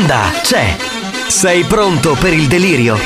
banda 0.00 0.32
c'è. 0.42 0.76
Sei 1.26 1.64
pronto 1.64 2.14
per 2.14 2.32
il 2.32 2.46
delirio? 2.46 2.98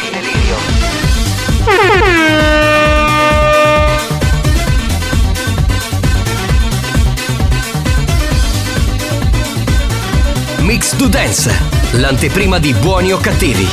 Mix 10.58 10.94
to 10.96 11.08
Dance, 11.08 11.52
l'anteprima 11.92 12.58
di 12.58 12.72
buoni 12.74 13.12
o 13.12 13.18
cattivi. 13.18 13.68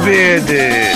Vede. 0.00 0.92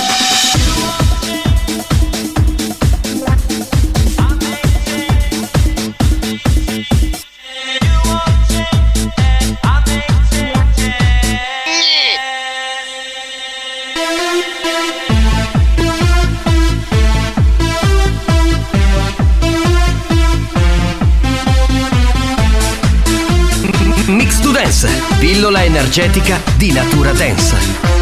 Mix 24.06 24.38
to 24.40 24.50
Dance, 24.50 24.88
pillola 25.18 25.64
energetica 25.64 26.40
di 26.56 26.72
natura 26.72 27.12
dance. 27.12 27.93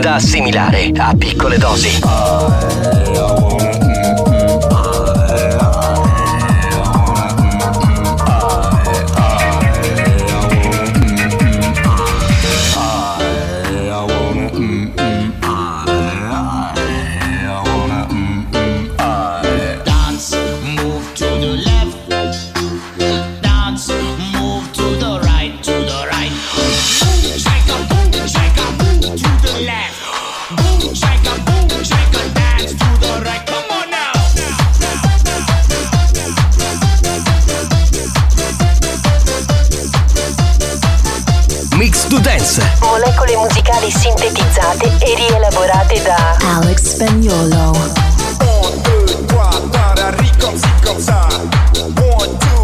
Da 0.00 0.14
assimilare 0.14 0.90
a 0.96 1.14
piccole 1.16 1.58
dosi. 1.58 3.67
E 45.08 45.14
rielaborate 45.14 46.02
da 46.02 46.36
Alex 46.56 46.82
Spagnolo. 46.82 47.72
Un, 48.40 48.82
deux, 48.82 49.26
trois, 49.26 49.50
para 49.72 50.10
rico, 50.10 50.52
si 50.54 50.86
comme 50.86 51.00
ça. 51.00 51.26
One, 51.96 52.38
two, 52.38 52.58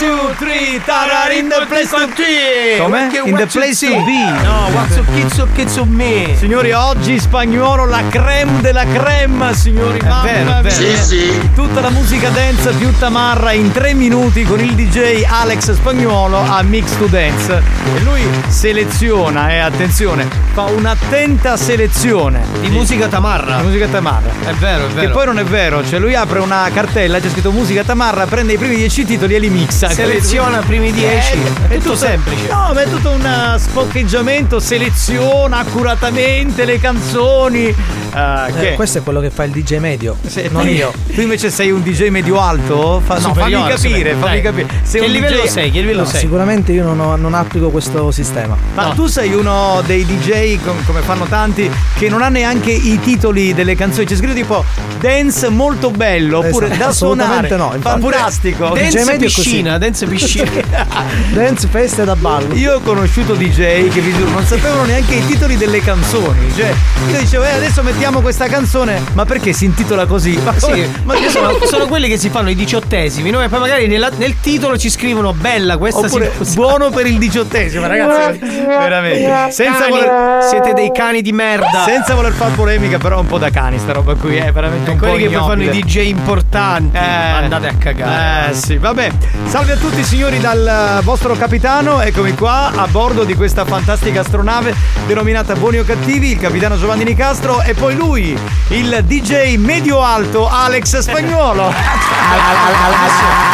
two, 0.00 0.34
three, 0.38 0.80
tarari 0.86 1.38
in 1.40 1.48
the 1.48 1.66
place 1.68 1.90
to 1.90 2.06
be. 2.16 2.78
Come? 2.78 3.10
In 3.26 3.36
the 3.36 3.46
place 3.46 3.80
to 3.80 4.02
be. 4.04 4.24
No, 4.42 4.70
what's 4.72 4.96
up, 4.96 5.04
kids 5.14 5.38
up, 5.38 5.48
kids 5.54 5.76
up 5.76 5.86
me. 5.88 6.34
Signori, 6.38 6.72
oggi 6.72 7.18
spagnolo 7.18 7.84
la 7.84 8.02
creme 8.08 8.62
della 8.62 8.84
creme, 8.86 9.52
signori. 9.54 9.98
Mamma 10.00 10.22
vero, 10.22 10.56
è 10.56 10.62
vero. 10.62 10.62
mia. 10.62 10.96
Sì, 10.96 10.96
sì. 10.96 11.50
Tutta 11.54 11.80
la 11.82 11.90
musica 11.90 12.30
dance 12.30 12.72
più 12.72 12.90
tamarra 12.98 13.52
in 13.52 13.70
tre 13.72 13.92
minuti 13.92 14.42
con 14.44 14.58
il 14.60 14.72
DJ 14.74 15.22
Alex 15.28 15.72
Spagnuolo 15.74 16.38
a 16.38 16.62
Mix 16.62 16.96
to 16.96 17.04
Dance. 17.06 17.62
E 17.94 18.00
lui 18.00 18.22
seleziona, 18.48 19.50
e 19.50 19.58
attenzione, 19.58 20.26
fa 20.54 20.62
un'attenta 20.62 21.56
selezione 21.58 22.40
Di 22.60 22.68
musica 22.70 23.06
tamarra. 23.08 23.56
di 23.58 23.64
musica 23.64 23.86
tamarra. 23.86 24.30
È 24.46 24.52
vero, 24.54 24.84
è 24.86 24.88
Che 24.88 24.94
vero. 24.94 25.12
poi 25.12 25.26
non 25.26 25.38
è 25.38 25.44
vero, 25.44 25.86
cioè 25.86 25.98
lui 25.98 26.14
apre 26.14 26.38
una 26.38 26.68
cartella, 26.72 27.18
c'è 27.20 27.28
scritto 27.28 27.50
musica 27.52 27.84
tamarra, 27.84 28.24
prende 28.26 28.54
i 28.54 28.56
primi 28.56 28.76
dieci 28.76 29.04
titoli 29.04 29.34
e 29.34 29.38
li 29.38 29.50
mixa. 29.50 29.88
Seleziona 29.94 30.60
i 30.60 30.64
primi 30.64 30.92
dieci. 30.92 31.32
Eh, 31.68 31.74
È 31.74 31.78
tutto 31.78 31.96
semplice. 31.96 32.46
No, 32.48 32.70
ma 32.74 32.82
è 32.82 32.88
tutto 32.88 33.10
un 33.10 33.20
uh, 33.54 33.58
spoccheggiamento, 33.58 34.60
seleziona 34.60 35.58
accuratamente 35.58 36.64
le 36.64 36.78
canzoni. 36.78 37.74
Ah, 38.12 38.48
Eh, 38.48 38.74
questo 38.74 38.98
è 38.98 39.02
quello 39.02 39.20
che 39.20 39.30
fa 39.30 39.44
il 39.44 39.52
DJ 39.52 39.76
medio, 39.78 40.16
Se- 40.26 40.48
non 40.50 40.62
tu- 40.62 40.68
io. 40.68 40.92
Tu 41.14 41.20
invece 41.20 41.50
sei 41.50 41.70
un 41.70 41.82
DJ 41.82 42.08
medio 42.08 42.40
alto? 42.40 43.00
Fa- 43.04 43.18
no, 43.18 43.34
fammi 43.34 43.64
capire, 43.68 44.14
fammi 44.14 44.40
capire. 44.40 44.66
Sei 44.82 45.00
Che 45.00 45.06
livello 45.06 45.42
DJ 45.42 45.46
sei? 45.48 45.70
Che 45.70 45.80
livello 45.80 46.00
No, 46.02 46.06
sei? 46.06 46.20
sicuramente 46.20 46.72
io 46.72 46.82
non, 46.84 46.98
ho- 47.00 47.16
non 47.16 47.34
applico 47.34 47.70
questo 47.70 48.10
sistema. 48.10 48.56
Ma 48.74 48.86
No. 48.88 48.94
tu 48.94 49.06
sei 49.06 49.32
uno 49.34 49.82
dei 49.86 50.04
DJ, 50.04 50.58
com- 50.64 50.84
come 50.84 51.00
fanno 51.02 51.26
tanti, 51.26 51.70
che 51.98 52.08
non 52.08 52.22
ha 52.22 52.28
neanche 52.28 52.70
i 52.72 52.98
titoli 53.00 53.54
delle 53.54 53.74
canzoni. 53.76 54.06
C'è 54.06 54.16
scritto 54.16 54.34
tipo 54.34 54.64
dance 55.00 55.48
molto 55.48 55.90
bello, 55.90 56.38
oppure 56.38 56.66
Esatto, 56.66 56.84
da 56.84 56.92
suonare. 56.92 57.28
assolutamente 57.48 57.56
no, 57.56 57.72
infatti. 57.74 58.00
Fantastico. 58.00 58.68
Dance 58.74 59.16
piscina, 59.16 59.78
dance 59.78 60.06
piscina. 60.06 60.50
Dance, 61.32 61.68
feste 61.68 62.04
da 62.04 62.16
ballo. 62.16 62.54
Io 62.54 62.74
ho 62.76 62.80
conosciuto 62.80 63.34
DJ 63.34 63.88
che 63.88 64.00
vi 64.00 64.12
giuro 64.14 64.30
non 64.30 64.44
sapevano 64.44 64.84
neanche 64.84 65.14
i 65.14 65.26
titoli 65.26 65.56
delle 65.56 65.80
canzoni. 65.80 66.52
Cioè, 66.54 66.72
io 67.10 67.18
dicevo, 67.18 67.44
eh, 67.44 67.52
adesso 67.52 67.82
mettiamo 67.82 68.20
questa 68.20 68.46
canzone, 68.46 69.00
ma 69.14 69.24
perché 69.24 69.52
si 69.52 69.64
intitola 69.64 70.06
così? 70.06 70.38
Ma, 70.42 70.52
Sì, 70.58 70.88
ma 71.04 71.14
sono, 71.28 71.58
sono 71.66 71.86
quelli 71.86 72.08
che 72.08 72.18
si 72.18 72.28
fanno 72.30 72.50
i 72.50 72.54
diciottesimi, 72.54 73.30
no? 73.30 73.42
E 73.42 73.48
poi 73.48 73.60
magari 73.60 73.86
nella- 73.86 74.10
nel 74.16 74.40
titolo 74.40 74.76
ci 74.76 74.90
scrivono 74.90 75.32
bella 75.32 75.76
questa 75.78 76.00
Oppure 76.06 76.32
si 76.40 76.54
buono 76.56 76.90
per 76.90 77.06
il 77.06 77.18
diciottesimo, 77.18 77.86
ragazzi. 77.86 78.38
Veramente. 78.38 79.50
Senza 79.52 79.88
voler, 79.88 80.42
siete 80.48 80.72
dei 80.74 80.90
cani 80.92 81.22
di 81.22 81.32
merda. 81.32 81.84
senza 81.86 82.14
voler 82.14 82.32
fare 82.32 82.52
polemica, 82.54 82.98
però 82.98 83.20
un 83.20 83.26
po' 83.26 83.38
da 83.38 83.50
cani 83.50 83.78
sta 83.78 83.92
roba 83.92 84.14
qui, 84.14 84.36
è 84.36 84.52
veramente 84.52 84.89
un 84.90 84.98
po' 84.98 85.06
quelli 85.06 85.28
che 85.28 85.36
poi 85.36 85.48
fanno 85.48 85.62
i. 85.62 85.80
DJ 85.80 86.08
importanti. 86.08 86.96
Eh, 86.96 87.00
Andate 87.00 87.68
a 87.68 87.74
cagare. 87.74 88.50
Eh 88.50 88.54
sì, 88.54 88.76
vabbè. 88.76 89.10
Salve 89.46 89.72
a 89.72 89.76
tutti 89.76 90.02
signori 90.04 90.38
dal 90.38 90.98
eh, 90.98 91.02
vostro 91.02 91.34
capitano, 91.34 92.00
eccomi 92.00 92.34
qua 92.34 92.72
a 92.74 92.86
bordo 92.86 93.24
di 93.24 93.34
questa 93.34 93.64
fantastica 93.64 94.20
astronave 94.20 94.74
denominata 95.06 95.54
Buoni 95.54 95.78
o 95.78 95.84
Cattivi, 95.84 96.32
il 96.32 96.38
capitano 96.38 96.78
Giovanni 96.78 97.04
Nicastro 97.04 97.62
e 97.62 97.74
poi 97.74 97.96
lui, 97.96 98.38
il 98.68 99.04
DJ 99.04 99.56
medio 99.56 100.02
alto 100.02 100.48
Alex 100.48 100.98
Spagnuolo. 100.98 101.72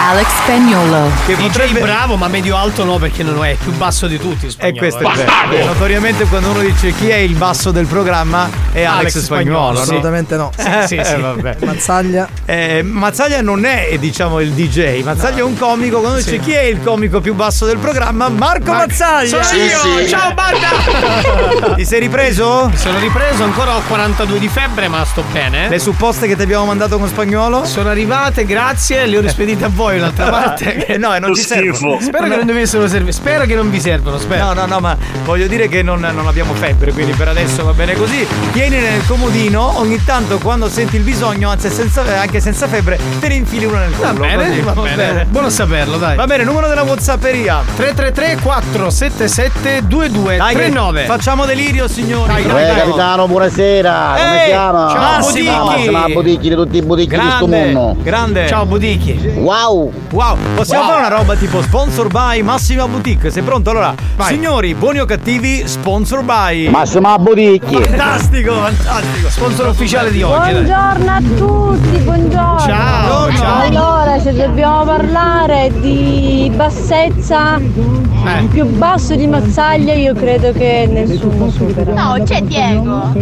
Alex 0.08 0.26
Spagnolo. 0.42 1.10
che 1.26 1.34
DJ 1.34 1.46
potrebbe 1.46 1.80
bravo, 1.80 2.16
ma 2.16 2.28
medio 2.28 2.56
alto 2.56 2.84
no, 2.84 2.98
perché 2.98 3.22
non 3.22 3.44
è 3.44 3.54
più 3.54 3.72
basso 3.72 4.06
di 4.06 4.18
tutti. 4.18 4.46
E 4.46 4.50
spagnolo, 4.50 4.78
questo 4.78 5.00
eh. 5.00 5.12
è 5.12 5.48
vero. 5.48 5.62
Eh, 5.62 5.64
Notoriamente 5.64 6.24
quando 6.26 6.50
uno 6.50 6.60
dice 6.60 6.92
chi 6.92 7.08
è 7.08 7.16
il 7.16 7.34
basso 7.34 7.70
del 7.70 7.86
programma 7.86 8.48
è 8.72 8.84
Alex, 8.84 8.98
Alex 8.98 9.18
Spagnuolo. 9.18 9.24
Spagnuolo, 9.24 9.72
no? 9.72 9.80
Assolutamente 9.80 10.36
no. 10.36 10.52
Eh, 10.56 10.86
sì, 10.86 11.00
sì. 11.02 11.14
Vabbè. 11.34 11.56
Mazzaglia. 11.64 12.28
Eh, 12.44 12.82
Mazzaglia 12.82 13.40
non 13.40 13.64
è, 13.64 13.96
diciamo, 13.98 14.40
il 14.40 14.52
DJ. 14.52 15.02
Mazzaglia 15.02 15.38
è 15.38 15.42
un 15.42 15.56
comico. 15.56 16.00
Quando 16.00 16.18
dice 16.18 16.38
chi 16.38 16.52
è 16.52 16.62
il 16.62 16.82
comico 16.82 17.20
più 17.20 17.34
basso 17.34 17.66
del 17.66 17.78
programma? 17.78 18.28
Marco 18.28 18.72
Mazzaglia. 18.72 19.42
Sono 19.42 19.62
io! 19.62 20.06
Ciao 20.06 20.32
banda! 20.34 21.74
Ti 21.74 21.84
sei 21.84 22.00
ripreso? 22.00 22.70
Sono 22.74 22.98
ripreso, 22.98 23.44
ancora 23.44 23.76
ho 23.76 23.82
42 23.88 24.38
di 24.38 24.48
febbre, 24.48 24.88
ma 24.88 25.04
sto 25.04 25.22
bene. 25.32 25.68
Le 25.68 25.78
supposte 25.78 26.26
che 26.26 26.36
ti 26.36 26.42
abbiamo 26.42 26.64
mandato 26.66 26.98
con 26.98 27.08
spagnolo? 27.08 27.64
Sono 27.64 27.88
arrivate, 27.88 28.44
grazie, 28.44 29.06
le 29.06 29.18
ho 29.18 29.20
rispedite 29.20 29.64
a 29.64 29.68
voi 29.68 29.98
un'altra 29.98 30.28
parte. 30.30 30.86
Eh, 30.86 30.98
no, 30.98 31.14
e 31.14 31.18
non 31.18 31.34
ci 31.34 31.42
servono. 31.42 32.00
Spero 32.00 32.28
che 32.28 32.36
non 32.36 32.46
dovessero 32.46 32.86
servire. 32.88 33.12
Spero 33.12 33.44
che 33.44 33.54
non 33.54 33.70
vi 33.70 33.80
servono, 33.80 34.18
spero. 34.18 34.44
No, 34.46 34.52
no, 34.52 34.66
no, 34.66 34.80
ma 34.80 34.96
voglio 35.24 35.46
dire 35.46 35.68
che 35.68 35.82
non, 35.82 36.00
non 36.00 36.26
abbiamo 36.26 36.54
febbre, 36.54 36.92
quindi 36.92 37.12
per 37.12 37.28
adesso 37.28 37.64
va 37.64 37.72
bene 37.72 37.94
così. 37.94 38.26
Tieni 38.52 38.78
nel 38.78 39.04
comodino, 39.06 39.78
ogni 39.78 40.02
tanto 40.04 40.38
quando 40.38 40.68
senti 40.68 40.96
il 40.96 41.02
bisogno, 41.02 41.14
anzi 41.24 41.70
senza, 41.70 42.02
anche 42.20 42.40
senza 42.40 42.68
febbre, 42.68 42.98
te 43.20 43.28
ne 43.28 43.34
infili 43.34 43.64
uno 43.64 43.78
nel 43.78 43.90
Va 43.90 44.08
collo. 44.08 44.20
bene, 44.20 44.48
così, 44.48 44.60
va, 44.60 44.72
bene. 44.72 45.24
Buono 45.28 45.46
a 45.46 45.50
saperlo, 45.50 45.96
dai. 45.96 46.14
Va 46.16 46.26
bene, 46.26 46.44
numero 46.44 46.68
della 46.68 46.82
Whatsapperia. 46.82 47.62
333 47.76 48.38
477 48.42 49.86
2239 49.86 51.04
facciamo 51.04 51.44
delirio, 51.46 51.88
signori. 51.88 52.26
Dai, 52.32 52.42
Dai, 52.42 52.52
dai, 52.52 52.62
Eh, 52.62 52.66
dai. 52.66 52.76
capitano, 52.76 53.26
buonasera. 53.28 54.12
Come 54.16 54.32
Ehi, 54.34 54.40
si 54.44 54.46
chiama? 54.50 54.88
ciao, 54.90 55.00
Massimo. 55.00 55.64
Budichi. 55.64 55.90
Massimo 55.90 56.08
Budichi 56.20 56.48
di 56.48 56.54
tutti 56.54 56.76
i 56.76 56.82
budichi 56.82 57.08
di 57.18 57.30
sto 57.30 57.46
Grande, 57.46 57.72
mondo. 57.72 58.02
grande. 58.02 58.46
Ciao 58.48 58.66
Budichi. 58.66 59.32
Wow! 59.36 59.92
Wow, 60.10 60.36
possiamo 60.54 60.84
fare 60.88 60.98
una 60.98 61.08
roba 61.08 61.34
tipo 61.34 61.62
sponsor 61.62 62.08
by 62.08 62.42
Massima 62.42 62.86
Boutique? 62.86 63.30
Sei 63.30 63.42
pronto? 63.42 63.70
Allora, 63.70 63.94
Vai. 64.16 64.28
signori, 64.34 64.74
buoni 64.74 64.98
o 65.00 65.04
cattivi, 65.06 65.66
sponsor 65.66 66.22
by. 66.22 66.68
Massimo 66.68 67.16
Budichi! 67.18 67.74
Fantastico, 67.82 68.54
fantastico. 68.54 69.28
Sponsor 69.30 69.66
ufficiale 69.68 70.10
di 70.10 70.22
oggi. 70.22 70.52
dai. 70.52 71.04
Buongiorno 71.06 71.12
a 71.12 71.76
tutti, 71.76 71.98
buongiorno. 71.98 72.58
Ciao, 72.58 73.32
ciao. 73.32 73.60
Allora, 73.62 74.18
se 74.18 74.32
dobbiamo 74.32 74.84
parlare 74.84 75.70
di 75.78 76.50
bassezza, 76.52 77.58
Eh. 77.58 78.40
il 78.40 78.48
più 78.48 78.64
basso 78.64 79.14
di 79.14 79.28
Mazzaglia, 79.28 79.92
io 79.94 80.14
credo 80.14 80.50
che 80.50 80.88
nessuno 80.90 81.48
supera. 81.50 81.92
No, 81.92 82.20
c'è 82.24 82.40
Diego. 82.42 83.12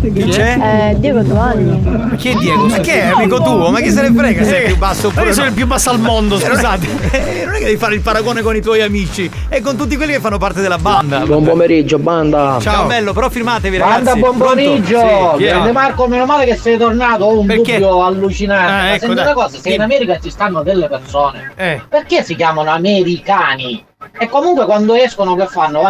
Chi 0.00 0.28
c'è? 0.28 0.90
Eh, 0.92 1.00
Diego 1.00 1.24
Giovanni. 1.26 1.80
Ma 1.84 2.14
chi 2.14 2.28
è 2.28 2.34
Diego? 2.36 2.66
Ma 2.68 2.78
che 2.78 3.02
è 3.02 3.06
amico 3.08 3.42
tuo? 3.42 3.70
Ma 3.70 3.80
chi 3.80 3.90
se 3.90 4.08
ne 4.08 4.14
frega 4.16 4.44
se 4.44 4.62
è 4.62 4.66
più 4.66 4.76
basso 4.76 5.08
oppure 5.08 5.26
io 5.26 5.32
sono 5.32 5.46
no? 5.46 5.50
il 5.50 5.56
più 5.56 5.66
basso 5.66 5.90
al 5.90 5.98
mondo, 5.98 6.38
scusate. 6.38 6.86
eh, 7.10 7.44
non 7.46 7.54
è 7.54 7.58
che 7.58 7.64
devi 7.64 7.76
fare 7.78 7.96
il 7.96 8.00
paragone 8.00 8.42
con 8.42 8.54
i 8.54 8.60
tuoi 8.60 8.80
amici 8.80 9.28
e 9.48 9.60
con 9.60 9.74
tutti 9.76 9.96
quelli 9.96 10.12
che 10.12 10.20
fanno 10.20 10.38
parte 10.38 10.60
della 10.60 10.78
banda. 10.78 11.18
Buon 11.26 11.42
pomeriggio, 11.42 11.98
banda. 11.98 12.58
Ciao 12.60 12.86
bello, 12.86 13.12
però 13.12 13.28
firmatevi 13.28 13.76
ragazzi. 13.76 14.04
Banda, 14.04 14.20
buon 14.20 14.36
pomeriggio. 14.38 15.34
Sì? 15.36 15.42
Grande 15.44 15.72
Marco, 15.72 16.06
meno 16.06 16.26
male 16.26 16.44
che 16.44 16.54
sei 16.56 16.78
tornato. 16.78 17.23
Ho 17.24 17.38
un 17.40 17.46
Perché? 17.46 17.72
dubbio 17.72 18.04
allucinante. 18.04 18.70
Ah, 18.70 18.76
Ma 18.82 18.94
ecco, 18.94 19.10
una 19.10 19.32
cosa, 19.32 19.58
se 19.58 19.72
in. 19.72 19.80
America 19.80 20.18
ci 20.20 20.30
stanno 20.30 20.62
delle 20.62 20.88
persone, 20.88 21.52
Eh. 21.56 21.82
perché 21.88 22.22
si 22.22 22.36
chiamano 22.36 22.70
americani? 22.70 23.84
E 24.18 24.28
comunque 24.28 24.66
quando 24.66 24.94
escono 24.94 25.34
che 25.34 25.46
fanno? 25.46 25.88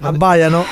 Abbaiano. 0.00 0.64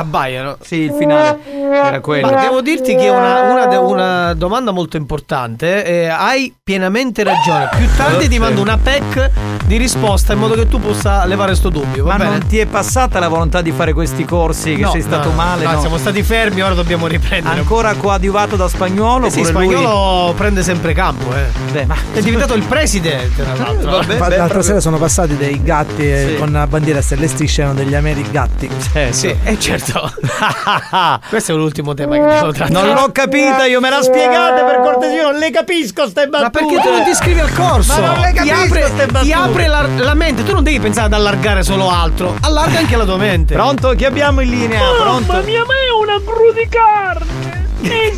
Abbaiano. 0.00 0.56
Sì, 0.60 0.76
il 0.76 0.92
finale 0.92 1.38
era 1.72 2.00
quello. 2.00 2.30
Ma 2.30 2.40
devo 2.40 2.60
dirti 2.60 2.94
che 2.96 3.08
una, 3.08 3.40
una 3.42 3.78
una 3.80 4.34
domanda 4.34 4.70
molto 4.70 4.96
importante. 4.96 5.84
eh, 5.84 6.06
hai 6.08 6.54
pienamente 6.62 7.22
ragione. 7.22 7.68
Più 7.76 7.86
tardi 7.96 8.28
ti 8.28 8.38
mando 8.38 8.60
una 8.60 8.78
pack 8.82 9.30
di 9.66 9.76
risposta 9.76 10.32
in 10.32 10.38
modo 10.40 10.54
che 10.54 10.66
tu 10.68 10.80
possa 10.80 11.24
levare 11.26 11.54
sto 11.54 11.68
dubbio. 11.68 12.04
Va 12.04 12.12
Ma 12.12 12.18
bene? 12.24 12.30
non 12.38 12.46
ti 12.46 12.58
è 12.58 12.66
passata 12.66 13.18
la 13.18 13.28
volontà 13.28 13.60
di 13.62 13.70
fare 13.72 13.92
questi 13.92 14.24
corsi 14.24 14.74
che 14.74 14.82
No, 14.82 14.90
sei 14.90 15.02
stato 15.02 15.28
no, 15.30 15.34
male? 15.36 15.64
no, 15.64 15.72
no? 15.72 15.80
siamo 15.80 15.96
stati 15.98 16.22
fermi, 16.22 16.60
ora 16.62 16.74
dobbiamo 16.74 17.06
riprendere. 17.06 17.58
Ancora 17.58 17.94
coadiuvato 17.94 18.56
da 18.56 18.68
spagnolo? 18.68 19.26
Eh 19.26 19.30
sì, 19.30 19.40
oppure 19.40 19.64
lui- 19.64 19.74
spagnolo 19.74 20.32
prende 20.36 20.62
sempre 20.62 20.92
campo, 20.92 21.32
eh. 21.34 21.46
Beh, 21.72 21.86
ma 21.86 21.94
È 22.12 22.20
diventato 22.20 22.54
il 22.54 22.64
presidente, 22.64 23.42
tra 23.44 23.54
l'altro. 23.64 23.90
Vabbè, 23.90 24.06
Ma 24.18 24.28
beh, 24.28 24.36
l'altra 24.36 24.44
proprio- 24.46 24.62
sera 24.62 24.80
sono 24.80 24.98
passati 24.98 25.36
dei 25.36 25.62
gatti 25.62 26.02
eh, 26.10 26.26
Sì. 26.30 26.36
con 26.36 26.50
la 26.52 26.66
bandiera 26.66 27.00
stelle 27.02 27.28
strisce 27.28 27.62
erano 27.62 27.76
degli 27.76 27.94
Ameri 27.94 28.24
gatti. 28.30 28.68
Eh, 28.94 29.12
Sì, 29.12 29.34
e 29.42 29.58
certo. 29.58 29.89
Questo 31.28 31.52
è 31.52 31.54
l'ultimo 31.54 31.94
tema 31.94 32.14
che 32.16 32.20
devo 32.20 32.52
trattare. 32.52 32.72
Non 32.86 32.94
l'ho 32.94 33.10
capita, 33.12 33.64
io 33.66 33.80
me 33.80 33.90
la 33.90 34.02
spiegate 34.02 34.62
per 34.64 34.80
cortesia, 34.82 35.22
non 35.30 35.36
le 35.36 35.50
capisco 35.50 36.06
ste 36.08 36.26
battute. 36.28 36.62
Ma 36.62 36.68
perché 36.68 36.88
tu 36.88 36.90
non 36.94 37.04
ti 37.04 37.10
iscrivi 37.10 37.40
al 37.40 37.52
corso? 37.52 38.00
Ma 38.00 38.06
non 38.06 38.20
le 38.20 38.28
ti 38.30 38.34
capisco 38.48 38.54
apre, 38.64 38.86
ste 38.86 39.06
battute. 39.06 39.24
ti 39.24 39.32
apre 39.32 39.66
la, 39.66 39.86
la 39.96 40.14
mente, 40.14 40.44
tu 40.44 40.52
non 40.52 40.62
devi 40.62 40.80
pensare 40.80 41.06
ad 41.06 41.12
allargare 41.14 41.62
solo 41.62 41.90
altro, 41.90 42.36
allarga 42.40 42.78
anche 42.78 42.96
la 42.96 43.04
tua 43.04 43.16
mente. 43.16 43.54
Pronto? 43.54 43.90
Chi 43.90 44.04
abbiamo 44.04 44.40
in 44.40 44.50
linea? 44.50 44.80
Pronto? 45.00 45.32
mia, 45.44 45.64
ma 45.64 45.74
è 45.74 45.90
una 46.00 46.18
gru 46.18 46.52
di 46.52 46.68
carne! 46.68 47.68
È 47.82 48.08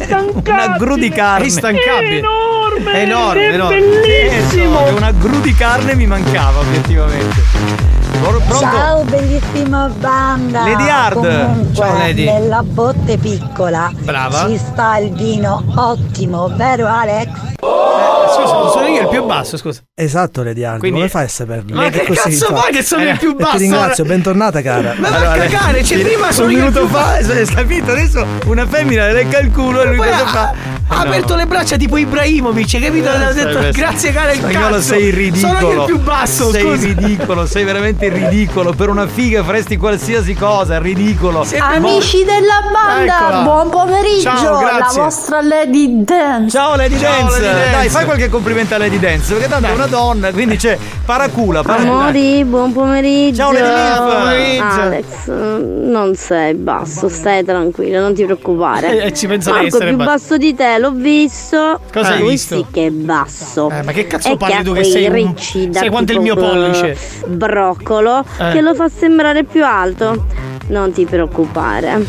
Una 0.51 0.77
gru 0.77 0.97
di 0.97 1.09
È 1.09 1.13
carne. 1.15 1.45
instancabile. 1.45 2.19
enorme! 2.19 2.93
È 2.93 2.99
enorme, 3.03 3.49
è 3.49 3.53
enorme. 3.55 3.79
bellissimo! 3.81 4.85
Che 4.85 4.91
una 4.91 5.13
gru 5.13 5.41
di 5.41 5.55
carne 5.55 5.95
mi 5.95 6.07
mancava 6.07 6.59
obiettivamente. 6.61 7.92
Pronto? 8.21 8.59
Ciao 8.59 9.03
bellissima 9.05 9.89
banda! 9.99 10.61
Lady 10.69 10.89
Hard. 10.89 11.15
Comunque, 11.15 11.75
Ciao, 11.75 11.97
Lady. 11.99 12.25
nella 12.25 12.63
botte 12.63 13.17
piccola 13.17 13.91
Brava. 14.01 14.47
ci 14.49 14.59
sta 14.59 14.99
il 14.99 15.13
vino 15.13 15.63
ottimo, 15.77 16.49
vero 16.55 16.87
Alex? 16.87 17.29
Scusa, 17.63 18.71
sono 18.71 18.87
io 18.87 19.03
il 19.03 19.09
più 19.09 19.25
basso, 19.25 19.57
scusa. 19.57 19.81
Esatto, 19.95 20.43
Lady 20.43 20.63
Hardy, 20.65 20.79
Quindi- 20.81 20.99
come 20.99 21.11
fai 21.11 21.25
a 21.25 21.29
saperlo? 21.29 21.75
Ma 21.75 21.89
che 21.91 22.05
così, 22.07 22.21
cazzo 22.39 22.55
fai 22.55 22.73
che 22.73 22.83
sono 22.83 23.03
il 23.09 23.17
più 23.19 23.35
basso? 23.35 23.57
ti 23.57 23.63
ringrazio, 23.63 24.05
bentornata 24.05 24.63
cara. 24.63 24.95
Ma 24.99 25.09
va 25.11 25.33
a 25.33 25.37
cagare, 25.37 25.83
c'è 25.83 25.99
prima 26.01 26.33
sono 26.33 26.47
un 26.47 26.53
io 26.53 26.59
il 26.59 26.65
minuto 26.65 26.87
più 26.87 26.95
fa, 26.95 27.13
hai 27.17 27.47
capito? 27.47 27.91
Adesso 27.93 28.27
una 28.47 28.67
femmina 28.67 29.07
le 29.07 29.13
lecca 29.13 29.39
il 29.39 29.51
culo 29.51 29.83
e 29.83 29.87
lui 29.87 29.97
cosa 29.97 30.27
fa? 30.27 30.55
Ha 30.95 31.01
aperto 31.01 31.35
le 31.35 31.47
braccia 31.47 31.77
tipo 31.77 31.97
Ibrahimovic, 31.97 32.75
hai 32.75 32.81
capito? 32.81 33.09
Ha 33.09 33.33
detto, 33.33 33.59
Eh, 33.59 33.71
grazie 33.73 34.13
cara 34.13 34.33
il 34.33 34.39
Spagnolo 34.39 34.75
cazzo. 34.77 34.81
sei 34.83 35.11
ridicolo. 35.11 35.59
Sono 35.59 35.73
io 35.73 35.79
il 35.81 35.85
più 35.87 35.99
basso, 36.01 36.51
Sei 36.51 36.63
scusa. 36.63 36.87
ridicolo, 36.87 37.47
sei 37.47 37.65
veramente 37.65 38.09
ridicolo. 38.09 38.73
Per 38.73 38.89
una 38.89 39.07
figa 39.07 39.43
faresti 39.43 39.77
qualsiasi 39.77 40.35
cosa, 40.35 40.77
è 40.77 40.81
ridicolo. 40.81 41.47
Amici 41.59 42.25
della 42.25 42.61
banda, 42.73 43.17
Eccola. 43.19 43.43
buon 43.43 43.69
pomeriggio. 43.71 44.21
Ciao, 44.23 44.61
la 44.61 44.91
vostra 44.95 45.41
Lady 45.41 46.05
Dance. 46.05 46.51
Ciao 46.51 46.77
Lady 46.77 46.99
Ciao, 46.99 47.11
Dance. 47.11 47.41
Lady 47.41 47.55
Dance. 47.55 47.71
Dai, 47.71 47.89
fai 47.89 48.05
qualche 48.05 48.29
complimento 48.29 48.75
a 48.75 48.79
Lady 48.79 48.99
Dance, 48.99 49.33
perché 49.33 49.49
tanto 49.49 49.67
è 49.69 49.73
una 49.73 49.87
donna, 49.87 50.31
quindi 50.31 50.57
c'è 50.57 50.79
paracula, 51.05 51.63
paracula. 51.63 51.93
Amori, 52.03 52.45
buon 52.45 52.73
pomeriggio. 52.73 53.37
Ciao, 53.43 53.53
Lady. 53.53 53.97
Buon 53.97 54.09
pomeriggio. 54.21 54.81
Alex, 54.81 55.27
non 55.29 56.15
sei 56.15 56.55
basso, 56.55 57.09
stai 57.09 57.45
tranquillo, 57.45 58.01
non 58.01 58.15
ti 58.15 58.25
preoccupare. 58.25 59.05
Eh, 59.05 59.15
ci 59.15 59.27
penso 59.27 59.51
Marco 59.53 59.79
più 59.79 59.97
basso. 59.97 60.11
basso 60.11 60.37
di 60.37 60.55
te, 60.55 60.79
l'ho 60.83 60.91
visto. 60.93 61.81
Cosa 61.93 62.15
hai 62.15 62.23
visto? 62.29 62.57
sì 62.57 62.67
che 62.71 62.87
è 62.87 62.91
basso. 62.91 63.71
Eh, 63.71 63.83
ma 63.83 63.93
che 63.93 64.07
cazzo 64.07 64.37
parli 64.37 64.63
tu 64.65 64.73
che 64.75 64.85
sei 64.85 65.07
un- 65.09 65.35
sai 65.73 65.89
quanto 65.89 66.13
è 66.13 66.17
il 66.17 66.21
mio 66.21 66.35
pollice? 66.37 66.97
Broccolo 67.29 68.25
Eh. 68.39 68.51
che 68.53 68.61
lo 68.61 68.75
fa 68.75 68.89
sembrare 68.89 69.45
più 69.45 69.65
alto. 69.65 70.27
Non 70.73 70.91
ti 70.91 71.05
preoccupare. 71.05 72.03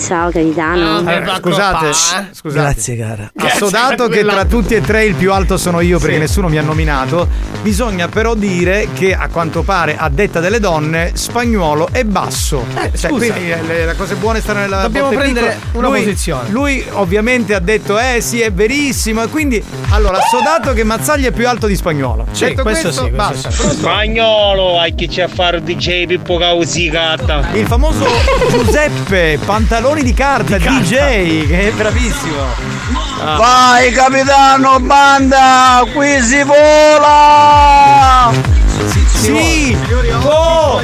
Ciao 0.00 0.30
capitano. 0.30 1.06
Eh, 1.10 1.22
scusate, 1.38 1.92
scusate. 2.32 2.50
Grazie, 2.62 2.96
cara. 2.96 3.30
Assodato 3.36 4.08
che 4.08 4.24
tra 4.24 4.46
tutti 4.46 4.74
e 4.74 4.80
tre 4.80 5.04
il 5.04 5.14
più 5.14 5.30
alto 5.30 5.58
sono 5.58 5.80
io 5.80 5.98
perché 5.98 6.16
nessuno 6.16 6.48
mi 6.48 6.56
ha 6.56 6.62
nominato, 6.62 7.28
bisogna 7.60 8.08
però 8.08 8.34
dire 8.34 8.88
che 8.94 9.14
a 9.14 9.28
quanto 9.28 9.62
pare, 9.62 9.96
a 9.98 10.08
detta 10.08 10.40
delle 10.40 10.58
donne, 10.58 11.10
spagnolo 11.12 11.88
è 11.92 12.04
basso. 12.04 12.64
Cioè, 12.72 12.90
scusa. 12.94 13.08
quindi 13.32 13.50
eh, 13.52 13.60
le, 13.62 13.84
le 13.84 13.94
cose 13.96 14.14
buone 14.14 14.40
stanno 14.40 14.60
nella 14.60 14.80
Dobbiamo 14.80 15.08
botte 15.10 15.20
prendere 15.20 15.58
piccola. 15.62 15.78
una 15.78 15.88
Lui- 15.88 16.04
posizione. 16.04 16.48
Lui 16.48 16.84
ovviamente 16.92 17.54
ha 17.54 17.60
detto, 17.60 17.98
eh 17.98 18.22
sì, 18.22 18.40
è 18.40 18.50
verissimo. 18.50 19.22
E 19.22 19.28
quindi, 19.28 19.62
allora, 19.90 20.16
assodato 20.16 20.72
che 20.72 20.82
Mazzaglia 20.82 21.28
è 21.28 21.32
più 21.32 21.46
alto 21.46 21.66
di 21.66 21.76
spagnolo. 21.76 22.24
Sì, 22.32 22.44
detto 22.46 22.62
questo 22.62 22.88
questo, 22.88 23.04
sì, 23.04 23.10
questo 23.10 23.48
basta. 23.50 23.50
sì. 23.50 23.76
Spagnolo, 23.76 24.78
hai 24.80 24.94
chi 24.94 25.06
c'è 25.08 25.22
a 25.22 25.28
fare 25.28 25.62
DJ 25.62 26.06
Pippo 26.06 26.38
Causicata. 26.38 27.50
Il 27.52 27.66
famoso 27.66 27.80
Giuseppe 28.48 29.40
Pantaloni 29.44 30.04
di 30.04 30.14
carta, 30.14 30.56
DJ, 30.56 31.48
che 31.48 31.68
è 31.68 31.72
bravissimo. 31.72 32.40
Ah. 33.20 33.36
Vai 33.36 33.90
capitano 33.90 34.78
banda, 34.78 35.84
qui 35.92 36.20
si 36.22 36.44
vola! 36.44 38.30
Sì! 39.16 39.76
Oh! 40.22 40.80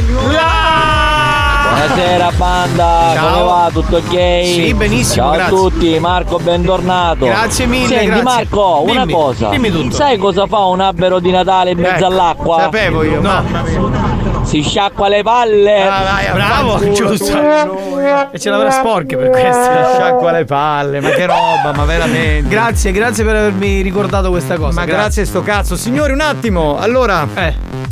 Buonasera 1.68 2.32
banda, 2.36 3.12
Ciao. 3.14 3.30
come 3.32 3.44
va? 3.44 3.70
Tutto 3.72 3.96
ok? 3.98 4.10
Sì, 4.44 4.74
benissimo, 4.74 5.26
Ciao 5.26 5.32
grazie. 5.34 5.54
a 5.54 5.58
tutti, 5.60 5.98
Marco 6.00 6.38
bentornato. 6.38 7.26
Grazie 7.26 7.66
mille, 7.66 7.86
Senti 7.86 8.06
grazie. 8.06 8.22
Marco, 8.24 8.82
una 8.82 9.00
Dimmi, 9.04 9.12
cosa. 9.12 9.48
dimmi 9.50 9.70
tutto. 9.70 9.94
Sai 9.94 10.16
cosa 10.18 10.46
fa 10.48 10.64
un 10.64 10.80
albero 10.80 11.20
di 11.20 11.30
Natale 11.30 11.70
in 11.70 11.78
mezzo 11.78 12.02
Eh, 12.02 12.06
all'acqua? 12.06 12.58
Sapevo 12.62 13.04
io, 13.04 13.20
mamma 13.20 13.62
mia. 13.62 14.17
Si 14.48 14.62
sciacqua 14.62 15.08
le 15.08 15.22
palle. 15.22 15.82
Ah, 15.86 16.02
vai, 16.02 16.32
Bravo, 16.32 16.92
giusto. 16.92 17.86
E 18.30 18.38
ce 18.38 18.48
l'avrà 18.50 18.70
sporche 18.70 19.16
per 19.16 19.28
questo. 19.28 19.48
Sciacqua 19.94 20.32
le 20.32 20.44
palle, 20.46 21.00
ma 21.00 21.10
che 21.10 21.26
roba, 21.26 21.72
ma 21.74 21.84
veramente. 21.84 22.48
Grazie, 22.48 22.90
grazie 22.92 23.22
per 23.24 23.36
avermi 23.36 23.82
ricordato 23.82 24.30
questa 24.30 24.56
cosa. 24.56 24.80
Ma 24.80 24.86
grazie 24.86 25.22
a 25.22 25.26
sto 25.26 25.42
cazzo. 25.42 25.76
Signori, 25.76 26.12
un 26.12 26.20
attimo. 26.20 26.78
Allora, 26.78 27.26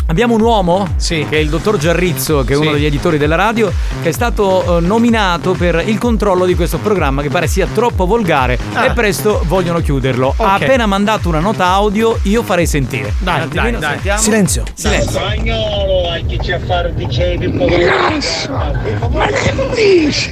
abbiamo 0.07 0.35
un 0.35 0.41
uomo, 0.41 0.87
Sì. 0.97 1.27
che 1.29 1.37
è 1.37 1.41
il 1.41 1.49
dottor 1.51 1.77
Giarrizzo, 1.77 2.45
che 2.45 2.55
è 2.55 2.57
Sì. 2.57 2.63
uno 2.63 2.73
degli 2.73 2.87
editori 2.87 3.19
della 3.19 3.35
radio, 3.37 3.71
che 4.03 4.09
è 4.09 4.13
stato 4.13 4.79
eh, 4.79 4.81
nominato 4.81 5.53
per 5.53 5.83
il 5.87 5.99
controllo 5.99 6.47
di 6.47 6.55
questo 6.55 6.79
programma 6.79 7.21
che 7.23 7.29
pare 7.29 7.47
sia 7.47 7.67
troppo 7.73 8.07
volgare 8.07 8.59
Ah. 8.73 8.87
e 8.87 8.91
presto 8.93 9.43
vogliono 9.45 9.81
chiuderlo. 9.81 10.35
Ha 10.37 10.55
Ok. 10.55 10.63
appena 10.63 10.87
mandato 10.87 11.29
una 11.29 11.41
nota 11.41 11.67
audio, 11.67 12.19
io 12.23 12.43
farei 12.43 12.67
sentire. 12.67 13.13
Dai, 13.19 13.49
dai, 13.49 13.77
dai. 13.79 13.99
Silenzio. 14.17 14.65
Silenzio. 14.75 15.11
Spagnolo, 15.21 16.09
c'è 16.47 16.53
a 16.55 16.61
fare 16.61 16.95
DJ 16.95 17.39
Pippo 17.39 17.67
Causicata. 17.67 18.81
Ma 19.11 19.27
che 19.27 19.53
dici? 19.75 20.31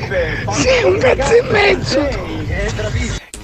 Sei 0.53 0.85
un 0.85 0.97
pezzo 0.99 1.33
e 1.33 1.43
mezzo! 1.51 2.09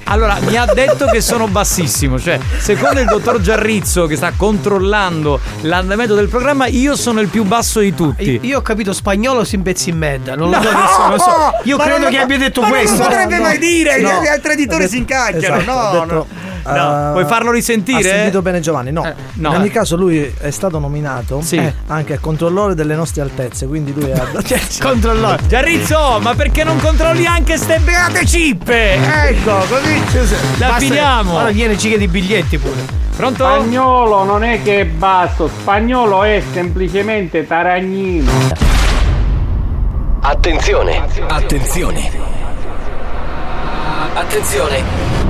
Allora, 0.05 0.39
mi 0.41 0.57
ha 0.57 0.67
detto 0.67 1.07
che 1.07 1.21
sono 1.21 1.47
bassissimo, 1.49 2.19
cioè, 2.19 2.39
secondo 2.59 3.01
il 3.01 3.07
dottor 3.07 3.41
Giarrizzo 3.41 4.07
che 4.07 4.15
sta 4.17 4.33
controllando 4.37 5.39
l'andamento 5.63 6.15
del 6.15 6.29
programma, 6.29 6.67
io 6.67 6.95
sono 6.97 7.21
il 7.21 7.29
più 7.29 7.43
basso 7.45 7.81
di 7.81 7.93
tutti. 7.95 8.39
Io 8.43 8.59
ho 8.59 8.63
capito 8.63 8.93
spagnolo 8.93 9.43
si 9.45 9.57
impezzi 9.57 9.91
in 9.91 9.99
medda. 9.99 10.35
Non 10.37 10.51
lo 10.51 10.57
No! 10.57 10.63
so, 10.63 10.69
adesso 10.69 10.99
non 11.01 11.11
lo 11.11 11.19
so. 11.19 11.33
Io 11.65 11.77
Ma 11.77 11.83
credo 11.85 11.99
non- 12.03 12.11
che 12.11 12.19
abbia 12.19 12.39
detto 12.39 12.61
ma 12.61 12.69
non 12.69 12.77
questo. 12.79 13.03
potrebbe 13.03 13.39
mai 13.39 13.59
dire, 13.59 14.01
No. 14.01 14.21
gli 14.23 14.27
altri 14.29 14.53
editori 14.53 14.85
Ha 14.85 14.89
si 14.89 14.99
detto- 14.99 15.13
incacchiano. 15.13 15.57
esatto, 15.61 15.73
no, 15.73 15.91
detto, 16.07 16.15
no. 16.15 16.27
No, 16.65 17.09
eh, 17.09 17.13
Puoi 17.13 17.25
farlo 17.25 17.51
risentire? 17.51 17.99
Ha 17.99 18.03
sentito 18.15 18.43
bene 18.43 18.61
Giovanni, 18.61 18.93
no. 18.93 19.05
Eh, 19.05 19.15
no. 19.35 19.49
In 19.51 19.57
ogni 19.61 19.71
caso 19.71 19.97
lui 19.97 20.33
è 20.39 20.51
stato 20.51 20.79
nominato 20.79 21.41
Sì. 21.43 21.57
eh, 21.57 21.75
anche 21.87 22.19
controllore 22.19 22.75
delle 22.75 22.95
nostre 22.95 23.23
altezze, 23.23 23.67
quindi 23.67 23.93
lui 23.93 24.11
ha 24.13 24.29
Controllore. 24.81 25.39
Giarrizzo, 25.47 26.19
ma 26.21 26.35
perché 26.35 26.65
non 26.65 26.79
controlli 26.81 27.27
anche 27.27 27.57
ste 27.57 27.79
beate 27.79 28.25
cippe? 28.27 28.95
Ecco, 28.95 29.53
così 29.69 30.03
la 30.59 30.77
finiamo. 30.79 31.35
Ora 31.35 31.51
viene 31.51 31.77
ciche 31.79 31.99
di 31.99 32.09
biglietti 32.09 32.59
pure. 32.59 32.99
Pronto? 33.17 33.45
Spagnolo 33.45 34.25
non 34.25 34.45
è 34.45 34.63
che 34.63 34.81
è 34.81 34.85
basso, 34.87 35.49
spagnolo 35.49 36.23
è 36.23 36.43
semplicemente 36.53 37.47
taragnino. 37.47 38.31
Attenzione. 40.23 41.03
Attenzione. 41.29 42.11
Attenzione. 44.15 45.30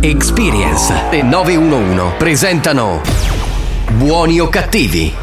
Experience 0.00 0.92
e 1.10 1.22
911 1.22 2.16
presentano 2.18 3.00
Buoni 3.92 4.38
o 4.40 4.48
cattivi? 4.48 5.14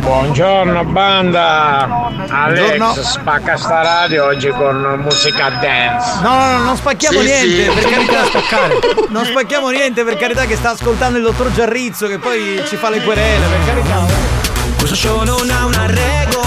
Buongiorno 0.00 0.84
banda! 0.84 2.10
Alex 2.28 2.76
Buongiorno. 2.76 2.94
spacca 3.02 3.56
sta 3.56 3.82
radio 3.82 4.24
oggi 4.26 4.48
con 4.48 5.00
musica 5.02 5.48
dance. 5.50 6.20
No, 6.22 6.34
no, 6.34 6.50
no, 6.58 6.64
non 6.64 6.76
spacchiamo 6.76 7.20
Sì, 7.20 7.24
niente, 7.26 7.64
sì. 7.64 7.70
per 7.80 7.90
carità. 7.90 9.04
Non 9.08 9.24
spacchiamo 9.24 9.68
niente, 9.70 10.02
per 10.04 10.16
carità, 10.16 10.44
che 10.44 10.56
sta 10.56 10.70
ascoltando 10.70 11.18
il 11.18 11.24
dottor 11.24 11.52
Giarrizzo, 11.52 12.06
che 12.08 12.18
poi 12.18 12.62
ci 12.66 12.76
fa 12.76 12.88
le 12.90 13.02
querele, 13.02 13.46
per 13.46 13.66
carità. 13.66 14.04
Questo 14.78 14.96
show 14.96 15.22
non 15.24 15.48
ha 15.50 15.64
una 15.66 15.86
regola 15.86 16.45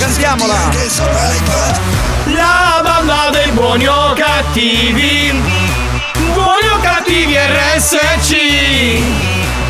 cantiamola. 0.00 0.70
La 2.24 2.80
banda 2.82 3.28
dei 3.30 3.50
buoni 3.52 3.86
o 3.86 4.14
cattivi. 4.14 5.30
Buoni 6.32 6.68
o 6.74 6.78
cattivi 6.80 7.36
RSC. 7.36 8.32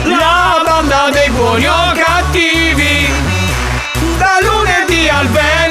La 0.04 0.62
banda 0.64 1.10
dei 1.10 1.30
buoni 1.30 1.66
o 1.66 1.92
cattivi. 1.94 3.12
Da 4.18 4.38
lunedì 4.40 5.08
al 5.08 5.26
venerdì. 5.26 5.69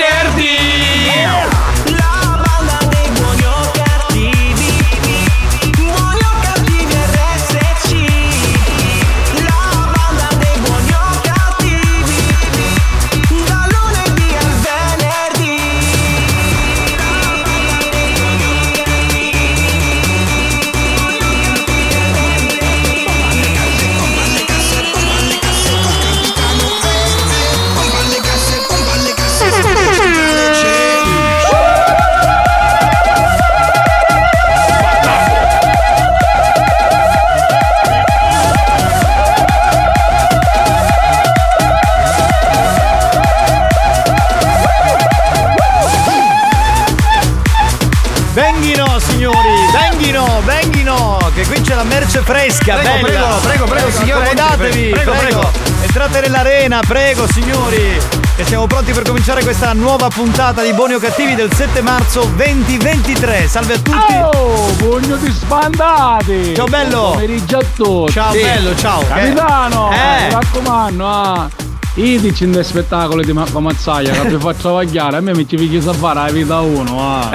La 51.79 51.85
merce 51.85 52.19
fresca, 52.19 52.75
Prego, 52.75 53.07
bella. 53.07 53.37
prego, 53.39 53.39
prego, 53.39 53.65
prego, 53.65 53.91
signore, 53.91 54.29
accomodatevi, 54.31 54.89
prego, 54.89 55.11
prego. 55.13 55.51
Entrate 55.81 56.19
nell'arena, 56.19 56.81
prego, 56.85 57.25
signori. 57.31 57.97
E 58.35 58.43
siamo 58.43 58.67
pronti 58.67 58.91
per 58.91 59.03
cominciare 59.03 59.43
questa 59.43 59.71
nuova 59.71 60.09
puntata 60.09 60.61
di 60.61 60.73
Buoni 60.73 60.95
o 60.95 60.99
Cattivi 60.99 61.35
del 61.35 61.49
7 61.53 61.81
marzo 61.81 62.25
2023. 62.35 63.47
Salve 63.47 63.75
a 63.75 63.79
tutti. 63.79 64.13
Oh, 64.35 64.65
pugno 64.77 65.15
di 65.15 65.31
sbandati! 65.31 66.53
Ciao, 66.53 66.65
bello. 66.65 66.99
Buon 66.99 67.11
pomeriggio 67.13 67.57
a 67.59 67.63
tutti! 67.73 68.11
Ciao, 68.11 68.31
bello, 68.33 68.75
ciao. 68.75 69.07
Capitano! 69.07 69.91
Eh. 69.93 70.23
Mi 70.25 70.31
raccomando, 70.33 71.07
ah! 71.07 71.58
Io 71.95 72.19
dici 72.19 72.45
in 72.45 72.51
dei 72.51 72.63
spettacoli 72.63 73.25
di 73.25 73.33
Marco 73.33 73.59
Mazzaglia 73.59 74.11
che 74.13 74.29
vi 74.29 74.37
faccio 74.39 74.61
travagliare, 74.61 75.17
a 75.17 75.21
me 75.21 75.33
mi 75.33 75.45
ci 75.47 75.57
picchi 75.57 75.85
a 75.85 75.91
fare 75.91 76.19
la 76.21 76.31
vita 76.31 76.59
uno, 76.61 77.01
ah! 77.01 77.29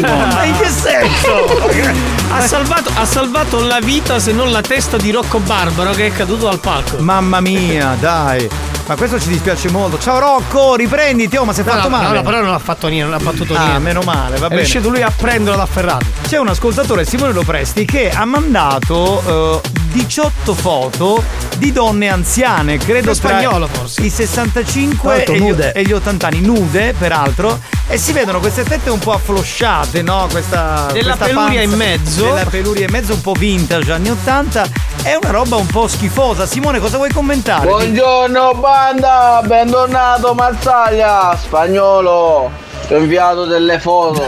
Ma 0.00 0.44
in 0.44 0.56
che 0.56 0.68
senso? 0.68 2.12
Ha 2.34 2.40
salvato, 2.40 2.90
ha 2.94 3.04
salvato 3.04 3.60
la 3.64 3.78
vita 3.80 4.18
se 4.18 4.32
non 4.32 4.50
la 4.50 4.60
testa 4.60 4.96
di 4.96 5.12
Rocco 5.12 5.38
Barbaro 5.38 5.92
che 5.92 6.06
è 6.08 6.12
caduto 6.12 6.46
dal 6.46 6.58
palco. 6.58 6.96
Mamma 6.98 7.38
mia, 7.40 7.96
dai. 8.00 8.48
Ma 8.88 8.96
questo 8.96 9.20
ci 9.20 9.28
dispiace 9.28 9.70
molto. 9.70 9.98
Ciao 10.00 10.18
Rocco, 10.18 10.74
riprenditi, 10.74 11.36
oh, 11.36 11.44
ma 11.44 11.52
sei 11.52 11.62
No, 11.64 11.70
fatto 11.70 11.88
no, 11.88 11.96
male. 11.96 12.16
no, 12.16 12.22
però 12.24 12.40
non 12.42 12.52
ha 12.52 12.58
fatto 12.58 12.88
niente, 12.88 13.08
non 13.12 13.20
ha 13.20 13.22
battuto 13.24 13.54
Ah, 13.54 13.60
niente. 13.66 13.78
meno 13.78 14.00
male, 14.02 14.30
va 14.38 14.46
È 14.46 14.48
bene. 14.48 14.56
riuscito 14.62 14.88
lui 14.88 15.02
a 15.02 15.12
prenderlo 15.14 15.56
da 15.56 15.66
Ferrari. 15.66 16.04
C'è 16.26 16.38
un 16.38 16.48
ascoltatore, 16.48 17.04
Simone 17.04 17.32
Lopresti, 17.32 17.84
che 17.84 18.10
ha 18.10 18.24
mandato 18.24 19.60
eh, 19.62 19.68
18 19.94 20.54
foto 20.54 21.22
di 21.56 21.70
donne 21.70 22.08
anziane, 22.08 22.78
credo 22.78 23.12
tra 23.12 23.14
spagnolo, 23.14 23.68
forse. 23.68 24.02
i 24.02 24.10
65 24.10 25.14
Certo, 25.18 25.32
e 25.32 25.38
gli, 25.38 25.54
e 25.72 25.82
gli 25.84 25.92
80 25.92 26.26
anni, 26.26 26.40
nude 26.40 26.94
peraltro, 26.98 27.60
e 27.86 27.96
si 27.96 28.10
vedono 28.10 28.40
queste 28.40 28.64
tette 28.64 28.90
un 28.90 28.98
po' 28.98 29.12
afflosciate, 29.12 30.02
no? 30.02 30.26
Questa 30.28 30.88
Della 30.90 31.14
questa 31.14 31.26
peluria 31.26 31.60
panza- 31.60 31.62
in 31.62 31.74
mezzo. 31.74 32.24
Della 32.24 32.44
peluria 32.44 32.86
in 32.86 32.90
mezzo, 32.90 33.14
un 33.14 33.20
po' 33.20 33.34
vintage, 33.34 33.92
anni 33.92 34.10
80. 34.10 34.66
È 35.02 35.14
una 35.14 35.30
roba 35.30 35.54
un 35.54 35.66
po' 35.66 35.86
schifosa. 35.86 36.44
Simone, 36.44 36.80
cosa 36.80 36.96
vuoi 36.96 37.12
commentare? 37.12 37.64
Buongiorno 37.64 38.54
banda, 38.54 39.42
bentornato 39.44 40.34
Mazzaglia, 40.34 41.38
spagnolo, 41.40 42.50
ti 42.88 42.94
ho 42.94 42.98
inviato 42.98 43.44
delle 43.44 43.78
foto. 43.78 44.26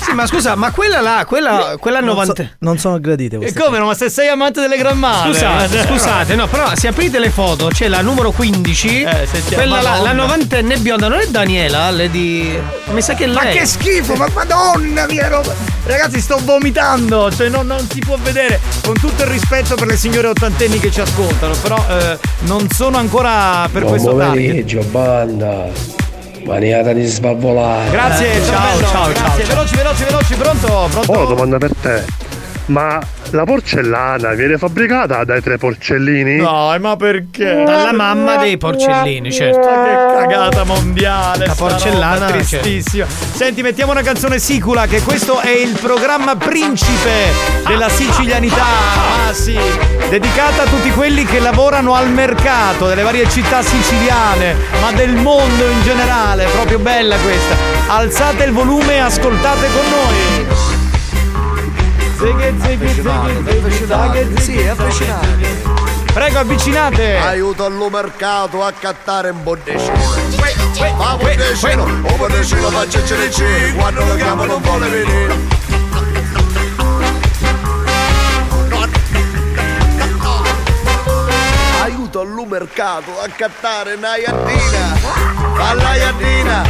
Sì, 0.00 0.12
ma 0.14 0.26
scusa, 0.26 0.54
ma 0.54 0.70
quella 0.70 1.00
là, 1.00 1.24
quella, 1.26 1.76
quella 1.78 1.98
Non, 2.00 2.10
90. 2.10 2.42
so- 2.42 2.48
non 2.60 2.78
sono 2.78 2.98
gradite 2.98 3.36
E 3.38 3.52
come 3.52 3.78
no? 3.78 3.86
Ma 3.86 3.94
se 3.94 4.08
sei 4.08 4.28
amante 4.28 4.60
delle 4.60 4.76
grammate. 4.78 5.32
Scusate, 5.32 5.82
scusate, 5.88 6.34
no, 6.34 6.46
però 6.46 6.70
se 6.74 6.88
aprite 6.88 7.18
le 7.18 7.30
foto 7.30 7.68
c'è 7.68 7.88
la 7.88 8.00
numero 8.00 8.30
15, 8.30 9.02
Eh, 9.02 9.28
quella 9.52 9.82
là, 9.82 9.98
la 10.00 10.12
novantenne 10.12 10.78
bionda, 10.78 11.08
non 11.08 11.18
è 11.20 11.26
Daniela, 11.26 11.90
di. 12.08 12.58
Mi 12.92 13.02
sa 13.02 13.14
che 13.14 13.24
è 13.24 13.26
lei. 13.26 13.34
Ma 13.34 13.50
che 13.50 13.66
schifo, 13.66 14.14
ma 14.14 14.28
madonna 14.32 15.06
mia 15.06 15.28
roba! 15.28 15.52
Ragazzi, 15.84 16.20
sto 16.20 16.38
vomitando! 16.42 17.30
Cioè, 17.30 17.48
non, 17.48 17.66
non 17.66 17.86
si 17.90 17.98
può 18.00 18.16
vedere. 18.22 18.60
Con 18.82 18.94
tutto 18.94 19.22
il 19.24 19.28
rispetto 19.28 19.74
per 19.74 19.86
le 19.88 19.96
signore 19.96 20.28
ottantenni 20.28 20.78
che 20.78 20.90
ci 20.90 21.00
ascoltano, 21.00 21.54
però 21.60 21.84
eh, 21.88 22.18
non 22.40 22.66
sono 22.70 22.96
ancora 22.96 23.68
per 23.70 23.82
Buon 23.82 23.92
questo 23.92 24.16
target. 24.16 24.28
pomeriggio, 24.46 24.82
banda. 24.84 25.66
Maniata 26.48 26.94
di 26.94 27.04
sbavvolare. 27.04 27.90
Grazie, 27.90 28.36
Eh, 28.36 28.42
ciao, 28.42 28.78
ciao, 28.78 28.88
ciao, 28.88 29.08
grazie. 29.12 29.44
ciao. 29.44 29.54
Veloci, 29.54 29.76
veloci, 29.76 30.04
veloci, 30.04 30.34
pronto? 30.34 30.88
Pronto? 30.90 31.12
Una 31.12 31.24
domanda 31.24 31.58
per 31.58 31.70
te. 31.80 32.04
Ma 32.68 33.00
la 33.30 33.44
porcellana 33.44 34.32
viene 34.32 34.58
fabbricata 34.58 35.24
dai 35.24 35.40
tre 35.42 35.56
porcellini? 35.56 36.36
Dai, 36.36 36.78
ma 36.78 36.96
perché? 36.96 37.62
Dalla 37.64 37.92
mamma 37.92 38.36
dei 38.36 38.58
porcellini, 38.58 39.32
certo. 39.32 39.66
Ma 39.66 39.84
che 39.84 40.26
cagata 40.26 40.64
mondiale! 40.64 41.46
La 41.46 41.54
porcellana, 41.54 42.26
roba 42.26 42.32
tristissima. 42.32 43.06
Senti, 43.08 43.62
mettiamo 43.62 43.92
una 43.92 44.02
canzone 44.02 44.38
sicula 44.38 44.86
che 44.86 45.00
questo 45.00 45.40
è 45.40 45.48
il 45.50 45.78
programma 45.80 46.36
principe 46.36 47.32
della 47.66 47.88
sicilianità. 47.88 48.64
Ah 49.26 49.32
sì, 49.32 49.58
dedicata 50.10 50.64
a 50.64 50.66
tutti 50.66 50.90
quelli 50.90 51.24
che 51.24 51.40
lavorano 51.40 51.94
al 51.94 52.10
mercato 52.10 52.86
delle 52.86 53.02
varie 53.02 53.28
città 53.30 53.62
siciliane, 53.62 54.54
ma 54.82 54.92
del 54.92 55.14
mondo 55.14 55.64
in 55.70 55.82
generale. 55.82 56.44
Proprio 56.52 56.78
bella 56.78 57.16
questa. 57.16 57.54
Alzate 57.86 58.44
il 58.44 58.52
volume 58.52 58.96
e 58.96 58.98
ascoltate 58.98 59.68
con 59.72 59.84
noi. 59.88 60.37
Zighi, 62.18 62.52
zighi, 62.60 62.88
zighi, 62.94 63.86
zaghi, 63.86 64.40
Sì, 64.40 64.66
affascinante. 64.66 65.62
Prego, 66.12 66.38
avvicinate. 66.40 67.16
Aiuto 67.16 67.64
allo 67.64 67.88
mercato 67.88 68.64
a 68.64 68.72
cattare 68.72 69.30
un 69.30 69.40
botticino. 69.44 69.92
Ma 70.96 71.16
botticino, 71.16 71.84
un 71.84 72.16
botticino 72.16 72.70
faccia 72.70 73.00
CDC, 73.02 73.76
quando 73.76 74.04
lo 74.04 74.16
chiamo 74.16 74.44
non 74.46 74.60
vuole 74.60 74.88
venire. 74.88 75.57
Aiuto 82.08 82.20
allo 82.20 82.46
mercato 82.46 83.20
a 83.20 83.28
cattare 83.28 83.92
una 83.92 84.16
iardina. 84.16 84.98
Alla 85.58 85.94
iardina. 85.94 86.66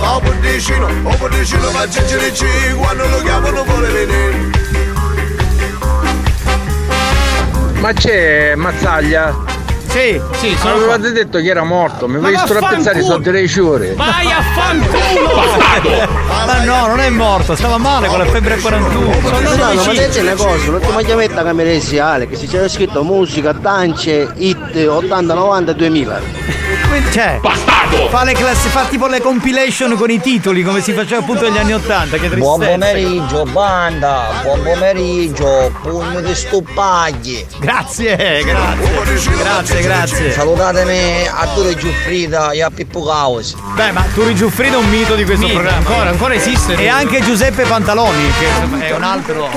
Ma 0.00 0.16
un 0.16 0.22
botticino, 0.24 0.86
un 0.86 1.16
botticino 1.18 1.68
faccia 1.68 2.02
CDC, 2.02 2.76
quando 2.76 3.06
lo 3.06 3.22
chiamo 3.22 3.50
non 3.50 3.64
vuole 3.64 3.88
venire. 3.90 4.50
Ma 7.78 7.92
c'è 7.92 8.56
Mazzaglia? 8.56 9.51
Sì, 9.92 10.18
sì, 10.32 10.56
sono 10.56 10.76
Avevate 10.76 11.12
detto 11.12 11.38
che 11.38 11.48
era 11.48 11.64
morto, 11.64 12.08
mi 12.08 12.18
Ma 12.18 12.30
vaffanculo! 12.30 12.66
pensare 12.70 13.02
sotto 13.02 13.30
le 13.30 13.46
ciure. 13.46 13.92
Vai 13.92 14.26
a 14.32 14.40
fanculo! 14.40 16.08
Ma 16.46 16.64
no, 16.64 16.86
non 16.86 16.98
è 16.98 17.10
morto, 17.10 17.54
stava 17.54 17.76
male 17.76 18.08
con 18.08 18.16
la 18.16 18.24
febbre 18.24 18.56
41. 18.56 19.12
Sono 19.20 19.36
andato 19.36 19.50
Milano, 19.50 19.84
ma 19.84 19.92
te 19.92 20.20
una 20.20 20.34
cosa, 20.34 20.70
l'ultima 20.70 21.02
chiavetta 21.02 21.44
che 21.44 21.52
mi 21.52 21.62
resi 21.62 21.98
Ale, 21.98 22.26
che 22.26 22.36
si 22.36 22.46
c'era 22.46 22.68
scritto 22.68 23.04
musica, 23.04 23.52
dance, 23.52 24.30
hit 24.36 24.74
80, 24.88 25.34
90, 25.34 25.72
2000. 25.74 26.81
Cioè, 27.10 27.40
fa 28.10 28.22
le 28.24 28.32
classi, 28.34 28.68
fa 28.68 28.84
tipo 28.84 29.06
le 29.06 29.20
compilation 29.20 29.96
con 29.96 30.10
i 30.10 30.20
titoli 30.20 30.62
come 30.62 30.80
si 30.82 30.92
faceva 30.92 31.20
appunto 31.20 31.48
negli 31.48 31.58
anni 31.58 31.72
80, 31.74 32.16
che 32.18 32.28
tristezza. 32.28 32.38
Buon 32.38 32.60
pomeriggio 32.60 33.44
banda, 33.44 34.26
buon 34.42 34.62
pomeriggio, 34.62 35.72
pugno 35.82 36.20
di 36.20 36.34
stupagli. 36.34 37.44
Grazie, 37.58 38.16
grazie. 38.44 39.36
Grazie, 39.38 39.80
grazie. 39.80 40.32
Salutatemi 40.32 41.26
a 41.28 41.46
Dure 41.54 41.74
Giuffrida 41.74 42.50
e 42.50 42.62
a 42.62 42.70
Pippo 42.70 43.02
Caos. 43.04 43.54
Beh, 43.74 43.92
ma 43.92 44.04
Turi 44.12 44.34
Giuffrida 44.34 44.74
è 44.76 44.78
un 44.78 44.88
mito 44.88 45.14
di 45.14 45.24
questo 45.24 45.46
Mito, 45.46 45.58
programma. 45.58 45.86
ancora, 45.88 46.10
ancora 46.10 46.34
esiste. 46.34 46.74
E 46.76 46.88
anche 46.88 47.20
Giuseppe 47.22 47.64
Pantaloni, 47.64 48.30
che 48.78 48.86
è 48.86 48.92
un 48.94 49.02
altro. 49.02 49.48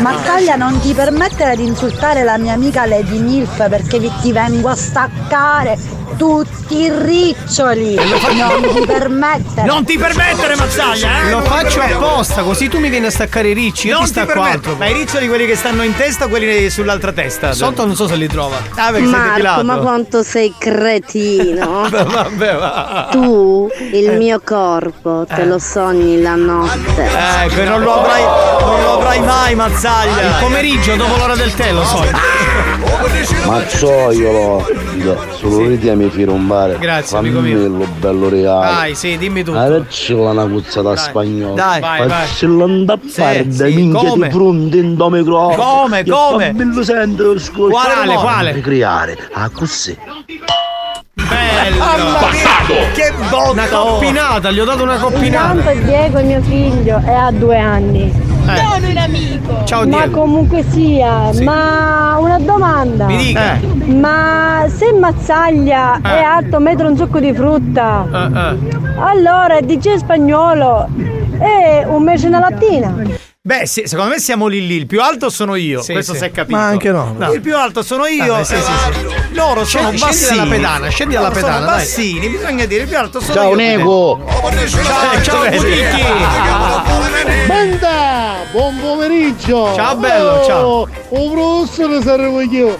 Mazzaglia 0.00 0.54
non 0.56 0.78
ti 0.80 0.92
permettere 0.92 1.56
di 1.56 1.64
insultare 1.66 2.22
la 2.24 2.38
mia 2.38 2.52
amica 2.52 2.86
Lady 2.86 3.18
Milf 3.18 3.68
perché 3.68 3.98
vi- 3.98 4.12
ti 4.20 4.32
vengo 4.32 4.68
a 4.68 4.76
staccare 4.76 5.96
tutti 6.28 6.80
i 6.80 6.90
riccioli. 6.92 7.94
Non 7.94 8.60
ti 8.74 8.84
permettere. 8.86 9.66
Non 9.66 9.84
ti 9.84 9.96
permettere, 9.96 10.56
Mazzaglia, 10.56 11.22
eh? 11.22 11.30
Lo 11.30 11.40
ti 11.40 11.48
faccio 11.48 11.80
apposta, 11.80 12.42
così 12.42 12.68
tu 12.68 12.78
mi 12.78 12.90
vieni 12.90 13.06
a 13.06 13.10
staccare 13.10 13.48
i 13.48 13.54
ricci. 13.54 13.86
Io 13.86 13.94
Non 13.94 14.02
ti 14.02 14.08
ti 14.08 14.12
stacco 14.20 14.32
permetto. 14.32 14.56
altro. 14.56 14.76
Ma 14.76 14.86
i 14.88 14.92
riccioli 14.92 15.26
quelli 15.26 15.46
che 15.46 15.56
stanno 15.56 15.82
in 15.84 15.96
testa 15.96 16.26
o 16.26 16.28
quelli 16.28 16.68
sull'altra 16.68 17.12
testa? 17.12 17.52
Sotto 17.54 17.86
non 17.86 17.96
so 17.96 18.06
se 18.06 18.16
li 18.16 18.26
trova. 18.28 18.56
Ah, 18.74 18.90
perché 18.90 19.06
Marco, 19.06 19.64
ma 19.64 19.76
quanto 19.78 20.22
sei 20.22 20.52
cretino. 20.58 21.88
Vabbè, 21.88 22.54
va. 22.56 23.08
Tu, 23.10 23.68
il 23.92 24.16
mio 24.18 24.40
corpo, 24.44 25.24
te 25.26 25.44
lo 25.46 25.58
sogni 25.58 26.20
la 26.20 26.34
notte. 26.34 27.08
Ecco, 27.44 27.62
non 27.64 27.80
lo 27.80 28.00
avrai, 28.02 28.22
non 28.60 28.82
lo 28.82 28.92
avrai 28.98 29.20
mai, 29.20 29.54
Mazzaglia. 29.54 30.20
Il 30.20 30.36
pomeriggio 30.40 30.94
dopo 30.96 31.16
l'ora 31.16 31.34
del 31.36 31.54
tè, 31.54 31.72
lo 31.72 31.84
so. 31.84 32.04
Mazzoiolo, 33.46 34.66
solo 35.38 35.68
lì 35.68 35.78
mi 35.94 36.10
firombare. 36.10 36.78
Grazie, 36.78 37.16
amico 37.16 37.40
mio. 37.40 37.86
Bello, 37.98 38.28
regalo. 38.28 38.60
Vai, 38.60 38.94
sì, 38.94 39.16
dimmi 39.16 39.44
tutto. 39.44 39.58
Adeccela 39.58 40.30
una 40.30 40.46
cuzzata 40.46 40.96
spagnola. 40.96 41.54
Dai, 41.54 41.80
vai, 41.80 42.06
vai. 42.06 42.08
Faccela 42.08 42.64
andappare 42.64 43.46
Sì, 43.50 43.56
da 43.56 43.66
sì, 43.66 43.74
minchia 43.74 44.12
di 44.14 44.30
fronte 44.30 44.76
in 44.76 44.96
do 44.96 45.10
microfono. 45.10 45.82
Come, 45.82 46.04
come? 46.04 46.52
Bello 46.52 46.82
sento 46.82 47.32
lo 47.32 47.38
scuola. 47.38 47.72
Quale, 47.72 48.14
quale? 48.14 48.52
Ricreare. 48.52 49.18
Ah, 49.32 49.48
così. 49.48 49.96
Bello. 51.14 51.84
Mia, 52.30 52.90
che 52.94 53.12
botta! 53.30 53.50
Una 53.50 53.66
coppinata, 53.66 54.50
gli 54.50 54.60
ho 54.60 54.64
dato 54.64 54.82
una 54.82 54.96
coppinata. 54.96 55.54
Intanto 55.54 55.84
Diego, 55.84 56.18
il 56.18 56.26
mio 56.26 56.42
figlio, 56.42 57.00
è 57.04 57.12
a 57.12 57.30
due 57.30 57.58
anni. 57.58 58.27
Non 58.54 58.90
un 58.90 58.96
amico. 58.96 59.64
Ciao 59.64 59.86
Ma 59.86 59.96
Diego. 60.04 60.20
comunque 60.20 60.62
sia, 60.68 61.30
ma 61.42 62.16
una 62.18 62.38
domanda. 62.38 63.06
Mi 63.06 63.16
dica. 63.16 63.58
Ma 63.86 64.64
se 64.68 64.92
Mazzaglia 64.92 66.00
è 66.02 66.20
alto 66.22 66.58
metro 66.58 66.88
un 66.88 66.96
succo 66.96 67.20
di 67.20 67.32
frutta, 67.34 68.06
Eh, 68.10 68.38
eh. 68.38 68.76
allora 69.00 69.60
DJ 69.60 69.96
spagnolo 69.96 70.88
è 71.38 71.84
un 71.86 72.02
mese 72.02 72.26
una 72.26 72.38
lattina. 72.38 72.94
Beh, 73.48 73.64
sì, 73.64 73.84
secondo 73.86 74.10
me 74.10 74.18
siamo 74.20 74.46
lì 74.46 74.66
lì. 74.66 74.74
Il 74.74 74.84
più 74.86 75.00
alto 75.00 75.30
sono 75.30 75.54
io. 75.54 75.80
Sì, 75.80 75.92
questo 75.94 76.12
sì. 76.12 76.18
si 76.18 76.24
è 76.26 76.30
capito. 76.30 76.58
Ma 76.58 76.66
anche 76.66 76.90
no. 76.90 77.16
Il 77.32 77.40
più 77.40 77.56
alto 77.56 77.80
sono 77.82 78.04
io. 78.04 78.26
Vabbè, 78.34 78.44
sì, 78.44 78.56
sì, 78.56 78.60
sì. 78.60 79.34
Loro 79.34 79.64
sono 79.64 79.84
Scendi- 79.84 80.00
bassini. 80.00 80.18
scendi 80.18 80.36
dalla 80.36 80.50
pedana, 80.50 80.88
scendi 80.90 81.14
dalla 81.14 81.30
pedana, 81.30 81.52
Sono 81.54 81.66
dai. 81.66 81.76
bassini, 81.78 82.28
bisogna 82.28 82.64
dire. 82.66 82.82
Il 82.82 82.88
più 82.88 82.98
alto 82.98 83.20
sono 83.20 83.32
Ciao 83.32 83.48
io. 83.48 83.56
Nego! 83.56 84.24
Ciao, 84.68 85.22
ciao 85.22 85.48
Bunicchi. 85.48 86.02
Banda! 87.46 88.34
Buon 88.52 88.78
pomeriggio! 88.80 89.72
Ciao, 89.74 89.96
bello, 89.96 90.44
ciao. 90.44 90.66
Oh, 90.66 90.88
Un 91.08 91.30
professore 91.32 92.02
saremo 92.02 92.40
io! 92.42 92.78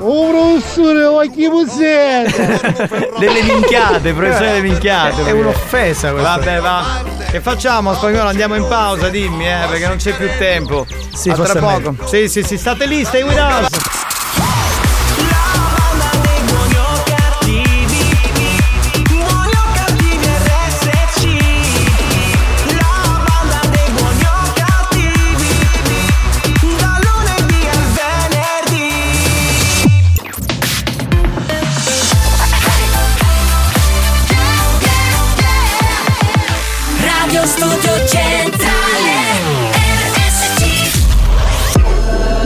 Un 0.00 0.30
professore, 0.30 1.10
ma 1.10 1.26
chi 1.32 1.48
musete? 1.48 3.10
Delle 3.18 3.42
minchiate, 3.42 4.12
professore 4.12 4.46
delle 4.46 4.60
minchiate. 4.60 5.24
È 5.24 5.32
un'offesa 5.32 6.12
questa. 6.12 6.36
Vabbè, 6.36 6.60
va. 6.60 7.02
Che 7.30 7.40
facciamo, 7.40 7.92
spagnolo? 7.94 8.28
Andiamo 8.28 8.54
in 8.54 8.66
pausa, 8.68 9.08
dimmi, 9.08 9.46
eh, 9.48 9.66
perché 9.68 9.88
non 9.88 9.96
c'è 9.96 10.14
più 10.14 10.28
tempo. 10.38 10.86
Sì, 11.12 11.30
A 11.30 11.34
tra 11.34 11.58
poco. 11.58 11.96
Sì, 12.04 12.28
sì, 12.28 12.42
sì, 12.44 12.56
state 12.56 12.86
lì, 12.86 13.04
stay 13.04 13.22
with 13.22 13.38
us. 13.38 13.68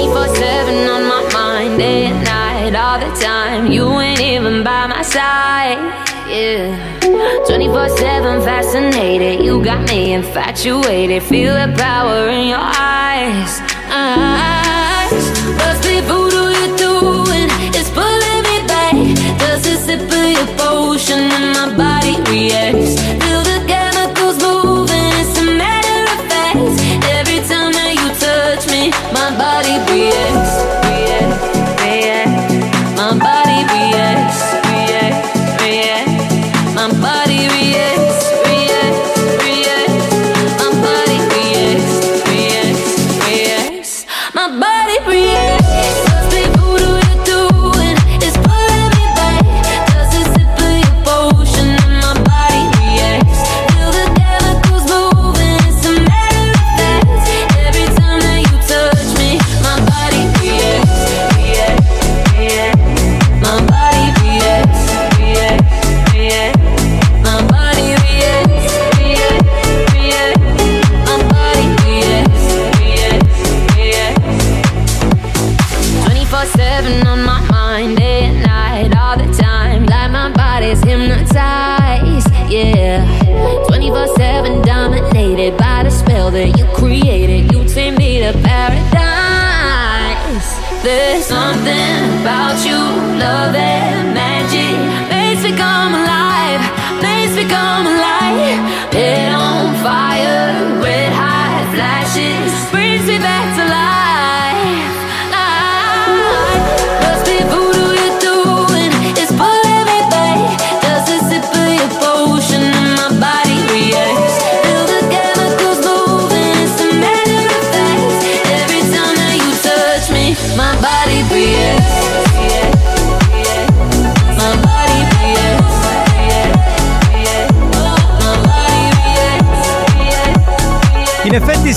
24-7 0.00 0.88
on 0.88 1.02
my 1.08 1.30
mind, 1.34 1.78
day 1.78 2.06
and 2.06 2.24
night, 2.24 2.74
all 2.74 2.98
the 2.98 3.14
time. 3.20 3.70
You 3.70 3.86
ain't 4.00 4.18
even 4.18 4.64
by 4.64 4.86
my 4.86 5.02
side, 5.02 5.76
yeah. 6.26 6.98
24-7 7.46 8.42
fascinated, 8.42 9.44
you 9.44 9.62
got 9.62 9.86
me 9.90 10.14
infatuated. 10.14 11.22
Feel 11.22 11.52
the 11.52 11.70
power 11.76 12.30
in 12.30 12.48
your 12.48 12.64
eyes, 12.64 13.60
eyes. 13.90 15.24
Must 15.60 15.82
be 15.82 16.00
voodoo 16.08 16.48
you're 16.58 16.76
doing, 16.78 17.48
it's 17.76 17.90
pulling 17.90 18.42
me 18.48 18.56
back. 18.72 18.94
Does 19.38 19.66
a 19.66 19.76
sip 19.76 20.00
of 20.00 20.30
your 20.36 20.48
potion 20.56 21.20
and 21.20 21.46
my 21.52 21.76
body 21.76 22.16
reacts? 22.30 23.29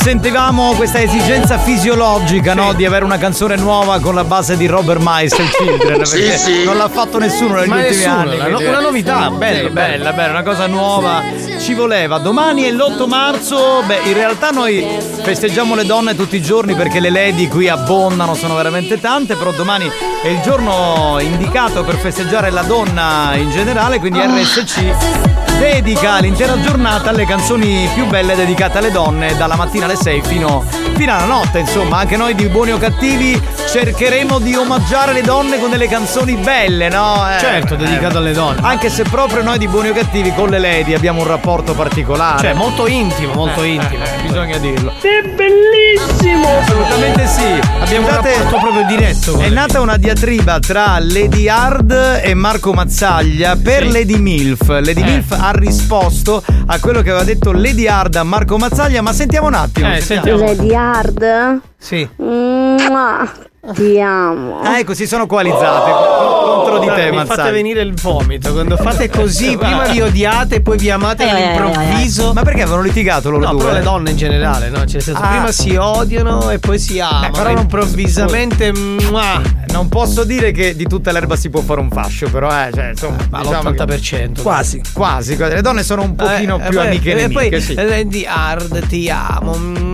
Sentivamo 0.04 0.74
questa 0.74 1.02
esigenza 1.02 1.58
fisiologica, 1.58 2.54
no? 2.54 2.74
Di 2.74 2.86
avere 2.86 3.06
una 3.06 3.18
canzone 3.18 3.56
nuova 3.56 4.02
con 4.02 4.14
la 4.14 4.26
base 4.26 4.58
di 4.58 4.66
Robert 4.66 5.00
Miles 5.02 5.32
e 5.40 5.44
Children. 5.50 6.04
Sì, 6.06 6.18
perché 6.20 6.38
sì. 6.38 6.64
Non 6.66 6.76
l'ha 6.76 6.90
fatto 6.90 7.20
nessuno 7.20 7.56
negli 7.56 7.70
Ma 7.70 7.76
ultimi 7.78 7.96
nessuno, 7.96 8.16
anni. 8.18 8.38
quindi- 8.38 8.66
una 8.66 8.80
novità, 8.82 9.30
Sì, 9.32 9.38
bello, 9.38 9.70
bella, 9.70 10.12
bella, 10.12 10.30
una 10.32 10.44
cosa 10.44 10.68
nuova. 10.68 11.22
Ci 11.58 11.74
voleva. 11.74 12.18
Domani 12.18 12.64
è 12.64 12.72
l'8 12.72 13.08
marzo. 13.08 13.82
Beh, 13.86 14.02
in 14.04 14.14
realtà 14.14 14.50
noi 14.50 14.86
festeggiamo 15.22 15.74
le 15.74 15.86
donne 15.86 16.16
tutti 16.18 16.36
i 16.36 16.42
giorni 16.42 16.76
perché 16.76 17.00
le 17.00 17.10
lady 17.10 17.48
qui 17.48 17.70
abbondano, 17.70 18.34
sono 18.34 18.56
veramente 18.56 19.00
tante, 19.00 19.36
però 19.36 19.52
domani 19.52 19.90
è 20.22 20.28
il 20.28 20.42
giorno 20.42 21.16
indicato 21.22 21.82
per 21.86 21.96
festeggiare 21.96 22.50
la 22.52 22.64
donna 22.64 23.36
in 23.36 23.50
generale, 23.52 24.00
quindi 24.00 24.20
RSC 24.20 25.33
dedica 25.64 26.20
l'intera 26.20 26.60
giornata 26.60 27.10
alle 27.12 27.26
canzoni 27.26 27.88
più 27.94 28.06
belle 28.08 28.36
dedicate 28.36 28.80
alle 28.80 28.92
donne 28.92 29.34
dalla 29.38 29.56
mattina 29.56 29.86
alle 29.86 29.96
6 29.96 30.22
fino, 30.22 30.62
fino 30.96 31.14
alla 31.16 31.24
notte 31.24 31.60
insomma 31.60 32.00
anche 32.00 32.18
noi 32.18 32.36
di 32.36 32.48
buoni 32.50 32.72
o 32.74 32.78
cattivi 32.78 33.42
cercheremo 33.72 34.40
di 34.40 34.56
omaggiare 34.56 35.14
le 35.14 35.22
donne 35.22 35.58
con 35.60 35.70
delle 35.70 35.88
canzoni 35.88 36.36
belle 36.36 36.90
no? 36.90 37.26
Eh, 37.34 37.40
Certo, 37.40 37.76
dedicato 37.76 38.18
alle 38.18 38.34
donne. 38.34 38.60
anche 38.62 38.90
se 38.90 39.04
proprio 39.04 39.42
noi 39.42 39.58
di 39.58 39.70
buoni 39.70 39.88
o 39.90 39.94
cattivi 39.94 40.34
con 40.34 40.50
le 40.50 40.60
lady 40.60 40.94
abbiamo 40.96 41.22
un 41.22 41.28
rapporto 41.28 41.74
particolare 41.74 42.40
Cioè, 42.42 42.54
molto 42.54 42.86
intimo, 42.86 43.34
molto 43.34 43.64
Eh, 43.64 43.68
intimo. 43.70 44.04
eh, 44.04 44.22
bisogna 44.22 44.58
dirlo 44.58 44.92
È 45.02 45.28
bellissimo! 45.30 46.60
Assolutamente 46.60 47.26
sì. 47.28 47.42
Abbiamo 47.80 48.08
Scusate, 48.08 48.30
un 48.34 48.34
rapporto 48.44 48.58
proprio 48.60 48.86
diretto. 48.86 49.40
È 49.40 49.50
nata 49.50 49.80
una 49.82 49.98
diatriba 49.98 50.60
tra 50.60 50.98
Lady 51.00 51.48
Hard 51.48 52.22
e 52.24 52.34
Marco 52.34 52.74
Mazzaglia 52.74 53.56
per 53.62 53.84
Sì. 53.84 53.92
Lady 53.92 54.18
Milf. 54.18 54.68
Lady 54.68 55.02
Eh. 55.02 55.04
Milf 55.04 55.32
ha 55.32 55.52
risposto 55.54 56.44
a 56.66 56.80
quello 56.80 57.02
che 57.02 57.10
aveva 57.10 57.24
detto 57.24 57.52
Lady 57.52 57.88
Hard 57.88 58.16
a 58.16 58.24
Marco 58.24 58.58
Mazzaglia, 58.58 59.02
ma 59.02 59.14
sentiamo 59.14 59.48
un 59.48 59.54
attimo. 59.54 59.94
Eh, 59.94 60.02
sentiamo. 60.02 60.46
Lady 60.46 60.74
Hard? 60.74 61.62
Sì. 61.78 62.08
Mua. 62.18 63.52
Ti 63.72 63.98
amo. 64.02 64.60
Ah, 64.62 64.80
ecco, 64.80 64.94
si 64.94 65.08
sono 65.08 65.26
coalizzate 65.26 65.90
co- 65.90 66.54
contro 66.54 66.80
di 66.80 66.88
te, 66.94 67.12
mi 67.12 67.26
fate 67.26 67.50
venire 67.52 67.82
il 67.82 67.94
vomito. 67.94 68.52
Quando 68.52 68.76
fate 68.76 69.10
così, 69.10 69.56
prima 69.58 69.84
vi 69.86 70.02
odiate 70.02 70.56
e 70.56 70.62
poi 70.62 70.78
vi 70.78 70.90
amate 70.90 71.24
Eh, 71.24 71.28
eh, 71.28 71.30
eh, 71.30 71.56
all'improvviso. 71.58 72.34
Ma 72.34 72.42
perché 72.44 72.64
avevano 72.64 72.82
litigato 72.84 73.30
loro 73.30 73.46
No, 73.46 73.52
due? 73.52 73.60
però 73.62 73.72
le 73.74 73.82
donne 73.82 74.10
in 74.12 74.18
generale, 74.18 74.68
no? 74.68 74.80
Cioè, 74.80 74.88
nel 74.96 75.02
senso, 75.02 75.22
Ah. 75.22 75.28
prima 75.30 75.52
si 75.54 75.76
odiano 75.78 76.50
e 76.50 76.60
poi 76.60 76.78
si 76.78 77.00
amano. 77.00 77.32
però 77.32 77.52
non- 77.54 77.62
improvvisamente. 77.62 78.72
mua. 78.74 79.42
Non 79.72 79.88
posso 79.88 80.26
dire 80.26 80.52
che 80.52 80.76
di 80.76 80.86
tutta 80.86 81.14
l'erba 81.14 81.38
si 81.38 81.50
può 81.50 81.62
fare 81.62 81.80
un 81.80 81.90
fascio, 81.90 82.30
però 82.30 82.50
eh, 82.50 82.70
cioè, 82.74 82.90
insomma, 82.90 83.16
Ma 83.30 83.42
diciamo 83.44 83.70
l'80%. 83.70 84.42
Quasi. 84.42 84.82
Quasi, 84.92 85.38
quasi. 85.38 85.54
Le 85.56 85.62
donne 85.62 85.84
sono 85.84 86.02
un 86.04 86.16
pochino 86.16 86.58
Eh, 86.60 86.68
più 86.68 86.78
poi- 86.78 86.88
amiche 86.88 87.12
e 87.12 87.16
nemiche, 87.16 87.50
poi 87.50 87.62
sì. 87.62 87.74
eh, 87.76 88.06
di 88.06 88.26
hard, 88.28 88.88
ti 88.88 89.10
amo. 89.10 89.93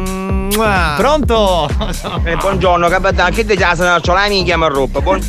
Pronto? 0.53 1.69
Eh, 2.23 2.35
buongiorno 2.35 2.87
capitano, 2.87 3.29
che 3.33 3.45
ti 3.45 3.55
chiama 3.55 3.83
la 3.83 4.01
la 4.03 4.27
minchia 4.27 4.57
mi 4.57 4.67
rotto? 4.67 5.01
Buon... 5.01 5.19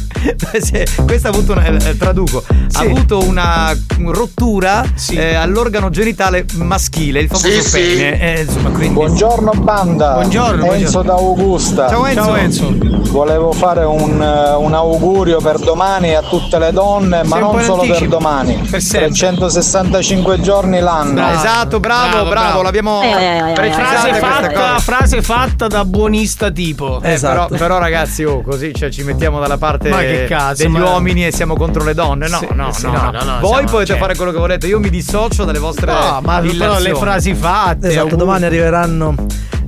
Sì, 0.60 0.84
Questa 1.06 1.28
ha 1.28 1.30
avuto 1.30 1.52
una, 1.52 1.64
eh, 1.66 1.96
traduco, 1.96 2.42
ha 2.46 2.80
avuto 2.80 3.22
una 3.24 3.74
rottura 4.08 4.84
eh, 5.10 5.34
all'organo 5.34 5.88
genitale 5.88 6.44
maschile, 6.56 7.20
il 7.20 7.28
famoso 7.28 7.48
Sì, 7.48 7.62
sì. 7.62 7.78
pene. 7.78 8.20
Eh, 8.20 8.40
insomma, 8.42 8.68
quindi- 8.70 8.94
Buongiorno 8.94 9.52
banda. 9.52 10.12
Buongiorno, 10.14 10.72
Enzo 10.72 11.02
buongiorno. 11.02 11.02
da 11.02 11.12
Augusta. 11.14 11.88
Ciao, 11.88 12.06
Enzo. 12.06 12.22
Ciao, 12.24 12.36
Enzo. 12.36 12.74
Volevo 13.10 13.52
fare 13.52 13.84
un, 13.84 14.20
eh, 14.22 14.54
un 14.54 14.74
augurio 14.74 15.40
per 15.40 15.58
domani 15.58 16.14
a 16.14 16.20
tutte 16.22 16.58
le 16.58 16.72
donne, 16.72 17.22
ma 17.24 17.36
Sei 17.36 17.40
non 17.40 17.62
solo 17.62 17.82
per 17.86 18.06
domani. 18.08 18.54
Per 18.70 18.80
sempre. 18.82 19.08
365 19.10 20.40
giorni 20.40 20.80
l'anno. 20.80 21.28
Esatto, 21.30 21.80
bravo, 21.80 22.28
bravo, 22.28 22.62
l'abbiamo 22.62 23.00
Frase 23.00 23.52
precisata 23.54 24.08
questa 24.08 24.26
fatta, 24.26 24.52
cosa. 24.52 24.78
Frase 25.10 25.22
fatta 25.22 25.66
da 25.66 25.84
buonista 25.84 26.50
tipo. 26.50 27.00
Eh, 27.02 27.18
però, 27.18 27.48
però, 27.48 27.78
ragazzi, 27.78 28.22
oh, 28.24 28.42
così 28.42 28.72
cioè, 28.72 28.90
ci 28.90 29.02
mettiamo 29.02 29.40
dalla 29.40 29.58
parte 29.58 29.88
Ma 29.88 29.98
che 29.98 30.26
cazzo, 30.28 30.62
degli 30.62 30.72
ma- 30.72 30.90
uomini 30.90 31.26
e 31.26 31.32
siamo 31.32 31.54
contro 31.54 31.82
le 31.82 31.94
donne. 31.94 32.28
No, 32.28 32.38
Sì, 32.38 32.46
no, 32.52 32.72
sì, 32.72 32.86
no, 32.86 32.92
no, 32.92 32.98
no. 32.98 33.10
no, 33.10 33.24
no, 33.24 33.38
Voi 33.40 33.50
siamo- 33.54 33.70
potete 33.70 33.86
cioè- 33.86 33.98
fare 33.98 34.14
quello 34.14 34.30
che 34.32 34.38
volete. 34.38 34.66
Io 34.68 34.78
mi 34.78 34.90
dissocio 34.90 35.44
dalle 35.44 35.58
vostre. 35.58 35.92
No, 35.92 36.20
ma 36.22 36.40
però 36.40 36.78
le 36.78 36.94
frasi 36.94 37.34
fatte. 37.34 37.88
Esatto, 37.88 38.00
auguri. 38.02 38.16
domani 38.18 38.44
arriveranno 38.44 39.14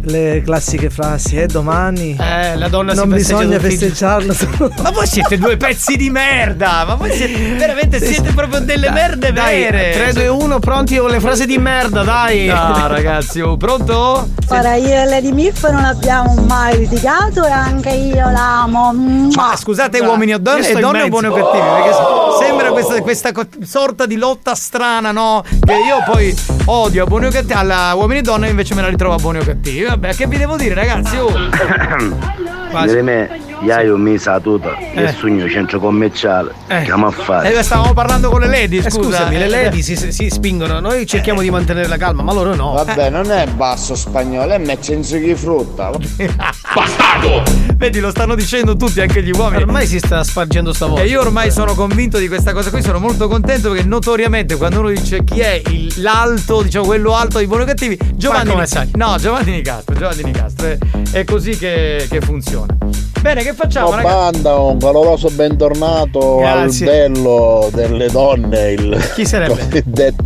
le 0.04 0.42
classiche 0.44 0.90
frasi 0.90 1.36
e 1.36 1.46
domani 1.46 2.16
Eh, 2.18 2.56
la 2.56 2.68
donna 2.68 2.92
non 2.92 3.08
si 3.10 3.18
festeggia 3.18 3.36
bisogna 3.38 3.58
festeggiarlo. 3.60 4.34
Ma 4.82 4.90
voi 4.90 5.06
siete 5.06 5.38
due 5.38 5.56
pezzi 5.56 5.96
di 5.96 6.10
merda! 6.10 6.84
Ma 6.86 6.94
voi 6.94 7.10
siete 7.12 7.54
veramente 7.54 8.00
siete 8.00 8.32
proprio 8.32 8.60
delle 8.60 8.90
merde 8.90 9.32
Dai, 9.32 9.60
vere! 9.60 9.92
3, 9.92 10.12
2, 10.14 10.28
1, 10.28 10.58
pronti 10.58 10.96
con 10.96 11.10
le 11.10 11.20
frasi 11.20 11.46
di 11.46 11.58
merda, 11.58 12.02
dai. 12.02 12.46
No, 12.46 12.86
ragazzi, 12.86 13.40
oh, 13.40 13.56
pronto? 13.56 14.28
Ora 14.48 14.74
io 14.74 14.88
e 14.88 15.04
Lady 15.06 15.32
Miff 15.32 15.68
non 15.70 15.84
abbiamo 15.84 16.34
mai 16.34 16.78
litigato 16.78 17.44
e 17.44 17.50
anche 17.50 17.90
io 17.90 18.28
l'amo. 18.30 18.92
Ma 18.92 19.54
scusate, 19.56 20.00
uomini 20.00 20.34
o 20.34 20.38
donne, 20.38 20.68
e 20.68 20.74
donne 20.80 21.02
o 21.02 21.08
buoni 21.08 21.26
o 21.28 21.32
cattivi? 21.32 21.62
Perché 21.62 21.92
se- 21.92 22.44
sembra 22.44 22.70
questa, 22.70 23.00
questa 23.00 23.30
sorta 23.64 24.04
di 24.06 24.16
lotta 24.16 24.54
strana, 24.54 25.10
no? 25.12 25.42
Che 25.64 25.72
io 25.72 26.02
poi 26.04 26.36
odio 26.66 27.04
a 27.04 27.06
buoni 27.06 27.26
o 27.26 27.30
cattivi, 27.30 27.52
alla 27.52 27.92
uomini 27.94 28.18
e 28.18 28.22
donne 28.22 28.48
invece 28.48 28.74
me 28.74 28.82
la 28.82 28.88
ritrovo 28.88 29.14
a 29.14 29.18
buoni 29.18 29.38
o 29.38 29.44
cattivi. 29.44 29.86
Vabbè, 29.92 30.14
che 30.14 30.26
vi 30.26 30.38
devo 30.38 30.56
dire, 30.56 30.74
ragazzi? 30.74 31.18
Oh. 31.18 31.28
Io 33.62 33.96
mi 33.96 34.18
sa 34.18 34.40
tutta, 34.40 34.76
Eh. 34.76 35.02
il 35.02 35.14
sogno 35.18 35.48
centro 35.48 35.78
commerciale, 35.78 36.52
Eh. 36.66 36.82
che 36.82 36.90
a 36.90 37.10
fare? 37.12 37.56
Eh, 37.56 37.62
stavamo 37.62 37.92
parlando 37.92 38.28
con 38.28 38.40
le 38.40 38.48
lady, 38.48 38.78
Eh, 38.78 38.90
scusa. 38.90 39.02
scusami, 39.18 39.38
le 39.38 39.44
Eh, 39.44 39.48
lady 39.48 39.82
si, 39.82 39.94
si 39.94 40.28
spingono, 40.30 40.80
noi 40.80 41.06
cerchiamo 41.06 41.40
di 41.42 41.50
mantenere 41.50 41.86
la 41.86 41.96
calma, 41.96 42.22
ma 42.22 42.32
loro 42.32 42.56
no. 42.56 42.72
Vabbè, 42.72 43.08
non 43.10 43.30
è 43.30 43.46
basso 43.46 43.94
spagnolo, 43.94 44.52
è 44.52 44.58
mezzo 44.58 44.92
di 45.16 45.34
frutta. 45.36 45.90
Vedi, 47.76 48.00
lo 48.00 48.10
stanno 48.10 48.34
dicendo 48.34 48.76
tutti, 48.76 49.00
anche 49.00 49.22
gli 49.22 49.30
uomini. 49.30 49.62
Ormai 49.62 49.86
si 49.86 49.98
sta 49.98 50.24
spargendo 50.24 50.72
sta 50.72 50.86
voce. 50.86 51.02
E 51.02 51.06
io 51.06 51.20
ormai 51.20 51.50
sono 51.52 51.74
convinto 51.74 52.18
di 52.18 52.26
questa 52.28 52.52
cosa 52.52 52.70
qui, 52.70 52.82
sono 52.82 52.98
molto 52.98 53.28
contento 53.28 53.70
perché 53.70 53.84
notoriamente 53.86 54.56
quando 54.56 54.80
uno 54.80 54.88
dice 54.90 55.22
chi 55.24 55.38
è 55.40 55.60
il- 55.68 55.92
l'alto, 55.98 56.62
diciamo 56.62 56.84
quello 56.84 57.14
alto 57.14 57.38
di 57.38 57.46
buoni 57.46 57.64
cattivi, 57.64 57.96
Giovanni 58.14 58.50
come 58.50 58.66
sai. 58.66 58.90
No, 58.94 59.16
Giovanni 59.18 59.52
Nicastro, 59.52 59.94
Giovanni 59.94 60.22
Nicastro. 60.24 60.66
È, 60.66 60.78
è 61.12 61.24
così 61.24 61.56
che, 61.56 62.06
che 62.10 62.20
funziona. 62.20 62.76
Bene, 63.22 63.44
che 63.44 63.52
facciamo, 63.54 63.86
Oh, 63.86 63.94
ragazzi? 63.94 64.14
banda, 64.42 64.58
un 64.58 64.78
caloroso 64.78 65.28
bentornato 65.30 66.38
Grazie. 66.38 66.90
al 67.04 67.12
bello 67.12 67.70
delle 67.72 68.08
donne, 68.10 68.72
il 68.72 69.10
Chi 69.14 69.24
sarebbe? 69.24 69.84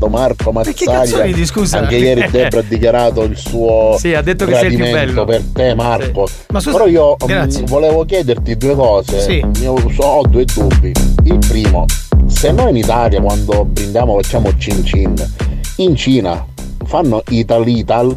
Marco 0.09 0.50
Mazzaglia. 0.50 1.22
ridi, 1.24 1.44
scusa? 1.44 1.80
Anche 1.80 1.96
ieri 1.96 2.26
Debra 2.32 2.61
ha 2.61 2.64
dichiarato 2.66 3.22
il 3.24 3.37
suo 3.37 3.96
Sì, 3.98 4.14
ha 4.14 4.22
detto 4.22 4.46
che 4.46 4.54
sei 4.54 4.70
il 4.70 4.76
più 4.76 4.90
bello. 4.90 5.24
per 5.26 5.42
te 5.52 5.74
Marco. 5.74 6.26
Ma 6.48 6.59
scusa- 6.61 6.78
Però 6.78 6.88
io 6.88 7.16
mm, 7.22 7.26
Grazie. 7.26 7.64
volevo 7.66 8.04
chiederti 8.06 8.56
due 8.56 8.74
cose. 8.74 9.20
Sì. 9.20 9.44
Io 9.61 9.76
so- 9.94 10.02
ho 10.02 10.22
due 10.26 10.46
dubbi. 10.46 10.92
Il 11.24 11.38
primo, 11.46 11.85
se 12.28 12.50
noi 12.50 12.70
in 12.70 12.76
Italia 12.76 13.20
quando 13.20 13.66
brindiamo 13.66 14.14
facciamo 14.14 14.56
cin 14.56 14.82
cin, 14.87 15.14
in 15.76 15.94
Cina 15.96 16.42
fanno 16.87 17.22
Ital 17.28 17.68
Ital? 17.68 18.16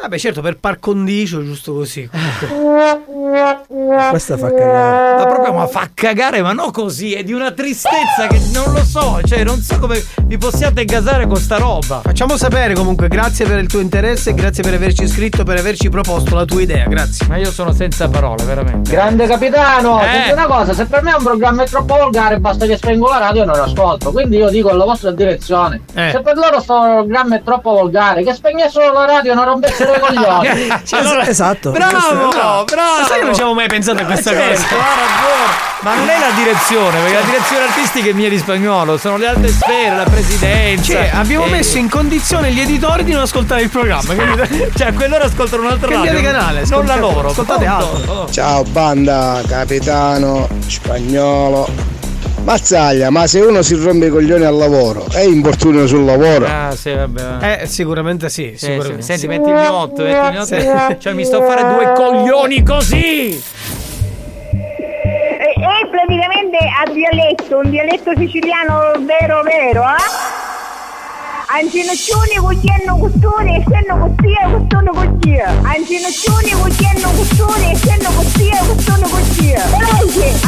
Vabbè, 0.00 0.16
certo, 0.16 0.40
per 0.42 0.58
par 0.58 0.78
condicio, 0.78 1.42
giusto 1.44 1.72
così. 1.74 2.08
Questa 4.10 4.36
fa 4.36 4.48
cagare. 4.52 5.16
Ma 5.24 5.26
proprio 5.26 5.52
ma 5.52 5.66
fa 5.66 5.88
cagare, 5.92 6.40
ma 6.40 6.52
no 6.52 6.70
così, 6.70 7.14
è 7.14 7.24
di 7.24 7.32
una 7.32 7.50
tristezza 7.50 8.26
che 8.28 8.40
non 8.52 8.72
lo 8.72 8.84
so, 8.84 9.18
cioè 9.26 9.42
non 9.44 9.60
so 9.60 9.78
come 9.78 10.02
vi 10.24 10.38
possiate 10.38 10.84
gasare 10.84 11.26
con 11.26 11.36
sta 11.36 11.56
roba. 11.58 12.00
Facciamo 12.02 12.36
sapere 12.36 12.74
comunque, 12.74 13.08
grazie 13.08 13.44
per 13.46 13.58
il 13.58 13.66
tuo 13.66 13.80
interesse, 13.80 14.34
grazie 14.34 14.62
per 14.62 14.74
averci 14.74 15.02
iscritto, 15.02 15.42
per 15.42 15.58
averci 15.58 15.88
proposto 15.88 16.34
la 16.36 16.44
tua 16.44 16.60
idea, 16.62 16.86
grazie. 16.86 17.26
Ma 17.26 17.36
io 17.36 17.50
sono 17.50 17.72
senza 17.72 18.08
parole, 18.08 18.44
veramente. 18.44 18.90
Grande 18.92 19.26
capitano, 19.26 20.00
Eh. 20.00 20.04
senti 20.12 20.30
una 20.32 20.46
cosa, 20.46 20.72
se 20.74 20.86
per 20.86 21.02
me 21.02 21.12
un 21.12 21.22
programma 21.24 21.64
è 21.64 21.66
troppo 21.66 21.96
volgare 21.96 22.38
basta 22.38 22.66
che 22.66 22.76
spengo 22.76 23.08
la 23.08 23.18
radio 23.18 23.42
e 23.42 23.46
non 23.46 23.56
lo 23.56 23.64
ascolto, 23.64 24.12
quindi 24.12 24.36
io 24.36 24.48
dico 24.48 24.68
alla 24.70 24.84
vostra 24.84 25.10
direzione, 25.10 25.82
Eh. 25.94 26.10
se 26.12 26.20
per 26.20 26.36
loro 26.36 26.60
sto 26.60 26.76
programma 26.78 27.34
è 27.36 27.42
troppo 27.42 27.72
volgare, 27.72 28.22
che 28.22 28.32
spegnessero 28.32 28.92
la 28.92 29.04
radio 29.06 29.32
e 29.32 29.34
non 29.34 29.44
rompessero 29.44 29.87
i 29.94 30.00
coglioni. 30.00 30.48
Allora- 30.90 31.26
esatto. 31.26 31.70
Bravo, 31.70 32.28
bravo, 32.28 32.64
bravo. 32.64 33.06
Sai 33.06 33.18
che 33.20 33.24
non 33.24 33.34
ci 33.34 33.40
avevo 33.40 33.54
mai 33.54 33.68
pensato 33.68 34.02
a 34.02 34.04
questa 34.06 34.30
certo, 34.30 34.62
cosa? 34.62 34.74
ha 34.76 34.94
ragione. 34.94 35.66
Ma 35.80 35.94
non 35.94 36.08
è 36.08 36.18
la 36.18 36.30
direzione, 36.34 36.98
perché 37.00 37.14
la 37.14 37.20
direzione 37.24 37.62
artistica 37.64 38.08
è 38.08 38.12
mia 38.12 38.28
di 38.28 38.38
spagnolo, 38.38 38.96
sono 38.98 39.16
le 39.16 39.28
altre 39.28 39.48
sfere, 39.48 39.94
la 39.96 40.02
presidenza. 40.02 40.92
Cioè, 40.92 41.10
abbiamo 41.14 41.44
Eh, 41.46 41.50
messo 41.50 41.78
in 41.78 41.88
condizione 41.88 42.50
gli 42.50 42.58
editori 42.60 43.04
di 43.04 43.12
non 43.12 43.22
ascoltare 43.22 43.62
il 43.62 43.68
programma. 43.70 44.12
quindi- 44.14 44.66
Cioè, 44.76 44.88
a 44.88 44.92
quell'ora 44.92 45.24
ascoltano 45.24 45.62
un'altra 45.62 45.88
Cambiate 45.88 46.16
radio. 46.16 46.30
canale, 46.32 46.64
non 46.68 46.84
la 46.84 46.96
loro. 46.96 47.28
ascoltate 47.30 47.66
altro. 47.66 48.28
Ciao 48.30 48.62
banda, 48.64 49.40
capitano, 49.46 50.48
spagnolo. 50.66 51.68
Mazzaglia, 52.44 53.10
ma 53.10 53.26
se 53.26 53.40
uno 53.40 53.60
si 53.62 53.74
rompe 53.74 54.06
i 54.06 54.08
coglioni 54.10 54.44
al 54.44 54.54
lavoro, 54.54 55.04
è 55.10 55.20
infortunio 55.20 55.86
sul 55.86 56.04
lavoro. 56.04 56.46
Ah, 56.46 56.74
sì, 56.74 56.92
vabbè. 56.94 57.60
Eh, 57.62 57.66
sicuramente 57.66 58.28
sì, 58.30 58.52
Sì, 58.56 58.66
sicuramente. 58.66 59.02
sì. 59.02 59.12
Senti, 59.12 59.26
metti 59.26 59.48
il 59.50 59.54
mio 59.54 59.72
8, 59.74 60.02
metti 60.02 60.26
il 60.26 60.32
mio 60.32 60.44
Sì. 60.44 60.54
8. 60.54 60.96
Cioè, 60.98 61.12
mi 61.12 61.24
sto 61.24 61.42
a 61.42 61.46
fare 61.46 61.74
due 61.74 61.92
coglioni 61.94 62.62
così. 62.62 63.42
È, 64.50 65.60
è 65.60 65.88
praticamente 65.90 66.56
a 66.58 66.90
dialetto, 66.90 67.58
un 67.58 67.70
dialetto 67.70 68.12
siciliano 68.16 68.92
vero 69.04 69.42
vero, 69.42 69.82
eh? 69.82 70.37
Ancinoccioni 71.50 72.36
cucchiano 72.36 72.98
costone 72.98 73.56
e 73.56 73.64
senno 73.66 73.96
costia 73.96 74.50
costone 74.50 74.90
costia. 74.92 75.48
Ancinoccioni 75.62 76.50
cucchiano 76.50 77.10
costone 77.12 77.72
e 77.72 77.76
senno 77.76 78.10
costia 78.10 78.58
costone 78.66 79.08
costia. 79.08 79.64
Veloce! 79.66 80.46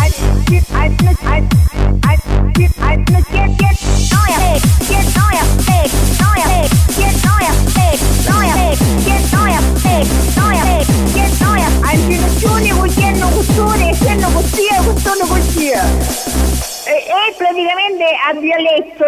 Ancinoccioni 11.83 12.71
cucchiano 12.71 13.29
costone 13.31 13.91
e 13.91 13.95
senno 13.95 14.31
costia 14.31 14.83
costone 14.83 15.27
costia. 15.27 16.80
È 16.91 17.33
praticamente 17.37 18.05
a 18.29 18.35
dialetto. 18.35 19.07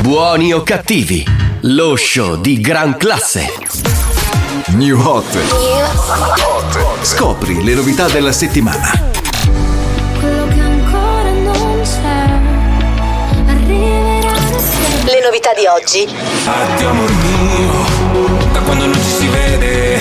Buoni 0.00 0.54
o 0.54 0.62
cattivi, 0.62 1.22
lo 1.64 1.94
show 1.96 2.36
di 2.36 2.62
gran 2.62 2.96
classe. 2.96 3.52
New 4.68 4.98
Hot. 4.98 5.36
Scopri 7.02 7.62
le 7.62 7.74
novità 7.74 8.08
della 8.08 8.32
settimana. 8.32 8.90
Quello 10.18 10.48
che 10.48 10.60
ancora 10.60 11.30
non 11.30 11.82
c'è 11.82 13.50
arriverà. 13.50 14.32
Le 15.04 15.20
novità 15.22 15.52
di 15.52 15.66
oggi. 15.66 16.08
Addio 16.46 16.88
amor 16.88 17.12
mio, 17.12 18.50
da 18.50 18.60
quando 18.60 18.86
non 18.86 18.94
ci 18.94 19.10
si 19.10 19.26
vede. 19.26 20.00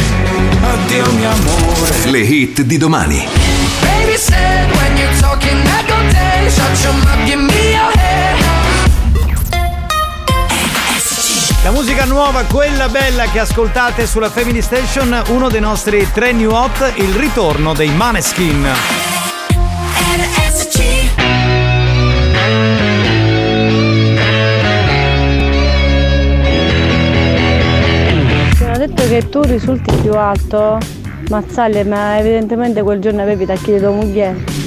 Addio 0.61 1.11
mio 1.11 1.31
amore. 1.31 2.05
Le 2.05 2.19
hit 2.19 2.61
di 2.61 2.77
domani. 2.77 3.27
Baby 3.81 4.15
said 4.15 4.71
when 4.77 4.95
you're 4.95 5.19
talking 5.19 5.61
La 11.63 11.71
musica 11.71 12.05
nuova, 12.05 12.43
quella 12.43 12.87
bella 12.87 13.25
che 13.25 13.39
ascoltate 13.39 14.07
sulla 14.07 14.29
Family 14.29 14.61
Station, 14.61 15.23
uno 15.27 15.49
dei 15.49 15.59
nostri 15.59 16.09
tre 16.13 16.31
new 16.31 16.49
hot, 16.49 16.93
il 16.95 17.13
ritorno 17.15 17.73
dei 17.73 17.89
Maneskin. 17.89 18.65
Hanno 28.61 28.77
detto 28.77 29.07
che 29.09 29.27
tu 29.29 29.41
risulti 29.41 29.93
più 29.97 30.13
alto, 30.13 30.77
Mazzaglia, 31.29 31.83
ma 31.83 32.17
evidentemente 32.17 32.81
quel 32.83 33.01
giorno 33.01 33.21
avevi 33.21 33.43
i 33.43 33.47
tacchi 33.47 33.73
di 33.73 33.79
tua 33.79 33.91
moglie. 33.91 34.66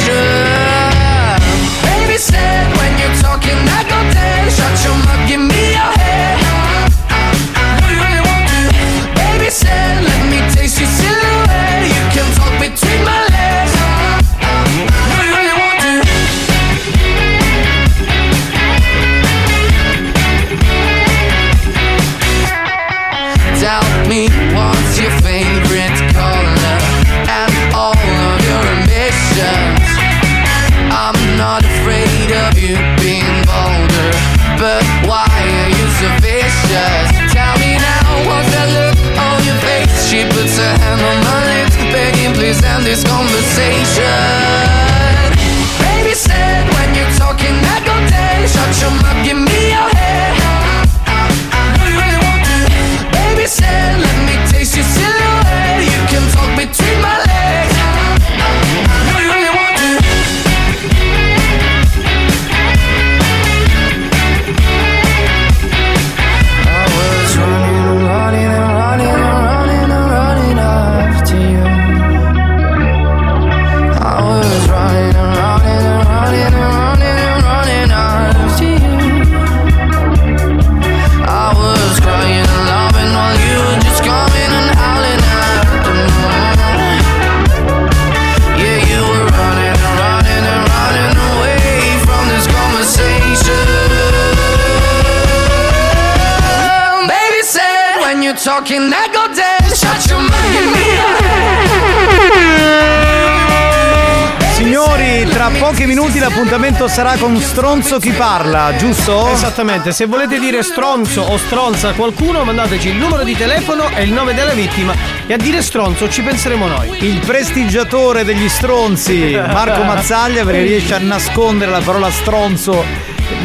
Sarà 107.03 107.17
con 107.17 107.35
Stronzo 107.41 107.97
chi 107.97 108.11
parla, 108.11 108.75
giusto? 108.75 109.27
Esattamente, 109.29 109.91
se 109.91 110.05
volete 110.05 110.37
dire 110.37 110.61
stronzo 110.61 111.21
o 111.21 111.35
stronza 111.37 111.89
a 111.89 111.93
qualcuno, 111.93 112.43
mandateci 112.43 112.89
il 112.89 112.97
numero 112.97 113.23
di 113.23 113.35
telefono 113.35 113.89
e 113.89 114.03
il 114.03 114.11
nome 114.11 114.35
della 114.35 114.53
vittima 114.53 114.93
e 115.25 115.33
a 115.33 115.37
dire 115.37 115.63
stronzo 115.63 116.07
ci 116.07 116.21
penseremo 116.21 116.67
noi. 116.67 117.03
Il 117.03 117.17
prestigiatore 117.25 118.23
degli 118.23 118.47
stronzi, 118.47 119.33
Marco 119.33 119.81
Mazzaglia, 119.81 120.45
perché 120.45 120.61
riesce 120.61 120.93
a 120.93 120.99
nascondere 120.99 121.71
la 121.71 121.79
parola 121.79 122.11
stronzo, 122.11 122.85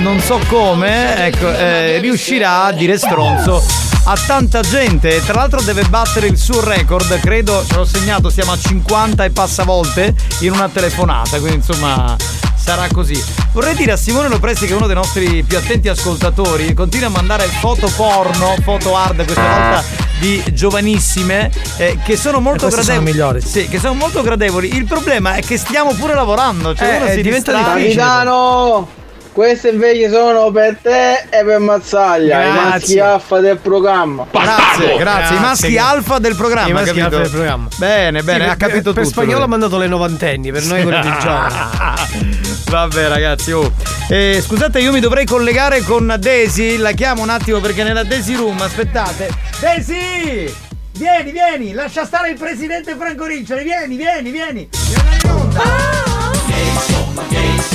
non 0.01 0.21
so 0.21 0.39
come, 0.49 1.25
ecco, 1.25 1.51
eh, 1.51 1.99
riuscirà 2.01 2.65
a 2.65 2.73
dire 2.73 2.99
stronzo 2.99 3.65
a 4.05 4.19
tanta 4.27 4.61
gente. 4.61 5.23
Tra 5.25 5.33
l'altro 5.33 5.63
deve 5.63 5.85
battere 5.85 6.27
il 6.27 6.37
suo 6.37 6.63
record, 6.63 7.19
credo, 7.21 7.65
ce 7.67 7.75
l'ho 7.75 7.87
segnato, 7.87 8.29
siamo 8.29 8.53
a 8.53 8.59
50 8.59 9.25
e 9.25 9.31
passa 9.31 9.65
volte 9.65 10.15
in 10.41 10.53
una 10.53 10.69
telefonata, 10.69 11.39
quindi 11.39 11.57
insomma 11.57 12.15
sarà 12.55 12.87
così. 12.93 13.46
Vorrei 13.57 13.75
dire 13.75 13.93
a 13.93 13.97
Simone 13.97 14.29
Lopresti 14.29 14.67
che 14.67 14.75
è 14.75 14.77
uno 14.77 14.85
dei 14.87 14.95
nostri 14.95 15.43
più 15.43 15.57
attenti 15.57 15.89
ascoltatori, 15.89 16.75
continua 16.75 17.07
a 17.07 17.11
mandare 17.11 17.45
foto 17.45 17.91
porno, 17.97 18.55
foto 18.63 18.95
hard 18.95 19.25
questa 19.25 19.41
volta 19.41 19.83
di 20.21 20.45
giovanissime 20.53 21.51
eh, 21.79 21.99
che 22.05 22.19
sono 22.19 22.41
molto 22.41 22.67
queste 22.67 22.83
sono 22.83 23.03
gradevoli. 23.03 23.41
Sì, 23.41 23.67
che 23.67 23.79
sono 23.79 23.95
molto 23.95 24.21
gradevoli. 24.21 24.77
Il 24.77 24.85
problema 24.85 25.37
è 25.37 25.41
che 25.41 25.57
stiamo 25.57 25.95
pure 25.95 26.13
lavorando, 26.13 26.75
cioè 26.75 26.87
Eh, 26.87 26.97
uno 26.97 27.09
si 27.09 27.23
diventa 27.23 27.53
distrae. 27.55 27.83
Capitano, 27.83 28.89
queste 29.37 29.69
invece 29.69 30.09
sono 30.11 30.51
per 30.51 30.79
te 30.81 31.27
e 31.29 31.45
per 31.45 31.59
Mazzaglia, 31.59 32.41
i 32.41 32.53
Grazie. 32.53 32.71
maschi 32.71 32.99
alfa 33.01 33.39
del 33.41 33.59
programma. 33.59 34.27
Grazie, 34.31 34.97
grazie, 34.97 35.37
i 35.37 35.41
maschi 35.41 35.73
Grazie. 35.73 35.79
alfa 35.79 36.19
del 36.19 36.35
programma. 36.37 36.69
I 36.71 36.73
maschi 36.73 37.01
alfa 37.01 37.19
del 37.19 37.31
programma. 37.31 37.69
Bene, 37.77 38.23
bene, 38.23 38.45
Sì, 38.45 38.51
ha 38.51 38.57
per- 38.57 38.67
capito 38.69 38.93
per 38.95 39.03
tutto. 39.03 39.15
spagnolo 39.15 39.35
lui. 39.37 39.45
ha 39.45 39.49
mandato 39.49 39.77
le 39.77 39.87
novantenni, 39.89 40.51
per 40.51 40.65
noi 40.65 40.83
quelli 40.85 41.01
di 41.03 41.13
giovani. 41.21 41.55
Vabbè 42.71 43.09
ragazzi, 43.09 43.53
oh. 43.53 43.71
Eh, 44.09 44.41
scusate, 44.43 44.79
io 44.79 44.91
mi 44.91 45.01
dovrei 45.01 45.27
collegare 45.27 45.83
con 45.83 46.17
Daisy, 46.19 46.79
la 46.79 46.93
chiamo 46.93 47.21
un 47.21 47.29
attimo 47.29 47.61
perché 47.61 47.83
nella 47.83 48.05
Daisy 48.05 48.37
Room, 48.37 48.59
aspettate. 48.63 49.29
Daisy! 49.61 50.51
Vieni, 50.93 51.31
vieni, 51.31 51.73
lascia 51.75 52.07
stare 52.07 52.31
il 52.31 52.39
presidente 52.39 52.97
Franco 52.99 53.27
Riccioli, 53.27 53.65
vieni, 53.65 53.97
vieni, 53.97 54.31
vieni. 54.31 54.69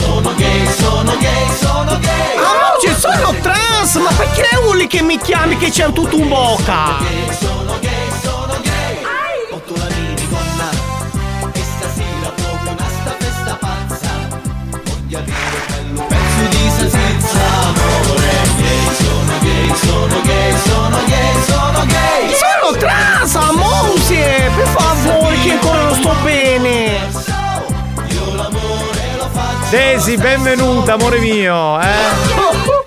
Sono 0.01 0.33
gay, 0.35 0.67
sono 0.77 1.17
gay, 1.17 1.47
sono 1.59 1.99
gay. 1.99 2.35
Amore, 2.37 2.95
sono 2.99 3.35
trans, 3.41 3.95
ma 3.95 4.11
perché 4.11 4.47
urli 4.67 4.87
che 4.87 5.01
mi 5.01 5.17
chiami 5.17 5.57
che 5.57 5.69
c'è 5.69 5.91
tutto 5.91 6.17
un 6.17 6.27
bocca? 6.27 6.97
Sono 7.39 7.77
gay, 7.79 8.09
sono 8.21 8.57
gay. 8.61 8.97
Porto 9.49 9.75
la 9.75 9.87
minigonna 9.95 10.69
e 11.53 11.61
stasera 11.63 12.29
proprio 12.35 12.71
una 12.71 12.87
sta 12.87 13.15
festa 13.17 13.57
pazza. 13.59 14.09
Voglio 14.69 15.17
avere 15.17 15.59
bello 15.67 16.05
pezzo 16.07 16.43
di 16.49 16.71
salsiccia, 16.77 17.45
amore. 17.67 18.31
Gay, 18.57 18.85
sono 18.97 19.35
gay, 19.41 19.75
sono 19.75 20.21
gay, 20.23 20.57
sono 20.65 20.97
gay, 21.05 21.43
sono 21.45 21.85
gay. 21.85 22.33
Sono 22.41 22.77
trans, 22.77 23.35
amore, 23.35 24.51
per 24.55 24.67
favore, 24.67 25.35
che 25.41 25.51
ancora 25.51 25.81
non 25.83 25.95
sto 25.95 26.15
bene. 26.23 27.19
Daisy, 29.71 30.17
benvenuta, 30.17 30.95
amore 30.95 31.19
mio, 31.19 31.79
eh. 31.79 32.80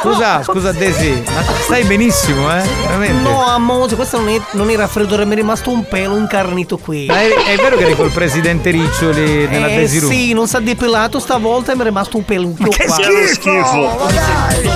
Scusa, 0.00 0.42
scusa 0.42 0.72
Daisy, 0.72 1.22
ma 1.24 1.42
stai 1.60 1.84
benissimo, 1.84 2.50
eh? 2.56 2.62
Veramente. 2.86 3.28
No, 3.28 3.44
amore, 3.44 3.94
questo 3.94 4.18
non 4.18 4.28
è, 4.28 4.40
non 4.52 4.70
è 4.70 4.76
raffreddore, 4.76 5.24
mi 5.24 5.32
è 5.32 5.36
rimasto 5.36 5.70
un 5.70 5.86
pelo 5.86 6.16
incarnito 6.16 6.78
qui. 6.78 7.06
Ma 7.06 7.20
è, 7.20 7.28
è 7.28 7.56
vero 7.56 7.76
che 7.76 7.84
eri 7.84 7.96
col 7.96 8.10
presidente 8.10 8.70
Riccioli 8.70 9.46
nella 9.46 9.68
eh, 9.68 9.74
Daisy 9.76 9.98
Room? 9.98 10.10
sì, 10.10 10.32
non 10.32 10.46
si 10.46 10.56
è 10.56 10.60
depilato 10.60 11.18
stavolta 11.18 11.72
e 11.72 11.74
mi 11.74 11.82
è 11.82 11.84
rimasto 11.84 12.16
un 12.16 12.24
più 12.24 12.54
che 12.54 12.84
qua. 12.86 12.96
schifo! 13.32 13.96
Ma 13.98 14.10
dai! 14.10 14.70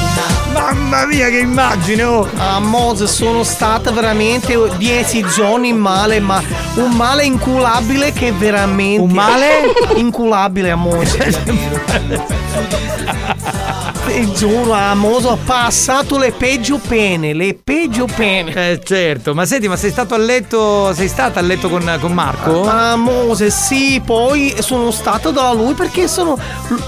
Mamma 0.53 1.07
mia, 1.07 1.29
che 1.29 1.39
immagine! 1.39 2.03
Oh. 2.05 2.29
Amore, 2.37 3.07
sono 3.07 3.43
stata 3.43 3.91
veramente 3.91 4.59
10 4.77 5.25
giorni 5.35 5.69
in 5.69 5.77
male, 5.77 6.21
ma 6.21 6.43
un 6.77 6.93
male 6.93 7.25
inculabile 7.25 8.13
che 8.13 8.33
veramente. 8.33 9.03
Un 9.03 9.11
male? 9.11 9.73
Inculabile, 9.97 10.71
amore. 10.71 11.07
Ti 14.07 14.33
giuro, 14.33 14.73
Amoso, 14.73 15.31
ho 15.31 15.39
passato 15.45 16.17
le 16.17 16.31
peggio 16.31 16.79
pene, 16.79 17.35
le 17.35 17.59
peggio 17.63 18.07
pene. 18.07 18.53
Eh 18.55 18.81
certo, 18.83 19.35
ma 19.35 19.45
senti, 19.45 19.67
ma 19.67 19.77
sei 19.77 19.91
stato 19.91 20.15
a 20.15 20.17
letto, 20.17 20.95
sei 20.95 21.09
stata 21.09 21.41
a 21.41 21.43
letto 21.43 21.69
con, 21.69 21.99
con 22.01 22.13
Marco? 22.13 22.69
Amose, 22.69 23.51
sì, 23.51 24.01
poi 24.03 24.55
sono 24.61 24.93
stato 24.93 25.33
da 25.33 25.53
lui 25.53 25.75
perché 25.75 26.07
sono. 26.07 26.39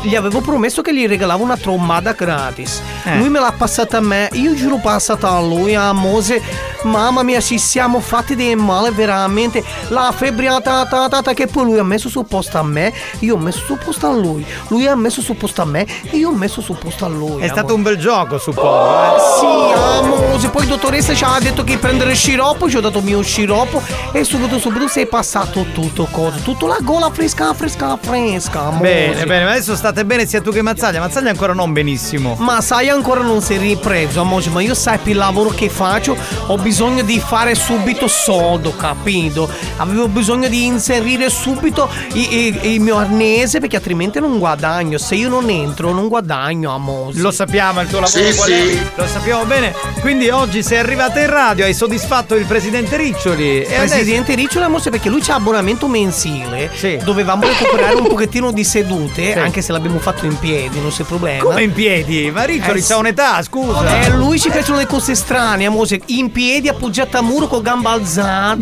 Gli 0.02 0.14
avevo 0.14 0.40
promesso 0.40 0.80
che 0.80 0.94
gli 0.94 1.06
regalavo 1.08 1.42
una 1.42 1.56
trombata 1.56 2.12
gratis. 2.12 2.80
Eh. 3.04 3.18
Lui 3.18 3.28
me 3.28 3.40
l'ha 3.40 3.52
passata 3.54 3.96
a 3.96 4.00
me, 4.00 4.28
io 4.32 4.54
giuro 4.54 4.76
passata 4.76 5.28
a 5.30 5.40
lui, 5.40 5.74
Amose. 5.74 6.40
Mamma 6.82 7.22
mia, 7.22 7.40
ci 7.40 7.58
siamo 7.58 8.00
fatti 8.00 8.34
del 8.36 8.56
male 8.56 8.90
veramente. 8.92 9.64
La 9.88 10.12
febbriata 10.14 10.86
ta, 10.86 11.08
ta, 11.08 11.22
ta, 11.22 11.32
che 11.34 11.46
poi 11.46 11.64
lui 11.64 11.78
ha 11.78 11.82
messo 11.84 12.08
sul 12.08 12.26
posto 12.26 12.58
a 12.58 12.62
me, 12.62 12.92
io 13.20 13.34
ho 13.34 13.38
messo 13.38 13.60
sul 13.60 13.78
posto 13.78 14.06
a 14.06 14.12
lui. 14.12 14.46
Lui 14.68 14.86
ha 14.86 14.94
messo 14.94 15.20
sul 15.20 15.36
posto 15.36 15.62
a 15.62 15.64
me 15.64 15.86
e 16.10 16.16
io 16.16 16.28
ho 16.28 16.34
messo 16.34 16.60
sul 16.60 16.76
posto 16.76 17.04
a 17.04 17.08
lui. 17.08 17.42
È 17.42 17.48
stato 17.48 17.74
un 17.74 17.82
bel 17.82 17.96
gioco, 17.96 18.38
suppongo. 18.38 19.16
eh. 19.16 19.18
Sì, 19.38 19.78
amore, 20.04 20.48
poi 20.48 20.66
dottoressa 20.66 21.14
ci 21.14 21.24
ha 21.24 21.38
detto 21.40 21.64
che 21.64 21.78
prendere 21.78 22.14
sciroppo, 22.14 22.70
ci 22.70 22.76
ho 22.76 22.80
dato 22.80 23.00
mio 23.00 23.22
sciroppo 23.22 23.82
e 24.12 24.24
subito 24.24 24.58
subito 24.58 24.88
si 24.88 25.00
è 25.00 25.06
passato 25.06 25.66
tutto 25.72 26.06
cosa, 26.10 26.38
tutto 26.38 26.66
la 26.66 26.78
gola 26.80 27.10
fresca, 27.10 27.52
fresca, 27.54 27.98
fresca, 28.00 28.66
amore. 28.66 28.88
Bene, 28.88 29.26
bene, 29.26 29.44
ma 29.44 29.50
adesso 29.50 29.74
state 29.74 30.04
bene 30.04 30.26
sia 30.26 30.40
tu 30.40 30.52
che 30.52 30.62
Mazzaglia. 30.62 31.00
Mazzaglia 31.00 31.30
ancora 31.30 31.52
non 31.52 31.72
benissimo. 31.72 32.36
Ma 32.38 32.60
sai 32.60 32.88
ancora 32.88 33.20
non 33.20 33.40
si 33.42 33.54
è 33.54 33.58
ripreso, 33.58 34.20
amore, 34.20 34.48
ma 34.50 34.60
io 34.60 34.74
sai 34.74 34.98
per 34.98 35.08
il 35.08 35.16
lavoro 35.16 35.50
che 35.50 35.68
faccio 35.68 36.16
ho 36.46 36.54
bisogno 36.54 36.67
di 36.68 37.18
fare 37.18 37.54
subito 37.54 38.06
soldo, 38.08 38.76
capito? 38.76 39.48
Avevo 39.78 40.06
bisogno 40.06 40.48
di 40.48 40.66
inserire 40.66 41.30
subito 41.30 41.88
i- 42.12 42.36
i- 42.62 42.72
il 42.74 42.80
mio 42.80 42.98
arnese 42.98 43.58
perché 43.58 43.76
altrimenti 43.76 44.20
non 44.20 44.38
guadagno. 44.38 44.98
Se 44.98 45.14
io 45.14 45.28
non 45.30 45.48
entro 45.48 45.92
non 45.94 46.08
guadagno, 46.08 46.74
amore. 46.74 47.18
Lo 47.18 47.30
sappiamo 47.30 47.80
il 47.80 47.88
tuo 47.88 48.00
lavoro 48.00 48.22
Sì, 48.30 48.36
qual 48.36 48.50
è? 48.50 48.60
sì. 48.68 48.78
Lo 48.96 49.06
sappiamo 49.06 49.44
bene. 49.44 49.74
Quindi 50.00 50.28
oggi 50.28 50.62
sei 50.62 50.78
arrivata 50.78 51.20
in 51.20 51.30
radio, 51.30 51.64
hai 51.64 51.72
soddisfatto 51.74 52.34
il 52.34 52.44
presidente 52.44 52.96
Riccioli. 52.98 53.62
E 53.62 53.74
Presidente 53.78 54.34
Riccioli 54.34 54.64
amore, 54.66 54.90
perché 54.90 55.08
lui 55.08 55.20
c'ha 55.22 55.36
abbonamento 55.36 55.88
mensile. 55.88 56.70
Dovevamo 57.02 57.46
recuperare 57.46 57.94
un 57.94 58.08
pochettino 58.08 58.52
di 58.52 58.62
sedute, 58.64 59.32
Sì. 59.32 59.38
anche 59.38 59.62
se 59.62 59.72
l'abbiamo 59.72 59.98
fatto 60.00 60.26
in 60.26 60.38
piedi, 60.38 60.80
non 60.80 60.90
c'è 60.90 61.04
problema. 61.04 61.44
Come 61.44 61.62
in 61.62 61.72
piedi? 61.72 62.30
Ma 62.30 62.44
Riccioli 62.44 62.80
Eh, 62.80 62.82
c'ha 62.82 62.96
un'età, 62.98 63.42
scusa. 63.42 64.02
Eh, 64.02 64.10
lui 64.10 64.38
ci 64.38 64.50
piacciono 64.50 64.78
le 64.78 64.86
cose 64.86 65.14
strane, 65.14 65.64
amore. 65.64 65.76
In 66.06 66.30
piedi, 66.32 66.56
appoggiata 66.66 67.18
a 67.18 67.22
muro 67.22 67.46
con 67.46 67.62
gamba 67.62 67.92
alzata. 67.92 68.56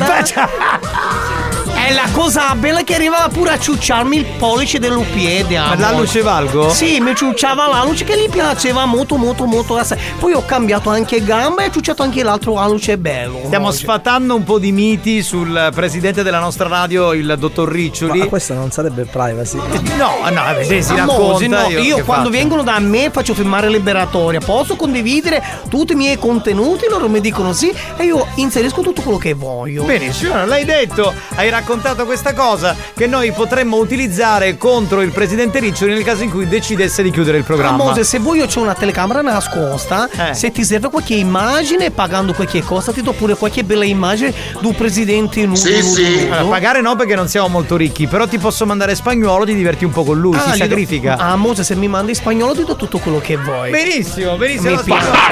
È 1.87 1.93
la 1.93 2.09
cosa 2.11 2.53
bella 2.57 2.83
che 2.83 2.97
arrivava 2.97 3.29
pure 3.29 3.51
a 3.51 3.61
ciucciarmi 3.61 4.17
il 4.17 4.25
pollice 4.39 4.81
del 4.81 5.05
piede. 5.15 5.57
Ma 5.57 5.77
l'alluce 5.77 6.21
valgo? 6.21 6.69
Sì, 6.71 6.99
mi 6.99 7.15
ciucciava 7.15 7.69
l'alluce 7.69 8.03
che 8.03 8.19
gli 8.19 8.29
piaceva 8.29 8.87
molto, 8.87 9.15
molto, 9.15 9.45
molto 9.45 9.77
assai. 9.77 9.97
Poi 10.19 10.33
ho 10.33 10.45
cambiato 10.45 10.91
anche 10.91 11.23
gamba 11.23 11.63
e 11.63 11.67
ho 11.67 11.71
ciucciato 11.71 12.03
anche 12.03 12.25
l'altro 12.25 12.59
alluce 12.59 12.99
bello. 12.99 13.43
Stiamo 13.45 13.71
sfatando 13.71 14.35
un 14.35 14.43
po' 14.43 14.59
di 14.59 14.73
miti 14.73 15.23
sul 15.23 15.71
presidente 15.73 16.25
della 16.25 16.41
nostra 16.41 16.67
radio, 16.67 17.13
il 17.13 17.37
dottor 17.39 17.71
Riccioli. 17.71 18.19
Ma 18.19 18.27
questo 18.27 18.55
non 18.55 18.73
sarebbe 18.73 19.05
privacy. 19.05 19.57
No, 19.57 20.29
no, 20.29 20.43
vabbè, 20.43 20.65
se 20.65 20.83
si 20.83 20.93
racconta. 20.93 21.47
no, 21.47 21.69
io, 21.69 21.79
io 21.79 22.05
quando 22.05 22.31
faccio? 22.31 22.31
vengono 22.31 22.63
da 22.65 22.81
me 22.81 23.11
faccio 23.13 23.33
firmare 23.33 23.69
liberatoria, 23.69 24.41
posso 24.41 24.75
condividere 24.75 25.41
tutti 25.69 25.93
i 25.93 25.97
miei 25.97 26.19
contenuti, 26.19 26.87
loro 26.91 27.09
mi 27.09 27.21
dicono 27.21 27.53
sì 27.53 27.73
e 27.97 28.03
io 28.03 28.27
inserisco 28.35 28.81
tutto 28.81 29.03
quello 29.03 29.19
che 29.19 29.35
voglio. 29.35 29.85
Benissimo, 29.85 30.45
l'hai 30.45 30.65
detto, 30.65 31.15
hai 31.37 31.49
raccontato 31.49 31.75
questa 32.05 32.33
cosa 32.35 32.75
che 32.95 33.07
noi 33.07 33.33
potremmo 33.33 33.77
utilizzare 33.77 34.57
contro 34.57 35.03
il 35.03 35.11
presidente 35.11 35.59
Riccioli 35.59 35.93
nel 35.93 36.05
caso 36.05 36.23
in 36.23 36.31
cui 36.31 36.47
decidesse 36.49 37.03
di 37.03 37.11
chiudere 37.11 37.39
il 37.39 37.45
programma. 37.45 37.83
Amore, 37.85 38.05
se 38.05 38.19
vuoi 38.19 38.39
io 38.39 38.47
c'ho 38.47 38.61
una 38.61 38.75
telecamera 38.75 39.21
nascosta, 39.23 40.09
Eh. 40.31 40.35
se 40.35 40.51
ti 40.51 40.65
serve 40.65 40.89
qualche 40.91 41.15
immagine, 41.15 41.91
pagando 41.91 42.33
qualche 42.33 42.63
cosa, 42.63 42.93
ti 42.93 43.03
do 43.03 43.13
pure 43.13 43.35
qualche 43.37 43.65
bella 43.65 43.85
immagine 43.85 44.33
di 44.61 44.67
un 44.67 44.75
presidente 44.75 45.45
nudo. 45.47 45.61
nudo, 45.69 45.81
nudo. 45.81 46.35
Allora, 46.35 46.45
pagare 46.55 46.81
no 46.81 46.97
perché 46.97 47.15
non 47.15 47.29
siamo 47.29 47.49
molto 47.49 47.77
ricchi, 47.77 48.07
però 48.07 48.27
ti 48.27 48.39
posso 48.39 48.65
mandare 48.67 48.95
spagnolo, 48.95 49.45
ti 49.45 49.55
diverti 49.55 49.85
un 49.85 49.93
po' 49.93 50.05
con 50.05 50.19
lui, 50.19 50.37
Ah, 50.37 50.41
si 50.41 50.49
gli 50.49 50.53
do- 50.53 50.69
sacrifica. 50.69 51.17
Ah, 51.19 51.37
Mose, 51.37 51.63
se 51.65 51.75
mi 51.75 51.89
mandi 51.89 52.15
spagnolo 52.15 52.55
ti 52.55 52.65
do 52.65 52.77
tutto 52.77 52.99
quello 52.99 53.21
che 53.21 53.37
vuoi. 53.37 53.71
Benissimo, 53.71 54.37
benissimo. 54.37 54.71
Mi 54.71 54.77
Allora, 54.77 54.83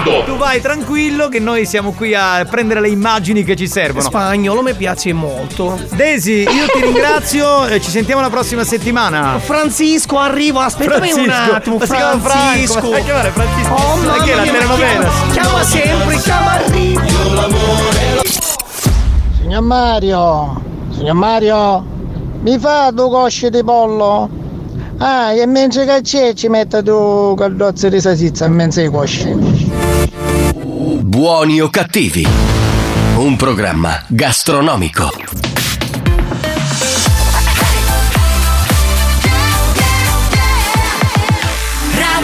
piace. 0.03 0.25
Tu 0.25 0.37
vai 0.37 0.61
tranquillo 0.61 1.29
che 1.29 1.39
noi 1.41 1.67
siamo 1.67 1.93
qui 1.93 2.15
a 2.15 2.45
prendere 2.49 2.81
le 2.81 2.89
immagini 2.89 3.45
che 3.45 3.57
ci 3.57 3.67
servono. 3.69 4.05
Spagnolo 4.05 4.63
mi 4.63 4.75
piace 4.75 5.13
molto. 5.13 5.79
Daisy, 6.35 6.43
io 6.43 6.67
ti 6.67 6.81
ringrazio 6.81 7.67
e 7.67 7.81
ci 7.81 7.91
sentiamo 7.91 8.21
la 8.21 8.31
prossima 8.31 8.65
settimana. 8.65 9.39
Francisco, 9.39 10.19
arrivo, 10.19 10.59
aspettami 10.59 11.13
un 11.13 11.31
attimo, 11.31 11.77
ma 11.77 11.87
si 11.87 11.93
chiama 11.95 12.19
Franco, 12.19 12.29
Francisco. 12.29 12.91
ma 12.91 12.99
chiamare 12.99 13.31
Francisco? 13.31 13.73
Oh, 13.75 13.97
Ma 13.97 14.03
mamma 14.05 14.23
chi 14.23 14.31
è 14.31 14.35
la 14.35 14.43
mia, 14.43 14.53
telenovela? 14.53 15.11
Chiama, 15.31 15.33
chiama 15.33 15.63
sempre, 15.63 16.17
chiama 16.17 16.51
arrivo. 16.53 17.01
Signor 19.41 19.63
Mario, 19.63 20.63
signor 20.91 21.15
Mario, 21.15 21.87
mi 22.41 22.59
fa 22.59 22.91
due 22.91 23.09
cosce 23.09 23.51
di 23.51 23.63
pollo? 23.63 24.29
Ah, 24.99 25.33
e 25.33 25.47
mentre 25.47 25.85
che 25.85 26.01
c'è 26.03 26.35
ci 26.35 26.49
mette 26.49 26.83
due 26.83 27.35
caldozze 27.37 27.91
di 27.91 28.01
salsiccia 28.01 28.49
mezzo 28.49 28.81
ai 28.81 28.91
cosci. 28.91 29.33
Buoni 31.03 31.61
o 31.61 31.69
cattivi? 31.69 32.27
Un 33.17 33.37
programma 33.37 34.03
gastronomico. 34.09 35.64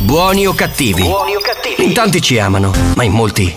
Buoni 0.00 0.46
o 0.46 0.52
cattivi? 0.54 1.04
In 1.78 1.92
tanti 1.92 2.20
ci 2.20 2.38
amano, 2.38 2.72
ma 2.94 3.02
in 3.04 3.12
molti 3.12 3.54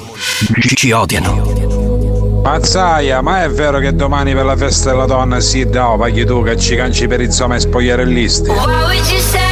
ci- 0.61 0.75
ci 0.75 0.91
odiano. 0.91 2.41
Mazzaia, 2.43 3.21
ma 3.21 3.43
è 3.43 3.49
vero 3.49 3.79
che 3.79 3.93
domani 3.93 4.33
per 4.33 4.45
la 4.45 4.55
festa 4.55 4.91
della 4.91 5.05
donna 5.05 5.39
si 5.39 5.65
dà 5.65 5.93
paghi 5.97 6.25
tu 6.25 6.41
che 6.43 6.57
ci 6.57 6.75
canci 6.75 7.07
per 7.07 7.21
insomma 7.21 7.55
e 7.55 7.59
spogliarellisti? 7.59 8.49
Why 8.49 8.55
would 8.55 8.95
you 9.11 9.19
say 9.19 9.48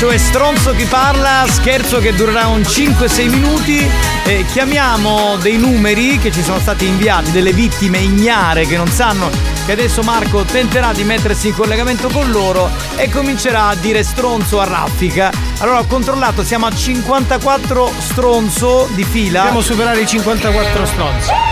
cioè 0.00 0.16
stronzo 0.16 0.72
chi 0.72 0.86
parla, 0.86 1.44
scherzo 1.46 1.98
che 1.98 2.14
durerà 2.14 2.46
un 2.46 2.62
5-6 2.62 3.28
minuti. 3.28 3.86
E 4.24 4.46
chiamiamo 4.50 5.36
dei 5.36 5.58
numeri 5.58 6.18
che 6.18 6.32
ci 6.32 6.42
sono 6.42 6.58
stati 6.58 6.86
inviati, 6.86 7.30
delle 7.32 7.52
vittime 7.52 7.98
ignare 7.98 8.64
che 8.66 8.78
non 8.78 8.88
sanno 8.88 9.28
che 9.66 9.72
adesso 9.72 10.00
Marco 10.00 10.42
tenterà 10.44 10.94
di 10.94 11.04
mettersi 11.04 11.48
in 11.48 11.54
collegamento 11.54 12.08
con 12.08 12.30
loro 12.30 12.70
e 12.96 13.10
comincerà 13.10 13.66
a 13.66 13.74
dire 13.74 14.02
stronzo 14.02 14.58
a 14.58 14.64
raffica. 14.64 15.30
Allora 15.58 15.80
ho 15.80 15.86
controllato, 15.86 16.42
siamo 16.42 16.64
a 16.64 16.74
54 16.74 17.92
stronzo 17.98 18.88
di 18.94 19.04
fila. 19.04 19.40
Dobbiamo 19.40 19.60
superare 19.60 20.00
i 20.00 20.06
54 20.06 20.86
stronzi. 20.86 21.49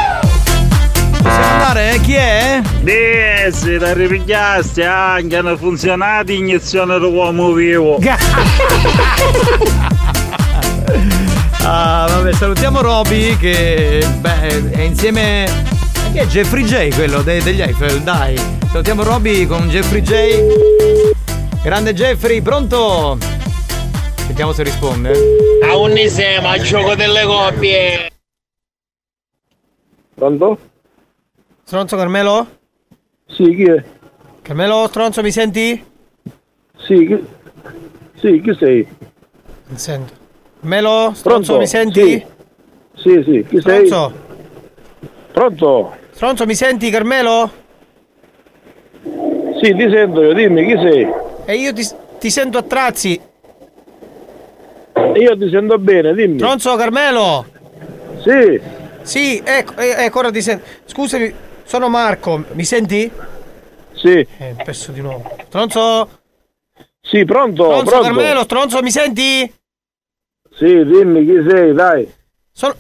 Possiamo 1.23 1.45
andare? 1.45 1.95
eh? 1.95 2.01
Chi 2.01 2.15
è? 2.15 2.63
Se 3.51 3.79
da 3.79 3.93
ripigliasti 3.93 4.83
anche 4.83 5.37
hanno 5.37 5.57
funzionato 5.57 6.33
iniezione 6.33 6.99
dell'uomo 6.99 7.53
vivo. 7.53 7.99
Ah, 11.71 12.07
vabbè, 12.09 12.33
salutiamo 12.33 12.81
Roby 12.81 13.37
che 13.37 14.03
beh, 14.21 14.71
è 14.71 14.81
insieme. 14.81 15.47
Che 16.15 16.21
è 16.21 16.27
Jeffrey 16.27 16.65
J 16.65 16.95
quello 16.95 17.21
de- 17.21 17.43
degli 17.43 17.61
Eiffel, 17.61 18.01
dai. 18.01 18.41
Salutiamo 18.71 19.03
Roby 19.03 19.45
con 19.47 19.69
Jeffrey 19.69 20.01
J. 20.01 20.13
Grande 21.63 21.93
Jeffrey, 21.93 22.41
pronto? 22.41 23.19
Sentiamo 24.17 24.53
se 24.53 24.63
risponde. 24.63 25.13
A 25.69 25.77
un 25.77 25.95
insieme 25.99 26.47
al 26.49 26.61
gioco 26.63 26.95
delle 26.95 27.25
coppie. 27.25 28.11
Pronto? 30.15 30.59
Stronzo 31.69 31.99
Carmelo? 31.99 32.47
Sì, 33.27 33.55
chi 33.55 33.65
è? 33.65 33.85
Carmelo, 34.41 34.87
stronzo, 34.89 35.21
mi 35.21 35.31
senti? 35.31 35.85
Sì, 36.79 37.07
chi, 37.07 37.25
sì, 38.15 38.41
chi 38.41 38.57
sei? 38.59 38.89
Non 39.67 39.77
sento. 39.77 40.13
Carmelo, 40.61 41.13
stronzo, 41.15 41.53
Pronto? 41.53 41.59
mi 41.59 41.67
senti? 41.67 42.27
Sì, 42.95 43.23
sì, 43.23 43.45
chi 43.47 43.61
sei? 43.61 43.85
Stronzo? 43.87 44.13
Pronto? 45.31 45.97
Stronzo, 46.13 46.47
mi 46.47 46.55
senti, 46.55 46.89
Carmelo? 46.89 47.51
Sì, 49.61 49.75
ti 49.75 49.91
sento 49.91 50.23
io, 50.23 50.33
dimmi 50.33 50.65
chi 50.65 50.79
sei? 50.81 51.07
E 51.45 51.55
io 51.55 51.75
ti, 51.75 51.87
ti 52.19 52.31
sento 52.31 52.57
a 52.57 52.63
trazzi. 52.63 53.21
Io 55.17 55.37
ti 55.37 55.51
sento 55.51 55.79
bene, 55.79 56.15
dimmi. 56.15 56.39
Stronzo, 56.39 56.77
Carmelo? 56.77 57.45
Sì. 58.23 58.59
Sì, 59.03 59.43
ecco, 59.45 59.75
ecco, 59.77 60.19
ora 60.19 60.31
ti 60.31 60.41
sento. 60.41 60.65
Scusami, 60.87 61.47
sono 61.69 61.91
Marco, 61.91 62.47
mi 62.53 62.65
senti? 62.65 63.13
Sì. 63.93 64.27
Eh, 64.39 64.57
perso 64.65 64.91
di 64.91 65.03
nuovo. 65.03 65.37
Stronzo? 65.49 66.21
Sì, 66.99 67.27
pronto? 67.27 67.65
Stronzo, 67.65 67.91
pronto? 67.91 68.07
Carmelo, 68.07 68.43
stronzo, 68.45 68.81
mi 68.81 68.91
senti? 68.91 69.55
Sì, 70.51 70.85
dimmi 70.85 71.27
chi 71.27 71.47
sei, 71.47 71.75
dai. 71.75 72.11
Sono... 72.51 72.75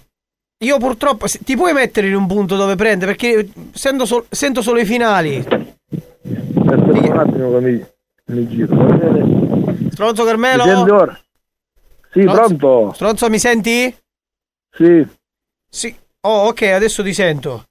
Io 0.65 0.79
purtroppo 0.79 1.27
ti 1.45 1.55
puoi 1.55 1.75
mettere 1.75 2.09
in 2.09 2.15
un 2.15 2.27
punto 2.27 2.57
dove 2.57 2.77
prende 2.77 3.05
perché 3.05 3.49
sento, 3.75 4.07
sol- 4.07 4.27
sento 4.31 4.63
solo 4.63 4.81
i 4.81 4.87
finali. 4.87 5.37
Aspetta 5.37 6.75
un 6.75 7.19
attimo 7.19 7.51
che 7.53 7.61
mi, 7.61 7.87
mi 8.27 8.49
giro. 8.49 8.75
Stronzo 9.91 10.23
Mi 10.23 10.29
Carmelo? 10.29 10.65
senti 10.65 10.91
ora? 10.91 11.21
Sì, 12.11 12.23
Stronzo- 12.23 12.57
pronto? 12.57 12.93
Stronzo 12.95 13.29
mi 13.29 13.39
senti? 13.39 13.97
Sì. 14.71 15.07
Sì. 15.69 15.95
Oh, 16.23 16.47
ok, 16.49 16.63
adesso 16.63 17.03
ti 17.03 17.13
sento. 17.13 17.68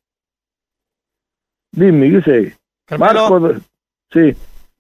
Dimmi 1.70 2.10
chi 2.10 2.22
sei? 2.24 2.56
Carmelo? 2.86 3.40
Marco. 3.40 3.62
Sì. 4.10 4.36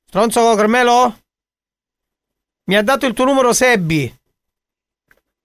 Stronzo 0.05 0.55
Carmelo? 0.55 1.19
Mi 2.65 2.75
ha 2.75 2.81
dato 2.81 3.05
il 3.05 3.13
tuo 3.13 3.25
numero 3.25 3.53
Sebbi. 3.53 4.13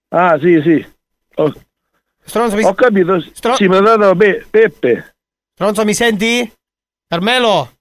Ah, 0.08 0.38
sì, 0.38 0.60
sì. 0.62 0.86
Ho, 1.36 1.52
Stronzo 2.24 2.56
mi 2.56 2.64
ho 2.64 2.74
capito. 2.74 3.20
Sì, 3.56 3.66
mi 3.68 3.76
ha 3.76 3.80
dato 3.80 4.14
Pe- 4.14 4.46
Peppe. 4.48 5.14
Stronzo 5.54 5.84
mi 5.84 5.94
senti? 5.94 6.52
Carmelo? 7.06 7.76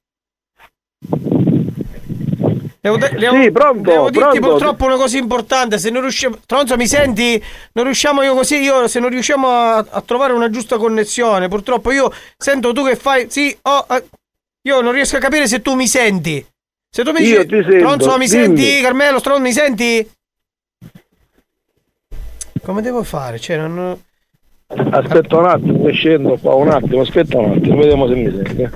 Devo, 2.81 2.97
de- 2.97 3.09
devo- 3.15 3.39
Sì, 3.39 3.51
pronto, 3.51 3.89
devo 3.91 4.09
dirti 4.09 4.39
pronto. 4.39 4.49
purtroppo 4.57 4.85
una 4.85 4.95
cosa 4.95 5.17
importante, 5.17 5.77
se 5.77 5.91
non 5.91 6.01
riusciamo... 6.01 6.37
Stronzo 6.41 6.75
mi 6.77 6.87
senti? 6.87 7.41
Non 7.73 7.85
riusciamo 7.85 8.23
io 8.23 8.33
così, 8.33 8.55
io 8.57 8.87
se 8.87 8.99
non 8.99 9.09
riusciamo 9.09 9.47
a, 9.47 9.77
a 9.87 10.01
trovare 10.01 10.33
una 10.33 10.49
giusta 10.49 10.77
connessione, 10.77 11.47
purtroppo 11.47 11.91
io 11.91 12.11
sento 12.37 12.73
tu 12.73 12.83
che 12.83 12.95
fai... 12.95 13.29
Sì, 13.29 13.55
oh, 13.61 13.85
eh, 13.87 14.03
io 14.63 14.81
non 14.81 14.93
riesco 14.93 15.17
a 15.17 15.19
capire 15.19 15.47
se 15.47 15.61
tu 15.61 15.75
mi 15.75 15.87
senti. 15.87 16.43
Se 16.89 17.03
tu 17.03 17.11
mi 17.11 17.19
dici... 17.19 17.35
Stronzo 17.77 18.17
mi 18.17 18.25
dimmi. 18.25 18.27
senti? 18.27 18.81
Carmelo, 18.81 19.19
Stronzo 19.19 19.41
mi 19.41 19.51
senti? 19.51 20.11
Come 22.63 22.81
devo 22.81 23.03
fare? 23.03 23.39
Cioè, 23.39 23.57
non... 23.57 23.99
Aspetta 24.89 25.37
un 25.37 25.45
attimo, 25.45 25.91
scendo 25.91 26.37
qua 26.37 26.55
un 26.55 26.69
attimo, 26.69 27.01
aspetta 27.01 27.37
un 27.37 27.51
attimo, 27.57 27.75
vediamo 27.77 28.07
se 28.07 28.15
mi 28.15 28.31
senti. 28.31 28.69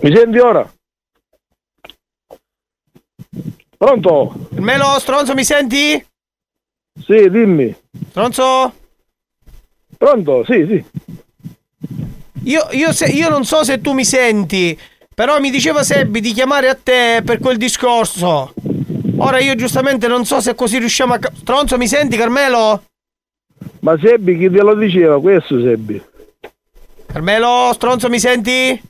Mi 0.00 0.16
senti 0.16 0.38
ora? 0.38 0.72
Pronto? 3.82 4.32
Carmelo, 4.54 4.96
Stronzo 5.00 5.34
mi 5.34 5.42
senti? 5.42 6.06
Sì, 7.04 7.28
dimmi. 7.28 7.74
Stronzo? 8.10 8.72
Pronto? 9.98 10.44
Sì, 10.44 10.64
sì. 10.68 10.84
Io, 12.44 12.68
io, 12.70 12.92
se- 12.92 13.06
io 13.06 13.28
non 13.28 13.44
so 13.44 13.64
se 13.64 13.80
tu 13.80 13.90
mi 13.90 14.04
senti, 14.04 14.78
però 15.12 15.40
mi 15.40 15.50
diceva 15.50 15.82
Sebbi 15.82 16.20
di 16.20 16.32
chiamare 16.32 16.68
a 16.68 16.78
te 16.80 17.22
per 17.24 17.40
quel 17.40 17.56
discorso. 17.56 18.54
Ora 19.16 19.40
io 19.40 19.56
giustamente 19.56 20.06
non 20.06 20.24
so 20.26 20.40
se 20.40 20.54
così 20.54 20.78
riusciamo 20.78 21.14
a... 21.14 21.18
Stronzo, 21.34 21.76
mi 21.76 21.88
senti 21.88 22.16
Carmelo? 22.16 22.84
Ma 23.80 23.98
Sebbi 23.98 24.38
chi 24.38 24.48
te 24.48 24.62
lo 24.62 24.76
diceva? 24.76 25.20
Questo 25.20 25.60
Sebbi. 25.60 26.00
Carmelo, 27.06 27.72
Stronzo, 27.74 28.08
mi 28.08 28.20
senti? 28.20 28.80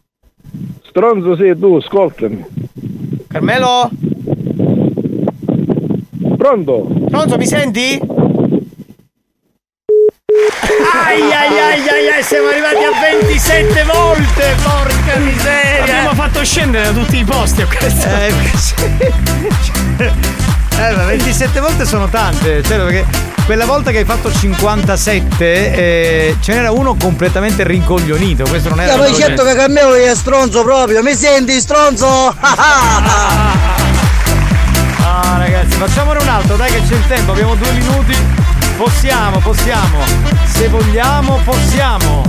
Stronzo 0.85 1.35
sei 1.35 1.59
tu, 1.59 1.77
ascoltami. 1.77 2.45
Carmelo? 3.27 3.89
Pronto? 6.43 6.89
Stronzo, 7.07 7.37
mi 7.37 7.47
senti? 7.47 8.01
Ai 10.93 11.21
ai 11.21 11.59
ai 11.61 11.89
ai 11.89 12.09
ai, 12.17 12.23
siamo 12.25 12.49
arrivati 12.49 12.83
a 12.83 12.91
27 13.01 13.85
volte, 13.85 14.57
porca 14.61 15.19
miseria! 15.19 15.83
Abbiamo 15.83 16.15
fatto 16.15 16.43
scendere 16.43 16.93
da 16.93 17.01
tutti 17.01 17.17
i 17.19 17.23
posti 17.25 17.63
a 17.63 17.67
questo. 17.69 18.09
Eh, 18.09 18.33
sì. 18.59 18.75
Eh, 20.79 20.91
ma 20.97 21.05
27 21.05 21.61
volte 21.61 21.85
sono 21.85 22.09
tante, 22.09 22.61
cioè 22.65 22.77
perché 22.77 23.07
quella 23.45 23.65
volta 23.65 23.93
che 23.93 23.99
hai 23.99 24.05
fatto 24.05 24.33
57 24.33 25.45
eh, 25.45 26.37
ce 26.41 26.55
n'era 26.55 26.73
uno 26.73 26.97
completamente 26.97 27.63
rincoglionito, 27.63 28.43
questo 28.49 28.69
non 28.69 28.81
era 28.81 28.95
Io 28.95 28.99
poi 28.99 29.15
certo 29.15 29.45
che 29.45 29.55
Carmelo 29.55 29.95
è 29.95 30.13
stronzo 30.17 30.65
proprio, 30.65 31.05
mi 31.05 31.15
senti 31.15 31.61
stronzo? 31.61 32.35
Ragazzi, 35.23 35.77
facciamone 35.77 36.21
un 36.21 36.29
altro, 36.29 36.57
dai 36.57 36.71
che 36.71 36.83
c'è 36.87 36.95
il 36.95 37.07
tempo, 37.07 37.31
abbiamo 37.33 37.55
due 37.55 37.71
minuti. 37.73 38.17
Possiamo, 38.77 39.39
possiamo. 39.39 39.99
Se 40.47 40.69
vogliamo, 40.69 41.39
possiamo. 41.45 42.23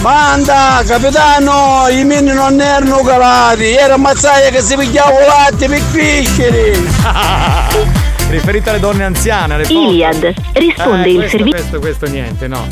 Banda, 0.00 0.82
capitano, 0.86 1.86
i 1.90 2.04
mini 2.04 2.32
non 2.32 2.60
erano 2.60 2.98
calati, 3.02 3.64
era 3.72 3.96
mazzaia 3.96 4.50
che 4.50 4.60
si 4.60 4.76
pigliava 4.76 5.18
latte 5.26 5.66
per 5.66 5.80
crescere. 5.90 6.78
Riferito 8.28 8.70
alle 8.70 8.80
donne 8.80 9.04
anziane, 9.04 9.54
alle. 9.54 9.64
Iliad, 9.68 10.34
risponde 10.52 11.06
Eh, 11.06 11.10
il 11.10 11.16
questo, 11.16 11.36
servizio. 11.36 11.50
Questo, 11.50 11.78
questo 11.80 12.06
niente, 12.06 12.46
no. 12.48 12.66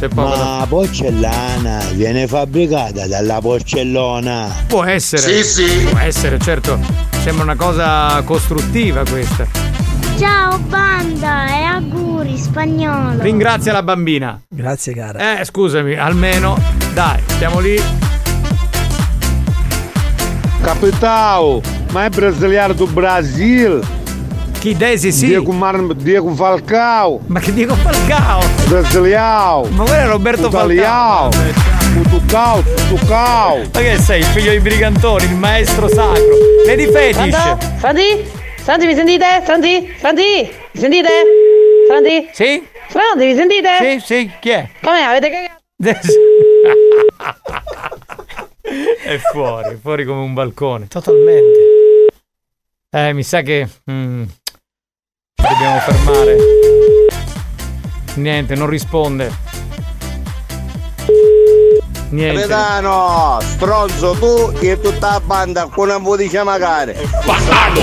C'è 0.00 0.08
poco 0.08 0.34
da- 0.34 0.44
Ma 0.60 0.66
porcellana 0.66 1.78
viene 1.92 2.26
fabbricata 2.26 3.06
dalla 3.06 3.38
porcellona. 3.38 4.48
Può 4.66 4.82
essere. 4.84 5.42
Può 5.90 5.98
essere, 5.98 6.38
certo. 6.38 6.78
Sembra 7.22 7.44
una 7.44 7.54
cosa 7.56 8.22
costruttiva 8.24 9.02
questa. 9.04 9.46
Ciao 10.18 10.58
banda 10.58 11.48
e 11.48 11.62
auguri 11.64 12.34
spagnolo. 12.38 13.20
Ringrazia 13.22 13.72
la 13.72 13.82
bambina. 13.82 14.40
Grazie 14.48 14.94
cara. 14.94 15.38
Eh, 15.38 15.44
scusami, 15.44 15.94
almeno. 15.96 16.58
Dai, 16.94 17.20
stiamo 17.26 17.58
lì. 17.60 17.78
Capitão, 20.62 21.60
ma 21.92 22.04
è 22.06 22.08
brasiliano 22.08 22.72
do 22.72 22.86
Brasil. 22.86 23.80
Chi 24.60 24.76
Desi 24.76 25.10
sì? 25.10 25.28
Diego, 25.28 25.52
Mar- 25.52 25.94
Diego 25.94 26.34
Falcao. 26.34 27.20
Ma 27.28 27.40
che 27.40 27.50
Diego 27.50 27.74
Falcao? 27.76 28.42
Brasiliano. 28.68 29.66
Ma 29.70 29.84
quello 29.84 30.02
è 30.02 30.06
Roberto 30.06 30.48
Italiano. 30.48 31.30
Tutucao, 31.94 32.60
Tutucao. 32.62 33.56
Ma 33.72 33.80
che 33.80 33.96
sei, 33.96 34.18
il 34.20 34.26
figlio 34.26 34.50
di 34.50 34.60
Brigantoni, 34.60 35.24
il 35.24 35.34
maestro 35.34 35.88
sacro. 35.88 36.36
Lady 36.66 36.92
Fetish. 36.92 37.30
Pronto? 37.30 37.66
Franti? 37.78 38.02
Franti, 38.58 38.86
mi 38.86 38.94
sentite? 38.94 39.24
Franti? 39.44 39.94
Franti? 39.96 40.50
Mi 40.72 40.80
sentite? 40.80 41.08
Franti? 41.88 42.28
Sì? 42.32 42.62
Franti, 42.88 43.24
mi 43.24 43.34
sentite? 43.34 43.68
Sì, 43.80 43.98
sì, 44.04 44.30
chi 44.40 44.50
è? 44.50 44.68
Come 44.82 45.00
avete 45.00 45.30
cagato? 45.30 45.58
è 49.04 49.16
fuori, 49.32 49.78
fuori 49.80 50.04
come 50.04 50.20
un 50.20 50.34
balcone. 50.34 50.86
Totalmente. 50.86 51.68
Eh, 52.92 53.12
mi 53.12 53.22
sa 53.22 53.40
che. 53.42 53.68
mm, 53.90 54.24
dobbiamo 55.48 55.78
fermare. 55.80 56.36
Niente, 58.14 58.54
non 58.54 58.68
risponde. 58.68 59.48
Niente. 62.10 62.40
Capitano, 62.40 63.38
stronzo 63.40 64.16
tu 64.18 64.52
e 64.58 64.80
tutta 64.80 65.10
la 65.12 65.20
banda 65.24 65.68
con 65.72 65.88
una 65.88 65.98
voce 65.98 66.42
magari. 66.42 66.92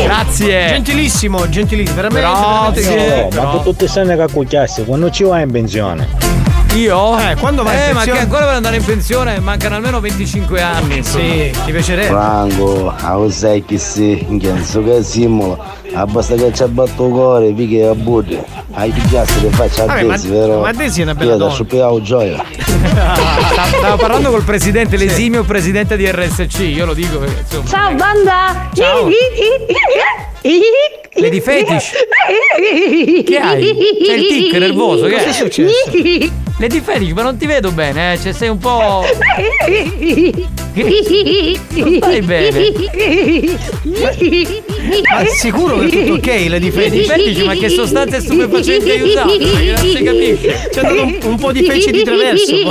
Grazie. 0.03 0.67
Gentilissimo, 0.67 1.47
gentilissimo, 1.47 1.95
veramente. 1.95 2.27
veramente 2.27 2.81
Grazie. 2.81 3.27
grazie. 3.29 3.41
Ma 3.41 3.51
tu 3.51 3.63
tutti 3.63 3.87
sanno 3.87 4.17
che 4.17 4.33
cucchiassi, 4.33 4.83
quando 4.83 5.09
ci 5.09 5.23
vai 5.23 5.43
in 5.43 5.51
pensione? 5.51 6.46
Io? 6.77 7.17
Eh, 7.17 7.35
quando 7.39 7.63
vai 7.63 7.75
in 7.75 7.81
Eh, 7.81 7.85
ma 7.93 8.01
pensione? 8.01 8.17
che 8.19 8.23
ancora 8.23 8.45
per 8.45 8.53
andare 8.55 8.75
in 8.77 8.83
pensione 8.85 9.39
mancano 9.39 9.75
almeno 9.75 9.99
25 9.99 10.61
anni. 10.61 11.03
Sì, 11.03 11.51
ti 11.65 11.71
piacerebbe. 11.71 12.07
Franco, 12.07 12.93
a 12.95 13.31
sai 13.31 13.65
che 13.65 13.77
si, 13.79 14.23
in 14.29 14.63
so 14.63 14.83
che 14.83 15.01
simbolo, 15.01 15.57
basta 16.07 16.35
che 16.35 16.51
ci 16.53 16.61
abbatto 16.63 17.05
il 17.05 17.11
cuore, 17.11 17.51
perché 17.53 17.87
a 17.87 17.95
buddha, 17.95 18.43
hai 18.73 18.91
pigliato 18.91 19.33
che 19.41 19.49
faccia 19.49 19.83
a 19.85 19.95
Desi, 20.03 20.27
vero? 20.29 20.59
ma 20.61 20.71
Desi 20.71 20.99
è 20.99 21.03
una 21.03 21.15
bella 21.15 21.31
Io 21.31 21.37
da 21.37 21.43
donna. 21.43 21.53
sciupiamo 21.55 22.01
gioia. 22.01 22.43
Stavo 22.53 23.77
stavo 23.77 23.97
parlando 23.97 24.29
col 24.29 24.43
presidente, 24.43 24.97
l'esimio 24.97 25.43
presidente 25.43 25.97
di 25.97 26.09
RSC. 26.09 26.59
Io 26.59 26.85
lo 26.85 26.93
dico 26.93 27.17
perché 27.17 27.39
insomma. 27.41 27.67
Ciao 27.69 27.93
banda! 27.95 28.69
Ciao. 28.73 29.09
Lady 31.13 31.41
Fetish. 31.41 31.91
Che 33.25 33.37
hai? 33.37 33.75
C'è 34.03 34.13
il 34.13 34.27
tic 34.27 34.53
nervoso, 34.53 35.07
che 35.07 35.25
è 35.25 35.31
successo? 35.31 35.73
Lady 36.59 36.81
Fetish, 36.81 37.11
ma 37.11 37.21
non 37.21 37.37
ti 37.37 37.45
vedo 37.45 37.71
bene, 37.71 38.13
eh? 38.13 38.19
Cioè 38.19 38.33
sei 38.33 38.49
un 38.49 38.57
po'. 38.57 39.05
Non 41.73 41.95
stai 41.97 42.21
bene. 42.21 42.71
Ma 45.11 45.25
sicuro 45.25 45.77
che 45.79 45.85
è 45.85 45.89
tutto 45.89 46.13
ok, 46.13 46.25
Lady 46.25 46.49
Lady 46.49 46.71
Fetish? 46.71 47.07
Fetish, 47.07 47.43
ma 47.43 47.53
che 47.55 47.69
sostanze 47.69 48.21
stupefacenti 48.21 48.89
hai 48.89 49.01
usato? 49.01 49.37
Perché 49.37 49.71
non 49.71 49.95
si 49.95 50.03
capisce. 50.03 50.69
C'è 50.71 50.79
andato 50.79 51.01
un, 51.03 51.17
un 51.23 51.35
po' 51.37 51.51
di 51.51 51.63
feci 51.63 51.91
di 51.91 52.03
traverso. 52.03 52.55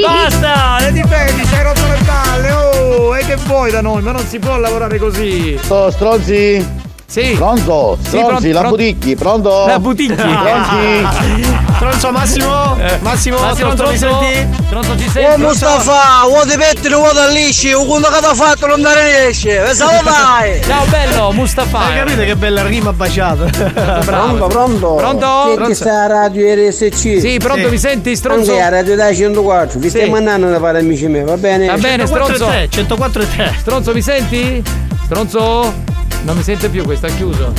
Basta! 0.00 0.78
Lady 0.80 1.02
Fetish, 1.06 1.52
hai 1.52 1.62
rotto 1.62 1.86
le 1.86 1.98
palle! 2.04 2.50
Oh! 2.50 2.71
E 2.92 3.24
che 3.24 3.36
vuoi 3.46 3.70
da 3.70 3.80
noi? 3.80 4.02
Ma 4.02 4.12
non 4.12 4.24
si 4.26 4.38
può 4.38 4.56
lavorare 4.58 4.98
così! 4.98 5.56
Sto 5.62 5.90
stronzi? 5.90 6.80
Sì. 7.06 7.34
Pronto? 7.36 7.96
Sì, 8.00 8.08
Stronzi, 8.08 8.24
pronto, 8.26 8.48
la 8.52 8.58
pronto. 8.60 8.76
buticchi, 8.76 9.16
pronto? 9.16 9.66
La 9.66 9.78
buticchi. 9.78 10.14
Stronzi? 10.14 11.70
Stronzo 11.82 12.12
Massimo? 12.12 12.76
Massimo, 13.00 13.38
stronzo 13.54 13.88
mi 13.88 13.98
senti? 13.98 14.46
Stronzo 14.66 14.96
ci 14.96 15.18
Oh 15.18 15.36
Mustafa, 15.36 16.24
vuoi 16.28 16.46
ti 16.46 16.56
pettine, 16.56 16.94
vuoi 16.94 17.12
da 17.12 17.26
lisci, 17.26 17.72
o 17.72 17.84
quando 17.84 18.06
che 18.06 18.20
ti 18.20 18.24
ha 18.24 18.34
fatto 18.34 18.68
non 18.68 18.80
dare 18.80 19.02
riesce, 19.10 19.56
pensavo 19.58 20.00
vai! 20.04 20.62
Ciao 20.64 20.84
bello, 20.84 21.32
Mustafa! 21.32 21.78
Hai 21.80 21.96
capito 21.96 22.20
che 22.22 22.36
bella 22.36 22.64
rima 22.64 22.92
baciata? 22.92 23.46
Pronto, 24.06 24.46
pronto? 24.46 24.94
Pronto? 24.94 25.64
Che 25.66 25.74
sta 25.74 26.04
a 26.04 26.06
radio 26.06 26.54
RSC? 26.54 27.18
Sì, 27.20 27.38
pronto, 27.42 27.68
mi 27.68 27.78
senti, 27.78 28.14
stronzo? 28.14 28.52
Anche 28.52 28.62
a 28.62 28.68
radio 28.68 28.94
da 28.94 29.12
104, 29.12 29.78
vi 29.80 29.90
Sì. 29.90 29.96
stai 29.98 30.08
mandando 30.08 30.48
da 30.50 30.60
fare 30.60 30.78
amici 30.78 31.08
miei, 31.08 31.24
va 31.24 31.36
bene? 31.36 31.66
Va 31.66 31.78
bene, 31.78 32.06
104 32.06 32.34
stronzo. 32.36 32.52
e 32.56 32.68
te, 32.68 32.76
104 32.76 33.22
e 33.22 33.26
te. 33.36 33.52
Stronzo, 33.58 33.92
mi 33.92 34.02
senti? 34.02 34.62
Stronzo? 35.06 35.74
Non 36.22 36.36
mi 36.36 36.44
sente 36.44 36.68
più, 36.68 36.84
questo 36.84 37.06
è 37.06 37.14
chiuso. 37.16 37.52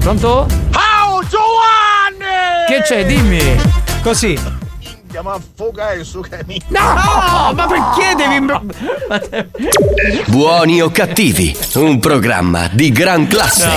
Pronto? 0.00 0.48
Ciao 0.72 1.20
Giovanni! 1.28 2.66
Che 2.68 2.82
c'è? 2.82 3.06
Dimmi. 3.06 3.67
Così. 4.02 4.38
Andiamo 5.06 5.30
a 5.30 5.34
affogare 5.34 6.04
su 6.04 6.20
cammino. 6.20 6.64
No, 6.68 7.52
ma 7.54 7.66
perché 7.66 8.14
devi. 8.16 8.46
Buoni 10.26 10.80
o 10.80 10.90
cattivi, 10.90 11.56
un 11.74 11.98
programma 11.98 12.68
di 12.72 12.90
gran 12.90 13.26
classe. 13.26 13.68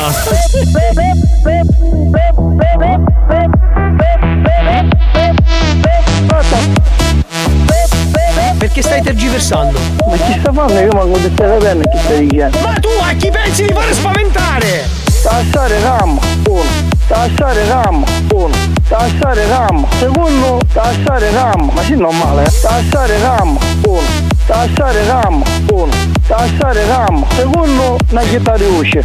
Perché 8.57 8.81
stai 8.81 9.01
tergiversando? 9.01 9.79
Ma 10.07 10.15
chi 10.17 10.39
sta 10.39 10.53
facendo? 10.53 10.81
Io 10.81 10.91
manco 10.91 11.17
di 11.17 11.31
stai 11.33 11.49
sapendo 11.49 11.89
chi 11.89 11.97
stai 11.97 12.27
dicendo. 12.27 12.59
Ma 12.59 12.73
tu 12.79 12.89
a 13.01 13.13
chi 13.13 13.29
pensi 13.31 13.65
di 13.65 13.73
fare 13.73 13.93
spaventare? 13.93 14.89
Tassare 15.23 15.79
RAM, 15.81 16.19
uno. 16.47 16.99
Tassare 17.11 17.67
RAM, 17.67 18.05
uno. 18.31 18.55
Tassare 18.87 19.45
RAM, 19.45 19.85
secondo. 19.99 20.61
Tassare 20.71 21.29
RAM, 21.31 21.69
ma 21.73 21.83
sì 21.83 21.95
normale, 21.97 22.43
eh. 22.43 22.51
Tassare 22.61 23.19
RAM, 23.19 23.57
uno. 23.83 24.01
Tassare 24.45 25.05
RAM, 25.05 25.43
uno. 25.71 25.91
Tassare 26.25 26.85
RAM, 26.85 27.25
secondo. 27.35 27.97
Una 28.11 28.21
chitarra 28.21 28.57
di 28.57 28.63
voce. 28.63 29.03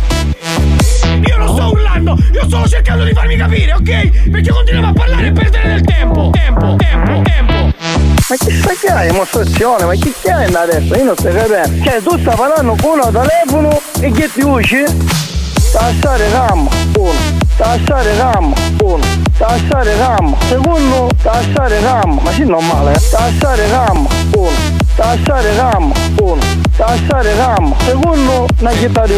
Io 1.27 1.37
non 1.37 1.49
sto 1.49 1.69
urlando, 1.69 2.17
io 2.33 2.45
sto 2.47 2.69
cercando 2.69 3.03
di 3.03 3.13
farmi 3.13 3.37
capire, 3.37 3.73
ok? 3.73 4.31
Perché 4.31 4.51
continuiamo 4.53 4.89
a 4.89 4.93
parlare 4.93 5.27
e 5.27 5.33
perdere 5.33 5.69
del 5.69 5.81
tempo. 5.83 6.31
Tempo, 6.31 6.77
tempo, 6.77 7.23
tempo. 7.25 7.53
Ma 7.53 8.37
chi 8.39 8.53
sta 8.53 8.73
che 8.81 8.87
hai? 8.87 9.11
Dimostrazione, 9.11 9.85
ma 9.85 9.95
chi 9.95 10.15
che 10.23 10.31
hai 10.31 10.55
adesso? 10.55 10.95
Io 10.95 11.05
non 11.05 11.17
stai 11.17 11.35
capendo. 11.35 11.83
Cioè, 11.83 12.03
tu 12.03 12.17
stai 12.21 12.37
parlando 12.37 12.77
con 12.81 13.01
un 13.03 13.13
telefono 13.13 13.81
e 13.99 14.13
che 14.13 14.31
ti 14.33 14.43
usci? 14.43 15.35
Tassare 15.77 16.31
RAM, 16.31 16.67
uno. 16.97 17.13
Tassare 17.55 18.17
RAM, 18.17 18.55
uno. 18.81 19.05
Tassare 19.37 19.95
RAM, 19.99 20.35
secondo. 20.49 21.11
Tassare 21.23 21.81
RAM, 21.81 22.19
ma 22.23 22.33
sì 22.33 22.45
normale, 22.45 22.95
eh. 22.95 23.11
Tassare 23.11 23.69
RAM, 23.69 24.09
uno. 24.37 24.51
Tassare 24.95 25.55
RAM, 25.55 25.93
uno. 26.21 26.43
Tassare 26.75 27.35
RAM, 27.37 27.75
secondo. 27.85 28.47
Una 28.59 28.71
chitarra 28.71 29.07
di 29.07 29.17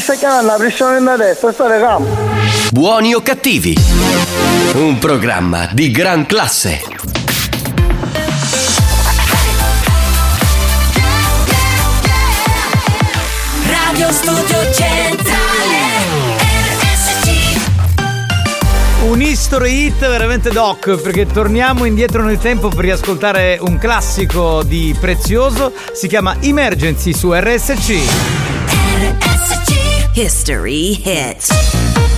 stai 0.00 0.16
chiamando 0.16 0.52
la 0.52 0.56
pressione 0.56 0.98
da 1.02 1.16
destra, 1.16 1.50
tassare 1.50 1.78
RAM. 1.78 2.06
Buoni 2.70 3.12
o 3.12 3.20
cattivi, 3.20 3.76
un 4.76 4.98
programma 4.98 5.68
di 5.72 5.90
gran 5.90 6.24
classe. 6.24 6.99
Studio 14.10 14.72
Centrale 14.72 16.36
RSC 16.82 17.30
Un 19.04 19.22
history 19.22 19.86
hit 19.86 20.00
veramente 20.00 20.50
doc, 20.50 21.00
perché 21.00 21.26
torniamo 21.26 21.84
indietro 21.84 22.24
nel 22.24 22.38
tempo 22.38 22.68
per 22.70 22.80
riascoltare 22.80 23.58
un 23.60 23.78
classico 23.78 24.64
di 24.64 24.96
prezioso. 24.98 25.72
Si 25.92 26.08
chiama 26.08 26.36
Emergency 26.40 27.14
su 27.14 27.32
RSC. 27.32 27.98
History 30.14 31.00
Hit 31.04 32.09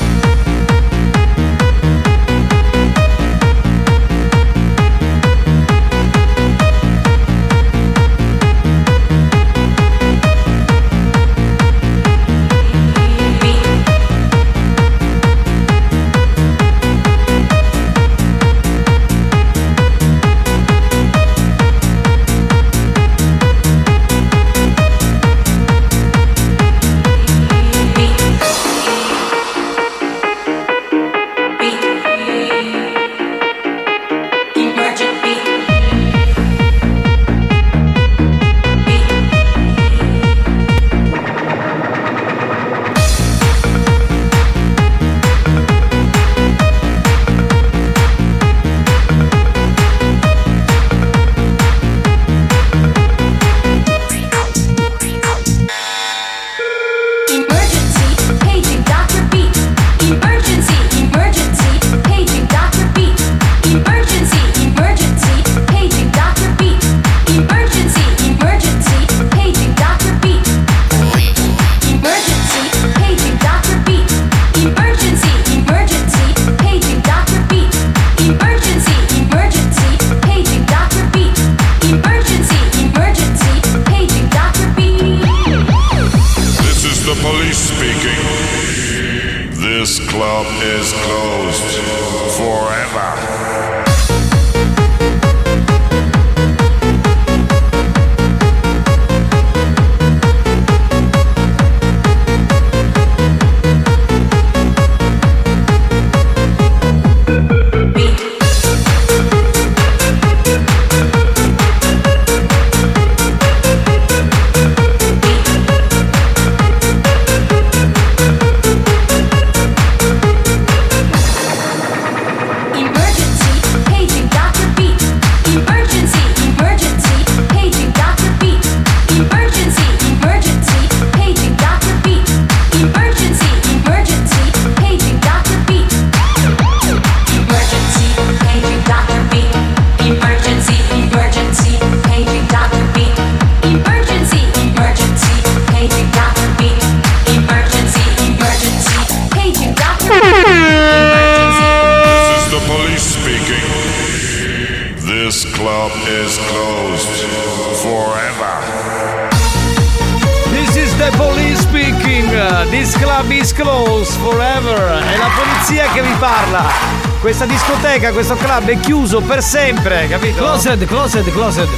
chiuso 168.83 169.21
per 169.21 169.43
sempre, 169.43 170.09
capito? 170.09 170.39
Closed, 170.43 170.85
closed, 170.87 171.33
closed. 171.33 171.69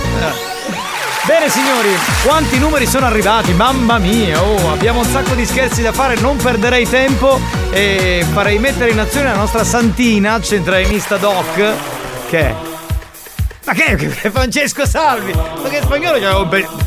Bene 1.27 1.49
signori, 1.49 1.89
quanti 2.25 2.59
numeri 2.59 2.87
sono 2.87 3.07
arrivati? 3.07 3.53
Mamma 3.53 3.99
mia, 3.99 4.43
oh, 4.43 4.71
abbiamo 4.73 5.01
un 5.01 5.07
sacco 5.07 5.35
di 5.35 5.47
scherzi 5.47 5.81
da 5.83 5.93
fare, 5.93 6.17
non 6.17 6.37
perderei 6.37 6.89
tempo 6.89 7.41
e 7.71 8.25
farei 8.33 8.59
mettere 8.59 8.91
in 8.91 8.99
azione 8.99 9.29
la 9.29 9.37
nostra 9.37 9.65
Santina, 9.65 10.41
centralinista 10.41 11.17
doc, 11.17 11.55
che 12.29 12.39
è? 12.39 12.55
Ma 13.65 13.73
che, 13.73 13.97
che- 13.97 14.09
Francesco 14.31 14.87
Salvi? 14.87 15.33
Ma 15.33 15.69
che 15.69 15.81
spagnolo 15.83 16.19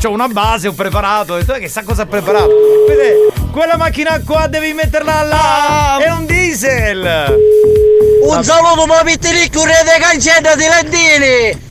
c'ho, 0.00 0.10
una 0.10 0.28
base, 0.28 0.68
ho 0.68 0.72
preparato, 0.72 1.36
e 1.36 1.44
tu 1.44 1.52
che 1.54 1.68
sa 1.68 1.82
cosa 1.82 2.02
ha 2.02 2.06
preparato? 2.06 2.50
Vedete, 2.86 3.32
quella 3.50 3.76
macchina 3.76 4.20
qua 4.24 4.46
devi 4.46 4.72
metterla 4.72 5.22
là! 5.22 5.96
È 5.98 6.10
un 6.10 6.26
diesel! 6.26 7.47
Un 8.30 8.44
saluto 8.44 8.84
ma 8.84 9.02
Pittiricco, 9.02 9.64
re 9.64 9.82
dei 9.84 9.98
cancelli 9.98 10.54
di 10.56 10.66
Lentini! 10.68 11.66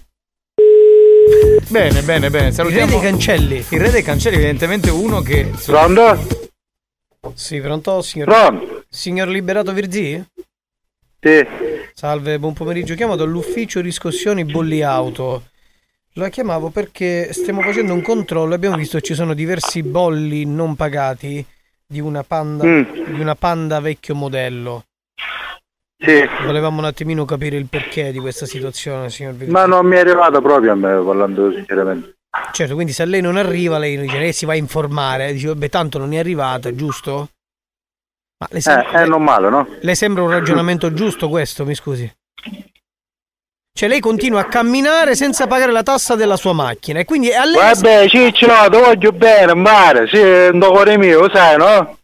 Bene, 1.70 2.02
bene, 2.02 2.30
bene, 2.32 2.52
salutiamo. 2.52 2.86
Il 2.86 2.92
re 2.94 3.00
dei 3.00 3.10
cancelli. 3.12 3.66
Il 3.70 3.80
re 3.80 3.92
dei 3.92 4.02
cancelli, 4.02 4.36
evidentemente 4.38 4.90
uno 4.90 5.22
che. 5.22 5.52
Pronto? 5.66 6.48
Sì, 7.36 7.60
pronto, 7.60 8.02
signor. 8.02 8.28
Pronto? 8.28 8.86
Signor 8.90 9.28
Liberato 9.28 9.72
Virzì? 9.72 10.26
Sì. 11.20 11.46
Salve, 11.94 12.40
buon 12.40 12.54
pomeriggio. 12.54 12.96
Chiamo 12.96 13.16
dall'ufficio 13.16 13.80
riscossioni 13.80 14.44
bolli 14.44 14.82
auto. 14.82 15.50
La 16.14 16.30
chiamavo 16.30 16.70
perché 16.70 17.34
stiamo 17.34 17.62
facendo 17.62 17.94
un 17.94 18.02
controllo 18.02 18.54
e 18.54 18.56
abbiamo 18.56 18.78
visto 18.78 18.98
che 18.98 19.04
ci 19.04 19.14
sono 19.14 19.36
diversi 19.36 19.84
bolli 19.84 20.46
non 20.46 20.76
pagati 20.76 21.46
di 21.86 22.00
una 22.00 22.24
panda, 22.24 22.66
Mm. 22.66 23.14
di 23.14 23.20
una 23.20 23.36
panda 23.36 23.80
vecchio 23.80 24.16
modello. 24.16 24.86
Sì. 26.00 26.24
Volevamo 26.46 26.80
un 26.80 26.86
attimino 26.86 27.26
capire 27.26 27.58
il 27.58 27.66
perché 27.68 28.12
di 28.12 28.20
questa 28.20 28.46
situazione, 28.46 29.10
signor 29.10 29.34
Virzì. 29.34 29.52
Ma 29.52 29.66
non 29.66 29.86
mi 29.86 29.96
è 29.96 30.00
arrivato 30.00 30.42
proprio 30.42 30.74
a 30.74 30.76
me, 30.76 31.04
parlando 31.04 31.52
sinceramente. 31.52 32.18
Certo, 32.52 32.76
quindi 32.76 32.94
se 32.94 33.04
lei 33.06 33.22
non 33.22 33.36
arriva, 33.36 33.80
lei 33.80 33.98
dice, 33.98 34.20
lei 34.20 34.32
si 34.32 34.46
va 34.46 34.54
a 34.54 34.58
informare, 34.58 35.34
dice, 35.34 35.48
vabbè, 35.48 35.70
tanto 35.70 35.98
non 35.98 36.14
è 36.14 36.20
arrivata, 36.20 36.74
giusto? 36.76 37.30
Ma 38.40 38.48
le, 38.52 38.62
sem- 38.62 38.80
Eh, 38.80 38.92
è 38.92 39.06
non 39.08 39.24
male, 39.24 39.50
no? 39.50 39.68
le 39.80 39.96
sembra 39.96 40.22
un 40.22 40.30
ragionamento 40.30 40.94
giusto 40.94 41.30
questo, 41.30 41.66
mi 41.66 41.74
scusi? 41.74 42.12
Cioè 43.74 43.90
lei 43.90 44.00
continua 44.00 44.42
a 44.42 44.46
camminare 44.46 45.16
senza 45.16 45.48
pagare 45.48 45.72
la 45.72 45.84
tassa 45.84 46.16
della 46.16 46.36
sua 46.36 46.54
macchina 46.54 47.00
e 47.00 47.06
quindi 47.06 47.32
a 47.32 47.46
lei... 47.46 47.74
Vabbè, 47.74 48.08
Ciccio, 48.08 48.48
ti 48.70 48.78
voglio 48.78 49.12
bene, 49.12 49.56
mare, 49.56 50.08
sì, 50.08 50.20
un 50.20 50.60
cuore 50.60 50.98
mio, 50.98 51.28
sai, 51.32 51.58
no? 51.58 51.98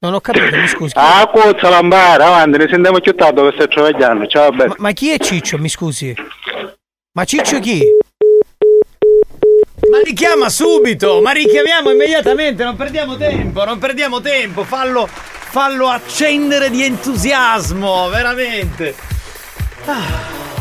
Non 0.00 0.14
ho 0.14 0.20
capito, 0.20 0.56
mi 0.56 0.68
scusi. 0.68 0.92
Ah, 0.96 1.28
cozza 1.32 1.68
l'ambare, 1.68 2.22
avanti, 2.22 2.58
ne 2.58 2.68
sentiamo 2.68 3.00
più 3.00 3.14
tardi 3.14 3.40
che 3.42 3.52
stai 3.54 3.68
travagliando, 3.68 4.26
ciao, 4.26 4.50
bello. 4.50 4.68
Ma, 4.70 4.74
ma 4.78 4.92
chi 4.92 5.10
è 5.10 5.18
Ciccio, 5.18 5.58
mi 5.58 5.68
scusi? 5.68 6.14
Ma 7.12 7.24
Ciccio 7.24 7.58
chi? 7.60 7.82
Ma 9.90 10.00
richiama 10.02 10.48
subito, 10.48 11.20
ma 11.20 11.32
richiamiamo 11.32 11.90
immediatamente, 11.90 12.64
non 12.64 12.76
perdiamo 12.76 13.16
tempo, 13.16 13.64
non 13.64 13.78
perdiamo 13.78 14.20
tempo, 14.20 14.64
fallo, 14.64 15.06
fallo 15.06 15.88
accendere 15.88 16.70
di 16.70 16.82
entusiasmo, 16.82 18.08
veramente. 18.08 18.94
Ah. 19.86 20.53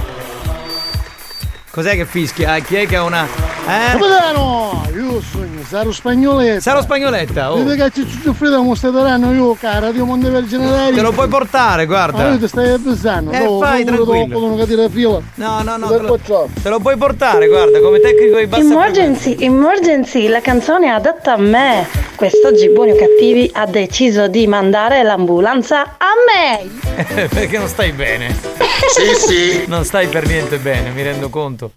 Cos'è 1.74 1.96
che 1.96 2.06
fischia? 2.06 2.60
Chi 2.60 2.76
è 2.76 2.86
che 2.86 2.98
ha 2.98 3.02
una. 3.02 3.26
Eh? 3.26 3.94
Capitano, 3.94 4.84
io 4.94 5.20
sogno, 5.22 5.64
sarò 5.68 5.90
spagnoletta. 5.92 6.60
Sarò 6.60 6.84
spagnoletta, 6.84 7.52
oh. 7.52 7.64
Vedi 7.64 7.82
che 7.82 7.90
ci 7.92 8.22
soffrito 8.24 8.58
come 8.58 8.76
stai 8.76 8.92
daranno 8.92 9.34
io, 9.34 9.56
cara, 9.56 9.92
Dio 9.92 10.06
Monte 10.06 10.30
Vergine 10.30 10.70
dai. 10.70 10.94
Te 10.94 11.02
lo 11.02 11.12
puoi 11.12 11.28
portare, 11.28 11.88
guarda. 11.88 12.18
Ma 12.18 12.30
io 12.30 12.38
ti 12.38 12.48
stai 12.48 12.74
avvisando. 12.74 13.32
Eh, 13.32 13.40
dopo, 13.40 13.66
fai, 13.66 13.84
tranquillo. 13.86 14.14
Dopo 14.14 14.28
devono 14.28 14.56
cadere 14.56 14.84
a 14.84 14.90
fila. 14.90 15.20
No, 15.34 15.62
no, 15.64 15.78
no. 15.78 15.88
Te 15.88 15.98
lo, 15.98 16.20
te 16.62 16.70
lo 16.70 16.80
puoi 16.80 16.96
portare, 16.96 17.48
guarda, 17.48 17.80
come 17.80 18.00
tecnico 18.00 18.38
di 18.38 18.46
bassa 18.46 18.62
Emergency, 18.62 19.36
emergency, 19.40 20.28
la 20.28 20.42
canzone 20.42 20.86
è 20.86 20.90
adatta 20.90 21.34
a 21.34 21.38
me. 21.38 21.88
Quest'oggi 22.16 22.70
Buoni 22.70 22.92
o 22.92 22.96
Cattivi 22.96 23.50
ha 23.52 23.66
deciso 23.66 24.28
di 24.28 24.46
mandare 24.46 25.02
l'ambulanza 25.02 25.96
a 25.98 26.12
me. 26.28 26.70
Perché 27.34 27.58
non 27.58 27.68
stai 27.68 27.92
bene. 27.94 28.73
Sì, 28.90 29.16
sì. 29.16 29.68
Non 29.68 29.84
stai 29.86 30.08
per 30.08 30.26
niente 30.28 30.58
bene, 30.58 30.92
mi 30.92 31.02
rendo 31.04 31.30
conto. 31.30 31.74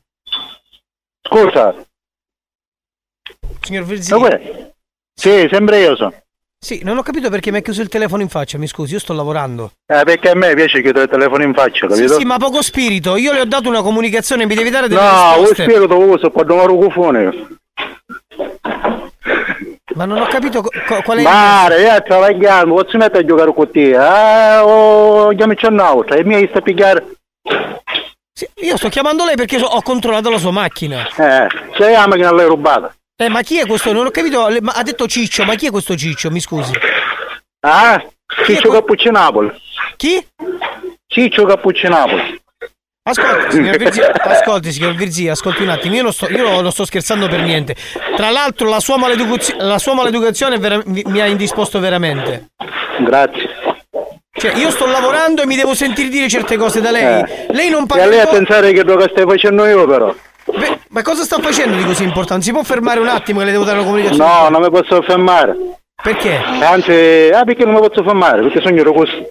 Scusa, 1.23 1.75
Signor 3.61 3.85
dov'è? 3.85 4.73
Sì, 5.15 5.49
sempre 5.51 5.81
io 5.81 5.97
sono. 5.97 6.15
Sì, 6.59 6.81
non 6.83 6.97
ho 6.97 7.03
capito 7.03 7.29
perché 7.31 7.51
mi 7.51 7.59
ha 7.59 7.61
chiuso 7.61 7.83
il 7.83 7.89
telefono 7.89 8.23
in 8.23 8.29
faccia, 8.29 8.59
mi 8.59 8.67
scusi, 8.67 8.95
io 8.95 8.99
sto 9.01 9.13
lavorando. 9.13 9.73
Eh, 9.87 10.03
perché 10.05 10.31
a 10.31 10.35
me 10.35 10.55
piace 10.55 10.81
chiudere 10.81 11.05
il 11.05 11.11
telefono 11.11 11.43
in 11.43 11.53
faccia, 11.53 11.89
Sì, 11.91 11.95
capito? 12.01 12.19
sì, 12.19 12.25
ma 12.25 12.39
poco 12.39 12.63
spirito, 12.63 13.17
io 13.17 13.33
le 13.33 13.41
ho 13.41 13.45
dato 13.45 13.69
una 13.69 13.83
comunicazione, 13.83 14.47
mi 14.47 14.55
devi 14.55 14.71
dare 14.71 14.89
delle 14.89 15.01
No, 15.01 15.35
risposte. 15.35 15.63
spiego 15.65 15.87
dove 15.87 16.05
uso, 16.05 16.31
quando 16.31 16.55
ho 16.55 16.77
cufone. 16.77 17.59
Ma 19.97 20.05
non 20.05 20.21
ho 20.21 20.27
capito 20.27 20.61
co- 20.61 20.71
qual 21.03 21.19
è 21.19 21.23
Mare, 21.23 21.81
io 21.81 22.03
travagliando, 22.03 22.75
posso 22.75 22.99
mettere 22.99 23.21
a 23.21 23.27
giocare 23.27 23.55
con 23.55 23.71
te? 23.71 23.93
Eh, 23.93 24.59
o 24.59 25.29
chiamici 25.35 25.65
un'altra, 25.65 26.17
e 26.17 26.25
mi 26.25 26.47
sta 26.49 26.59
a 26.59 26.61
pigliare. 26.63 27.17
Sì, 28.31 28.47
io 28.57 28.77
sto 28.77 28.91
chiamando 28.91 29.25
lei 29.25 29.37
perché 29.37 29.57
ho 29.59 29.81
controllato 29.81 30.29
la 30.29 30.37
sua 30.37 30.51
macchina. 30.51 31.07
Eh, 31.17 31.47
se 31.79 31.91
la 31.91 32.07
macchina 32.07 32.31
l'hai 32.31 32.47
rubata. 32.47 32.95
Eh, 33.17 33.31
ma 33.31 33.41
chi 33.41 33.59
è 33.59 33.67
questo? 33.67 33.93
Non 33.93 34.05
ho 34.05 34.11
capito, 34.11 34.47
ma 34.61 34.73
ha 34.73 34.83
detto 34.83 35.07
Ciccio, 35.07 35.45
ma 35.45 35.55
chi 35.55 35.69
è 35.69 35.71
questo 35.71 35.97
Ciccio? 35.97 36.31
Mi 36.31 36.41
scusi. 36.41 36.73
Ah, 37.61 38.05
Ciccio 38.45 38.69
Cappucci 38.69 39.11
Napoli. 39.11 39.51
Chi? 39.97 40.23
Ciccio 41.07 41.47
Cappucci 41.47 41.89
Napoli. 41.89 42.39
Ascolti, 43.09 43.53
signor 43.53 43.77
Virzi, 43.77 44.01
ascolti, 44.01 44.73
signor 44.73 44.95
Virzi, 44.95 45.29
ascolti 45.29 45.63
un 45.63 45.69
attimo, 45.69 45.95
io 45.95 46.03
non 46.03 46.13
sto, 46.13 46.27
io 46.29 46.61
non 46.61 46.73
sto 46.73 46.85
scherzando 46.85 47.29
per 47.29 47.41
niente. 47.41 47.77
Tra 48.17 48.31
l'altro 48.31 48.69
la 48.69 48.81
sua, 48.81 48.99
maleducazio- 48.99 49.55
la 49.59 49.79
sua 49.79 49.95
maleducazione 49.95 50.59
vera- 50.59 50.83
mi, 50.87 51.21
ha 51.21 51.27
indisposto 51.27 51.79
veramente. 51.79 52.49
Grazie. 52.99 53.49
Cioè, 54.33 54.57
io 54.57 54.71
sto 54.71 54.87
lavorando 54.87 55.43
e 55.43 55.47
mi 55.47 55.55
devo 55.55 55.75
sentire 55.75 56.09
dire 56.09 56.29
certe 56.29 56.57
cose 56.57 56.81
da 56.81 56.91
lei. 56.91 57.23
Eh. 57.23 57.47
Lei 57.51 57.71
non 57.71 57.85
E 57.85 57.87
parla 57.87 58.05
a 58.05 58.07
lei 58.09 58.21
a 58.21 58.27
pensare 58.27 58.73
che 58.73 58.83
quello 58.83 58.99
che 58.99 59.11
stai 59.13 59.25
facendo 59.25 59.65
io 59.67 59.87
però. 59.87 60.13
Beh, 60.45 60.79
ma 60.89 61.03
cosa 61.03 61.23
sta 61.23 61.39
facendo 61.39 61.77
di 61.77 61.85
così 61.85 62.03
importante? 62.03 62.45
Si 62.45 62.51
può 62.51 62.65
fermare 62.65 62.99
un 62.99 63.09
attimo 63.09 63.39
che 63.39 63.45
le 63.45 63.53
devo 63.53 63.63
dare 63.63 63.79
una 63.79 63.87
comunicazione? 63.87 64.29
No, 64.29 64.49
non 64.49 64.61
mi 64.61 64.71
posso 64.71 65.01
fermare. 65.03 65.57
Perché? 66.03 66.37
Anzi, 66.37 67.31
ah 67.33 67.45
perché 67.45 67.65
non 67.65 67.75
mi 67.75 67.89
posso 67.89 68.03
fermare? 68.03 68.43
Perché 68.43 68.61
sogno 68.63 68.81
ero 68.81 68.93
così. 68.93 69.27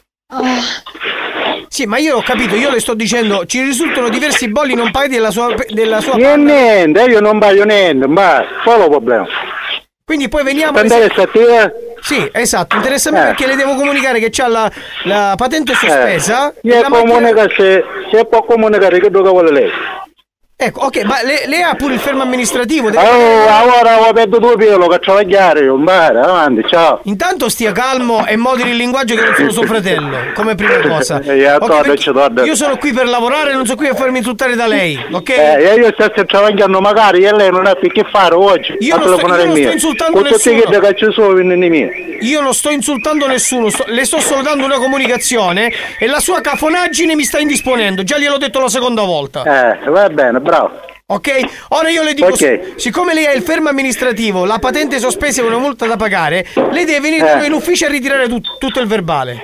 Sì, 1.68 1.86
ma 1.86 1.98
io 1.98 2.18
ho 2.18 2.22
capito, 2.22 2.56
io 2.56 2.70
le 2.70 2.80
sto 2.80 2.94
dicendo, 2.94 3.46
ci 3.46 3.62
risultano 3.62 4.10
diversi 4.10 4.50
bolli 4.50 4.76
non 4.76 4.92
pagati 4.92 5.14
della 5.14 5.32
sua, 5.32 5.54
della 5.70 6.00
sua 6.00 6.16
Niente, 6.16 6.54
niente, 6.54 7.02
io 7.04 7.20
non 7.20 7.38
voglio 7.40 7.66
niente, 7.66 8.08
ma 8.08 8.42
il 8.42 8.90
problema? 8.90 9.26
Quindi 10.06 10.30
poi 10.30 10.44
veniamo 10.44 10.78
andare 10.78 11.10
a? 11.10 11.74
Sì, 12.00 12.30
esatto, 12.32 12.76
interessa 12.76 13.10
a 13.10 13.12
me 13.12 13.22
Eh. 13.22 13.26
perché 13.26 13.48
le 13.48 13.56
devo 13.56 13.74
comunicare 13.74 14.20
che 14.20 14.30
c'ha 14.30 14.48
la, 14.48 14.72
la 15.06 15.34
patente 15.36 15.74
sospesa. 15.74 16.54
Eh, 16.62 16.70
e 16.70 16.80
la 16.82 16.88
può 16.88 16.98
macchina- 17.04 17.14
comunicare, 17.16 17.54
se, 17.58 17.84
se 18.12 18.26
può 18.26 18.44
comunicare 18.44 19.00
che 19.00 19.10
dove 19.10 19.30
vuole 19.30 19.52
lei. 19.52 19.72
Ecco, 20.58 20.86
ok, 20.86 21.04
ma 21.04 21.22
le- 21.22 21.48
lei 21.48 21.62
ha 21.64 21.76
pure 21.76 21.96
il 21.96 22.00
fermo 22.00 22.22
amministrativo. 22.22 22.90
deve- 22.90 23.04
Oh, 23.06 23.78
ora 23.78 24.08
ho 24.08 24.14
perduto 24.14 24.40
due 24.40 24.56
pelo 24.56 24.88
che 24.88 25.00
travagliare 25.00 25.60
io, 25.66 25.76
mare, 25.76 26.18
avanti, 26.22 26.64
ciao. 26.70 27.02
Intanto 27.04 27.50
stia 27.50 27.74
calmo 27.74 28.26
e 28.26 28.38
moderi 28.38 28.70
il 28.70 28.78
linguaggio 28.78 29.16
che 29.16 29.22
non 29.22 29.34
sono 29.36 29.52
suo 29.52 29.64
fratello, 29.64 30.16
come 30.34 30.56
prima 30.56 30.78
cosa. 30.88 31.20
Eh, 31.22 31.36
io 31.36 31.56
Ok, 31.56 31.60
torno, 31.60 31.82
perché 31.82 31.98
ci 31.98 32.12
torno. 32.14 32.44
io 32.46 32.56
sono 32.56 32.78
qui 32.78 32.94
per 32.94 33.06
lavorare, 33.10 33.52
non 33.52 33.66
sono 33.66 33.76
qui 33.76 33.88
a 33.90 33.96
farmi 33.96 34.20
insultare 34.20 34.56
da 34.56 34.66
lei, 34.66 34.98
ok? 35.12 35.30
Eh, 35.30 35.74
io 35.78 35.92
sto 35.92 36.10
travagliando 36.26 36.80
magari 36.80 37.26
e 37.26 37.34
lei 37.36 37.52
non 37.52 37.66
ha 37.68 37.76
più 37.76 37.90
che 37.92 38.06
fare 38.10 38.34
oggi. 38.36 38.78
Io 38.80 38.96
non 38.96 39.08
sto- 39.18 39.28
io 39.28 39.46
non 39.46 39.56
sto 39.58 39.72
insultando 39.72 40.14
Con 40.22 40.30
nessuno. 40.32 40.56
Io 42.22 42.40
non 42.42 42.54
sto 42.54 42.70
insultando 42.72 43.28
nessuno, 43.28 43.70
sto- 43.70 43.84
le 43.88 44.06
sto 44.06 44.22
solo 44.22 44.42
dando 44.42 44.64
una 44.64 44.78
comunicazione 44.78 45.70
e 46.00 46.08
la 46.08 46.20
sua 46.22 46.40
cafonaggine 46.40 47.14
mi 47.14 47.24
sta 47.26 47.40
indisponendo, 47.40 48.04
già 48.04 48.18
gliel'ho 48.18 48.38
detto 48.38 48.62
la 48.62 48.70
seconda 48.70 49.02
volta. 49.04 49.44
Eh, 49.44 49.90
va 49.90 50.08
bene, 50.10 50.44
bravo. 50.46 50.80
Ok? 51.08 51.30
Ora 51.70 51.90
io 51.90 52.04
le 52.04 52.14
dico, 52.14 52.28
Ok. 52.28 52.36
sic- 52.36 52.74
siccome 52.80 53.14
lei 53.14 53.26
ha 53.26 53.32
il 53.34 53.42
fermo 53.42 53.70
amministrativo, 53.70 54.46
la 54.46 54.58
patente 54.60 55.00
sospesa 55.00 55.42
e 55.42 55.46
una 55.46 55.58
multa 55.58 55.86
da 55.88 55.98
pagare, 55.98 56.46
lei 56.72 56.86
deve 56.86 57.00
venire 57.00 57.42
Eh. 57.44 57.46
in 57.46 57.54
ufficio 57.54 57.86
a 57.86 57.90
ritirare 57.90 58.28
tut- 58.28 58.58
tutto 58.60 58.80
il 58.80 58.88
verbale. 58.88 59.42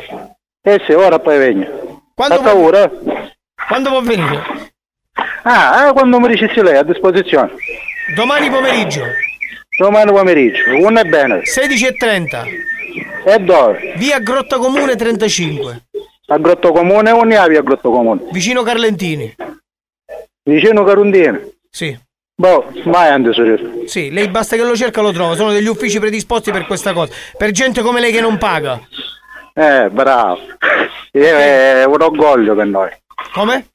Eh 0.64 0.82
sì, 0.86 0.94
ora 0.94 1.20
poi 1.20 1.38
vengo. 1.38 2.02
Quando 2.16 2.42
vuoi- 2.42 2.64
ora? 2.66 2.92
Quando 3.68 3.90
può 3.90 4.02
venire? 4.02 4.70
Ah, 5.44 5.88
ah, 5.88 5.94
quando 5.94 6.20
mi 6.20 6.28
dicessi 6.30 6.62
lei, 6.62 6.78
a 6.78 6.84
disposizione. 6.84 7.52
Domani 8.16 8.50
pomeriggio, 8.50 9.04
Domani 9.78 10.12
pomeriggio, 10.12 10.76
uno 10.78 11.00
è 11.00 11.04
bene. 11.04 11.42
16.30, 11.46 12.44
E 13.26 13.40
dove? 13.40 13.94
via 13.98 14.20
Grotta 14.20 14.58
Comune 14.58 14.96
35. 14.96 15.84
A 16.28 16.38
Grotto 16.38 16.72
Comune 16.72 17.12
o 17.12 17.24
ne 17.24 17.38
avevi 17.38 17.58
a 17.58 17.62
Grotto 17.62 17.90
Comune? 17.92 18.22
Vicino 18.32 18.62
Carlentini. 18.64 19.36
Vicino 20.44 20.84
Carundini? 20.84 21.40
Sì. 21.70 21.98
Boh, 22.36 22.72
mai 22.86 23.10
anche 23.10 23.34
sorella. 23.34 23.70
Sì, 23.86 24.10
lei 24.12 24.28
basta 24.28 24.56
che 24.56 24.64
lo 24.64 24.76
cerca 24.76 25.02
lo 25.02 25.12
trova, 25.12 25.36
sono 25.36 25.52
degli 25.52 25.68
uffici 25.68 26.00
predisposti 26.00 26.52
per 26.52 26.66
questa 26.66 26.94
cosa. 26.94 27.14
Per 27.38 27.52
gente 27.52 27.82
come 27.82 28.00
lei 28.00 28.12
che 28.12 28.22
non 28.22 28.38
paga. 28.38 28.80
Eh, 29.54 29.90
bravo. 29.92 30.40
È 31.12 31.84
un 31.84 32.02
orgoglio 32.02 32.56
per 32.56 32.66
noi. 32.66 32.90
Come? 33.34 33.68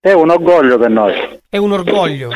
È 0.00 0.12
un 0.12 0.30
orgoglio 0.30 0.78
per 0.78 0.90
noi. 0.90 1.40
È 1.48 1.56
un 1.58 1.72
orgoglio. 1.72 2.30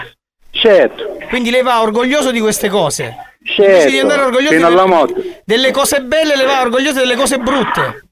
Certo. 0.50 1.16
Quindi 1.28 1.50
lei 1.50 1.62
va 1.62 1.80
orgoglioso 1.82 2.30
di 2.30 2.38
queste 2.40 2.68
cose. 2.68 3.16
Certo, 3.42 3.90
di 3.90 3.98
andare 3.98 4.22
orgoglioso 4.22 4.54
fino 4.54 4.66
alla 4.66 4.86
morte. 4.86 5.42
delle 5.44 5.70
cose 5.72 6.00
belle, 6.02 6.36
le 6.36 6.44
va 6.44 6.60
orgoglioso 6.60 7.00
delle 7.00 7.16
cose 7.16 7.38
brutte. 7.38 8.04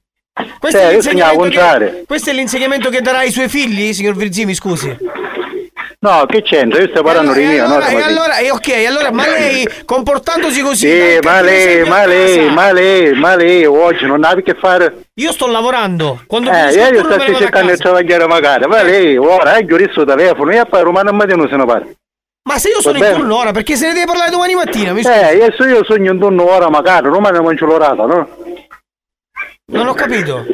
Questo, 0.59 0.77
Sì, 0.79 0.83
è 0.95 1.01
sognavo 1.01 1.01
l'insegnamento 1.01 1.37
contrario. 1.39 1.89
che, 1.91 2.03
questo 2.05 2.29
è 2.29 2.33
l'insegnamento 2.33 2.89
che 2.89 3.01
darà 3.01 3.19
ai 3.19 3.31
suoi 3.31 3.47
figli, 3.47 3.93
signor 3.93 4.15
Virzì, 4.15 4.45
mi 4.45 4.53
scusi. 4.53 4.95
No, 6.05 6.23
che 6.27 6.43
c'entra? 6.43 6.81
Io 6.81 6.89
sto 6.89 7.01
parlando 7.01 7.33
di 7.33 7.43
mio, 7.43 7.65
no? 7.67 7.73
Allora, 7.77 7.87
e 7.87 7.89
Tommasino. 7.89 8.11
allora, 8.11 8.37
e 8.37 8.51
ok, 8.51 8.85
allora, 8.87 9.11
ma 9.11 9.27
lei 9.27 9.67
comportandosi 9.85 10.61
così. 10.61 10.87
Sì, 10.87 11.19
ma 11.23 11.41
lei, 11.41 11.83
ma 11.83 12.05
lei, 12.05 12.49
ma 12.53 12.71
lei, 12.71 13.13
ma 13.15 13.35
lei 13.35 13.65
oggi 13.65 14.05
non 14.05 14.23
ha 14.23 14.35
che 14.35 14.53
fare. 14.53 15.05
Io 15.15 15.31
sto 15.31 15.47
lavorando. 15.47 16.21
Quando 16.27 16.51
Eh, 16.51 16.73
io 16.73 17.03
sto 17.03 17.35
cercando 17.35 17.71
di 17.71 17.77
travagliare 17.79 18.27
magari, 18.27 18.67
ma 18.67 18.83
lei 18.83 19.17
ora 19.17 19.59
giurista 19.65 20.01
il 20.01 20.05
telefono, 20.05 20.53
io 20.53 20.65
poi 20.65 20.83
romano 20.83 21.09
a 21.09 21.13
mattino 21.13 21.47
se 21.47 21.55
ne 21.55 21.65
parla. 21.65 21.87
Ma 22.47 22.59
se 22.59 22.69
io 22.69 22.81
sono 22.81 22.99
Va 22.99 23.07
in 23.07 23.15
turno 23.15 23.37
ora, 23.39 23.51
perché 23.51 23.75
se 23.75 23.87
ne 23.87 23.93
deve 23.93 24.05
parlare 24.05 24.29
domani 24.29 24.53
mattina? 24.53 24.93
Mi. 24.93 25.01
Eh, 25.01 25.43
adesso 25.43 25.65
io 25.65 25.83
sogno 25.83 26.11
un 26.11 26.19
turno 26.19 26.47
ora 26.47 26.69
magari, 26.69 27.07
romano 27.07 27.41
mangio 27.41 27.65
l'orata, 27.65 28.05
no? 28.05 28.27
Non 29.71 29.87
ho 29.87 29.93
capito. 29.95 30.45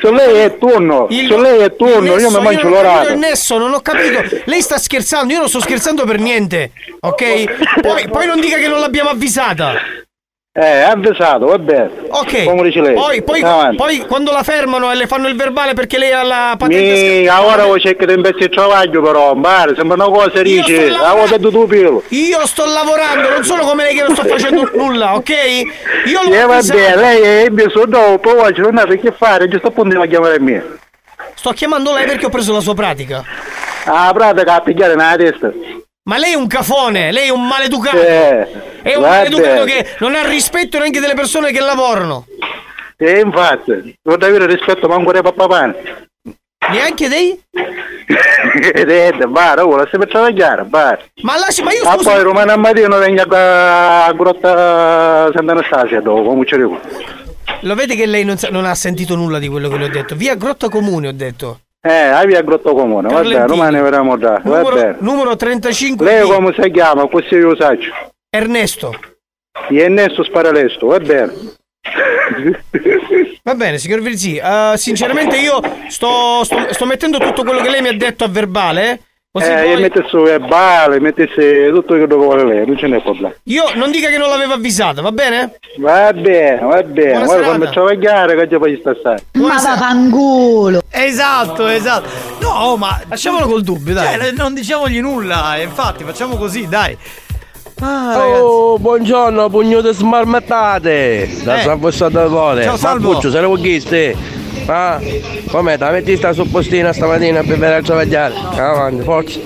Se 0.00 0.10
lei 0.10 0.36
è 0.44 0.56
turno, 0.56 1.06
Il- 1.10 1.28
se 1.28 1.36
lei 1.38 1.60
è 1.60 1.76
turno, 1.76 2.16
io 2.18 2.30
mi 2.30 2.40
mangio 2.42 2.68
l'orata. 2.68 3.12
il 3.12 3.18
nesso, 3.18 3.58
non 3.58 3.74
ho 3.74 3.80
capito. 3.80 4.22
Lei 4.44 4.62
sta 4.62 4.78
scherzando, 4.78 5.32
io 5.34 5.38
non 5.40 5.48
sto 5.48 5.60
scherzando 5.60 6.04
per 6.04 6.18
niente, 6.18 6.72
ok? 7.00 7.80
Poi, 7.80 8.08
poi 8.08 8.26
non 8.26 8.40
dica 8.40 8.56
che 8.56 8.68
non 8.68 8.80
l'abbiamo 8.80 9.10
avvisata. 9.10 9.74
Eh, 10.58 10.80
avvisato, 10.80 11.44
va 11.44 11.58
bene. 11.58 11.90
Ok. 12.08 12.44
Come 12.44 12.62
dice 12.62 12.80
lei. 12.80 12.94
Poi, 12.94 13.22
poi, 13.22 13.42
poi 13.76 13.98
quando 14.06 14.32
la 14.32 14.42
fermano 14.42 14.90
e 14.90 14.94
le 14.94 15.06
fanno 15.06 15.28
il 15.28 15.36
verbale 15.36 15.74
perché 15.74 15.98
lei 15.98 16.12
ha 16.12 16.22
la 16.22 16.54
patente. 16.56 17.20
Mi, 17.20 17.28
ora 17.28 17.66
voi 17.66 17.78
cercate 17.78 18.06
di 18.06 18.14
investire 18.14 18.46
il 18.46 18.50
travaglio 18.52 19.02
però, 19.02 19.34
mare, 19.34 19.74
sembra 19.76 20.02
una 20.02 20.16
cosa 20.16 20.40
dice, 20.40 20.94
avevo 20.94 21.26
detto 21.26 21.50
tu 21.50 21.66
pilo. 21.66 22.02
Io 22.08 22.46
sto 22.46 22.64
lavorando, 22.64 23.28
non 23.28 23.44
sono 23.44 23.64
come 23.64 23.84
lei 23.84 23.96
che 23.96 24.02
non 24.04 24.14
sto 24.16 24.24
facendo 24.24 24.70
nulla, 24.72 25.16
ok? 25.16 25.30
Io 26.06 26.22
l'ho 26.24 26.32
Eh, 26.32 26.46
va 26.46 26.60
bene, 26.62 26.96
lei 26.96 27.20
è 27.44 27.48
messo 27.50 27.84
dopo, 27.84 28.40
oggi 28.40 28.62
non 28.62 28.78
ha 28.78 28.86
che 28.86 29.12
fare, 29.14 29.48
giusto 29.48 29.66
appunto 29.66 30.00
a 30.00 30.06
chiamare 30.06 30.40
me. 30.40 30.78
Sto 31.34 31.50
chiamando 31.50 31.92
lei 31.92 32.06
perché 32.06 32.24
ho 32.24 32.30
preso 32.30 32.54
la 32.54 32.60
sua 32.60 32.74
pratica. 32.74 33.22
Ah, 33.84 34.10
pratica 34.14 34.54
a 34.54 34.60
pigliare 34.62 34.94
nella 34.94 35.16
testa. 35.16 35.52
Ma 36.06 36.18
lei 36.18 36.32
è 36.32 36.36
un 36.36 36.46
cafone, 36.46 37.10
lei 37.10 37.26
è 37.28 37.30
un 37.30 37.46
maleducato. 37.46 38.00
Eh, 38.00 38.46
è 38.82 38.94
un 38.94 39.02
maleducato 39.02 39.64
che 39.64 39.94
non 39.98 40.14
ha 40.14 40.24
rispetto 40.26 40.78
neanche 40.78 41.00
delle 41.00 41.14
persone 41.14 41.50
che 41.50 41.58
lavorano. 41.60 42.26
E 42.96 43.20
infatti, 43.20 43.96
non 44.02 44.22
avere 44.22 44.46
rispetto 44.46 44.86
manco 44.88 45.10
dei 45.10 45.22
papà 45.22 45.74
Neanche 46.70 47.08
dei? 47.08 47.40
Vedete, 48.72 49.26
va, 49.26 49.54
ora 49.66 49.84
stai 49.88 49.98
per 49.98 50.08
travagliare, 50.08 50.64
va. 50.68 50.96
Ma 51.22 51.38
lasci, 51.38 51.62
ma 51.62 51.72
io 51.72 51.82
Ah, 51.82 51.94
scusi. 51.94 52.04
poi 52.08 52.22
romano 52.22 52.52
a 52.52 52.56
mattino 52.56 52.98
venga 52.98 53.24
a 54.06 54.12
grotta 54.12 55.30
Sant'Anastasia 55.34 56.00
dopo, 56.00 56.22
come 56.22 56.46
ci. 56.46 56.54
Lo 57.60 57.74
vede 57.74 57.96
che 57.96 58.06
lei 58.06 58.24
non, 58.24 58.36
sa- 58.38 58.48
non 58.50 58.64
ha 58.64 58.74
sentito 58.74 59.16
nulla 59.16 59.38
di 59.40 59.48
quello 59.48 59.68
che 59.68 59.76
le 59.76 59.84
ho 59.86 59.88
detto. 59.88 60.14
Via 60.14 60.36
Grotta 60.36 60.68
Comune 60.68 61.08
ho 61.08 61.12
detto. 61.12 61.60
Eh, 61.80 61.92
a 61.92 62.24
via 62.24 62.42
Grotto 62.42 62.74
Comune, 62.74 63.08
va 63.12 63.22
bene, 63.22 63.46
domani 63.46 63.80
verremo 63.80 64.16
da, 64.16 64.40
va 64.42 64.58
Numero, 64.58 64.74
bene. 64.74 64.96
numero 65.00 65.36
35. 65.36 66.04
Lei 66.04 66.22
come 66.28 66.52
si 66.58 66.70
chiama? 66.72 67.06
Così 67.06 67.34
io 67.34 67.54
saggio. 67.56 67.92
Ernesto. 68.28 68.92
Di 69.68 69.78
Ernesto 69.80 70.24
Sparalesto, 70.24 70.86
va 70.86 70.98
bene. 70.98 71.32
Va 73.44 73.54
bene, 73.54 73.78
signor 73.78 74.00
Virzì. 74.00 74.36
eh, 74.36 74.72
sinceramente 74.76 75.36
io 75.36 75.60
sto, 75.88 76.42
sto, 76.42 76.72
sto 76.72 76.86
mettendo 76.86 77.18
tutto 77.18 77.44
quello 77.44 77.60
che 77.60 77.70
lei 77.70 77.80
mi 77.82 77.88
ha 77.88 77.96
detto 77.96 78.24
a 78.24 78.28
verbale. 78.28 79.00
Eh, 79.44 79.62
poi- 79.64 79.80
mette 79.80 80.04
su 80.08 80.18
verbale, 80.22 81.00
mettesse 81.00 81.68
tutto 81.70 81.94
quello 81.96 82.06
che 82.06 82.14
vuole 82.14 82.44
lei, 82.44 82.66
non 82.66 82.76
ce 82.76 82.86
n'è 82.86 83.00
problema. 83.00 83.34
Io 83.44 83.64
non 83.74 83.90
dica 83.90 84.08
che 84.08 84.18
non 84.18 84.28
l'avevo 84.28 84.54
avvisata, 84.54 85.02
va 85.02 85.12
bene? 85.12 85.58
Va 85.78 86.12
bene, 86.12 86.60
va 86.60 86.82
bene, 86.82 87.24
guarda 87.24 87.44
quando 87.46 87.70
travagliare 87.70 88.36
che 88.36 88.48
già 88.48 88.58
poi 88.58 88.76
sta 88.80 88.94
stare. 88.98 89.24
Ma 89.32 89.48
vaffanculo! 89.54 90.82
Esatto, 90.90 91.66
esatto. 91.66 92.08
No, 92.40 92.76
ma 92.76 93.00
lasciamolo 93.08 93.46
col 93.46 93.62
dubbio, 93.62 93.94
dai. 93.94 94.18
Cioè, 94.18 94.32
non 94.32 94.54
diciamogli 94.54 95.00
nulla, 95.00 95.56
infatti, 95.58 96.04
facciamo 96.04 96.36
così, 96.36 96.66
dai. 96.68 96.96
Ah, 97.80 98.24
Oh, 98.40 98.78
buongiorno, 98.78 99.50
pugno 99.50 99.82
di 99.82 99.92
smarmattate! 99.92 101.28
Da 101.44 101.58
Eh. 101.58 101.62
Salvo 101.62 101.90
Salvatore! 101.90 102.62
Ciao, 102.62 102.76
Salvo. 102.78 103.08
Marcuccio, 103.08 103.30
se 103.30 103.40
ne 103.40 103.46
vuoi 103.46 103.60
chiste? 103.60 104.16
Ah, 104.66 104.98
com'è? 105.48 105.76
Te 105.76 105.90
metti 105.90 106.16
sta 106.16 106.32
suppostina 106.32 106.92
stamattina 106.94 107.40
per 107.40 107.58
vedere 107.58 107.76
a 107.76 107.82
travagliare? 107.82 108.34
Avanti, 108.56 109.02
forza! 109.02 109.38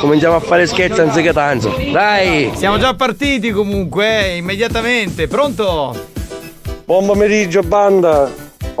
Cominciamo 0.00 0.36
a 0.36 0.40
fare 0.40 0.66
scherzi 0.66 1.00
anziché 1.00 1.32
tanzo! 1.32 1.74
Dai! 1.90 2.52
Siamo 2.54 2.78
già 2.78 2.94
partiti 2.94 3.50
comunque, 3.50 4.26
eh, 4.32 4.36
immediatamente. 4.36 5.26
Pronto? 5.26 5.96
Buon 6.84 7.06
pomeriggio 7.06 7.62
banda, 7.62 8.30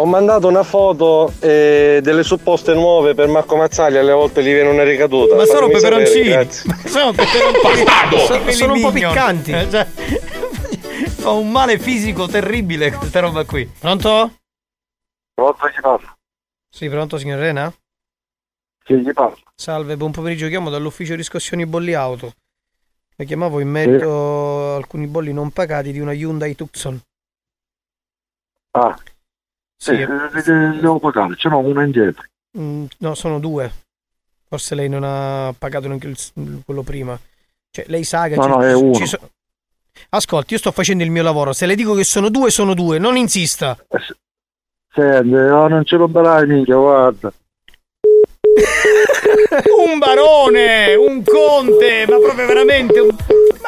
ho 0.00 0.04
mandato 0.06 0.46
una 0.46 0.62
foto 0.62 1.32
eh, 1.40 1.98
delle 2.02 2.22
supposte 2.22 2.72
nuove 2.72 3.14
per 3.14 3.26
Marco 3.26 3.56
Mazzaglia, 3.56 3.98
alle 3.98 4.12
volte 4.12 4.42
gli 4.42 4.52
viene 4.52 4.68
una 4.68 4.84
ricaduta. 4.84 5.34
Ma 5.34 5.44
sono 5.44 5.68
sapere, 5.68 6.04
peperoncini. 6.04 6.34
Ma 6.66 6.76
sono 6.88 7.12
peperoncini. 7.12 8.26
Sono- 8.26 8.50
sono 8.52 8.72
un 8.74 8.80
po' 8.80 8.92
piccanti. 8.92 9.50
Eh, 9.50 9.68
cioè, 9.68 9.84
fa 11.18 11.30
un 11.30 11.50
male 11.50 11.80
fisico 11.80 12.28
terribile 12.28 12.92
questa 12.92 13.18
roba 13.18 13.44
qui. 13.44 13.66
Pronto? 13.66 14.34
Pronto, 15.34 15.70
ci 15.72 15.80
parlo. 15.80 16.14
Sì, 16.70 16.88
pronto, 16.88 17.18
signor 17.18 17.40
Rena? 17.40 17.72
Sì, 18.84 18.94
gli 18.98 19.12
parlo. 19.12 19.38
Salve, 19.56 19.96
buon 19.96 20.12
pomeriggio, 20.12 20.46
chiamo 20.46 20.70
dall'ufficio 20.70 21.16
riscossioni 21.16 21.66
bolli 21.66 21.94
auto. 21.94 22.34
Mi 23.16 23.26
chiamavo 23.26 23.58
in 23.58 23.68
merito 23.68 24.74
a 24.74 24.76
alcuni 24.76 25.08
bolli 25.08 25.32
non 25.32 25.50
pagati 25.50 25.90
di 25.90 25.98
una 25.98 26.12
Hyundai 26.12 26.54
Tucson. 26.54 27.00
Ah, 28.70 28.96
Sì, 29.80 29.94
sì, 29.94 30.50
eh, 30.50 30.78
devo 30.80 30.98
pagare, 30.98 31.36
ce 31.36 31.48
n'ho 31.48 31.58
una 31.58 31.84
indietro. 31.84 32.24
Mm, 32.58 32.86
no, 32.98 33.14
sono 33.14 33.38
due. 33.38 33.72
Forse 34.48 34.74
lei 34.74 34.88
non 34.88 35.02
ha 35.04 35.54
pagato 35.56 35.86
neanche 35.86 36.08
il- 36.08 36.62
quello 36.64 36.82
prima. 36.82 37.16
Cioè, 37.70 37.84
lei 37.88 38.02
sa 38.02 38.26
che 38.28 38.34
No, 38.34 38.46
no, 38.46 38.62
è 38.62 38.74
uno. 38.74 39.06
so- 39.06 39.30
Ascolti, 40.10 40.54
io 40.54 40.58
sto 40.58 40.72
facendo 40.72 41.04
il 41.04 41.10
mio 41.10 41.22
lavoro. 41.22 41.52
Se 41.52 41.66
le 41.66 41.74
dico 41.74 41.94
che 41.94 42.02
sono 42.04 42.28
due, 42.28 42.50
sono 42.50 42.74
due. 42.74 42.98
Non 42.98 43.16
insista. 43.16 43.76
Senti, 44.92 45.28
no, 45.30 45.68
non 45.68 45.84
ce 45.84 45.96
lo 45.96 46.06
darai 46.06 46.46
mica, 46.46 46.74
guarda. 46.74 47.32
un 49.86 49.98
barone, 49.98 50.94
un 50.94 51.22
conte, 51.22 52.04
ma 52.08 52.16
proprio 52.18 52.46
veramente 52.46 52.98
un... 53.00 53.14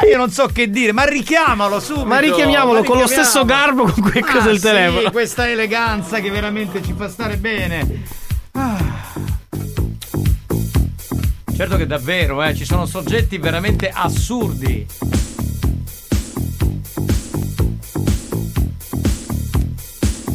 Ma 0.00 0.08
io 0.08 0.16
non 0.16 0.30
so 0.30 0.46
che 0.46 0.70
dire, 0.70 0.92
ma 0.92 1.04
richiamalo 1.04 1.78
subito. 1.80 2.06
Ma 2.06 2.18
richiamiamolo 2.18 2.82
con 2.84 2.98
lo 2.98 3.06
stesso 3.06 3.44
garbo 3.44 3.84
con 3.84 4.00
cui 4.10 4.20
Ah, 4.20 4.24
preso 4.30 4.48
il 4.50 4.56
sì, 4.58 4.62
telefono. 4.64 5.10
questa 5.10 5.48
eleganza 5.50 6.20
che 6.20 6.30
veramente 6.30 6.82
ci 6.82 6.94
fa 6.96 7.08
stare 7.08 7.36
bene. 7.36 8.02
Ah. 8.52 8.78
Certo 11.54 11.76
che 11.76 11.86
davvero, 11.86 12.42
eh, 12.42 12.54
ci 12.54 12.64
sono 12.64 12.86
soggetti 12.86 13.36
veramente 13.36 13.90
assurdi. 13.92 14.86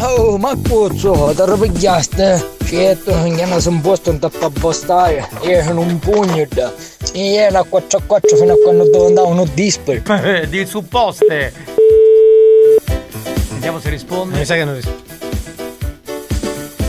Oh, 0.08 0.38
ma 0.38 0.56
cuzzo, 0.56 1.34
ti 1.36 1.42
ripigliaste? 1.46 2.54
Certo, 2.64 3.12
che 3.24 3.46
non 3.46 3.60
sono 3.60 3.80
posto 3.82 4.12
in 4.12 4.20
tappa 4.20 4.52
postare. 4.52 5.28
Io 5.42 5.64
sono 5.64 5.82
un 5.82 5.98
pugno 5.98 6.46
da. 6.48 6.72
Io 7.14 7.40
ero 7.40 7.58
a 7.58 7.64
4 7.64 7.98
a 7.98 8.02
4 8.06 8.38
fino 8.38 8.54
a 8.54 8.56
quando 8.64 8.84
devo 8.84 9.08
andare 9.08 9.28
uno 9.28 9.46
dispari. 9.54 10.04
Di 10.48 10.66
supposte. 10.66 11.54
Vediamo 13.54 13.80
se 13.80 13.90
risponde. 13.90 14.38
Mi 14.38 14.46
sa 14.46 14.54
che 14.54 14.64
non 14.64 14.76
risponde. 14.76 15.04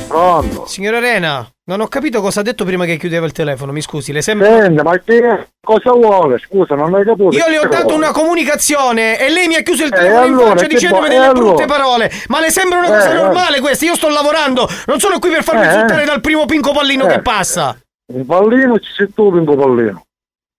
Pronto? 0.08 0.66
Signora 0.66 0.98
Arena, 0.98 1.50
non 1.68 1.80
ho 1.80 1.88
capito 1.88 2.20
cosa 2.20 2.40
ha 2.40 2.42
detto 2.44 2.64
prima 2.64 2.84
che 2.84 2.96
chiudeva 2.96 3.26
il 3.26 3.32
telefono. 3.32 3.72
Mi 3.72 3.80
scusi, 3.80 4.12
le 4.12 4.22
sembra. 4.22 4.60
Senti, 4.62 4.82
ma 4.82 4.98
che 4.98 5.48
cosa 5.60 5.90
vuole? 5.92 6.38
Scusa, 6.38 6.74
non 6.76 6.94
hai 6.94 7.04
capito. 7.04 7.30
Io 7.30 7.48
le 7.48 7.58
ho 7.58 7.66
dato 7.66 7.92
una 7.94 8.12
comunicazione 8.12 9.18
e 9.18 9.28
lei 9.30 9.48
mi 9.48 9.56
ha 9.56 9.62
chiuso 9.62 9.84
il 9.84 9.92
Eh, 9.92 9.96
telefono 9.96 10.26
in 10.26 10.32
allora, 10.34 10.50
faccia 10.50 10.66
dicendomi 10.68 11.02
bo- 11.08 11.12
delle 11.12 11.26
eh, 11.28 11.32
brutte 11.32 11.62
allora. 11.64 11.78
parole. 11.78 12.10
Ma 12.28 12.40
le 12.40 12.50
sembra 12.50 12.78
una 12.78 12.86
cosa 12.88 13.10
Eh, 13.10 13.14
normale 13.14 13.60
questa? 13.60 13.84
Io 13.84 13.94
sto 13.96 14.08
lavorando, 14.08 14.68
non 14.86 15.00
sono 15.00 15.18
qui 15.18 15.30
per 15.30 15.42
farmi 15.42 15.62
Eh, 15.62 15.72
insultare 15.72 16.02
eh. 16.02 16.06
dal 16.06 16.20
primo 16.20 16.44
pinco 16.46 16.72
pallino 16.72 17.06
Eh. 17.06 17.14
che 17.14 17.20
passa. 17.20 17.76
Il 18.14 18.24
pallino 18.24 18.78
ci 18.78 18.92
sei 18.92 19.12
tu, 19.12 19.32
Pinco 19.32 19.56
Pallino. 19.56 20.04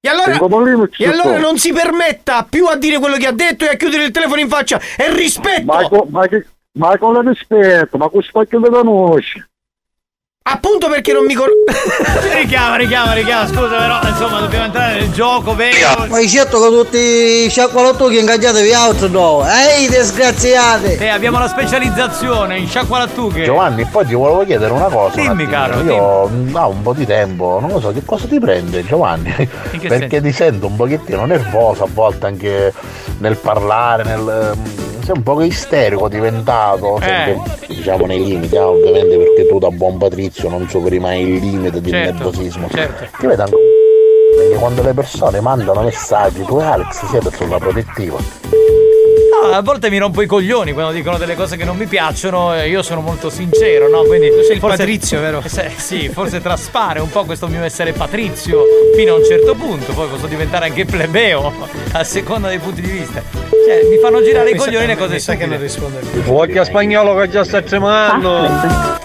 E 0.01 0.09
allora, 0.09 0.31
Pinco 0.31 0.47
Pallino 0.49 0.87
ci 0.89 1.03
e 1.03 1.07
allora 1.07 1.37
non 1.39 1.57
si 1.57 1.71
permetta 1.71 2.45
più 2.49 2.65
a 2.65 2.75
dire 2.75 2.99
quello 2.99 3.15
che 3.15 3.27
ha 3.27 3.31
detto 3.31 3.63
e 3.63 3.69
a 3.69 3.75
chiudere 3.75 4.03
il 4.03 4.11
telefono 4.11 4.41
in 4.41 4.49
faccia 4.49 4.77
e 4.97 5.13
rispetto. 5.13 5.63
Ma, 5.63 5.87
co- 5.87 6.05
ma 6.09 6.27
che, 6.27 6.45
Ma 6.77 6.97
con 6.97 7.25
rispetto, 7.25 7.97
ma 7.97 8.09
con 8.09 8.21
spacchio 8.21 8.59
di 8.59 8.69
conosci. 8.69 9.41
Appunto 10.49 10.87
perché 10.87 11.11
non 11.11 11.25
mi 11.25 11.33
con... 11.33 11.47
richiama, 12.33 12.77
richiama, 12.77 13.11
richiama, 13.11 13.47
scusa 13.47 13.67
però, 13.67 13.99
insomma, 14.07 14.39
dobbiamo 14.39 14.65
entrare 14.65 14.99
nel 15.01 15.11
gioco, 15.11 15.53
vero? 15.55 16.05
Ma 16.07 16.15
hai 16.15 16.29
certo 16.29 16.61
che 16.61 16.69
tutti 16.69 16.97
i 16.97 17.49
sciacqualottuchi 17.49 18.17
ingaggiatevi 18.17 18.73
altro 18.73 19.09
no? 19.09 19.45
Ehi 19.45 19.89
disgraziate! 19.89 20.97
Eh, 20.99 21.09
abbiamo 21.09 21.37
la 21.37 21.49
specializzazione 21.49 22.59
in 22.59 22.67
sciacqualattughe. 22.69 23.43
Giovanni, 23.43 23.83
poi 23.85 24.05
ti 24.05 24.13
volevo 24.13 24.45
chiedere 24.45 24.71
una 24.71 24.87
cosa. 24.87 25.19
un 25.19 25.27
Dimmi, 25.27 25.43
attimino. 25.43 25.49
caro, 25.49 25.81
Io 25.81 26.29
mm, 26.29 26.55
ho 26.55 26.69
un 26.69 26.81
po' 26.81 26.93
di 26.93 27.05
tempo, 27.05 27.57
non 27.59 27.69
lo 27.69 27.81
so, 27.81 27.91
che 27.91 28.05
cosa 28.05 28.25
ti 28.27 28.39
prende, 28.39 28.85
Giovanni? 28.85 29.33
Perché 29.33 29.89
senso? 29.89 30.21
ti 30.21 30.31
sento 30.31 30.67
un 30.67 30.77
pochettino 30.77 31.25
nervoso 31.25 31.83
a 31.83 31.87
volte 31.91 32.25
anche 32.25 32.73
nel 33.17 33.35
parlare, 33.35 34.03
nel. 34.03 34.55
Sei 35.07 35.15
un 35.15 35.23
po' 35.23 35.41
isterico 35.41 36.09
diventato, 36.09 36.97
Eh. 36.97 37.01
sempre, 37.01 37.65
diciamo 37.67 38.05
nei 38.05 38.23
limiti, 38.25 38.55
eh, 38.55 38.59
ovviamente 38.59 39.17
perché 39.17 39.47
tu 39.47 39.57
da 39.57 39.69
buon 39.71 39.97
patrizio 39.97 40.49
non 40.49 40.67
superi 40.67 40.99
mai 40.99 41.21
il 41.21 41.39
limite 41.39 41.79
del 41.79 41.91
Certo, 41.91 42.13
nervosismo. 42.13 42.67
certo. 42.69 43.05
Ti 43.17 43.25
vedo 43.25 43.41
anche 43.43 43.55
perché 44.37 44.55
quando 44.57 44.83
le 44.83 44.93
persone 44.93 45.39
mandano 45.39 45.81
messaggi, 45.81 46.43
tu 46.43 46.59
e 46.59 46.63
Alex 46.63 47.05
siete 47.05 47.31
sulla 47.35 47.57
protettiva. 47.57 48.17
No, 49.29 49.51
a 49.51 49.61
volte 49.61 49.89
mi 49.89 49.97
rompo 49.97 50.21
i 50.21 50.25
coglioni 50.25 50.73
quando 50.73 50.91
dicono 50.91 51.17
delle 51.17 51.35
cose 51.35 51.57
che 51.57 51.65
non 51.65 51.77
mi 51.77 51.85
piacciono 51.85 52.55
e 52.55 52.69
io 52.69 52.81
sono 52.81 53.01
molto 53.01 53.29
sincero, 53.29 53.89
no? 53.89 54.03
Quindi 54.03 54.29
tu 54.29 54.41
sei 54.41 54.55
il 54.55 54.59
patrizio, 54.59 55.19
vero? 55.19 55.43
sì, 55.75 56.09
forse 56.09 56.41
traspare 56.41 56.99
un 56.99 57.09
po' 57.09 57.25
questo 57.25 57.47
mio 57.47 57.63
essere 57.63 57.91
patrizio 57.91 58.63
fino 58.95 59.13
a 59.13 59.17
un 59.17 59.25
certo 59.25 59.53
punto, 59.55 59.93
poi 59.93 60.07
posso 60.07 60.27
diventare 60.27 60.65
anche 60.65 60.85
plebeo 60.85 61.53
a 61.91 62.03
seconda 62.03 62.47
dei 62.47 62.59
punti 62.59 62.81
di 62.81 62.89
vista. 62.89 63.21
Cioè, 63.31 63.87
mi 63.89 63.97
fanno 63.97 64.21
girare 64.23 64.49
i 64.49 64.53
Mi 64.53 64.59
coglioni 64.59 64.87
le 64.87 64.95
cose 64.95 65.13
mi 65.13 65.19
sa 65.19 65.35
che 65.35 65.45
non 65.45 65.59
risponde 65.59 65.99
Occhio 66.25 66.61
a 66.61 66.65
spagnolo 66.65 67.15
che 67.15 67.29
già 67.29 67.43
sta 67.43 67.61
tremando. 67.61 68.47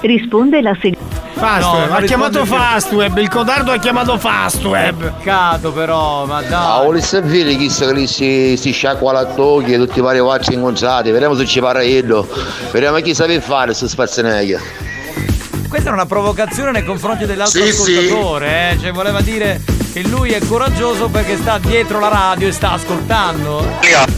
Risponde 0.01 0.63
la 0.63 0.77
seguente. 0.81 1.12
Fastweb, 1.43 1.89
non 1.89 1.97
ha 1.97 2.01
chiamato. 2.03 2.45
Fastweb, 2.45 3.19
il 3.19 3.29
codardo 3.29 3.73
ha 3.73 3.77
chiamato 3.79 4.17
Fastweb. 4.17 5.13
Peccato 5.13 5.73
però, 5.73 6.25
ma 6.25 6.41
dai. 6.41 6.83
vuole 6.83 7.01
sapere 7.01 7.57
chi 7.57 7.69
sa 7.69 7.87
che 7.87 7.93
lì 7.95 8.07
si, 8.07 8.57
si 8.57 8.71
sciacqua 8.71 9.13
la 9.13 9.29
e 9.29 9.77
tutti 9.77 9.99
i 9.99 10.01
vari 10.01 10.21
facci 10.21 10.55
incontrati, 10.55 11.11
vediamo 11.11 11.35
se 11.35 11.45
ci 11.45 11.59
parla 11.59 11.83
io, 11.83 12.29
vediamo 12.71 12.99
chi 12.99 13.13
sa 13.13 13.27
che 13.27 13.41
fare 13.41 13.75
su 13.75 13.89
Schwarzenegger. 13.89 14.61
Questa 15.69 15.91
è 15.91 15.93
una 15.93 16.07
provocazione 16.07 16.71
nei 16.71 16.85
confronti 16.85 17.27
dell'altro 17.27 17.65
Sì, 17.65 17.73
sì. 17.73 17.97
ascoltatore, 17.97 18.71
eh? 18.71 18.79
Cioè 18.79 18.93
voleva 18.93 19.21
dire 19.21 19.61
che 19.93 20.03
lui 20.03 20.31
è 20.31 20.47
coraggioso 20.47 21.09
perché 21.09 21.37
sta 21.37 21.59
dietro 21.59 21.99
la 21.99 22.09
radio 22.09 22.47
e 22.47 22.53
sta 22.53 22.73
ascoltando. 22.73 23.67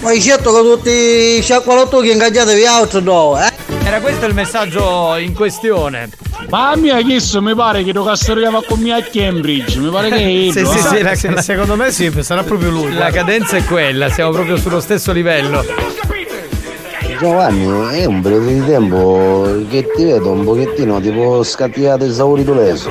Ma 0.00 0.10
hai 0.10 0.20
certo 0.20 0.52
che 0.52 0.60
tutti 0.60 0.90
i 0.90 1.42
sciacqualottuchi 1.42 2.10
ingaggiatevi 2.10 2.66
altro 2.66 3.00
no? 3.00 3.40
Eh? 3.40 3.53
Era 3.84 4.00
questo 4.00 4.26
il 4.26 4.34
messaggio 4.34 5.16
in 5.16 5.34
questione. 5.34 6.08
Ma 6.48 6.70
a 6.70 6.76
mia 6.76 7.00
chiesto 7.02 7.40
mi 7.42 7.54
pare 7.54 7.82
che 7.84 7.92
lo 7.92 8.02
castoriamo 8.02 8.62
con 8.62 8.80
me 8.80 8.92
a 8.92 9.02
Cambridge, 9.02 9.78
mi 9.78 9.90
pare 9.90 10.08
che 10.08 10.50
Sì, 10.52 10.64
sì, 10.64 10.78
sì, 10.78 11.02
la- 11.02 11.14
Sì, 11.14 11.28
secondo 11.38 11.76
me 11.76 11.90
sì, 11.92 12.10
sarà 12.20 12.42
proprio 12.42 12.70
lui. 12.70 12.92
La 12.94 13.10
cadenza 13.10 13.56
è 13.56 13.64
quella, 13.64 14.08
siamo 14.08 14.30
proprio 14.30 14.56
sullo 14.56 14.80
stesso 14.80 15.12
livello. 15.12 15.64
Giovanni, 17.18 17.64
è 17.96 18.04
un 18.06 18.20
periodo 18.20 18.46
di 18.46 18.64
tempo 18.64 19.56
che 19.70 19.88
ti 19.94 20.04
vedo 20.04 20.30
un 20.30 20.44
pochettino 20.44 21.00
tipo 21.00 21.42
scattiato 21.42 22.04
esaurito 22.04 22.52
leso. 22.54 22.90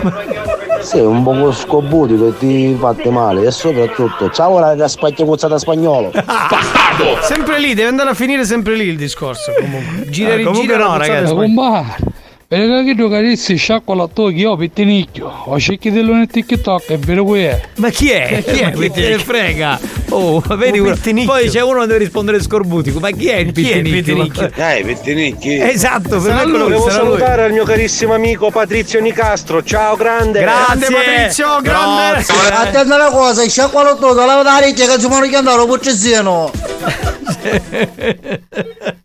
Sei 0.83 1.01
un 1.01 1.23
po' 1.23 1.51
scobutico 1.51 2.27
e 2.27 2.37
ti 2.37 2.75
fate 2.79 3.09
male 3.09 3.45
e 3.47 3.51
soprattutto 3.51 4.29
ciao 4.29 4.59
raga 4.59 4.87
spacchia 4.87 5.23
puzzata 5.25 5.57
spagnolo. 5.57 6.11
Sempre 7.23 7.59
lì, 7.59 7.73
deve 7.73 7.87
andare 7.89 8.09
a 8.09 8.13
finire 8.13 8.43
sempre 8.45 8.75
lì 8.75 8.85
il 8.85 8.97
discorso. 8.97 9.51
Comunque. 9.59 10.09
Gira 10.09 10.33
e 10.33 10.41
Ah, 10.41 10.45
comunque 10.45 10.61
rigira. 10.61 10.77
no, 10.83 10.97
la 10.97 11.05
puzzata 11.05 12.12
ragazzi. 12.55 13.09
carizzi 13.09 13.55
sciacqua 13.55 13.95
la 13.95 14.09
tocchi 14.11 14.37
io 14.37 14.55
pittinicchio, 14.55 15.31
ho 15.45 15.59
cerchiato 15.59 16.01
nel 16.01 16.27
TikTok, 16.27 16.85
è 16.87 16.97
vero 16.97 17.25
che 17.25 17.49
è. 17.49 17.61
Ma 17.77 17.89
chi 17.89 18.09
è? 18.11 18.43
Chi 18.45 18.59
è? 18.59 18.71
Chi 18.71 18.91
te 18.91 19.09
ne 19.09 19.17
frega? 19.17 19.79
Oh, 20.09 20.39
vedi 20.55 20.81
pittinicchio. 20.81 21.31
Poi 21.31 21.49
c'è 21.49 21.61
uno 21.61 21.81
che 21.81 21.87
deve 21.87 21.99
rispondere 21.99 22.41
scorbutico. 22.41 22.99
Ma 22.99 23.09
chi 23.11 23.27
è 23.27 23.37
il 23.37 23.51
pittinicchio? 23.51 23.91
pittinicchio? 23.91 24.51
Eh, 24.55 24.83
Pettinicchi. 24.85 25.59
Esatto, 25.59 26.19
per 26.19 26.33
me 26.33 26.43
quello 26.43 26.63
Volevo 26.63 26.89
salutare 26.89 27.47
il 27.47 27.53
mio 27.53 27.63
carissimo 27.63 28.13
amico 28.13 28.51
Patrizio 28.51 28.99
Nicastro. 29.01 29.63
Ciao 29.63 29.95
grande. 29.95 30.39
Grazie 30.41 30.87
Patrizio, 30.93 31.61
grande. 31.61 32.23
Grazie. 32.23 32.51
Attenta 32.51 32.95
una 32.95 33.09
cosa, 33.09 33.43
il 33.43 33.49
sciacqualottuco 33.49 34.13
lava 34.25 34.43
la 34.43 34.59
ricchia 34.59 34.87
che 34.87 34.99
ci 34.99 35.07
muoiono 35.07 35.29
che 35.29 35.35
andare 35.35 35.65
puccezzino. 35.65 36.51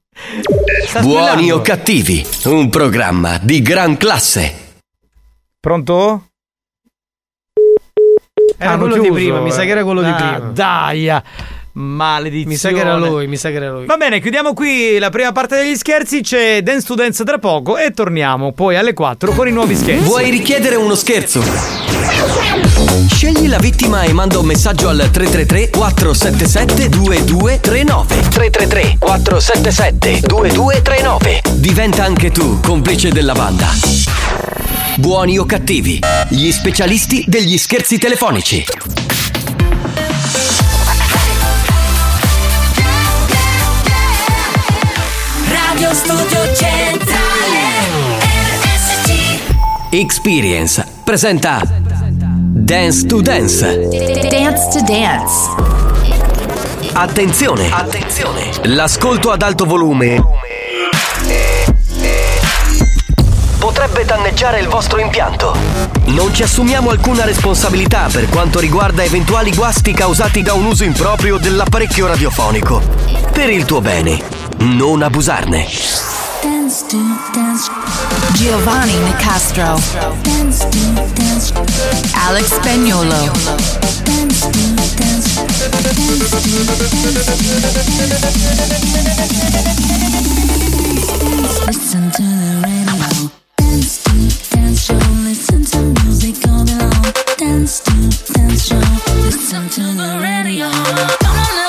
Buoni 1.00 1.50
o 1.52 1.60
cattivi, 1.60 2.26
un 2.44 2.68
programma 2.70 3.38
di 3.38 3.62
gran 3.62 3.96
classe. 3.96 4.80
Pronto? 5.60 6.24
Era 8.56 8.72
Hanno 8.72 8.80
quello 8.80 8.94
di 8.94 9.00
chiuso, 9.02 9.14
prima, 9.14 9.40
mi 9.40 9.50
sa 9.52 9.62
che 9.62 9.68
era 9.68 9.84
quello 9.84 10.02
di 10.02 10.08
Ah, 10.10 10.14
prima. 10.14 10.38
Dai, 10.50 11.08
ah. 11.08 11.22
Maledizione. 11.78 12.46
Mi 12.48 12.56
sa 12.56 12.68
che 12.70 12.80
era 12.80 12.96
lui, 12.96 13.26
mi 13.26 13.36
sa 13.36 13.50
che 13.50 13.56
era 13.56 13.70
lui. 13.70 13.86
Va 13.86 13.96
bene, 13.96 14.20
chiudiamo 14.20 14.52
qui 14.52 14.98
la 14.98 15.10
prima 15.10 15.32
parte 15.32 15.56
degli 15.56 15.76
scherzi. 15.76 16.20
C'è 16.20 16.62
Dance 16.62 16.86
to 16.86 16.94
Dance 16.94 17.24
tra 17.24 17.38
poco 17.38 17.76
e 17.76 17.92
torniamo 17.92 18.52
poi 18.52 18.76
alle 18.76 18.92
4 18.92 19.32
con 19.32 19.48
i 19.48 19.52
nuovi 19.52 19.76
scherzi. 19.76 20.04
Vuoi 20.04 20.30
richiedere 20.30 20.76
uno 20.76 20.94
scherzo? 20.94 21.42
Scegli 23.06 23.48
la 23.48 23.58
vittima 23.58 24.02
e 24.02 24.12
manda 24.12 24.38
un 24.38 24.46
messaggio 24.46 24.88
al 24.88 25.08
333 25.10 25.70
477 25.70 26.88
2239 26.88 28.28
333 28.28 28.96
477 28.98 30.26
2239 30.26 31.40
Diventa 31.54 32.04
anche 32.04 32.30
tu 32.30 32.60
complice 32.60 33.10
della 33.10 33.34
banda. 33.34 33.68
Buoni 34.96 35.38
o 35.38 35.44
cattivi, 35.44 36.00
gli 36.28 36.50
specialisti 36.50 37.24
degli 37.26 37.56
scherzi 37.56 37.98
telefonici. 37.98 38.64
Radio 45.88 45.94
Studio 45.94 46.54
Centrale 46.54 47.78
RSC 48.60 49.88
Experience 49.88 50.86
presenta 51.02 51.62
Dance 51.64 53.06
to 53.06 53.22
Dance. 53.22 53.88
Dance 54.28 54.68
to 54.70 54.84
Dance. 54.84 55.48
Attenzione! 56.92 57.70
Attenzione! 57.72 58.50
L'ascolto 58.64 59.30
ad 59.30 59.40
alto 59.40 59.64
volume 59.64 60.22
potrebbe 63.58 64.04
danneggiare 64.04 64.60
il 64.60 64.68
vostro 64.68 64.98
impianto. 65.00 65.97
Non 66.08 66.34
ci 66.34 66.42
assumiamo 66.42 66.90
alcuna 66.90 67.24
responsabilità 67.24 68.08
per 68.10 68.28
quanto 68.28 68.58
riguarda 68.58 69.02
eventuali 69.02 69.52
guasti 69.54 69.92
causati 69.92 70.42
da 70.42 70.54
un 70.54 70.64
uso 70.64 70.84
improprio 70.84 71.38
dell'apparecchio 71.38 72.06
radiofonico. 72.06 72.82
Per 73.32 73.50
il 73.50 73.64
tuo 73.64 73.80
bene, 73.80 74.20
non 74.58 75.02
abusarne. 75.02 75.66
Dance 76.42 76.84
to 76.88 76.96
Dance. 77.32 77.70
Giovanni 78.34 78.96
Nicastro. 78.98 79.80
Dance 80.22 80.68
to 80.68 80.78
Dance. 81.14 81.52
Alex 82.14 82.54
Spagnolo. 82.54 83.30
Listen 91.66 92.10
to 92.10 92.22
the 92.22 92.60
radio. 92.62 93.30
Dance 93.56 94.02
to 94.04 94.10
Dance 94.56 94.80
Show. 94.80 94.98
Listen 95.24 95.64
to 95.64 95.97
Dance 97.68 97.80
to 97.80 98.32
Dance 98.32 98.64
Show. 98.66 98.78
Listen 99.20 99.68
to 99.68 99.82
the 99.92 100.18
radio. 100.22 100.70
Come 101.20 101.67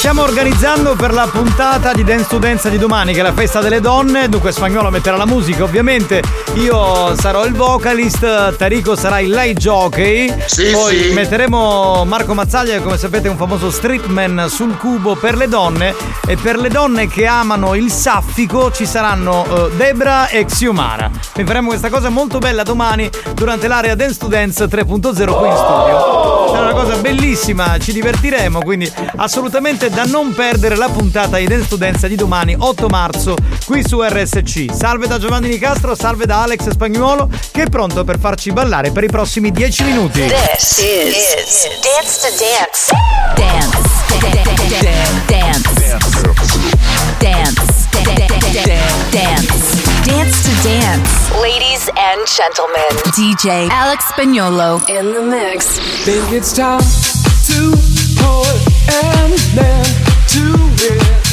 stiamo 0.00 0.22
organizzando 0.22 0.94
per 0.94 1.12
la 1.12 1.28
puntata 1.30 1.92
di 1.92 2.02
Dance 2.02 2.26
to 2.26 2.38
Dance 2.38 2.70
di 2.70 2.78
domani, 2.78 3.12
che 3.12 3.20
è 3.20 3.22
la 3.22 3.34
festa 3.34 3.60
delle 3.60 3.82
donne. 3.82 4.30
Dunque, 4.30 4.50
Spagnolo 4.50 4.88
metterà 4.88 5.18
la 5.18 5.26
musica, 5.26 5.62
ovviamente. 5.62 6.22
Io 6.54 7.14
sarò 7.16 7.44
il 7.44 7.52
vocalist, 7.52 8.56
Tarico 8.56 8.96
sarà 8.96 9.20
il 9.20 9.28
light 9.28 9.58
jockey. 9.58 10.34
Sì, 10.46 10.70
Poi 10.70 10.96
sì. 10.96 11.12
metteremo 11.12 12.06
Marco 12.06 12.32
Mazzaglia, 12.32 12.76
che 12.76 12.82
come 12.82 12.96
sapete 12.96 13.28
è 13.28 13.30
un 13.30 13.36
famoso 13.36 13.70
streetman 13.70 14.46
sul 14.48 14.74
cubo 14.78 15.16
per 15.16 15.36
le 15.36 15.48
donne. 15.48 15.94
E 16.26 16.34
per 16.38 16.56
le 16.56 16.70
donne 16.70 17.06
che 17.06 17.26
amano 17.26 17.74
il 17.74 17.90
saffico 17.90 18.72
ci 18.72 18.86
saranno 18.86 19.44
eh, 19.44 19.76
Debra 19.76 20.28
e 20.28 20.46
Xiomara. 20.46 21.10
Quindi 21.34 21.50
faremo 21.50 21.68
questa 21.68 21.90
cosa 21.90 22.08
molto 22.08 22.38
bella 22.38 22.62
domani 22.62 23.10
durante 23.34 23.68
l'area 23.68 23.94
Dance 23.94 24.18
to 24.18 24.28
Dance 24.28 24.64
3.0 24.64 24.86
qui 24.86 25.48
in 25.48 25.56
studio. 25.56 26.54
È 26.54 26.58
una 26.58 26.72
cosa 26.72 26.96
bellissima, 26.96 27.78
ci 27.78 27.92
divertiremo, 27.92 28.60
quindi 28.60 28.90
assolutamente 29.16 29.89
da 29.90 30.04
non 30.04 30.32
perdere 30.34 30.76
la 30.76 30.88
puntata 30.88 31.36
di 31.36 31.46
Dance 31.46 31.68
to 31.68 31.76
Dance 31.76 32.08
di 32.08 32.14
domani 32.14 32.54
8 32.56 32.88
marzo 32.88 33.36
qui 33.66 33.86
su 33.86 34.00
RSC. 34.02 34.66
Salve 34.74 35.06
da 35.06 35.18
Giovanni 35.18 35.48
Nicastro, 35.48 35.94
salve 35.94 36.26
da 36.26 36.42
Alex 36.42 36.70
Spagnuolo 36.70 37.28
che 37.50 37.64
è 37.64 37.68
pronto 37.68 38.04
per 38.04 38.18
farci 38.18 38.52
ballare 38.52 38.90
per 38.92 39.04
i 39.04 39.08
prossimi 39.08 39.50
10 39.50 39.84
minuti. 39.84 40.20
This 40.26 40.78
is, 40.78 41.68
Dance 41.82 42.20
to 42.20 42.28
Dance. 42.38 42.92
Dance. 43.34 43.78
Dance. 44.20 44.70
Dance. 44.80 45.90
Dance. 49.10 49.80
Dance 50.04 50.42
to 50.42 50.50
Dance. 50.62 51.30
Ladies 51.40 51.88
and 51.96 52.26
gentlemen, 52.26 52.96
DJ 53.14 53.68
Alex 53.70 54.04
Spagnolo 54.12 54.80
in 54.88 55.12
the 55.12 55.20
mix. 55.20 55.78
Think 56.04 56.32
it's 56.32 56.52
time 56.52 56.80
to 57.46 57.76
put 58.16 58.69
an 58.88 59.32
end 59.58 59.86
to 60.28 60.42
it. 60.86 61.29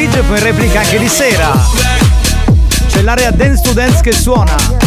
Pomeriggio 0.00 0.18
e 0.18 0.22
poi 0.22 0.38
in 0.38 0.44
replica 0.44 0.80
anche 0.80 0.98
di 0.98 1.08
sera. 1.08 1.52
C'è 2.86 3.02
l'area 3.02 3.30
Dance 3.30 3.62
to 3.62 3.72
Dance 3.72 4.00
che 4.00 4.12
suona. 4.12 4.79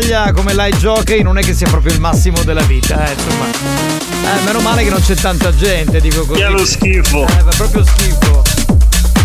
Mazzaglia 0.00 0.32
come 0.32 0.54
live 0.54 0.78
jockey 0.78 1.22
non 1.22 1.36
è 1.36 1.42
che 1.42 1.52
sia 1.52 1.68
proprio 1.68 1.92
il 1.92 2.00
massimo 2.00 2.42
della 2.42 2.62
vita, 2.62 3.06
eh, 3.06 3.12
insomma. 3.12 3.44
Eh, 3.44 4.44
meno 4.46 4.60
male 4.60 4.82
che 4.82 4.88
non 4.88 5.00
c'è 5.02 5.14
tanta 5.14 5.54
gente, 5.54 6.00
dico 6.00 6.24
così. 6.24 6.40
Che 6.40 6.46
è 6.46 6.48
lo 6.48 6.64
schifo. 6.64 7.26
Eh, 7.26 7.42
fa 7.44 7.52
proprio 7.56 7.84
schifo. 7.84 8.42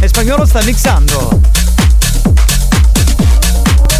E 0.01 0.07
spagnolo 0.07 0.45
sta 0.45 0.61
mixando. 0.63 1.39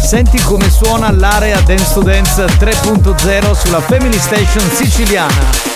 Senti 0.06 0.38
come 0.42 0.70
suona 0.70 1.10
l'area 1.10 1.60
Dance 1.62 1.94
to 1.94 2.02
Dance 2.02 2.44
3.0 2.44 3.58
sulla 3.58 3.80
Family 3.80 4.18
Station 4.18 4.70
siciliana. 4.70 5.75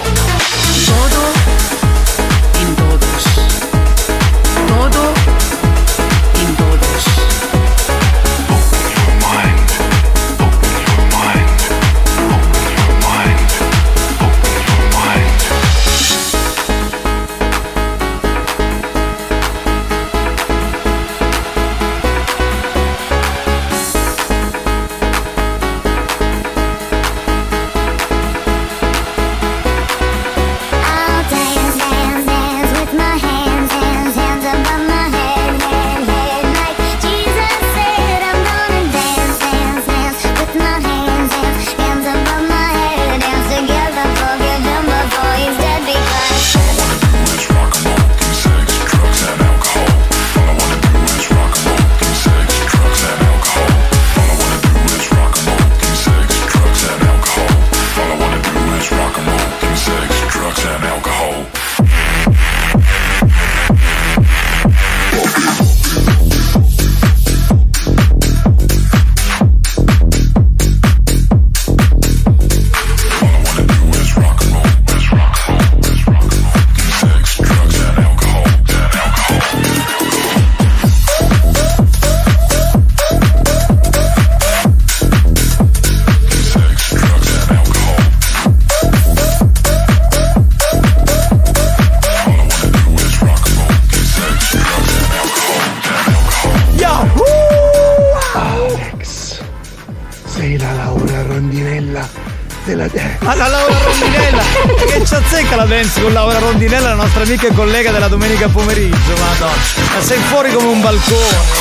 Amica 107.31 107.47
e 107.47 107.53
collega 107.53 107.91
della 107.91 108.09
domenica 108.09 108.49
pomeriggio, 108.49 109.13
madonna. 109.17 109.53
Ma 109.93 110.01
sei 110.01 110.19
fuori 110.19 110.51
come 110.51 110.67
un 110.67 110.81
balcone. 110.81 111.60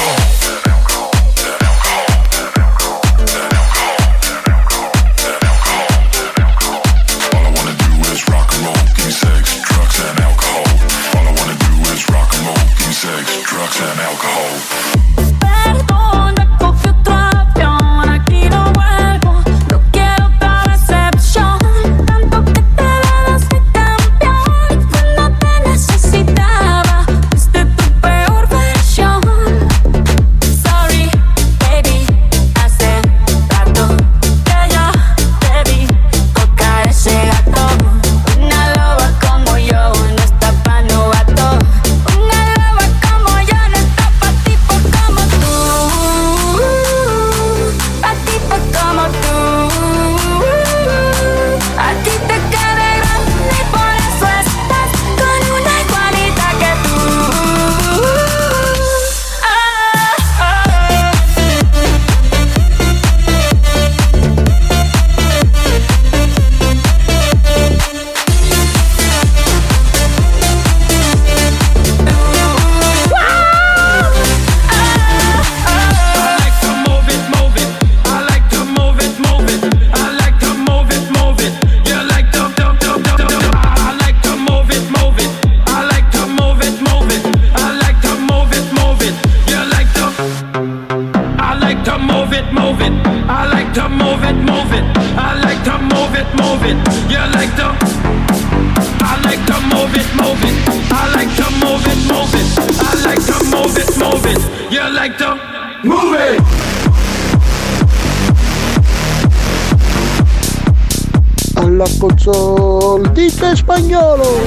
Alla 111.80 111.88
console 111.98 113.10
DJ 113.12 113.52
spagnolo. 113.54 114.44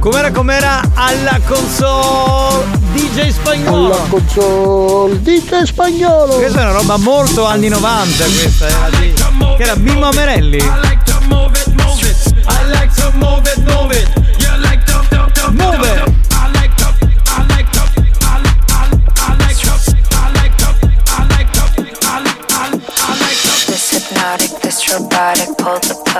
Com'era 0.00 0.30
com'era 0.32 0.82
alla 0.92 1.40
console 1.46 2.66
DJ 2.92 3.30
spagnolo. 3.30 3.86
Alla 3.86 4.06
console 4.10 5.22
DJ 5.22 5.62
spagnolo. 5.62 6.34
Questa 6.34 6.58
è 6.58 6.62
una 6.64 6.72
roba 6.72 6.98
molto 6.98 7.46
anni 7.46 7.68
90 7.68 8.24
questa 8.24 8.66
era 8.66 8.90
di, 8.98 9.14
che 9.56 9.62
era 9.62 9.76
Mimmo 9.76 10.08
Amerelli. 10.08 10.99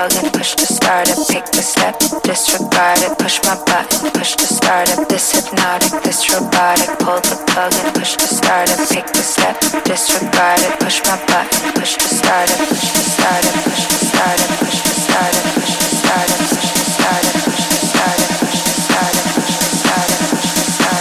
The 0.08 0.24
and 0.24 0.32
push 0.32 0.54
to 0.54 0.64
start 0.64 1.08
it, 1.10 1.18
pick 1.28 1.44
the 1.52 1.60
step, 1.60 1.98
disregard 2.24 2.98
it, 3.04 3.18
push 3.18 3.36
my 3.44 3.52
button, 3.68 4.10
push 4.12 4.34
to 4.36 4.46
start 4.46 4.88
it. 4.88 5.08
This 5.08 5.32
hypnotic, 5.32 5.92
this 6.02 6.32
robotic, 6.32 6.88
pull 7.04 7.20
the 7.20 7.36
plug 7.52 7.74
and 7.84 7.92
push 7.94 8.16
to 8.16 8.26
start 8.26 8.70
it, 8.70 8.80
pick 8.88 9.06
the 9.12 9.20
step, 9.20 9.60
disregard 9.84 10.60
it, 10.64 10.80
push 10.80 11.04
my 11.04 11.20
button, 11.28 11.72
push 11.76 11.96
to 12.00 12.08
start 12.08 12.48
it, 12.48 12.56
push 12.64 12.80
to 12.80 13.02
start 13.12 13.44
it, 13.44 13.52
push 13.60 13.84
to 13.92 13.98
start 14.08 14.40
it, 14.40 14.48
push 14.56 14.80
to 14.80 14.94
start 15.04 15.36
it, 15.36 15.44
push 15.52 15.76
to 15.76 15.88
start 16.00 16.32
it, 16.32 16.48
push 16.48 16.64
to 16.64 16.80
start 16.80 17.28
it, 17.28 17.44
push 17.44 17.68
to 17.68 17.84
start 17.84 18.20
it, 18.20 18.30
push 18.30 18.48
to 18.48 18.64
start 18.70 18.88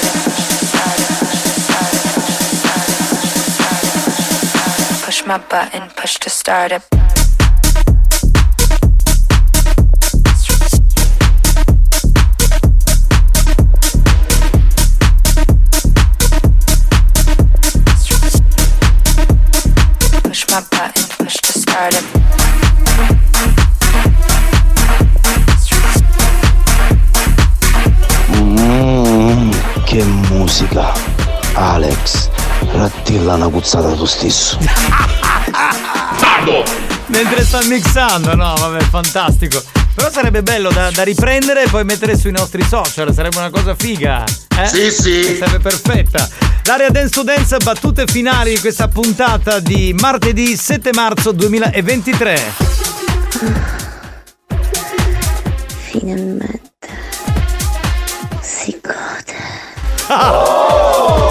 it, 0.03 0.19
push 0.19 0.19
to 0.19 0.19
start 0.19 0.19
it, 0.19 0.27
push 5.07 5.23
start 5.23 5.71
it, 5.71 5.95
push 5.95 6.15
to 6.19 6.30
start 6.30 7.28
Alex, 31.99 32.30
rattilla 32.71 33.34
una 33.34 33.49
cuzzata 33.49 33.93
tu 33.93 34.05
stesso. 34.05 34.57
Mentre 37.07 37.43
sta 37.43 37.61
mixando, 37.63 38.35
no, 38.35 38.53
vabbè, 38.57 38.84
fantastico. 38.85 39.61
Però 39.93 40.09
sarebbe 40.09 40.41
bello 40.41 40.69
da, 40.69 40.89
da 40.91 41.03
riprendere 41.03 41.63
e 41.63 41.69
poi 41.69 41.84
mettere 41.84 42.17
sui 42.17 42.31
nostri 42.31 42.63
social, 42.63 43.13
sarebbe 43.13 43.38
una 43.38 43.49
cosa 43.49 43.76
figa. 43.76 44.23
Eh? 44.57 44.67
Sì, 44.67 44.91
sì. 44.91 45.35
Sarebbe 45.38 45.59
perfetta. 45.59 46.27
L'area 46.63 46.89
Dance 46.89 47.09
to 47.09 47.23
Dance, 47.23 47.57
battute 47.57 48.05
finali 48.05 48.53
di 48.53 48.59
questa 48.59 48.88
puntata 48.88 49.59
di 49.59 49.93
martedì 49.99 50.55
7 50.55 50.91
marzo 50.93 51.31
2023. 51.34 52.53
Finalmente 55.91 56.69
si 58.41 58.80
gode. 58.81 59.59
Watch 60.09 61.26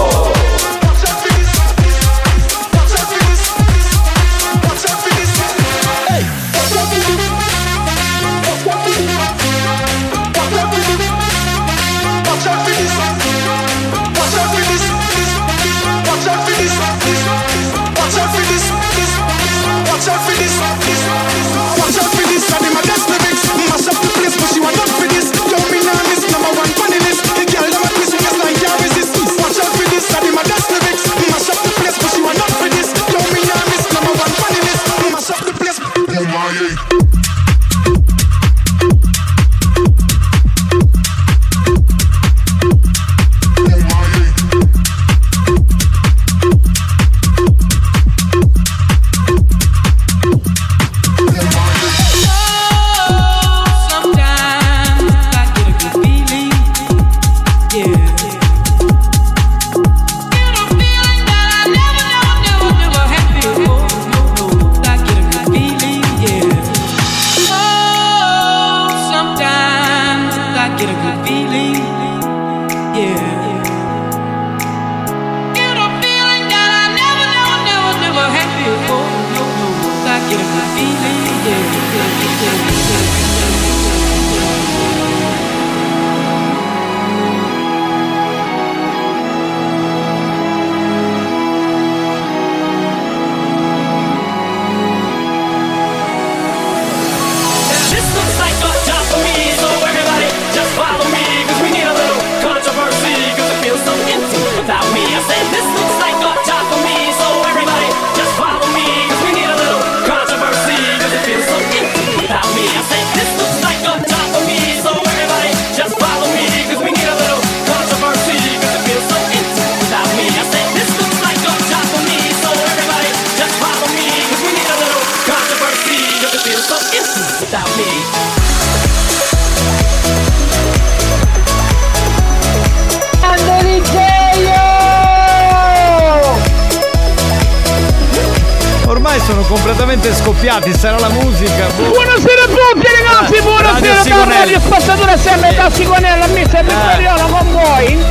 sono 139.29 139.43
completamente 139.43 140.11
scoppiati, 140.15 140.73
sarà 140.73 140.97
la 140.97 141.09
musica. 141.09 141.67
boh. 141.75 141.89
Buonasera 141.89 142.43
a 142.43 142.47
tutti 142.47 142.87
ragazzi, 143.03 143.35
Eh, 143.35 143.41
buonasera 143.43 143.93
Radio 144.03 144.15
da. 144.15 144.25
Radio 144.25 144.59
Spazzatura 144.59 145.17
sempre 145.17 145.53
da 145.55 145.69
Sigonella, 145.69 146.25
Mr. 146.27 146.63
Vittoriano 146.63 147.27
con 147.27 147.51
voi. 147.51 148.03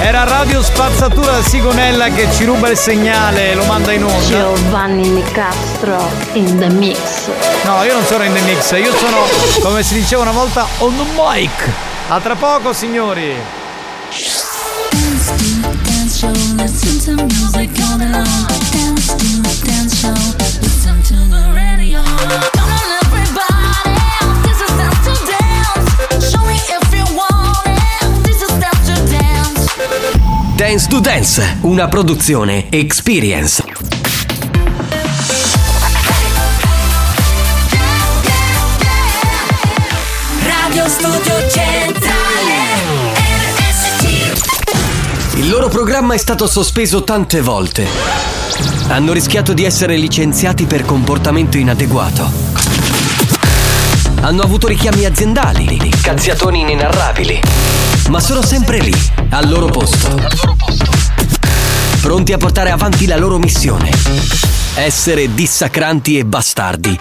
Era 0.00 0.24
Radio 0.24 0.60
Spazzatura 0.60 1.30
da 1.30 1.42
Sigonella 1.44 2.08
che 2.08 2.26
ci 2.32 2.44
ruba 2.44 2.68
il 2.68 2.76
segnale 2.76 3.52
e 3.52 3.54
lo 3.54 3.64
manda 3.64 3.92
in 3.92 4.02
onda. 4.02 4.26
Giovanni 4.26 5.08
Nicastro 5.08 6.10
in 6.32 6.58
the 6.58 6.68
mix. 6.68 6.98
No, 7.62 7.84
io 7.84 7.92
non 7.92 8.04
sono 8.04 8.24
in 8.24 8.32
the 8.34 8.40
mix, 8.40 8.72
io 8.72 8.92
sono, 8.96 9.18
come 9.62 9.84
si 9.84 9.94
diceva 9.94 10.22
una 10.22 10.32
volta, 10.32 10.66
on 10.78 10.96
the 10.96 11.04
mic. 11.14 11.68
A 12.08 12.18
tra 12.18 12.34
poco, 12.34 12.72
signori. 12.72 13.36
Show, 16.22 16.30
to 28.84 29.02
dance. 29.10 29.66
Dance 30.54 30.86
to 30.86 31.00
Dance, 31.00 31.56
una 31.62 31.88
produzione 31.88 32.70
Experience. 32.70 33.61
Programma 46.02 46.14
è 46.14 46.18
stato 46.18 46.48
sospeso 46.48 47.04
tante 47.04 47.40
volte. 47.40 47.86
Hanno 48.88 49.12
rischiato 49.12 49.52
di 49.52 49.62
essere 49.62 49.96
licenziati 49.96 50.64
per 50.64 50.84
comportamento 50.84 51.58
inadeguato. 51.58 52.28
Hanno 54.20 54.42
avuto 54.42 54.66
richiami 54.66 55.04
aziendali, 55.04 55.92
cazziatoni 56.00 56.62
inenarrabili. 56.62 57.40
Ma 58.08 58.18
sono 58.18 58.42
sempre 58.42 58.80
lì, 58.80 58.92
al 59.30 59.48
loro 59.48 59.66
posto. 59.66 60.20
Pronti 62.00 62.32
a 62.32 62.36
portare 62.36 62.72
avanti 62.72 63.06
la 63.06 63.16
loro 63.16 63.38
missione. 63.38 63.88
Essere 64.74 65.32
dissacranti 65.32 66.18
e 66.18 66.24
bastardi. 66.24 66.98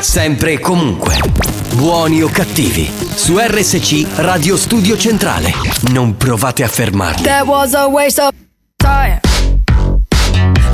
Sempre 0.00 0.54
e 0.54 0.58
comunque. 0.58 1.51
Buoni 1.74 2.22
o 2.22 2.28
cattivi. 2.28 2.90
Su 3.14 3.38
RSC 3.38 4.06
Radio 4.16 4.56
Studio 4.56 4.96
Centrale. 4.96 5.52
Non 5.90 6.16
provate 6.16 6.62
a 6.62 6.68
fermarli. 6.68 7.22
That 7.22 7.46
was 7.46 7.74
a 7.74 7.86
waste 7.86 8.20
of 8.20 8.30
time. 8.76 9.20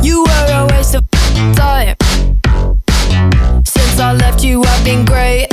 You 0.02 0.22
were 0.24 0.52
a 0.52 0.66
waste 0.66 0.96
of 0.96 1.04
time. 1.54 1.94
Since 3.62 4.00
I 4.00 4.12
left 4.14 4.42
you, 4.42 4.60
I've 4.62 4.82
been 4.82 5.04
great. 5.04 5.46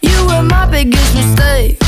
You 0.00 0.24
were 0.26 0.42
my 0.42 0.66
biggest 0.66 1.14
mistake. 1.14 1.87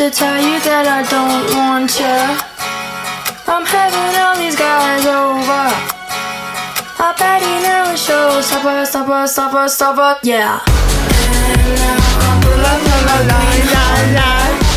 To 0.00 0.08
tell 0.08 0.40
you 0.40 0.58
that 0.60 0.88
I 0.88 1.04
don't 1.12 1.44
want 1.60 1.92
you. 2.00 2.20
I'm 3.44 3.66
having 3.68 4.16
all 4.16 4.34
these 4.34 4.56
guys 4.56 5.04
over. 5.04 5.66
I 6.96 7.12
bet 7.20 7.42
he 7.44 7.60
never 7.60 7.94
shows. 7.98 8.46
Stopper, 8.46 8.86
stopper, 8.86 9.26
stopper, 9.26 9.68
stopper, 9.68 10.18
yeah. 10.22 10.64
And 10.64 11.76
now 11.76 12.00
I 12.16 12.40
pull. 12.40 12.56
La 12.64 12.80
la 13.08 13.16
la 13.28 14.69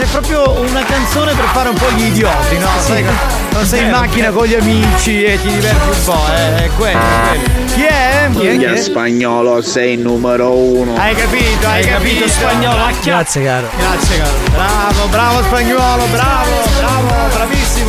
C'è 0.00 0.06
proprio 0.06 0.50
una 0.60 0.82
canzone 0.82 1.34
per 1.34 1.44
fare 1.52 1.68
un 1.68 1.74
po' 1.74 1.90
gli 1.90 2.04
idioti, 2.04 2.56
no? 2.56 2.68
Sai, 2.80 3.04
quando 3.50 3.68
sei 3.68 3.82
in 3.82 3.90
macchina 3.90 4.30
con 4.30 4.46
gli 4.46 4.54
amici 4.54 5.24
e 5.24 5.38
ti 5.38 5.48
diverti 5.48 5.88
un 5.88 6.04
po', 6.04 6.24
eh, 6.32 6.64
è 6.64 6.70
quello, 6.74 6.98
è 6.98 7.38
quello. 7.38 7.64
Chi 7.74 7.82
è? 7.84 8.28
Chi 8.32 8.46
è? 8.46 8.56
Chi 8.56 8.64
è? 8.64 8.76
spagnolo 8.76 9.60
sei 9.60 9.92
il 9.94 10.00
numero 10.00 10.54
uno. 10.54 10.96
Hai 10.96 11.14
capito, 11.14 11.66
hai, 11.66 11.84
capito, 11.84 12.26
spagnolo. 12.28 12.86
Grazie 13.02 13.44
caro. 13.44 13.68
Grazie 13.76 14.18
caro. 14.18 14.36
Bravo, 14.52 15.06
bravo 15.08 15.42
spagnolo, 15.42 16.04
bravo, 16.06 16.50
bravo, 16.78 17.28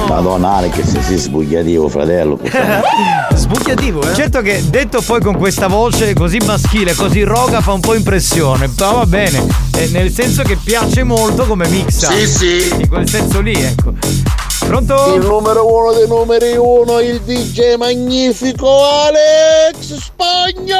Madonna 0.08 0.56
Alex 0.56 0.82
se 0.84 1.02
si 1.02 1.18
sbugliativo 1.18 1.88
fratello. 1.90 2.40
Sbucchiativo, 3.34 4.02
eh? 4.10 4.14
Certo 4.14 4.42
che 4.42 4.62
detto 4.70 5.02
poi 5.02 5.22
con 5.22 5.38
questa 5.38 5.68
voce 5.68 6.14
così 6.14 6.38
maschile, 6.46 6.94
così 6.96 7.24
roga, 7.24 7.62
fa 7.62 7.74
un 7.74 7.80
po' 7.80 7.94
impressione. 7.96 8.68
Però 8.70 8.94
va 8.96 9.06
bene. 9.06 9.46
eh, 9.78 9.88
nel 9.88 10.12
senso 10.12 10.44
che 10.44 10.58
piace 10.58 11.04
molto 11.04 11.46
come 11.46 11.68
mixa. 11.68 12.12
Sì, 12.12 12.28
sì. 12.28 12.74
In 12.80 12.88
quel 12.90 13.08
senso 13.10 13.40
lì, 13.42 13.54
ecco. 13.54 13.94
Pronto? 14.66 15.16
Il 15.16 15.26
numero 15.26 15.66
uno 15.68 15.92
dei 15.94 16.08
numeri 16.08 16.56
uno, 16.56 17.00
il 17.00 17.20
DJ 17.22 17.76
magnifico 17.76 18.68
Alex 18.86 19.96
Spagnolo! 19.98 20.80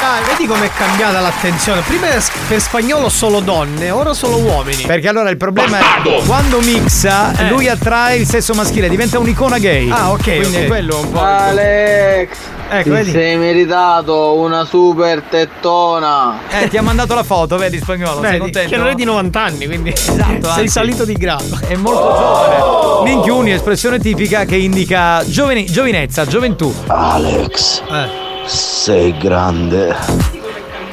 Dai, 0.00 0.22
vedi 0.28 0.46
com'è 0.46 0.70
cambiata 0.72 1.20
l'attenzione. 1.20 1.82
Prima 1.82 2.06
per 2.48 2.60
spagnolo 2.60 3.08
solo 3.08 3.40
donne, 3.40 3.90
ora 3.90 4.14
solo 4.14 4.36
uomini. 4.38 4.84
Perché 4.84 5.08
allora 5.08 5.28
il 5.30 5.36
problema 5.36 5.78
è 5.78 6.22
quando 6.26 6.60
mixa, 6.60 7.32
Eh. 7.36 7.48
lui 7.48 7.68
attrae 7.68 8.16
il 8.16 8.26
sesso 8.26 8.54
maschile, 8.54 8.88
diventa 8.88 9.18
un'icona 9.18 9.58
gay. 9.58 9.90
Ah, 9.90 10.10
ok, 10.12 10.22
Quindi 10.22 10.56
ok. 10.56 10.62
è 10.62 10.66
quello 10.66 10.98
un 10.98 11.10
po'. 11.12 11.20
Alex, 11.20 12.28
Ecco, 12.72 12.82
ti 12.84 12.90
vedi? 12.90 13.10
sei 13.10 13.36
meritato 13.36 14.34
una 14.34 14.64
super 14.64 15.22
tettona. 15.28 16.38
Eh, 16.50 16.68
ti 16.68 16.76
ha 16.76 16.82
mandato 16.82 17.14
la 17.14 17.24
foto, 17.24 17.56
vedi 17.56 17.78
spagnolo, 17.78 18.20
sei 18.20 18.22
Vedi, 18.22 18.38
contento? 18.38 18.70
che 18.70 18.76
non 18.76 18.86
è 18.86 18.94
di 18.94 19.02
90 19.04 19.40
anni, 19.42 19.66
quindi 19.66 19.90
Esatto, 19.92 20.22
sei 20.52 20.62
anzi. 20.62 20.68
salito 20.68 21.04
di 21.04 21.14
grado. 21.14 21.58
È 21.66 21.74
molto 21.74 22.00
giovane. 22.16 23.10
Minchiuni, 23.10 23.50
espressione 23.52 23.98
tipica 23.98 24.44
che 24.44 24.54
indica 24.56 25.24
giovani- 25.26 25.64
giovinezza, 25.66 26.24
gioventù. 26.26 26.72
Alex, 26.86 27.82
Eh. 27.90 28.08
sei 28.46 29.16
grande. 29.18 30.28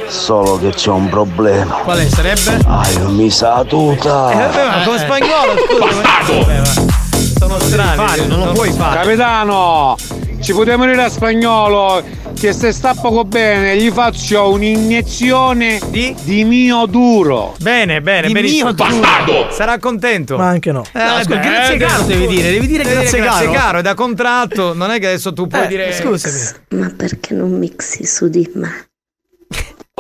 Solo 0.08 0.58
che 0.58 0.70
c'è 0.70 0.90
un 0.90 1.10
problema. 1.10 1.76
Qual 1.84 1.98
è? 2.00 2.08
Sarebbe? 2.08 2.60
Hai 2.66 2.98
misa 3.12 3.64
tuta. 3.66 4.32
Eh, 4.32 4.36
vabbè, 4.36 4.66
ma 4.66 4.84
come 4.86 4.98
spagnolo, 4.98 5.54
scusa. 5.68 7.36
Sono 7.38 7.60
strani, 7.60 8.26
non 8.28 8.40
lo 8.46 8.52
puoi 8.54 8.72
fare. 8.72 9.02
Capitano, 9.02 9.96
ci 10.42 10.54
potremmo 10.54 10.86
dire 10.86 11.04
a 11.04 11.10
spagnolo 11.10 12.04
che 12.34 12.54
se 12.54 12.72
sta 12.72 12.94
poco 12.94 13.24
bene 13.26 13.76
gli 13.78 13.90
faccio 13.90 14.52
un'iniezione 14.52 15.80
di, 15.90 16.44
mio 16.46 16.86
duro. 16.86 17.56
Bene, 17.60 18.02
bene, 18.02 18.28
Di 18.28 18.34
benissimo. 18.34 18.74
mio 18.74 18.86
duro. 19.26 19.48
Sarà 19.52 19.80
contento. 19.80 20.38
Ma 20.38 20.48
anche 20.48 20.72
no. 20.72 20.84
Eh, 20.94 21.00
No, 21.04 21.24
scusa, 21.24 21.40
grazie 21.40 21.78
caro 21.78 22.04
devi 22.04 22.28
dire, 22.28 22.52
devi 22.52 22.68
dire 22.68 22.84
grazie 22.84 23.20
caro. 23.22 23.52
caro, 23.52 23.78
è 23.80 23.82
da 23.82 23.94
contratto, 23.94 24.74
non 24.74 24.92
è 24.92 25.00
che 25.00 25.08
adesso 25.08 25.34
tu 25.34 25.48
puoi 25.48 25.64
Eh, 25.64 25.68
dire 25.68 25.94
scusami. 25.94 26.36
Ma 26.82 26.94
perché 26.96 27.34
non 27.34 27.52
mixi 27.58 28.06
su 28.06 28.28
di 28.30 28.50
me? 28.56 28.86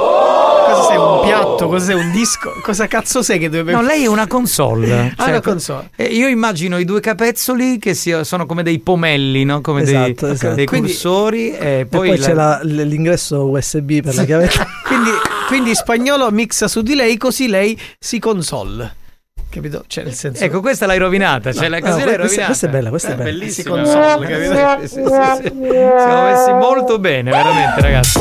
Cosa 0.07 0.84
sei? 0.90 0.98
Un 0.98 1.22
piatto? 1.24 1.68
Cos'è? 1.68 1.94
Un 1.95 2.11
disco? 2.11 2.52
Cosa 2.61 2.86
cazzo 2.86 3.24
sei 3.24 3.40
che 3.40 3.49
deve 3.49 3.72
No, 3.72 3.82
lei 3.82 4.03
è 4.03 4.07
una 4.07 4.28
console. 4.28 5.14
Ah, 5.18 5.26
una 5.30 5.41
console. 5.41 5.90
eh, 5.95 6.03
io 6.06 6.28
immagino 6.28 6.78
i 6.78 6.86
due 6.86 6.99
capezzoli 6.99 7.80
che 7.80 7.95
sia- 7.95 8.24
sono 8.24 8.45
come 8.45 8.61
dei 8.61 8.78
pomelli, 8.78 9.44
no? 9.44 9.60
Come 9.61 9.82
Esatto, 9.82 10.26
dei, 10.28 10.36
esatto. 10.36 10.53
dei 10.53 10.65
Quindi- 10.68 10.90
cursori. 10.91 11.52
E 11.57 11.80
E 11.80 11.86
poi, 11.88 12.10
poi, 12.10 12.18
la- 12.19 12.26
c'è 12.26 12.34
la- 12.34 12.60
l'ingresso 12.61 13.45
USB 13.49 14.02
per 14.02 14.14
la 14.14 14.24
chiavetta. 14.24 14.68
Quindi, 14.86 15.10
quindi 15.48 15.74
spagnolo 15.76 16.30
mixa 16.30 16.68
su 16.68 16.82
di 16.82 16.94
lei 16.94 17.18
così 17.18 17.48
lei 17.48 17.80
si 17.98 18.19
console. 18.19 18.94
Capito? 19.49 19.84
Cioè, 19.88 20.03
nel 20.03 20.14
senso. 20.14 20.44
Ecco, 20.44 20.60
questa 20.60 20.86
l'hai 20.86 20.99
rovinata. 20.99 21.52
Cioè, 21.53 21.69
la 21.69 21.80
No, 21.80 21.86
così 21.86 22.03
l'hai 22.03 22.15
questa- 22.18 22.22
rovinata. 22.22 22.45
questa 22.45 22.68
è 22.68 22.69
bella, 22.69 22.90
questa 22.90 23.07
è 23.14 23.15
bella. 23.15 23.30
Bellissima. 23.32 23.76
Si 23.76 23.82
console, 23.82 24.28
capito? 24.28 24.53
Siamo 25.98 26.24
messi 26.24 26.52
molto 26.53 26.99
bene, 26.99 27.32
veramente, 27.32 27.82
ragazzi. 27.82 28.19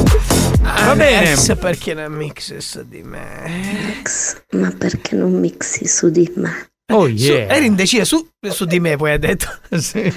Va 0.67 0.95
bene. 0.97 1.17
Alex, 1.19 1.57
perché 1.59 1.95
non 1.95 2.13
mixi 2.13 2.61
su 2.61 2.83
di 2.87 3.03
me? 3.03 3.45
Alex, 3.45 4.43
ma 4.53 4.71
perché 4.77 5.15
non 5.15 5.33
mixi 5.39 5.87
su 5.87 6.11
di 6.11 6.31
me? 6.37 6.71
Oh 6.93 7.07
Su- 7.07 7.13
yeah. 7.33 7.49
eri 7.53 7.67
indecisa 7.67 8.05
su, 8.05 8.25
su 8.49 8.65
di 8.65 8.79
me, 8.79 8.97
poi 8.97 9.11
hai 9.11 9.19
detto. 9.19 9.47
Sì. 9.77 10.13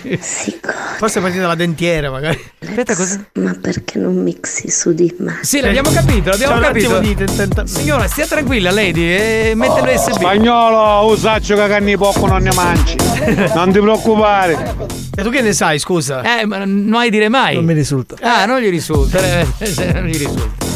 Forse 0.97 1.17
è 1.17 1.21
partita 1.21 1.47
la 1.47 1.55
dentiera, 1.55 2.11
magari. 2.11 2.39
Aspetta, 2.59 2.95
cosa? 2.95 3.25
Ma 3.35 3.57
perché 3.59 3.97
non 3.97 4.21
mixi 4.21 4.69
su 4.69 4.93
di 4.93 5.11
me? 5.17 5.39
Sì, 5.41 5.61
l'abbiamo 5.61 5.89
capito, 5.89 6.29
l'abbiamo 6.29 6.53
C'è 6.53 6.59
un 6.59 6.63
attimo 6.65 6.93
capito. 6.93 7.23
di 7.23 7.35
tenta- 7.35 7.65
Signora, 7.65 8.07
stia 8.07 8.27
tranquilla, 8.27 8.69
lady, 8.71 9.01
e 9.01 9.53
mette 9.55 9.81
l'USB. 9.81 10.11
Spagnolo, 10.11 11.11
usaccio 11.11 11.55
che 11.55 11.67
canni 11.67 11.97
poco 11.97 12.27
non 12.27 12.43
ne 12.43 12.53
mangi. 12.53 12.95
Non 13.55 13.71
ti 13.71 13.79
preoccupare. 13.79 14.75
E 15.15 15.23
tu 15.23 15.29
che 15.31 15.41
ne 15.41 15.53
sai, 15.53 15.79
scusa? 15.79 16.39
Eh, 16.39 16.45
ma 16.45 16.63
non 16.65 16.93
hai 16.93 17.09
dire 17.09 17.29
mai. 17.29 17.55
Non 17.55 17.65
mi 17.65 17.73
risulta. 17.73 18.15
Ah, 18.21 18.45
non 18.45 18.59
gli 18.59 18.69
risulta. 18.69 19.17
eh, 19.19 19.45
eh, 19.57 19.91
non 19.93 20.05
gli 20.05 20.17
risulta. 20.17 20.67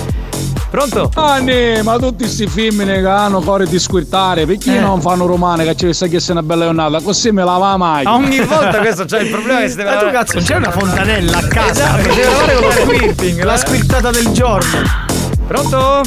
Pronto? 0.73 1.11
Anni, 1.13 1.83
ma 1.83 1.99
tutti 1.99 2.23
questi 2.23 2.47
femmine 2.47 2.99
che 2.99 3.05
hanno 3.05 3.41
cuore 3.41 3.67
di 3.67 3.77
squirtare, 3.77 4.47
perché 4.47 4.77
Eh. 4.77 4.79
non 4.79 5.01
fanno 5.01 5.27
romane 5.27 5.65
che 5.65 5.75
ci 5.75 5.93
sa 5.93 6.07
che 6.07 6.19
sei 6.19 6.31
una 6.31 6.41
bella 6.41 6.65
giornata? 6.65 6.99
Così 6.99 7.31
me 7.31 7.43
la 7.43 7.57
va 7.57 7.77
mai. 7.77 8.03
Ogni 8.07 8.39
volta 8.39 8.79
questo 8.79 9.05
c'è 9.05 9.19
il 9.21 9.29
problema 9.29 9.59
che 9.59 9.69
si 9.69 9.75
deve 9.75 9.91
Ma 9.93 9.97
tu 9.97 10.09
cazzo, 10.09 10.39
c'è 10.39 10.55
una 10.55 10.71
fontanella 10.71 11.37
a 11.37 11.47
casa? 11.47 11.99
Esatto, 11.99 12.01
deve 12.15 12.23
lavare 12.23 12.53
con 12.55 12.63
lo 12.63 12.71
squirting. 12.71 13.43
La 13.43 13.57
squirtata 13.57 14.09
del 14.09 14.31
giorno. 14.31 14.79
Pronto? 15.45 16.01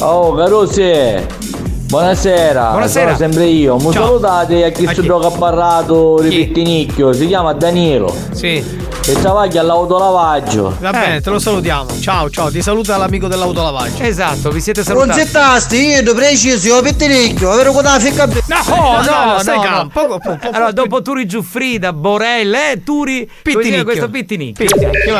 Oh, 0.00 0.34
Carusi. 0.34 1.49
Buonasera. 1.90 2.70
Buonasera. 2.70 3.16
Sono 3.16 3.32
sempre 3.32 3.46
io. 3.46 3.74
Mi 3.74 3.92
Ciao. 3.92 4.04
salutate 4.04 4.64
a 4.64 4.70
chi 4.70 4.86
si 4.94 5.02
gioca 5.02 5.26
a 5.26 5.30
barrato 5.30 6.20
ripettinicchio. 6.20 7.12
Si 7.12 7.26
chiama 7.26 7.52
Danilo. 7.52 8.14
Sì. 8.30 8.88
E 9.06 9.12
travaglia 9.14 9.62
all'autolavaggio. 9.62 10.76
Va 10.78 10.90
bene, 10.92 11.20
te 11.20 11.30
lo 11.30 11.40
salutiamo. 11.40 11.98
Ciao, 12.00 12.30
ciao, 12.30 12.48
ti 12.50 12.62
saluta 12.62 12.96
l'amico 12.96 13.26
dell'autolavaggio. 13.26 14.02
Esatto, 14.04 14.50
vi 14.50 14.60
siete 14.60 14.82
Non 14.86 15.08
salutati. 15.08 15.20
zettasti, 15.20 15.76
io 15.76 16.14
preciso, 16.14 16.66
io 16.68 16.82
pettinicchio, 16.82 17.50
vero 17.56 17.72
che 17.72 17.82
da 17.82 17.98
ficca 17.98 18.26
bene. 18.28 18.42
No, 18.46 18.62
no, 18.68 19.32
no, 19.32 19.38
stai 19.40 19.56
no. 19.56 19.62
calmo. 19.62 19.90
Poco, 19.92 20.18
poco, 20.18 20.38
poco. 20.40 20.54
Allora, 20.54 20.70
dopo 20.70 21.02
Turi 21.02 21.26
Giuffrida, 21.26 21.92
Borella 21.92 22.70
e 22.70 22.84
Turi 22.84 23.28
Pittinicchio. 23.42 23.84
questo 23.84 24.10
Pittinicchio. 24.10 24.66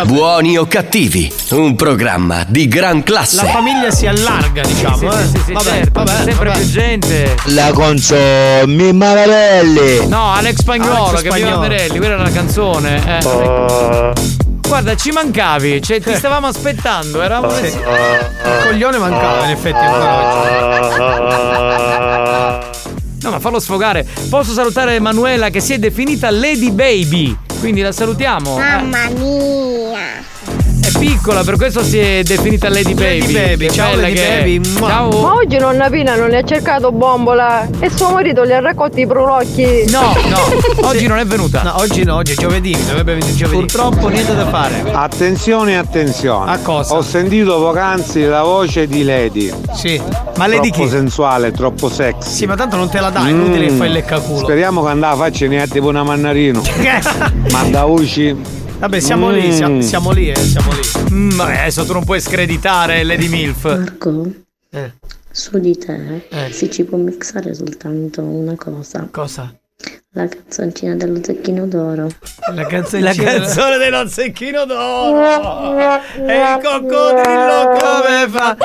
Buoni 0.04 0.56
o 0.56 0.66
cattivi, 0.66 1.32
un 1.52 1.74
programma 1.74 2.44
di 2.46 2.68
gran 2.68 3.02
classe. 3.02 3.36
La 3.44 3.50
famiglia 3.50 3.90
si 3.90 4.06
allarga, 4.06 4.62
diciamo. 4.62 4.96
Sì, 4.98 5.06
eh. 5.06 5.10
sì, 5.10 5.26
sì, 5.30 5.42
sì, 5.46 5.52
vabbè, 5.52 5.68
certo, 5.68 6.04
vabbè, 6.04 6.22
sempre 6.22 6.48
vabbè. 6.50 6.59
Più 6.60 6.68
gente. 6.70 7.34
La 7.46 7.70
console, 7.72 8.64
mi 8.66 8.92
Marelli. 8.92 10.06
No, 10.08 10.32
Alex 10.34 10.56
Spagnolo, 10.58 11.06
Alex 11.06 11.22
che 11.22 11.30
Spagnolo. 11.30 11.58
Merelli, 11.60 11.98
quella 11.98 12.14
era 12.14 12.22
una 12.22 12.30
canzone. 12.32 13.18
eh. 13.18 14.12
Guarda, 14.68 14.94
ci 14.94 15.10
mancavi, 15.10 15.80
cioè 15.82 16.00
ti 16.00 16.14
stavamo 16.14 16.46
aspettando, 16.46 17.22
eravamo 17.22 17.52
Sì. 17.54 17.62
messi- 17.62 17.78
Il 17.78 18.60
coglione 18.66 18.98
mancava, 18.98 19.44
in 19.46 19.50
effetti, 19.50 19.74
ancora 19.76 20.18
oggi. 20.18 20.98
No, 23.22 23.30
ma 23.30 23.38
fallo 23.40 23.58
sfogare. 23.58 24.06
Posso 24.28 24.52
salutare 24.52 24.94
Emanuela 24.94 25.48
che 25.50 25.60
si 25.60 25.72
è 25.72 25.78
definita 25.78 26.30
Lady 26.30 26.70
Baby. 26.70 27.36
Quindi 27.58 27.80
la 27.82 27.92
salutiamo. 27.92 28.56
Mamma 28.58 29.08
mia. 29.08 30.58
È 30.82 30.98
piccola, 30.98 31.44
per 31.44 31.56
questo 31.56 31.82
si 31.82 31.98
è 31.98 32.22
definita 32.22 32.68
Lady 32.68 32.94
Baby. 32.94 33.20
Lady 33.20 33.32
Baby, 33.32 33.66
Che 33.66 33.72
ciao 33.72 33.94
Lady 33.96 34.12
che. 34.14 34.26
Baby, 34.40 34.60
mua. 34.78 34.88
Ciao. 34.88 35.20
Ma 35.20 35.34
oggi 35.34 35.58
nonna 35.58 35.88
Pina 35.90 36.16
non 36.16 36.28
ne 36.30 36.38
ha 36.38 36.42
cercato 36.42 36.90
bombola 36.90 37.68
e 37.78 37.90
suo 37.94 38.10
marito 38.10 38.42
le 38.42 38.54
ha 38.54 38.60
raccolti 38.60 39.00
i 39.02 39.06
prolocchi. 39.06 39.84
No, 39.90 40.14
no, 40.28 40.38
oggi 40.88 41.06
non 41.06 41.18
è 41.18 41.26
venuta. 41.26 41.62
No, 41.62 41.74
oggi 41.80 42.02
no, 42.04 42.16
oggi 42.16 42.32
è 42.32 42.34
giovedì, 42.36 42.76
dovrebbe 42.86 43.14
venire 43.14 43.34
giovedì. 43.34 43.58
Purtroppo 43.58 44.08
niente 44.08 44.34
da 44.34 44.46
fare. 44.48 44.82
Attenzione, 44.92 45.76
attenzione. 45.76 46.50
A 46.50 46.58
cosa? 46.58 46.94
Ho 46.94 47.02
sentito 47.02 47.58
poc'anzi 47.60 48.24
la 48.24 48.42
voce 48.42 48.86
di 48.86 49.04
Lady. 49.04 49.52
Sì. 49.74 50.00
Ma 50.36 50.46
Lady 50.46 50.70
troppo 50.70 50.84
chi? 50.84 50.88
sensuale, 50.90 51.52
troppo 51.52 51.88
sexy. 51.90 52.30
Sì, 52.30 52.46
ma 52.46 52.56
tanto 52.56 52.76
non 52.76 52.88
te 52.88 53.00
la 53.00 53.10
dai, 53.10 53.30
inutile 53.30 53.66
che 53.66 53.72
Mm. 53.72 53.76
fai 53.76 53.86
il 53.88 53.92
leccaculo. 53.92 54.38
Speriamo 54.38 54.82
che 54.82 54.88
andava 54.88 55.12
a 55.12 55.16
faccia 55.28 55.46
ne 55.46 55.60
ha 55.60 55.66
tipo 55.66 55.88
una 55.88 56.02
mannarino. 56.02 56.62
Manda 57.52 57.84
usci. 57.84 58.58
Vabbè, 58.80 58.98
siamo 58.98 59.28
Mm. 59.28 59.32
lì, 59.34 59.52
siamo, 59.52 59.80
siamo 59.82 60.10
lì, 60.10 60.30
eh, 60.30 60.36
siamo 60.36 60.70
lì. 60.72 60.80
Mm, 61.14 61.32
ma 61.34 61.44
adesso 61.44 61.84
tu 61.84 61.92
non 61.92 62.04
puoi 62.04 62.18
screditare 62.20 63.02
Lady 63.04 63.28
Milf. 63.28 63.64
Marco, 63.64 64.26
Eh. 64.70 64.92
su 65.30 65.58
di 65.58 65.76
te 65.76 66.26
Eh. 66.30 66.50
si 66.50 66.70
ci 66.70 66.84
può 66.84 66.96
mixare 66.96 67.52
soltanto 67.54 68.22
una 68.22 68.54
cosa. 68.56 69.06
Cosa? 69.10 69.54
La 70.12 70.26
canzoncina 70.26 70.96
dello 70.96 71.20
zecchino 71.22 71.66
d'oro. 71.68 72.08
La 72.52 72.66
canzone 72.66 73.02
La 73.04 73.14
canzone 73.14 73.76
dello 73.78 74.08
zecchino 74.08 74.64
d'oro. 74.64 75.20
E 76.16 76.34
il 76.34 76.60
coccodrillo 76.60 77.78
come 77.78 78.28
fa? 78.28 78.56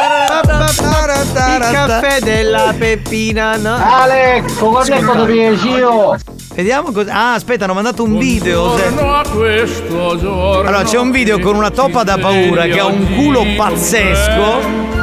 Il 1.56 1.62
caffè 1.72 2.20
della 2.22 2.74
Peppina, 2.76 3.58
no? 3.58 3.76
Alex, 3.76 4.58
con 4.58 4.72
quanto 4.72 5.26
piaci 5.26 5.68
io? 5.70 6.18
Vediamo 6.56 6.92
cosa. 6.92 7.14
Ah, 7.14 7.34
aspetta, 7.36 7.66
hanno 7.66 7.74
mandato 7.76 8.02
un 8.02 8.18
video. 8.18 8.76
se- 8.78 8.94
a 9.00 9.24
questo 9.32 10.18
giorno. 10.18 10.68
Allora, 10.68 10.82
c'è 10.84 10.98
un 10.98 11.12
video 11.12 11.38
con 11.38 11.56
una 11.56 11.70
topa 11.70 12.02
da 12.04 12.18
paura 12.18 12.64
che 12.64 12.80
ha 12.80 12.86
un 12.86 13.14
culo 13.14 13.44
pazzesco. 13.56 14.95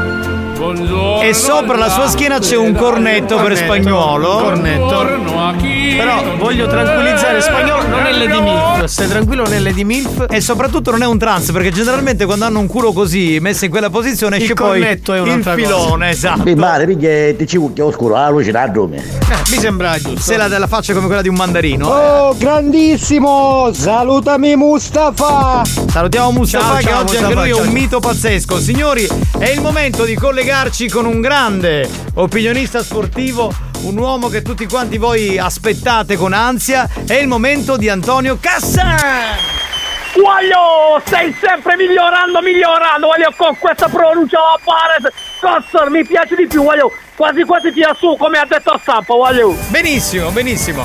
E 1.23 1.35
sopra 1.35 1.77
la 1.77 1.89
sua 1.91 2.07
schiena 2.09 2.39
c'è 2.39 2.57
un 2.57 2.73
cornetto 2.75 3.37
per 3.43 3.57
spagnolo. 3.57 4.29
Cornetto. 4.29 5.01
a 5.01 5.55
chi 5.57 5.95
Però 5.97 6.23
voglio 6.37 6.69
tranquillizzare 6.69 7.41
spagnolo, 7.41 7.87
non 7.89 8.07
è 8.07 8.13
Lady 8.13 8.41
Milf. 8.41 8.85
Stai 8.85 9.09
tranquillo, 9.09 9.43
non 9.43 9.55
è 9.55 9.59
Lady 9.59 9.83
Milf. 9.83 10.27
E 10.31 10.41
soprattutto 10.41 10.93
non 10.93 11.03
è 11.03 11.07
un 11.07 11.19
trans, 11.19 11.51
perché 11.51 11.71
generalmente 11.73 12.25
quando 12.27 12.45
hanno 12.45 12.61
un 12.61 12.69
culo 12.69 12.93
così 12.93 13.39
messo 13.41 13.65
in 13.65 13.71
quella 13.73 13.91
posizione 13.91 14.37
Il 14.37 14.43
esce 14.43 14.55
poi 14.55 14.79
cornetto 14.81 15.13
è 15.15 15.21
il 15.21 15.39
cosa. 15.39 15.55
filone, 15.55 16.11
esatto. 16.11 16.43
Mi 16.45 16.55
pare 16.55 16.87
perché 16.87 17.35
ti 17.37 17.47
ci 17.47 17.57
cucchia 17.57 17.85
oscuro, 17.85 18.15
la 18.15 18.29
luce 18.29 18.53
da 18.53 18.67
dome. 18.69 18.99
Eh, 18.99 19.51
mi 19.51 19.59
sembra 19.59 19.99
giusto. 19.99 20.21
Se 20.21 20.37
la 20.37 20.47
della 20.49 20.69
faccia 20.69 20.93
è 20.93 20.95
come 20.95 21.07
quella 21.07 21.23
di 21.23 21.29
un 21.29 21.35
mandarino. 21.35 21.89
Oh, 21.89 22.37
grandissimo! 22.37 23.71
Salutami 23.73 24.55
Mustafa! 24.57 25.63
Salutiamo 25.91 26.31
Mustafa 26.31 26.65
Ciao, 26.67 26.77
che 26.77 26.83
ciao, 26.85 27.01
oggi 27.01 27.17
anche 27.17 27.35
Mustafa, 27.35 27.41
lui 27.41 27.51
è 27.51 27.55
ciao. 27.55 27.63
un 27.67 27.73
mito 27.73 28.01
pazzesco. 28.01 28.59
Signori, 28.61 29.09
è 29.39 29.49
il 29.49 29.61
momento 29.61 30.05
di 30.05 30.15
collegarci 30.53 30.91
con 30.91 31.07
un 31.07 31.23
grande 31.23 31.89
opinionista 32.15 32.83
sportivo, 32.83 33.51
un 33.85 33.97
uomo 33.97 34.29
che 34.29 34.43
tutti 34.43 34.67
quanti 34.67 34.99
voi 34.99 35.39
aspettate 35.39 36.17
con 36.17 36.35
ansia. 36.35 36.87
È 37.07 37.15
il 37.15 37.27
momento 37.27 37.79
di 37.79 37.89
Antonio 37.89 38.37
Cassan! 38.39 38.99
Voglio, 40.15 41.01
stai 41.07 41.35
sempre 41.41 41.75
migliorando, 41.77 42.43
migliorando, 42.43 43.07
voglio 43.07 43.33
con 43.35 43.57
questa 43.59 43.89
pronuncia 43.89 44.39
la 44.39 44.61
pare. 44.63 45.13
Cossor, 45.41 45.89
mi 45.89 46.05
piace 46.05 46.37
di 46.37 46.47
più, 46.47 46.63
voglio 46.63 46.93
quasi 47.17 47.45
quasi 47.45 47.73
tira 47.73 47.95
su 47.99 48.15
come 48.19 48.39
ha 48.39 48.45
detto 48.47 48.73
a 48.73 48.79
stampa, 48.79 49.15
voglio. 49.15 49.57
Benissimo, 49.69 50.29
benissimo. 50.33 50.85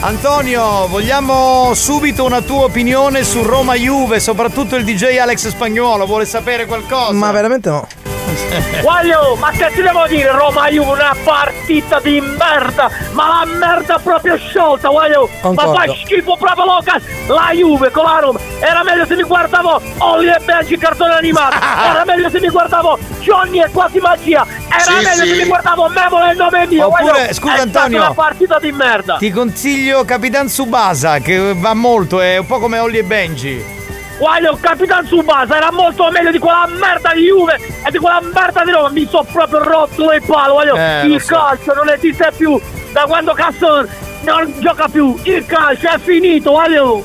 Antonio, 0.00 0.86
vogliamo 0.86 1.72
subito 1.74 2.24
una 2.24 2.40
tua 2.42 2.64
opinione 2.64 3.24
su 3.24 3.42
Roma 3.42 3.74
Juve, 3.74 4.20
soprattutto 4.20 4.76
il 4.76 4.84
DJ 4.84 5.16
Alex 5.16 5.48
Spagnuolo 5.48 6.06
vuole 6.06 6.24
sapere 6.24 6.66
qualcosa? 6.66 7.12
Ma 7.12 7.32
veramente 7.32 7.68
no. 7.68 7.86
Voglio, 8.82 9.36
ma 9.36 9.50
che 9.50 9.70
ti 9.74 9.82
devo 9.82 10.06
dire, 10.06 10.30
Roma 10.30 10.68
Juve 10.68 10.92
una 10.92 11.14
partita 11.24 12.00
di 12.00 12.20
merda, 12.20 12.90
ma 13.12 13.44
la 13.44 13.44
merda 13.46 13.98
proprio 13.98 14.36
sciolta. 14.36 14.90
Ma 14.90 15.06
Concordo. 15.40 15.72
fa 15.74 15.94
schifo 16.04 16.36
proprio 16.38 16.64
loca. 16.64 17.00
La 17.26 17.50
Juve 17.52 17.90
con 17.90 18.04
la 18.04 18.18
Roma. 18.20 18.38
Era 18.60 18.82
meglio 18.82 19.06
se 19.06 19.16
mi 19.16 19.22
guardavo 19.22 19.80
Olli 19.98 20.28
e 20.28 20.38
Benji 20.44 20.76
cartone 20.76 21.14
animato. 21.14 21.56
Era 21.90 22.04
meglio 22.04 22.30
se 22.30 22.40
mi 22.40 22.48
guardavo 22.48 22.98
Johnny 23.20 23.60
e 23.62 23.70
quasi 23.70 23.98
magia. 23.98 24.46
Era 24.68 24.80
Sì, 24.80 24.92
meglio 24.94 25.10
sì. 25.24 25.28
se 25.28 25.34
mi 25.36 25.44
guardavo 25.44 25.88
Memo 25.88 26.26
e 26.26 26.30
il 26.32 26.36
nome 26.36 26.66
mio. 26.66 26.86
Oppure, 26.86 27.12
voglio. 27.12 27.32
scusa, 27.34 27.54
è 27.56 27.60
Antonio. 27.60 27.98
una 27.98 28.14
partita 28.14 28.58
di 28.58 28.72
merda. 28.72 29.16
Ti 29.18 29.30
consiglio 29.30 30.04
Capitan 30.04 30.48
Subasa 30.48 31.18
che 31.18 31.54
va 31.54 31.74
molto, 31.74 32.20
è 32.20 32.36
un 32.38 32.46
po' 32.46 32.58
come 32.58 32.78
Olli 32.78 32.98
e 32.98 33.02
Benji. 33.04 33.76
Guarda, 34.18 34.50
il 34.50 34.58
Capitan 34.60 35.06
Subasa 35.06 35.56
era 35.56 35.70
molto 35.70 36.10
meglio 36.10 36.32
di 36.32 36.38
quella 36.38 36.66
merda 36.66 37.12
di 37.14 37.22
Juve 37.22 37.54
e 37.86 37.90
di 37.90 37.98
quella 37.98 38.20
merda 38.20 38.64
di 38.64 38.72
Roma. 38.72 38.88
Mi 38.90 39.06
sono 39.08 39.26
proprio 39.30 39.62
rotto 39.62 40.10
le 40.10 40.20
palle, 40.20 40.52
voglio. 40.52 40.74
Eh, 40.76 41.06
il 41.06 41.20
so. 41.20 41.34
calcio 41.34 41.72
non 41.74 41.88
esiste 41.88 42.32
più. 42.36 42.60
Da 42.92 43.04
quando 43.06 43.32
Casson 43.32 43.88
non 44.22 44.52
gioca 44.58 44.88
più. 44.88 45.16
Il 45.22 45.46
calcio 45.46 45.88
è 45.88 45.98
finito, 45.98 46.50
voglio. 46.50 47.04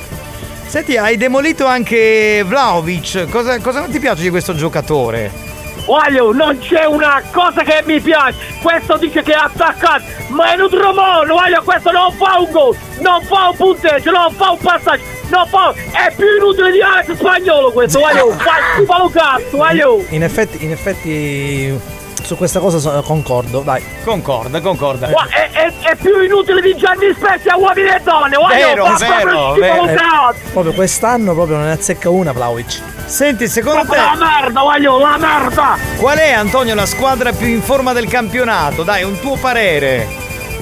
Senti, 0.65 0.97
hai 0.97 1.17
demolito 1.17 1.67
anche 1.67 2.43
Vlaovic. 2.43 3.29
Cosa, 3.29 3.59
cosa 3.59 3.81
non 3.81 3.91
ti 3.91 3.99
piace 3.99 4.23
di 4.23 4.31
questo 4.31 4.55
giocatore? 4.55 5.52
Voglio, 5.85 6.31
non 6.31 6.57
c'è 6.59 6.85
una 6.85 7.21
cosa 7.31 7.61
che 7.63 7.81
mi 7.85 7.99
piace. 7.99 8.37
Questo 8.61 8.97
dice 8.97 9.21
che 9.21 9.33
è 9.33 9.37
attaccato, 9.37 10.03
ma 10.29 10.53
è 10.53 10.59
un 10.59 10.67
dromone, 10.69 11.27
voglio, 11.27 11.61
questo 11.63 11.91
non 11.91 12.11
fa 12.13 12.39
un 12.39 12.51
gol, 12.51 12.75
non 12.99 13.21
fa 13.23 13.49
un 13.49 13.55
punteggio, 13.55 14.11
non 14.11 14.31
fa 14.31 14.51
un 14.51 14.57
passaggio, 14.59 15.03
non 15.29 15.45
fa. 15.47 15.73
È 15.73 16.13
più 16.15 16.35
inutile 16.37 16.71
di 16.71 16.81
Alex 16.81 17.13
spagnolo 17.13 17.71
questo, 17.71 17.99
voglio, 17.99 18.31
fa 18.39 18.53
schifo 18.75 18.97
lo 18.97 19.09
cazzo, 19.09 19.57
voglio. 19.57 20.05
In 20.09 20.23
effetti, 20.23 20.63
in 20.63 20.71
effetti 20.71 22.01
su 22.23 22.35
questa 22.37 22.59
cosa 22.59 22.79
so- 22.79 23.01
concordo, 23.03 23.59
dai. 23.61 23.83
Concorda, 24.03 24.61
concorda. 24.61 25.07
Gua- 25.07 25.27
È, 25.29 25.49
è- 25.51 25.73
è 25.91 25.95
più 25.95 26.21
inutile 26.21 26.61
di 26.61 26.75
Gianni 26.75 27.13
Spezia 27.15 27.53
a 27.53 27.57
uomini 27.57 27.87
e 27.89 27.99
donne, 28.03 28.35
voglio, 28.37 28.55
Vero, 28.55 28.85
fa 28.85 28.97
vero, 28.97 29.53
vero. 29.53 29.85
cazzo. 29.85 30.39
Proprio 30.51 30.73
quest'anno 30.73 31.33
proprio 31.33 31.57
non 31.57 31.65
ne 31.65 31.71
azzecca 31.73 32.09
una 32.09 32.31
Vlaovic. 32.31 32.81
Senti, 33.05 33.47
secondo 33.47 33.85
te. 33.85 33.97
La 33.97 34.15
merda, 34.17 34.61
voglio, 34.61 34.97
la 34.99 35.17
merda. 35.17 35.77
Qual 35.99 36.17
è, 36.17 36.31
Antonio, 36.31 36.73
la 36.73 36.85
squadra 36.85 37.31
più 37.33 37.47
in 37.47 37.61
forma 37.61 37.93
del 37.93 38.07
campionato? 38.07 38.83
Dai, 38.83 39.03
un 39.03 39.19
tuo 39.19 39.35
parere. 39.35 40.07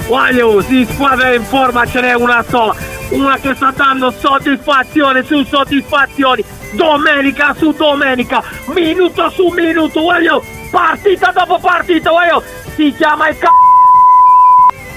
Voglio, 0.06 0.60
di 0.62 0.86
squadra 0.92 1.32
in 1.34 1.44
forma 1.44 1.86
ce 1.86 2.00
n'è 2.00 2.14
una 2.14 2.44
sola. 2.48 2.74
Una 3.10 3.36
che 3.38 3.54
sta 3.54 3.72
dando 3.74 4.10
soddisfazione 4.10 5.22
su 5.22 5.44
soddisfazioni. 5.44 6.44
Domenica 6.72 7.54
su 7.56 7.72
domenica. 7.72 8.42
Minuto 8.66 9.28
su 9.30 9.48
minuto. 9.48 10.00
Voglio. 10.00 10.42
Partita 10.70 11.30
dopo 11.32 11.58
partita. 11.58 12.10
Voglio. 12.10 12.42
Si 12.74 12.94
chiama 12.96 13.28
il 13.28 13.38
c***o. 13.38 13.50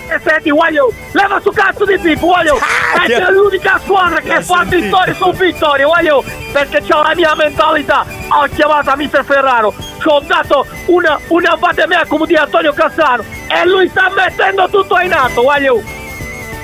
E 0.07 0.19
senti, 0.23 0.51
voglio. 0.51 0.91
Leva 1.11 1.39
su 1.41 1.51
cazzo 1.51 1.83
di 1.85 1.97
Pippo. 1.97 2.27
Voglio. 2.27 2.57
È 2.57 3.31
l'unica 3.31 3.79
squadra 3.83 4.19
che 4.19 4.41
fa 4.41 4.63
vittorie 4.63 5.13
su 5.15 5.31
vittorie. 5.33 5.85
Voglio. 5.85 6.23
Perché 6.53 6.81
c'ho 6.81 7.01
la 7.01 7.13
mia 7.15 7.35
mentalità. 7.35 8.05
Ho 8.29 8.47
chiamato 8.53 8.91
a 8.91 8.95
Mister 8.95 9.25
Ferraro. 9.25 9.73
Ci 9.99 10.07
ho 10.07 10.19
dato 10.21 10.65
una, 10.85 11.19
una 11.27 11.57
mia 11.87 12.05
come 12.07 12.25
di 12.25 12.35
Antonio 12.35 12.71
Cassano. 12.71 13.23
E 13.47 13.65
lui 13.67 13.89
sta 13.89 14.09
mettendo 14.15 14.69
tutto 14.69 14.97
in 14.99 15.11
atto. 15.11 15.41
Voglio. 15.41 16.03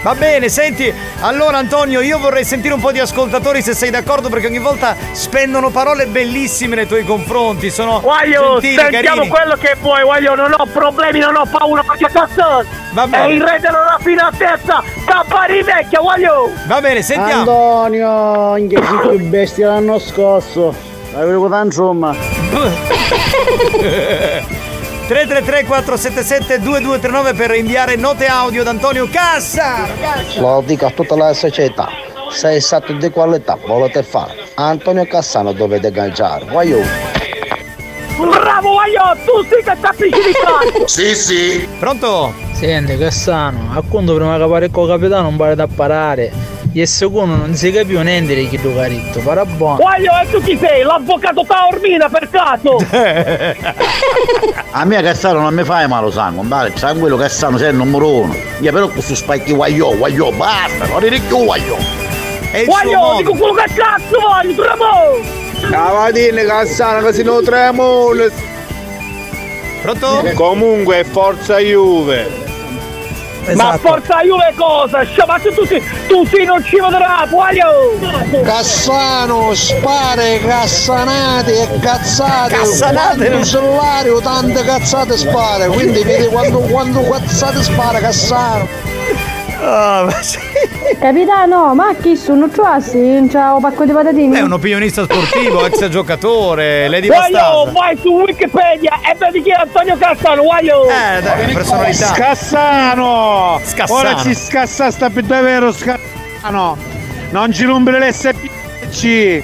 Va 0.04 0.16
bene, 0.16 0.50
senti, 0.50 0.92
allora 1.20 1.60
Antonio, 1.60 2.02
io 2.02 2.18
vorrei 2.18 2.44
sentire 2.44 2.74
un 2.74 2.80
po' 2.80 2.92
di 2.92 2.98
ascoltatori 2.98 3.62
se 3.62 3.76
sei 3.76 3.92
d'accordo 3.92 4.30
perché 4.30 4.48
ogni 4.48 4.58
volta 4.58 4.96
spendono 5.12 5.70
parole 5.70 6.08
bellissime 6.08 6.76
nei 6.76 6.88
tuoi 6.88 7.06
confronti, 7.06 7.70
sono 7.70 8.00
Voglio, 8.00 8.58
gentili, 8.60 8.82
sentiamo 8.82 9.18
carini. 9.18 9.30
quello 9.30 9.56
che 9.58 9.76
vuoi, 9.80 10.04
voglio, 10.04 10.34
non 10.34 10.56
ho 10.58 10.66
problemi, 10.66 11.20
non 11.20 11.36
ho 11.36 11.46
paura 11.46 11.84
perché 11.84 12.08
cazzo 12.12 12.66
Va 12.94 13.06
bene. 13.06 13.26
è 13.26 13.28
il 13.28 13.44
re 13.44 13.60
della 13.60 13.90
raffinatezza, 13.92 14.84
Campari 15.06 15.62
vecchia, 15.62 16.00
voglio! 16.00 16.50
Va 16.66 16.82
bene, 16.82 17.06
Antonio, 17.16 18.56
che 18.68 18.82
sei 18.84 19.18
più 19.18 19.28
bestia 19.28 19.68
l'anno 19.68 20.00
scorso. 20.00 20.74
Avevo 21.14 21.48
tanto 21.48 21.66
insomma. 21.68 22.16
333 25.12 25.66
477 25.66 26.62
2239 26.62 27.34
per 27.34 27.54
inviare 27.58 27.98
note 27.98 28.28
audio 28.28 28.62
ad 28.62 28.68
Antonio 28.68 29.10
Cassa. 29.12 29.86
Lo 30.40 30.64
dico 30.66 30.86
a 30.86 30.92
tutta 30.92 31.18
la 31.18 31.34
società. 31.34 31.90
Se 32.30 32.52
è 32.52 32.60
stato 32.62 32.94
di 32.94 33.10
qualità, 33.10 33.58
volete 33.68 34.04
fare. 34.04 34.36
Antonio 34.54 35.06
Cassano 35.06 35.52
dovete 35.52 35.92
ganciare. 35.92 36.46
Voglio. 36.46 36.80
Bravo, 38.16 38.70
voglio, 38.70 39.18
tu 39.26 39.44
sì 39.50 39.62
che 39.62 39.76
tappisci 39.82 40.22
di! 40.22 40.86
Sì, 40.88 41.14
sì. 41.14 41.68
Pronto? 41.78 42.34
Senti 42.54 42.98
Cassano, 42.98 43.74
a 43.78 43.84
quando 43.86 44.16
prima 44.16 44.38
che 44.38 44.48
pare 44.48 44.70
col 44.70 44.88
capitano 44.88 45.24
non 45.24 45.36
pare 45.36 45.56
da 45.56 45.68
parare. 45.68 46.32
E 46.74 46.86
secondo 46.86 47.36
non 47.36 47.54
si 47.54 47.70
capiva 47.70 48.02
niente 48.02 48.34
di 48.34 48.48
chi 48.48 48.58
tu 48.58 48.74
caritto, 48.74 49.20
farà 49.20 49.44
buono. 49.44 49.76
Voglio, 49.76 50.12
e 50.24 50.30
tu 50.32 50.42
chi 50.42 50.58
sei? 50.58 50.84
L'avvocato 50.84 51.44
Taormina 51.46 52.08
per 52.08 52.30
caso! 52.30 52.78
A 54.72 54.86
me 54.86 55.02
Cassano 55.02 55.42
non 55.42 55.54
mi 55.54 55.66
fai 55.66 55.86
male 55.90 56.06
lo 56.06 56.12
sangue, 56.12 56.48
vale? 56.48 56.72
Sangue 56.76 57.18
Cassano 57.18 57.58
sei 57.58 57.72
il 57.72 57.76
numero 57.76 58.10
uno. 58.10 58.34
Io 58.62 58.72
però 58.72 58.88
questo 58.88 59.16
spacchi 59.16 59.52
guagliò, 59.52 59.94
guagliò, 59.98 60.32
basta, 60.32 60.86
non 60.86 61.04
eri 61.04 61.20
più 61.20 61.44
guagliò. 61.44 61.76
Voglio, 62.66 63.16
dico 63.18 63.34
quello 63.34 63.54
che 63.54 63.74
cazzo 63.74 64.20
voglio, 64.20 64.56
tremo! 64.56 65.70
Cavatine 65.70 66.46
Cassano 66.46 67.06
che 67.06 67.12
si 67.14 67.24
non 67.24 67.44
tremone. 67.44 68.32
Pronto? 69.82 70.24
Comunque 70.36 71.04
forza 71.04 71.58
Juve. 71.58 72.51
Ma 73.56 73.78
forza 73.78 74.22
Juve 74.22 74.54
cosa? 74.56 75.04
Sciamazzo 75.04 75.50
tutti, 75.52 75.82
tutti 76.08 76.44
non 76.46 76.64
ci 76.64 76.80
vedrà, 76.80 77.26
voglio! 77.28 78.44
Cassano, 78.44 79.54
spare, 79.54 80.40
cassanate 80.40 81.62
e 81.62 81.80
cazzate. 81.80 82.56
Cassanate, 82.56 83.28
un 83.30 83.44
cellulario, 83.44 84.20
tante 84.20 84.64
cazzate 84.64 85.18
spara. 85.18 85.68
Quindi 85.68 86.04
vedi 86.04 86.28
quando, 86.28 86.60
quando 86.60 87.02
cazzate 87.10 87.64
spara 87.64 88.00
Cassano. 88.00 89.01
Capitano, 91.00 91.76
ma 91.76 91.94
chi 92.02 92.16
sono 92.16 92.50
trassi? 92.50 93.28
Ciao, 93.30 93.60
pacco 93.60 93.86
di 93.86 93.92
patatine. 93.92 94.40
È 94.40 94.42
un 94.42 94.54
opinionista 94.54 95.04
sportivo, 95.04 95.64
ex 95.70 95.88
giocatore, 95.88 96.88
Lady 96.88 97.08
Voglio, 97.08 97.20
Bastarda. 97.66 97.72
vai 97.72 97.98
su 97.98 98.10
Wikipedia 98.10 99.00
e 99.04 99.16
vedi 99.18 99.44
chi 99.44 99.52
è 99.52 99.54
Antonio 99.54 99.96
Cassano, 99.98 100.42
voglio! 100.44 100.86
Eh, 100.90 101.22
dai, 101.22 101.54
personalità. 101.54 102.06
Scassano! 102.08 103.62
Scassano. 103.64 104.00
Ora 104.00 104.16
ci 104.18 104.34
scassa 104.34 104.90
sta 104.90 105.10
per 105.12 105.24
davvero 105.24 105.72
Scassano! 105.72 106.76
Non 107.30 107.52
ci 107.54 107.64
rumbere 107.66 108.10
l'SPC! 108.10 109.44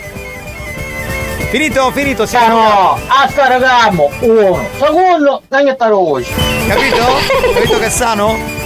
Finito, 1.51 1.91
finito, 1.91 2.25
siamo 2.25 2.45
Siamo 2.45 2.99
a 3.07 3.27
Ferragamo, 3.27 4.09
uno. 4.21 4.59
Secondo, 4.77 5.41
Danietta 5.47 5.87
Roci. 5.87 6.33
Capito? 6.67 7.05
Capito 7.53 7.79
Cassano? 7.79 8.56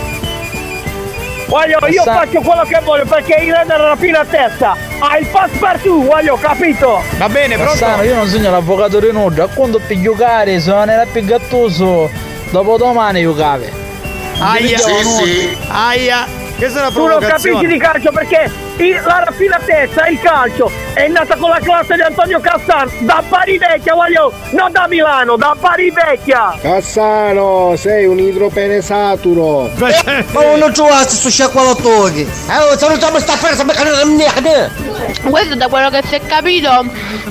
Voglio, 1.52 1.86
io 1.90 2.04
faccio 2.04 2.40
quello 2.40 2.64
che 2.64 2.80
voglio 2.82 3.04
perché 3.04 3.44
il 3.44 3.54
re 3.54 3.66
della 3.68 3.90
raffinatezza 3.90 4.74
ha 5.00 5.18
il 5.18 5.28
passepartout, 5.28 6.06
voglio, 6.06 6.38
capito? 6.38 7.04
Va 7.18 7.28
bene, 7.28 7.58
Cassano, 7.58 8.04
io 8.04 8.16
non 8.16 8.26
sogno 8.28 8.52
l'avvocato 8.52 9.02
Rinaldo, 9.02 9.44
a 9.44 9.50
quando 9.50 9.82
più 9.86 10.00
giocare, 10.02 10.62
se 10.62 10.72
non 10.72 10.90
era 10.90 11.06
più 11.06 11.26
gattoso, 11.26 12.10
dopo 12.52 12.78
domani 12.78 13.22
giocare. 13.22 13.70
Aia, 14.40 14.80
aia. 15.68 16.26
Questa 16.56 16.80
è 16.80 16.82
una 16.84 16.92
Tu 16.92 17.06
non 17.06 17.20
capisci 17.20 17.68
di 17.68 17.78
calcio 17.78 18.12
perché 18.12 18.50
la 18.90 19.24
raffinatezza 19.26 20.06
e 20.06 20.12
il 20.14 20.20
calcio 20.20 20.72
è 20.94 21.08
nata 21.08 21.36
con 21.36 21.50
la 21.50 21.60
classe 21.62 21.94
di 21.96 22.02
Antonio 22.02 22.40
Cassano 22.40 22.90
da 23.00 23.24
Bari 23.28 23.58
Vecchia, 23.58 23.94
voglio, 23.94 24.34
non 24.52 24.72
da 24.72 24.88
Milano, 24.88 25.36
da 25.38 25.56
Bari 25.58 25.92
Vecchia. 25.92 26.54
Cassano, 26.62 27.76
sei 27.78 28.06
un 28.06 28.18
idropene 28.20 28.82
saturo. 28.82 29.70
Ma 29.78 30.56
non 30.58 30.74
ci 30.74 30.82
vuoi 30.82 31.08
su 31.08 31.30
sciacqualottochi. 31.30 32.22
Eh, 32.22 32.78
se 32.78 32.88
non 32.88 32.96
stiamo 32.96 33.20
sta 33.20 33.34
fersa, 33.34 33.64
ma 33.64 33.74
Questo 35.30 35.56
da 35.56 35.68
quello 35.68 35.90
che 35.90 36.02
si 36.08 36.16
è 36.16 36.22
capito 36.26 36.70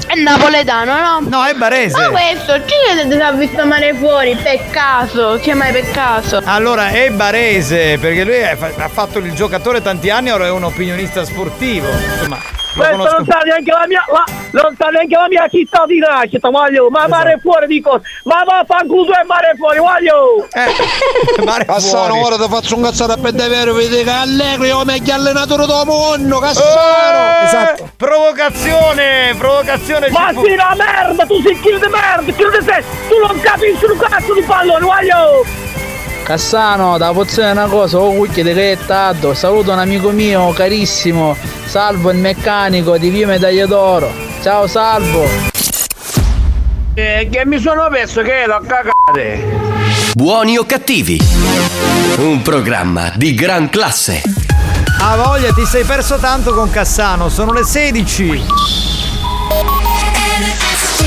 è 0.06 0.14
napoletano, 0.20 0.92
no? 0.94 1.20
No, 1.28 1.44
è 1.44 1.54
barese. 1.54 1.96
Ma 1.98 2.08
questo, 2.10 2.60
chi 2.64 3.10
si 3.10 3.20
ha 3.20 3.32
visto 3.32 3.66
mare 3.66 3.94
fuori? 3.94 4.36
Peccato, 4.40 5.38
chi 5.40 5.50
è 5.50 5.54
mai 5.54 5.72
peccato? 5.72 6.40
Allora 6.44 6.88
è 6.88 7.10
barese 7.10 7.98
perché 7.98 8.24
lui 8.24 8.34
è- 8.34 8.56
ha 8.76 8.88
fatto 8.88 9.18
il 9.18 9.32
giocatore 9.34 9.82
tanti 9.82 10.10
anni, 10.10 10.30
ora 10.30 10.46
è 10.46 10.50
un 10.50 10.64
opinionista 10.64 11.24
sportivo. 11.24 11.39
Insomma, 11.44 12.36
lo 12.74 12.82
Questo 12.84 13.16
non 13.16 13.26
sa 13.26 13.38
neanche 13.44 13.70
la 13.72 13.84
mia, 13.88 14.04
la- 14.12 14.24
non 14.52 14.74
sa 14.78 14.86
neanche 14.88 15.16
la 15.16 15.26
mia 15.28 15.48
città 15.48 15.84
di 15.86 15.98
nascita, 15.98 16.50
voglio, 16.50 16.88
ma 16.90 17.04
Esatto. 17.06 17.14
mare 17.16 17.38
fuori 17.40 17.66
di 17.66 17.80
cosa? 17.80 18.00
Ma 18.24 18.42
va 18.44 18.62
fanculo 18.66 19.10
e 19.12 19.24
mare 19.24 19.54
fuori, 19.56 19.78
voglio! 19.78 20.46
mare 21.44 21.64
Cassano, 21.64 22.14
fuori. 22.14 22.34
ora 22.34 22.36
ti 22.44 22.48
faccio 22.50 22.76
un 22.76 22.82
cazzato 22.82 23.16
per 23.18 23.32
davvero, 23.32 23.72
vedi 23.72 24.02
che 24.04 24.10
Allegri 24.10 24.68
è 24.68 24.78
il 24.78 24.82
meglio 24.84 25.14
allenatore 25.14 25.66
del 25.66 25.82
mondo, 25.86 26.38
Cassano! 26.38 27.44
Esatto. 27.46 27.90
Provocazione, 27.96 29.34
provocazione. 29.38 30.10
Ma 30.10 30.30
sì, 30.42 30.54
la 30.54 30.74
merda, 30.76 31.24
tu 31.26 31.40
sei 31.42 31.58
kill 31.60 31.80
di 31.80 31.88
merda, 31.88 32.32
kill 32.32 32.58
di 32.58 32.64
te, 32.64 32.84
tu 33.08 33.18
non 33.26 33.40
capisci 33.40 33.84
un 33.86 33.96
cazzo 33.98 34.34
di 34.34 34.42
pallone, 34.42 34.84
voglio! 34.84 35.44
Cassano, 36.30 36.96
da 36.96 37.10
pozione 37.10 37.50
una 37.50 37.66
cosa, 37.66 37.98
oh 37.98 38.14
cucchia 38.14 38.44
di 38.44 38.52
che 38.52 38.70
è 38.70 38.78
tardo. 38.86 39.34
Saluto 39.34 39.72
un 39.72 39.80
amico 39.80 40.10
mio 40.10 40.52
carissimo, 40.52 41.36
Salvo 41.64 42.12
il 42.12 42.18
meccanico 42.18 42.96
di 42.98 43.10
Via 43.10 43.26
Medaglia 43.26 43.66
d'Oro. 43.66 44.12
Ciao 44.40 44.68
Salvo! 44.68 45.24
Eh, 46.94 47.28
che 47.28 47.42
mi 47.46 47.58
sono 47.58 47.88
perso 47.90 48.22
che 48.22 48.42
ero 48.42 48.54
a 48.54 48.60
cagare. 48.60 49.42
Buoni 50.14 50.56
o 50.56 50.64
cattivi? 50.64 51.20
Un 52.18 52.42
programma 52.42 53.10
di 53.16 53.34
gran 53.34 53.68
classe. 53.68 54.22
Ha 55.00 55.16
voglia, 55.16 55.52
ti 55.52 55.64
sei 55.64 55.82
perso 55.82 56.16
tanto 56.18 56.54
con 56.54 56.70
Cassano, 56.70 57.28
sono 57.28 57.52
le 57.52 57.64
16. 57.64 58.46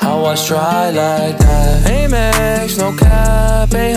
How 0.00 0.24
I 0.24 0.34
try 0.34 0.90
like 0.90 1.38
that. 1.38 1.86
Amex, 1.86 2.78
no 2.78 2.96
cap, 2.96 3.72
a 3.74 3.94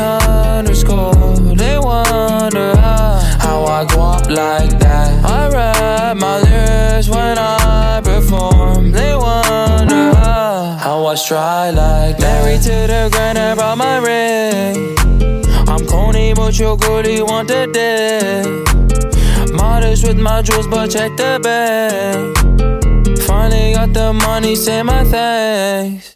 underscore. 0.57 1.55
They 1.55 1.77
wonder 1.79 2.75
how, 2.75 3.65
I 3.65 3.85
go 3.85 4.01
up 4.01 4.29
like 4.29 4.77
that. 4.79 5.25
I 5.25 5.49
rap 5.49 6.17
my 6.17 6.39
lyrics 6.41 7.07
when 7.07 7.37
I 7.37 8.01
perform. 8.03 8.91
They 8.91 9.15
wonder 9.15 10.13
how, 10.15 11.05
I 11.07 11.15
try 11.15 11.69
like 11.69 12.17
that. 12.17 12.43
Married 12.43 12.61
to 12.63 12.87
the 12.87 13.09
grind, 13.11 13.37
I 13.37 13.55
brought 13.55 13.77
my 13.77 13.97
ring. 13.97 15.02
I'm 15.73 15.87
corny, 15.87 16.35
but 16.35 16.59
your 16.59 16.77
girlie 16.77 17.23
want 17.23 17.47
the 17.47 17.65
dick. 17.73 18.45
Modest 19.55 20.07
with 20.07 20.19
my 20.19 20.43
jewels, 20.43 20.67
but 20.67 20.91
check 20.91 21.17
the 21.17 21.39
bag. 21.41 22.37
Finally 23.23 23.73
got 23.73 23.91
the 23.91 24.13
money, 24.13 24.55
say 24.55 24.83
my 24.83 25.03
thanks. 25.03 26.15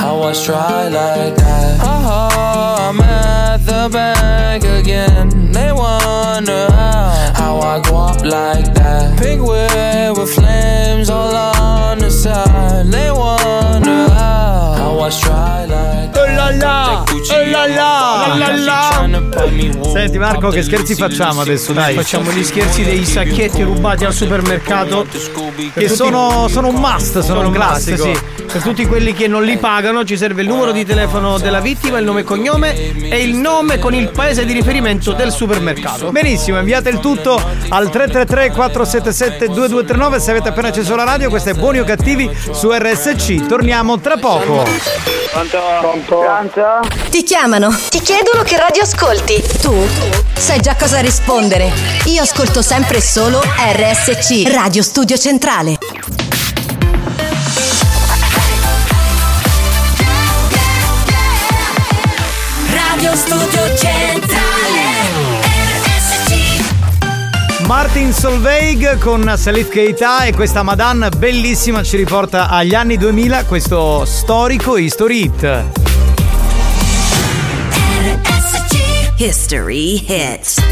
How 0.00 0.22
I 0.22 0.32
try 0.32 0.88
like 0.88 1.36
that. 1.36 1.78
Oh, 1.82 2.88
I'm 2.88 3.00
at 3.02 3.58
the 3.58 3.90
bank 3.92 4.64
again. 4.64 5.52
They 5.52 5.72
wonder 5.72 6.68
how, 6.70 7.32
how 7.34 7.58
I 7.58 7.82
go 7.82 7.96
up 7.96 8.24
like 8.24 8.72
that. 8.76 9.18
Pink 9.20 9.42
whip 9.42 10.16
with 10.16 10.34
flames 10.34 11.10
all 11.10 11.36
on 11.36 11.98
the 11.98 12.10
side. 12.10 12.86
They 12.86 13.10
wonder 13.10 13.39
Oh 15.00 15.06
la 15.06 16.50
la, 16.54 17.02
oh 17.02 17.44
la 17.50 17.66
la, 17.66 18.34
la 18.36 18.36
la 18.36 18.56
la. 18.56 19.90
Senti 19.92 20.18
Marco, 20.18 20.50
che 20.50 20.62
scherzi 20.62 20.94
facciamo 20.94 21.40
adesso? 21.40 21.72
Dai, 21.72 21.94
Facciamo 21.94 22.30
gli 22.30 22.44
scherzi 22.44 22.84
dei 22.84 23.06
sacchetti 23.06 23.62
rubati 23.62 24.04
al 24.04 24.12
supermercato. 24.12 25.06
Che 25.72 25.88
sono, 25.88 26.48
sono 26.48 26.68
un 26.68 26.74
must, 26.74 27.20
sono, 27.20 27.40
un 27.40 27.46
un 27.46 27.52
must, 27.52 27.94
classico. 27.94 28.02
sì. 28.02 28.38
Per 28.50 28.62
tutti 28.62 28.84
quelli 28.84 29.14
che 29.14 29.26
non 29.28 29.44
li 29.44 29.56
pagano 29.58 30.04
ci 30.04 30.16
serve 30.16 30.42
il 30.42 30.48
numero 30.48 30.72
di 30.72 30.84
telefono 30.84 31.38
della 31.38 31.60
vittima, 31.60 31.98
il 31.98 32.04
nome 32.04 32.20
e 32.20 32.24
cognome 32.24 32.74
e 32.74 33.22
il 33.22 33.36
nome 33.36 33.78
con 33.78 33.94
il 33.94 34.10
paese 34.10 34.44
di 34.44 34.52
riferimento 34.52 35.12
del 35.12 35.30
supermercato. 35.30 36.10
Benissimo, 36.10 36.58
inviate 36.58 36.90
il 36.90 36.98
tutto 36.98 37.36
al 37.68 37.88
333 37.90 38.50
477 38.50 39.46
2239 39.46 40.20
se 40.20 40.30
avete 40.30 40.48
appena 40.48 40.68
acceso 40.68 40.96
la 40.96 41.04
radio, 41.04 41.30
questo 41.30 41.50
è 41.50 41.54
Buoni 41.54 41.78
o 41.78 41.84
Cattivi 41.84 42.28
su 42.50 42.70
RSC. 42.72 43.46
Torniamo 43.46 44.00
tra 44.00 44.16
poco. 44.16 44.64
Pronto? 45.80 46.20
Ti 47.10 47.22
chiamano, 47.22 47.76
ti 47.88 48.00
chiedono 48.00 48.42
che 48.42 48.56
radio 48.56 48.82
ascolti. 48.82 49.42
Tu 49.60 49.86
sai 50.36 50.60
già 50.60 50.74
cosa 50.76 51.00
rispondere. 51.00 51.70
Io 52.06 52.22
ascolto 52.22 52.62
sempre 52.62 52.98
e 52.98 53.02
solo 53.02 53.40
RSC, 53.40 54.50
Radio 54.52 54.82
Studio 54.82 55.16
Centrale. 55.16 55.89
Martin 67.92 68.12
Solveig 68.12 68.98
con 68.98 69.34
Salif 69.36 69.68
Keita 69.68 70.22
e 70.22 70.32
questa 70.32 70.62
Madan 70.62 71.08
bellissima 71.16 71.82
ci 71.82 71.96
riporta 71.96 72.48
agli 72.48 72.72
anni 72.72 72.96
2000 72.96 73.46
questo 73.46 74.04
storico 74.04 74.76
history 74.76 75.24
hit. 75.24 75.64
History 79.16 80.04
Hits. 80.06 80.62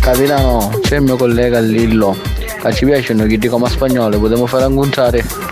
Capitano, 0.00 0.80
c'è 0.80 0.96
il 0.96 1.02
mio 1.02 1.16
collega 1.16 1.60
Lillo. 1.60 2.16
Che 2.62 2.72
ci 2.72 2.86
piacciono 2.86 3.26
chi 3.26 3.36
dicono 3.36 3.66
spagnolo, 3.66 4.18
potremmo 4.18 4.46
fare 4.46 4.64
incontrare. 4.64 5.51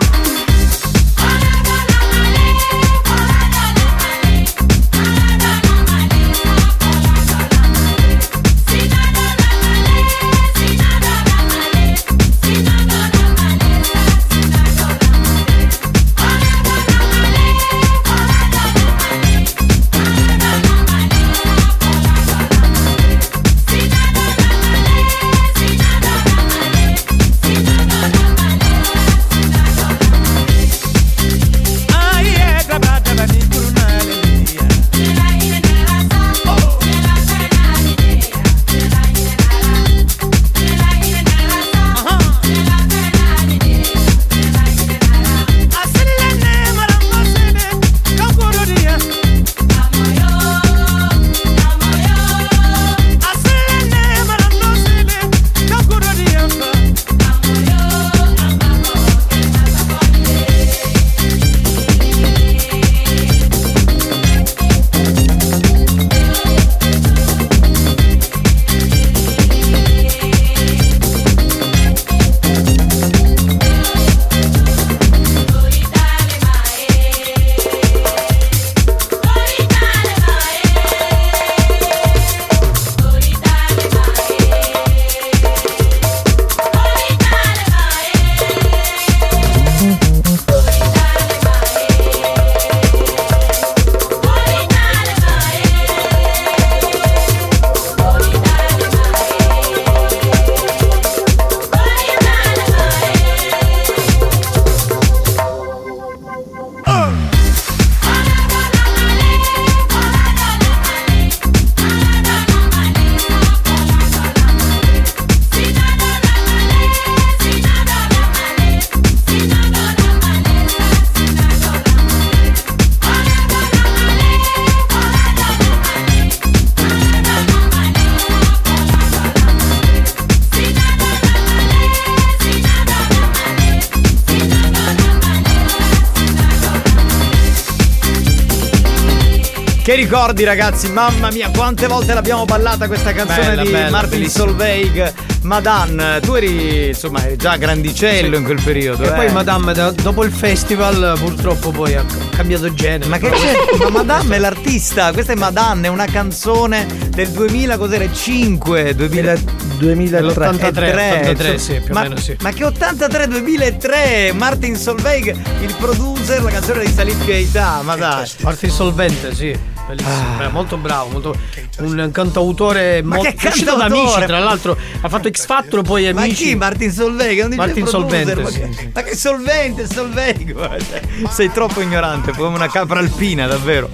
Ricordi 140.11 140.43
ragazzi, 140.43 140.91
mamma 140.91 141.31
mia, 141.31 141.51
quante 141.55 141.87
volte 141.87 142.15
l'abbiamo 142.15 142.45
ballata 142.45 142.89
questa 142.89 143.13
canzone 143.13 143.51
Bella, 143.51 143.63
di 143.63 143.71
bella, 143.71 143.91
Martin 143.91 144.19
bellissima. 144.19 144.45
Solveig, 144.45 145.13
Madan. 145.43 146.19
Tu 146.21 146.35
eri, 146.35 146.89
insomma, 146.89 147.25
eri 147.25 147.37
già 147.37 147.57
grandicello 147.57 148.37
in 148.37 148.43
quel 148.43 148.61
periodo. 148.61 149.05
E 149.05 149.07
eh. 149.07 149.13
poi 149.13 149.31
Madame 149.31 149.73
da- 149.73 149.93
dopo 149.93 150.25
il 150.25 150.33
festival 150.33 151.17
purtroppo 151.17 151.71
poi 151.71 151.95
ha 151.95 152.05
cambiato 152.31 152.75
genere. 152.75 153.09
Ma 153.09 153.19
che 153.19 153.31
c'è? 153.31 153.55
Ma 153.79 153.91
Madame 153.91 154.35
è 154.35 154.39
l'artista, 154.41 155.13
questa 155.13 155.31
è 155.33 155.37
Madame, 155.37 155.87
è 155.87 155.91
una 155.91 156.07
canzone 156.07 156.89
del 157.11 157.29
2000, 157.29 157.79
cos'era? 157.79 158.13
5, 158.13 158.95
2000, 158.97 159.35
2003. 159.79 160.49
83, 160.49 160.91
83, 160.91 161.31
insomma. 161.31 161.59
sì, 161.59 161.73
più 161.85 161.91
o 161.91 161.95
ma, 161.95 162.03
meno 162.03 162.17
sì. 162.17 162.37
Ma 162.41 162.51
che 162.51 162.65
83, 162.65 163.29
2003? 163.29 164.33
Martin 164.33 164.75
Solveig, 164.75 165.37
il 165.61 165.75
producer, 165.79 166.43
la 166.43 166.51
canzone 166.51 166.85
di 166.85 166.91
Salif 166.91 167.25
Keita, 167.25 167.83
ma 167.83 167.95
dai. 167.95 168.29
Martin 168.41 168.71
Solvente, 168.71 169.35
sì. 169.37 169.70
Bellissimo, 169.95 170.37
beh, 170.37 170.49
molto 170.49 170.77
bravo, 170.77 171.09
molto- 171.11 171.37
un 171.79 172.11
cantautore 172.13 173.03
Ma 173.03 173.17
molto 173.17 173.33
che 173.37 173.49
uscito 173.49 173.75
da 173.77 173.85
amici, 173.87 174.25
tra 174.25 174.39
l'altro 174.39 174.77
ha 175.01 175.09
fatto 175.09 175.29
X 175.31 175.47
Factor 175.47 175.83
poi 175.83 176.13
Ma 176.13 176.23
amici. 176.23 176.45
chi? 176.45 176.55
Martin 176.55 176.93
Solveig? 176.93 177.41
Non 177.41 177.55
Martin 177.57 177.87
Solvente, 177.87 178.35
ma, 178.37 178.49
sì, 178.49 178.61
che, 178.61 178.73
sì. 178.73 178.91
ma 178.95 179.03
che 179.03 179.17
solvente, 179.17 179.87
Solveig? 179.87 181.29
Sei 181.31 181.51
troppo 181.51 181.81
ignorante, 181.81 182.33
come 182.33 182.55
una 182.57 182.69
capra 182.69 183.01
alpina, 183.01 183.47
davvero. 183.47 183.91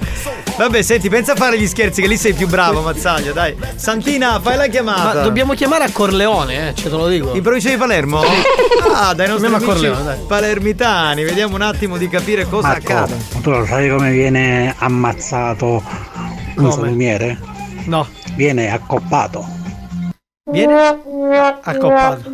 Vabbè, 0.57 0.81
senti, 0.83 1.09
pensa 1.11 1.33
a 1.33 1.37
fare 1.37 1.59
gli 1.59 1.67
scherzi, 1.67 2.01
che 2.01 2.09
lì 2.09 2.17
sei 2.17 2.33
più 2.33 2.49
bravo, 2.49 2.81
Mazzaglia, 2.81 3.33
dai. 3.33 3.55
Santina, 3.75 4.41
fai 4.41 4.57
la 4.57 4.67
chiamata. 4.69 5.15
Ma 5.15 5.23
dobbiamo 5.23 5.53
chiamare 5.53 5.85
a 5.85 5.91
Corleone, 5.93 6.69
eh, 6.71 6.75
ce 6.75 6.85
te 6.85 6.97
lo 6.97 7.09
dico. 7.09 7.35
In 7.35 7.43
provincia 7.43 7.69
di 7.69 7.77
Palermo? 7.77 8.21
Ah, 8.93 9.13
dai 9.13 9.29
nostri 9.29 9.49
Chiamiamo 9.49 9.57
a 9.57 9.59
amici 9.59 9.67
Corleone, 9.67 10.05
dai. 10.05 10.19
palermitani, 10.27 11.25
vediamo 11.25 11.55
un 11.57 11.61
attimo 11.63 11.99
di 11.99 12.09
capire 12.09 12.47
cosa 12.49 12.69
Marco, 12.69 12.93
accade. 12.93 13.17
tu 13.43 13.51
lo 13.51 13.67
sai 13.67 13.91
come 13.91 14.11
viene 14.11 14.75
ammazzato 14.79 15.83
un 16.57 16.73
salumiere? 16.73 17.39
No. 17.85 18.07
Viene 18.35 18.73
accoppato. 18.73 19.47
Viene 20.51 20.75
accoppato. 21.63 22.31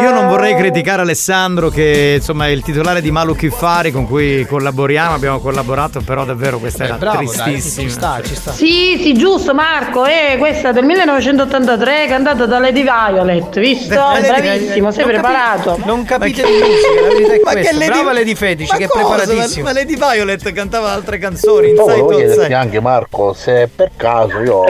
Io 0.00 0.12
non 0.12 0.28
vorrei 0.28 0.54
criticare 0.56 1.02
Alessandro, 1.02 1.68
che 1.68 2.14
insomma 2.18 2.46
è 2.46 2.50
il 2.50 2.62
titolare 2.62 3.00
di 3.00 3.10
Malu 3.10 3.34
Kiffari 3.34 3.90
con 3.90 4.06
cui 4.06 4.44
collaboriamo, 4.46 5.14
abbiamo 5.14 5.40
collaborato, 5.40 6.00
però 6.00 6.24
davvero 6.24 6.58
questa 6.58 6.84
era 6.84 6.94
bravo, 6.94 7.18
dai, 7.32 7.52
tristissima. 7.52 7.82
ci 7.88 7.90
sta, 7.92 8.20
ci 8.22 8.34
sta. 8.34 8.52
Sì, 8.52 8.98
sì, 9.02 9.14
giusto 9.14 9.54
Marco, 9.54 10.04
eh, 10.04 10.36
questa 10.38 10.72
del 10.72 10.84
1983 10.84 12.06
cantata 12.08 12.46
da 12.46 12.58
Lady 12.58 12.82
Violet, 12.82 13.58
visto? 13.58 13.94
Lady 13.94 14.26
Bravissimo, 14.26 14.90
sei 14.90 15.04
Non 15.04 15.12
capi- 15.12 15.28
preparato. 15.28 15.80
Non 15.84 16.04
capite 16.04 16.42
di 16.44 16.50
musica, 16.52 17.00
la 17.00 17.08
verità 17.08 17.32
è 17.32 17.40
Ma 17.42 17.50
che 17.50 17.56
questa. 17.60 17.72
Lady- 17.78 17.86
Brava 17.90 18.12
Lady 18.12 18.34
Fetici, 18.34 18.70
Ma 18.72 18.78
che 18.78 18.84
è 18.84 18.88
cosa? 18.88 19.14
preparatissima. 19.24 19.64
Ma 19.64 19.72
Lady 19.72 19.96
Violet 19.96 20.52
cantava 20.52 20.90
altre 20.92 21.18
canzoni, 21.18 21.72
Poi 21.72 21.84
Inside 21.84 22.00
volevo 22.00 22.08
chiederti 22.16 22.52
anche 22.52 22.80
Marco 22.80 23.32
se 23.32 23.68
per 23.74 23.90
caso 23.96 24.38
io 24.40 24.64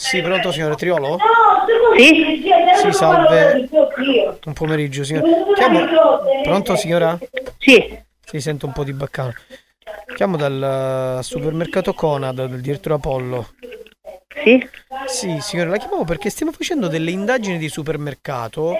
Sì, 0.00 0.22
pronto 0.22 0.50
signore 0.50 0.76
Triolo? 0.76 1.18
Sì? 1.94 2.42
Sì, 2.80 2.90
salve. 2.90 3.68
Un 4.46 4.52
pomeriggio, 4.54 5.04
signora. 5.04 5.26
Chiamo... 5.54 5.86
Pronto 6.42 6.74
signora? 6.74 7.18
Sì. 7.58 7.98
Si 8.24 8.40
sente 8.40 8.64
un 8.64 8.72
po' 8.72 8.82
di 8.82 8.94
baccano. 8.94 9.34
Chiamo 10.16 10.38
dal 10.38 11.18
eh, 11.18 11.22
supermercato 11.22 11.92
Conad, 11.92 12.46
del 12.46 12.62
direttore 12.62 12.94
Apollo. 12.94 13.50
Sì? 14.42 14.66
Sì, 15.06 15.38
signora, 15.40 15.68
la 15.68 15.76
chiamavo 15.76 16.04
perché 16.04 16.30
stiamo 16.30 16.50
facendo 16.50 16.88
delle 16.88 17.10
indagini 17.10 17.58
di 17.58 17.68
supermercato 17.68 18.74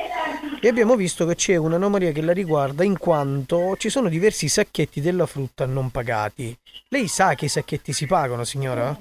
e 0.59 0.68
abbiamo 0.68 0.97
visto 0.97 1.26
che 1.26 1.34
c'è 1.34 1.56
un'anomalia 1.56 2.12
che 2.12 2.22
la 2.22 2.32
riguarda 2.32 2.82
in 2.82 2.97
quanto 2.97 3.76
ci 3.76 3.90
sono 3.90 4.09
diversi 4.09 4.48
sacchetti 4.48 5.02
della 5.02 5.26
frutta 5.26 5.66
non 5.66 5.90
pagati. 5.90 6.56
Lei 6.88 7.09
sa 7.09 7.34
che 7.34 7.44
i 7.44 7.48
sacchetti 7.48 7.92
si 7.92 8.06
pagano, 8.06 8.44
signora? 8.44 8.98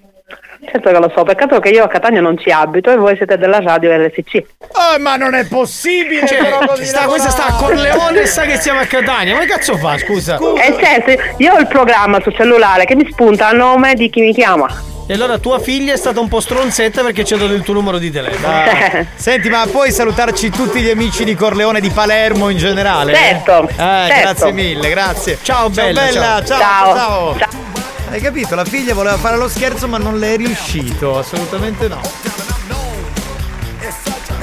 Certo 0.71 0.91
che 0.91 0.99
lo 0.99 1.11
so, 1.15 1.23
peccato 1.23 1.59
che 1.59 1.69
io 1.69 1.85
a 1.85 1.87
Catania 1.87 2.19
non 2.21 2.37
ci 2.37 2.51
abito 2.51 2.91
e 2.91 2.97
voi 2.97 3.15
siete 3.15 3.37
della 3.37 3.59
radio 3.59 3.95
RSC. 3.95 4.43
Oh, 4.73 4.99
ma 4.99 5.15
non 5.15 5.33
è 5.33 5.45
possibile! 5.47 6.27
Cioè, 6.27 6.37
sta, 6.83 7.05
questa 7.05 7.29
sta 7.29 7.45
a 7.47 7.53
Corleone 7.53 8.21
e 8.21 8.25
sa 8.25 8.43
che 8.43 8.57
siamo 8.59 8.79
a 8.79 8.85
Catania. 8.85 9.33
Ma 9.35 9.41
che 9.41 9.47
cazzo 9.47 9.77
fa, 9.77 9.97
scusa? 9.97 10.37
Eh 10.37 10.75
certo, 10.79 11.11
io 11.37 11.53
ho 11.53 11.59
il 11.59 11.67
programma 11.67 12.19
sul 12.21 12.35
cellulare 12.35 12.85
che 12.85 12.95
mi 12.95 13.07
spunta 13.09 13.47
a 13.47 13.51
nome 13.51 13.93
di 13.93 14.09
chi 14.09 14.19
mi 14.21 14.33
chiama. 14.33 14.67
E 15.07 15.13
allora 15.13 15.39
tua 15.39 15.57
figlia 15.59 15.93
è 15.93 15.97
stata 15.97 16.19
un 16.19 16.27
po' 16.27 16.39
stronzetta 16.39 17.01
perché 17.01 17.23
c'è 17.23 17.35
dato 17.37 17.53
il 17.53 17.63
tuo 17.63 17.73
numero 17.73 17.97
di 17.97 18.11
telefono. 18.11 18.53
Ah. 18.53 19.05
Senti, 19.15 19.49
ma 19.49 19.65
puoi 19.71 19.91
salutarci 19.91 20.51
tutti 20.51 20.81
gli 20.81 20.89
amici 20.89 21.23
di 21.23 21.33
Corleone 21.33 21.79
di 21.79 21.89
Palermo 21.89 22.49
in 22.49 22.57
generale? 22.57 23.15
Certo, 23.15 23.67
Eh, 23.69 23.73
certo. 23.75 24.21
grazie 24.21 24.51
mille, 24.51 24.89
grazie. 24.89 25.37
Ciao, 25.41 25.69
bella, 25.69 26.11
ciao. 26.11 26.43
ciao. 26.43 26.45
Ciao, 26.45 27.37
ciao. 27.39 27.98
Hai 28.09 28.21
capito? 28.21 28.55
La 28.55 28.65
figlia 28.65 28.93
voleva 28.93 29.17
fare 29.17 29.37
lo 29.37 29.47
scherzo, 29.47 29.87
ma 29.87 29.97
non 29.97 30.17
le 30.17 30.33
è 30.33 30.37
riuscito. 30.37 31.17
Assolutamente 31.17 31.87
no. 31.87 32.01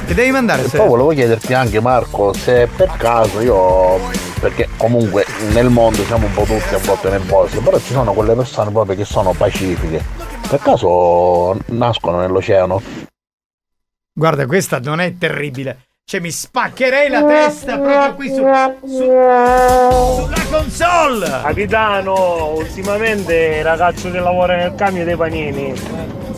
Che 0.06 0.14
devi 0.14 0.30
mandare 0.30 0.68
se 0.68 0.76
poi 0.76 0.86
volevo 0.86 1.08
chiederti 1.10 1.52
anche 1.52 1.80
Marco 1.80 2.32
se 2.32 2.68
per 2.68 2.92
caso 2.96 3.40
io 3.40 3.98
perché 4.38 4.68
comunque 4.76 5.26
nel 5.52 5.68
mondo 5.68 6.04
siamo 6.04 6.26
un 6.26 6.32
po' 6.32 6.42
tutti 6.42 6.74
a 6.74 6.78
volte 6.78 7.10
nervosi 7.10 7.58
però 7.58 7.76
ci 7.80 7.92
sono 7.92 8.12
quelle 8.12 8.34
persone 8.34 8.70
proprio 8.70 8.94
che 8.94 9.04
sono 9.04 9.32
pacifiche 9.32 10.00
per 10.48 10.60
caso 10.60 11.58
nascono 11.70 12.20
nell'oceano 12.20 12.80
Guarda, 14.18 14.46
questa 14.46 14.78
non 14.78 15.00
è 15.00 15.18
terribile. 15.18 15.85
Cioè, 16.08 16.20
mi 16.20 16.30
spaccherei 16.30 17.08
la 17.08 17.24
testa 17.24 17.80
proprio 17.80 18.14
qui 18.14 18.28
su, 18.28 18.34
su- 18.84 18.96
sulla 18.96 20.44
console. 20.48 21.28
Capitano, 21.42 22.52
ultimamente 22.54 23.34
il 23.58 23.64
ragazzo 23.64 24.12
che 24.12 24.20
lavora 24.20 24.54
nel 24.54 24.76
cambio 24.76 25.04
dei 25.04 25.16
panini 25.16 25.74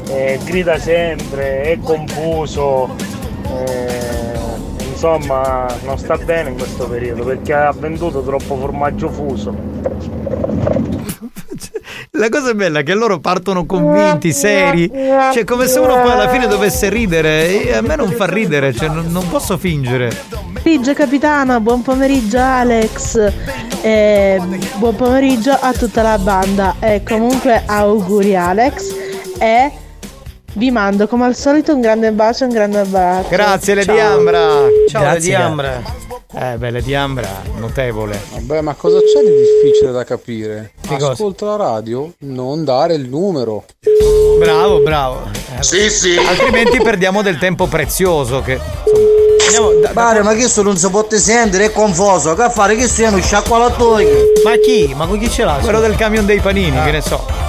eh, 0.09 0.41
grida 0.43 0.79
sempre, 0.79 1.61
è 1.65 1.79
confuso, 1.83 2.97
eh, 3.67 4.39
insomma 4.89 5.67
non 5.85 5.99
sta 5.99 6.17
bene 6.17 6.49
in 6.49 6.57
questo 6.57 6.89
periodo 6.89 7.25
perché 7.25 7.53
ha 7.53 7.71
venduto 7.73 8.23
troppo 8.23 8.57
formaggio 8.57 9.11
fuso. 9.11 9.55
La 12.13 12.29
cosa 12.31 12.55
bella 12.55 12.81
è 12.81 12.83
che 12.83 12.95
loro 12.95 13.19
partono 13.19 13.67
convinti, 13.67 14.33
seri. 14.33 14.91
Cioè, 14.91 15.45
come 15.45 15.67
se 15.67 15.79
uno 15.79 16.01
poi 16.01 16.11
alla 16.11 16.29
fine 16.29 16.47
dovesse 16.47 16.89
ridere. 16.89 17.67
E 17.67 17.75
a 17.75 17.83
me 17.83 17.97
non 17.97 18.11
fa 18.13 18.27
ridere, 18.27 18.73
cioè, 18.73 18.89
non, 18.89 19.07
non 19.11 19.29
posso 19.29 19.57
fingere. 19.59 20.11
pomeriggio 20.29 20.95
capitano, 20.95 21.61
buon 21.61 21.83
pomeriggio 21.83 22.39
Alex, 22.39 23.33
e 23.83 24.41
buon 24.77 24.97
pomeriggio 24.97 25.53
a 25.53 25.73
tutta 25.73 26.03
la 26.03 26.19
banda 26.19 26.77
e 26.81 27.03
comunque 27.07 27.63
auguri 27.67 28.35
Alex 28.35 28.95
e 29.39 29.71
vi 30.55 30.71
mando 30.71 31.07
come 31.07 31.27
al 31.27 31.37
solito 31.37 31.75
un 31.75 31.81
grande 31.81 32.11
bacio, 32.13 32.45
un 32.45 32.51
grande 32.51 32.81
abbraccio. 32.81 33.29
Grazie, 33.29 33.75
Lady 33.75 33.97
Ciao. 33.97 34.17
Ambra. 34.17 34.49
Ciao, 34.89 35.03
Lady 35.03 35.35
Ambra. 35.35 35.83
Eh, 36.35 36.57
beh, 36.57 36.71
Lady 36.71 36.95
Ambra, 36.95 37.29
notevole. 37.57 38.21
Vabbè, 38.33 38.61
ma 38.61 38.75
cosa 38.75 38.99
c'è 38.99 39.21
di 39.21 39.31
difficile 39.31 39.93
da 39.93 40.05
capire? 40.05 40.73
Che 40.89 40.95
cosa? 40.97 41.13
Ascolta 41.13 41.45
la 41.45 41.57
radio, 41.57 42.11
non 42.21 42.65
dare 42.65 42.95
il 42.95 43.09
numero. 43.11 43.65
Bravo, 44.39 44.81
bravo. 44.81 45.29
Sì, 45.61 45.91
sì. 45.91 46.17
Altrimenti 46.17 46.79
perdiamo 46.79 47.21
del 47.21 47.37
tempo 47.37 47.67
prezioso. 47.67 48.41
Che 48.41 48.59
Pare, 49.93 50.23
ma 50.23 50.35
che 50.35 50.47
non 50.63 50.77
si 50.77 50.89
può 50.89 51.07
sentire, 51.11 51.67
è 51.67 51.73
confuso. 51.73 52.35
Che 52.35 52.49
fare? 52.51 52.75
Che 52.75 52.89
siano 52.89 53.19
sciacqualatori? 53.19 54.07
Ma 54.45 54.57
chi? 54.57 54.95
Ma 54.95 55.07
con 55.07 55.19
chi 55.19 55.31
ce 55.31 55.45
l'ha? 55.45 55.59
Quello 55.61 55.81
del 55.81 55.95
camion 55.95 56.25
dei 56.25 56.41
panini, 56.41 56.83
che 56.83 56.91
ne 56.91 57.01
so. 57.03 57.48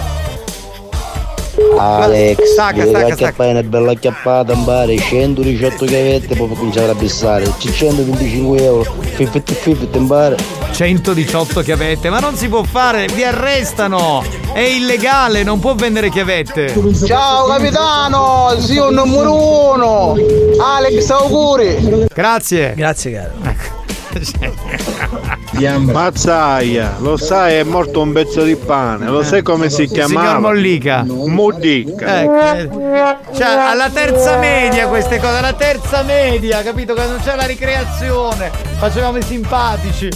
Alex, 1.77 2.43
Stacca, 2.43 2.85
stacca, 2.85 3.15
chiappare 3.15 3.51
una 3.51 3.63
bella 3.63 3.93
chiappata 3.93 4.53
in 4.53 4.63
bare, 4.63 4.97
118 4.97 5.85
chiavette 5.85 6.35
poi 6.35 6.47
cominciare 6.49 6.91
a 6.91 6.95
bissare, 6.95 7.51
125 7.57 8.63
euro, 8.63 8.95
50-50 9.17 9.97
in 9.97 10.07
bare. 10.07 10.35
118 10.71 11.61
chiavette, 11.61 12.09
ma 12.09 12.19
non 12.19 12.35
si 12.35 12.47
può 12.47 12.63
fare, 12.63 13.07
vi 13.07 13.23
arrestano! 13.23 14.23
È 14.53 14.59
illegale, 14.59 15.43
non 15.43 15.59
può 15.59 15.75
vendere 15.75 16.09
chiavette. 16.09 16.73
Ciao 17.05 17.45
capitano, 17.47 18.55
zio 18.59 18.89
numero 18.89 19.73
uno, 19.73 20.15
Alex 20.61 21.09
auguri. 21.09 22.07
Grazie. 22.13 22.73
Grazie 22.75 23.11
caro. 23.11 23.77
Mazzaia, 25.67 26.95
lo 26.99 27.17
sai 27.17 27.55
è 27.55 27.63
morto 27.63 28.01
un 28.01 28.13
pezzo 28.13 28.43
di 28.43 28.55
pane, 28.55 29.07
lo 29.07 29.23
sai 29.23 29.41
come 29.41 29.69
si 29.69 29.83
Il 29.83 29.89
signor 29.89 30.07
chiamava? 30.07 30.39
Mollica. 30.39 31.03
Modica. 31.05 32.21
Ecco, 32.21 32.79
eh. 32.79 33.15
Cioè, 33.35 33.47
alla 33.47 33.89
terza 33.89 34.37
media 34.37 34.87
queste 34.87 35.19
cose, 35.19 35.37
alla 35.37 35.53
terza 35.53 36.03
media, 36.03 36.61
capito? 36.63 36.93
Quando 36.93 37.17
c'è 37.23 37.35
la 37.35 37.45
ricreazione, 37.45 38.51
facevamo 38.77 39.17
i 39.17 39.23
simpatici. 39.23 40.09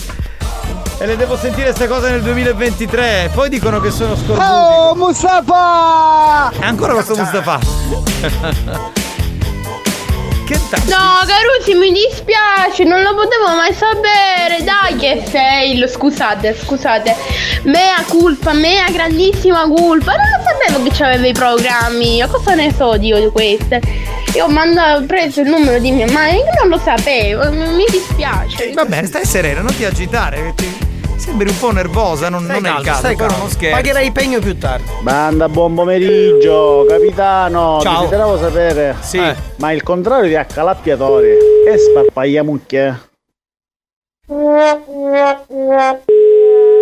E 0.99 1.05
le 1.05 1.17
devo 1.17 1.35
sentire 1.35 1.65
queste 1.67 1.87
cose 1.87 2.09
nel 2.09 2.21
2023. 2.21 3.31
Poi 3.33 3.49
dicono 3.49 3.79
che 3.81 3.91
sono 3.91 4.15
scorbuti. 4.15 4.39
Oh 4.49 4.95
Mustafa! 4.95 6.51
Ancora 6.61 6.93
questo 6.93 7.15
Mustafa. 7.15 7.59
No, 10.87 11.21
Carusi, 11.25 11.73
mi 11.75 11.91
dispiace, 11.91 12.83
non 12.83 13.01
lo 13.01 13.15
potevo 13.15 13.55
mai 13.55 13.73
sapere. 13.73 14.61
Dai, 14.63 14.95
che 14.97 15.23
fail. 15.25 15.87
Scusate, 15.87 16.53
scusate. 16.59 17.15
Mea 17.63 18.03
colpa, 18.09 18.51
mea 18.51 18.89
grandissima 18.89 19.61
colpa. 19.67 20.11
Non 20.11 20.43
sapevo 20.45 20.83
che 20.83 20.89
c'aveva 20.93 21.27
i 21.27 21.31
programmi. 21.31 22.15
Io 22.17 22.27
cosa 22.27 22.55
ne 22.55 22.73
so 22.75 22.97
di 22.97 23.07
io 23.07 23.19
di 23.19 23.27
queste? 23.31 23.79
Io 24.35 24.45
ho 24.45 25.03
preso 25.05 25.41
il 25.41 25.47
numero 25.49 25.79
di 25.79 25.91
mia 25.91 26.09
madre, 26.11 26.37
io 26.37 26.43
non 26.59 26.69
lo 26.69 26.77
sapevo. 26.83 27.49
Mi 27.51 27.85
dispiace. 27.89 28.71
Vabbè, 28.73 29.05
stai 29.05 29.25
serena, 29.25 29.61
non 29.61 29.73
ti 29.75 29.85
agitare. 29.85 30.37
che 30.43 30.53
ti- 30.55 30.91
Sembri 31.23 31.47
un 31.49 31.57
po' 31.57 31.71
nervosa, 31.71 32.27
non, 32.27 32.43
non 32.43 32.65
è 32.65 32.69
il 32.69 32.83
caso. 32.83 32.97
stai 32.99 33.15
Poi 33.15 33.27
calmo. 33.27 33.43
uno 33.43 33.49
scherzo. 33.49 33.75
Pagherai 33.77 34.11
pegno 34.11 34.39
più 34.39 34.57
tardi. 34.57 34.91
Banda, 34.99 35.47
buon 35.47 35.73
pomeriggio, 35.73 36.85
capitano. 36.85 37.79
Ciao. 37.81 37.99
Desideravo 37.99 38.37
sapere. 38.37 38.95
Sì. 38.99 39.19
Eh, 39.19 39.33
ma 39.55 39.71
il 39.71 39.83
contrario 39.83 40.27
di 40.27 40.35
accalappiatori 40.35 41.29
è 41.65 41.77
sparpagliamucchia. 41.77 43.07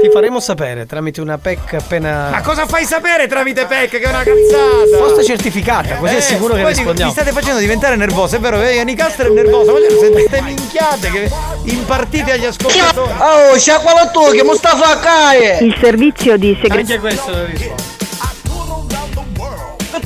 Ti 0.02 0.10
faremo 0.10 0.40
sapere 0.40 0.88
tramite 0.88 1.22
una 1.22 1.38
PEC 1.38 1.74
appena. 1.76 2.30
Ma 2.32 2.42
cosa 2.42 2.66
fai 2.66 2.86
sapere 2.86 3.28
tramite 3.28 3.66
PEC 3.66 3.90
che 3.90 4.00
è 4.00 4.10
una 4.10 4.24
cazzata? 4.24 4.98
Posta 4.98 5.24
certificata, 5.24 5.96
così 5.98 6.16
è 6.16 6.20
sicuro 6.20 6.56
che 6.56 6.66
rispondiamo. 6.66 7.12
Mi 7.12 7.18
state 7.18 7.32
facendo 7.32 7.60
diventare 7.60 7.96
nervoso, 7.96 8.36
è 8.36 8.40
vero? 8.40 8.60
Eh, 8.62 8.84
Nicastro 8.84 9.28
è 9.28 9.30
nervoso, 9.30 9.74
voglio 9.74 9.96
sentite 10.00 10.42
minchiate 10.42 11.12
che 11.12 11.32
impartite 11.66 12.32
agli 12.32 12.46
ascoltatori. 12.46 13.12
Oh, 13.20 13.58
sciacqualo 13.58 14.10
tu, 14.12 14.32
che 14.32 14.44
Mustafa 14.44 15.00
Caie! 15.00 15.60
Il 15.60 15.78
servizio 15.80 16.36
di 16.36 16.58
Anche 16.68 17.00
questo 17.00 17.32
lo 17.32 17.46
rispondo. 17.46 17.84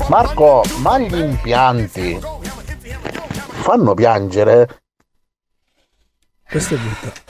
Marco, 0.10 0.64
ma 0.78 1.00
gli 1.00 1.16
impianti 1.16 2.20
fanno 3.62 3.94
piangere? 3.94 4.82
Questo 6.50 6.76
è 6.76 6.78
brutto. 6.78 7.25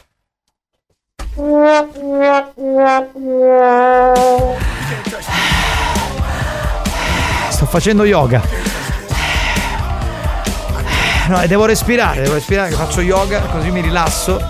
Sto 7.49 7.65
facendo 7.65 8.05
yoga. 8.05 8.41
No, 11.27 11.41
e 11.41 11.47
devo 11.47 11.65
respirare, 11.65 12.21
devo 12.21 12.35
respirare, 12.35 12.69
che 12.69 12.75
faccio 12.75 13.01
yoga, 13.01 13.41
così 13.51 13.69
mi 13.69 13.81
rilasso. 13.81 14.41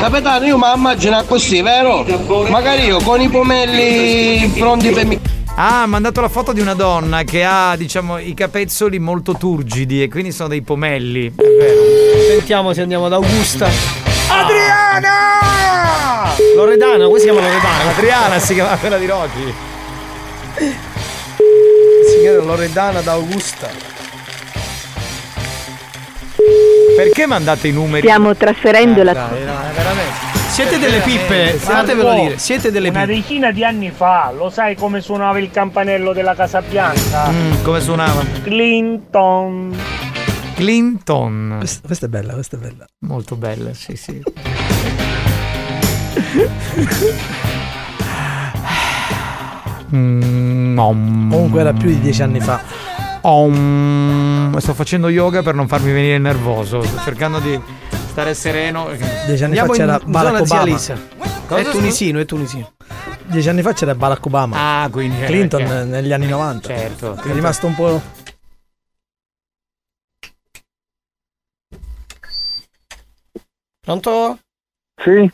Capitano, 0.00 0.46
io 0.46 0.58
mi 0.58 0.64
immagino 0.74 1.22
così, 1.24 1.62
vero? 1.62 2.04
Magari 2.48 2.86
io 2.86 3.00
con 3.00 3.20
i 3.20 3.28
pomelli 3.28 4.48
pronti 4.58 4.90
per 4.90 5.06
mi. 5.06 5.20
Ah, 5.54 5.82
ha 5.82 5.86
mandato 5.86 6.20
la 6.20 6.28
foto 6.28 6.52
di 6.52 6.60
una 6.60 6.74
donna 6.74 7.22
che 7.22 7.44
ha, 7.44 7.76
diciamo, 7.76 8.18
i 8.18 8.34
capezzoli 8.34 8.98
molto 8.98 9.34
turgidi 9.34 10.02
e 10.02 10.08
quindi 10.08 10.32
sono 10.32 10.48
dei 10.48 10.62
pomelli. 10.62 11.26
È 11.26 11.32
vero. 11.36 12.36
Sentiamo 12.36 12.72
se 12.72 12.82
andiamo 12.82 13.06
ad 13.06 13.12
Augusta. 13.12 14.07
Adriana! 14.28 15.16
Loredana, 16.54 17.04
come 17.06 17.18
si 17.18 17.24
chiama 17.24 17.40
Loredana? 17.40 17.90
Adriana 17.90 18.38
si 18.38 18.54
chiama 18.54 18.76
quella 18.76 18.98
di 18.98 19.06
Rocchi. 19.06 19.54
Si 20.56 22.18
chiama 22.20 22.44
Loredana 22.44 23.00
da 23.00 23.12
Augusta. 23.12 23.68
Perché 26.96 27.26
mandate 27.26 27.68
i 27.68 27.72
numeri? 27.72 28.00
Stiamo 28.06 28.34
trasferendo 28.34 29.02
la. 29.02 29.12
Dai, 29.12 29.44
no, 29.44 29.52
è 29.52 29.72
veramente. 29.74 30.26
Siete 30.50 30.78
delle 30.80 30.98
pippe, 31.00 31.52
fatevelo 31.52 32.14
dire, 32.14 32.38
siete 32.38 32.72
delle 32.72 32.88
Una 32.88 33.02
pippe. 33.02 33.14
decina 33.14 33.52
di 33.52 33.64
anni 33.64 33.92
fa, 33.94 34.32
lo 34.36 34.50
sai 34.50 34.74
come 34.74 35.00
suonava 35.00 35.38
il 35.38 35.50
campanello 35.52 36.12
della 36.12 36.34
Casa 36.34 36.60
Bianca? 36.62 37.28
Mm, 37.28 37.62
come 37.62 37.80
suonava? 37.80 38.24
Clinton. 38.42 39.78
Clinton. 40.58 41.54
Questa, 41.58 41.86
questa 41.86 42.06
è 42.06 42.08
bella, 42.08 42.32
questa 42.32 42.56
è 42.56 42.58
bella. 42.58 42.84
Molto 43.02 43.36
bella, 43.36 43.72
sì, 43.74 43.94
sì. 43.94 44.20
Mm, 49.94 50.76
om. 50.76 51.30
Comunque 51.30 51.60
era 51.60 51.72
più 51.72 51.90
di 51.90 52.00
dieci 52.00 52.24
anni 52.24 52.40
fa. 52.40 52.60
Om. 53.20 54.58
Sto 54.58 54.74
facendo 54.74 55.08
yoga 55.08 55.42
per 55.42 55.54
non 55.54 55.68
farmi 55.68 55.92
venire 55.92 56.18
nervoso. 56.18 56.82
Sto 56.82 57.02
cercando 57.04 57.38
di 57.38 57.58
stare 58.08 58.34
sereno. 58.34 58.88
Dieci 59.26 59.44
anni 59.44 59.58
Andiamo 59.58 59.72
fa 59.72 59.78
c'era 59.78 60.00
Barack 60.04 60.40
Obama. 60.40 60.76
Cosa, 61.46 61.60
È 61.60 61.70
tunisino, 61.70 62.18
è 62.18 62.24
tunisino. 62.24 62.72
Dieci 63.26 63.48
anni 63.48 63.62
fa 63.62 63.72
c'era 63.74 63.94
Barack 63.94 64.26
Obama. 64.26 64.82
Ah, 64.82 64.88
quindi. 64.90 65.24
Clinton 65.24 65.62
eh, 65.62 65.84
negli 65.84 66.12
anni 66.12 66.26
90. 66.26 66.68
Certo. 66.68 67.14
È 67.14 67.32
rimasto 67.32 67.68
un 67.68 67.74
po'. 67.76 68.16
Pronto? 73.92 74.38
Sì, 75.02 75.30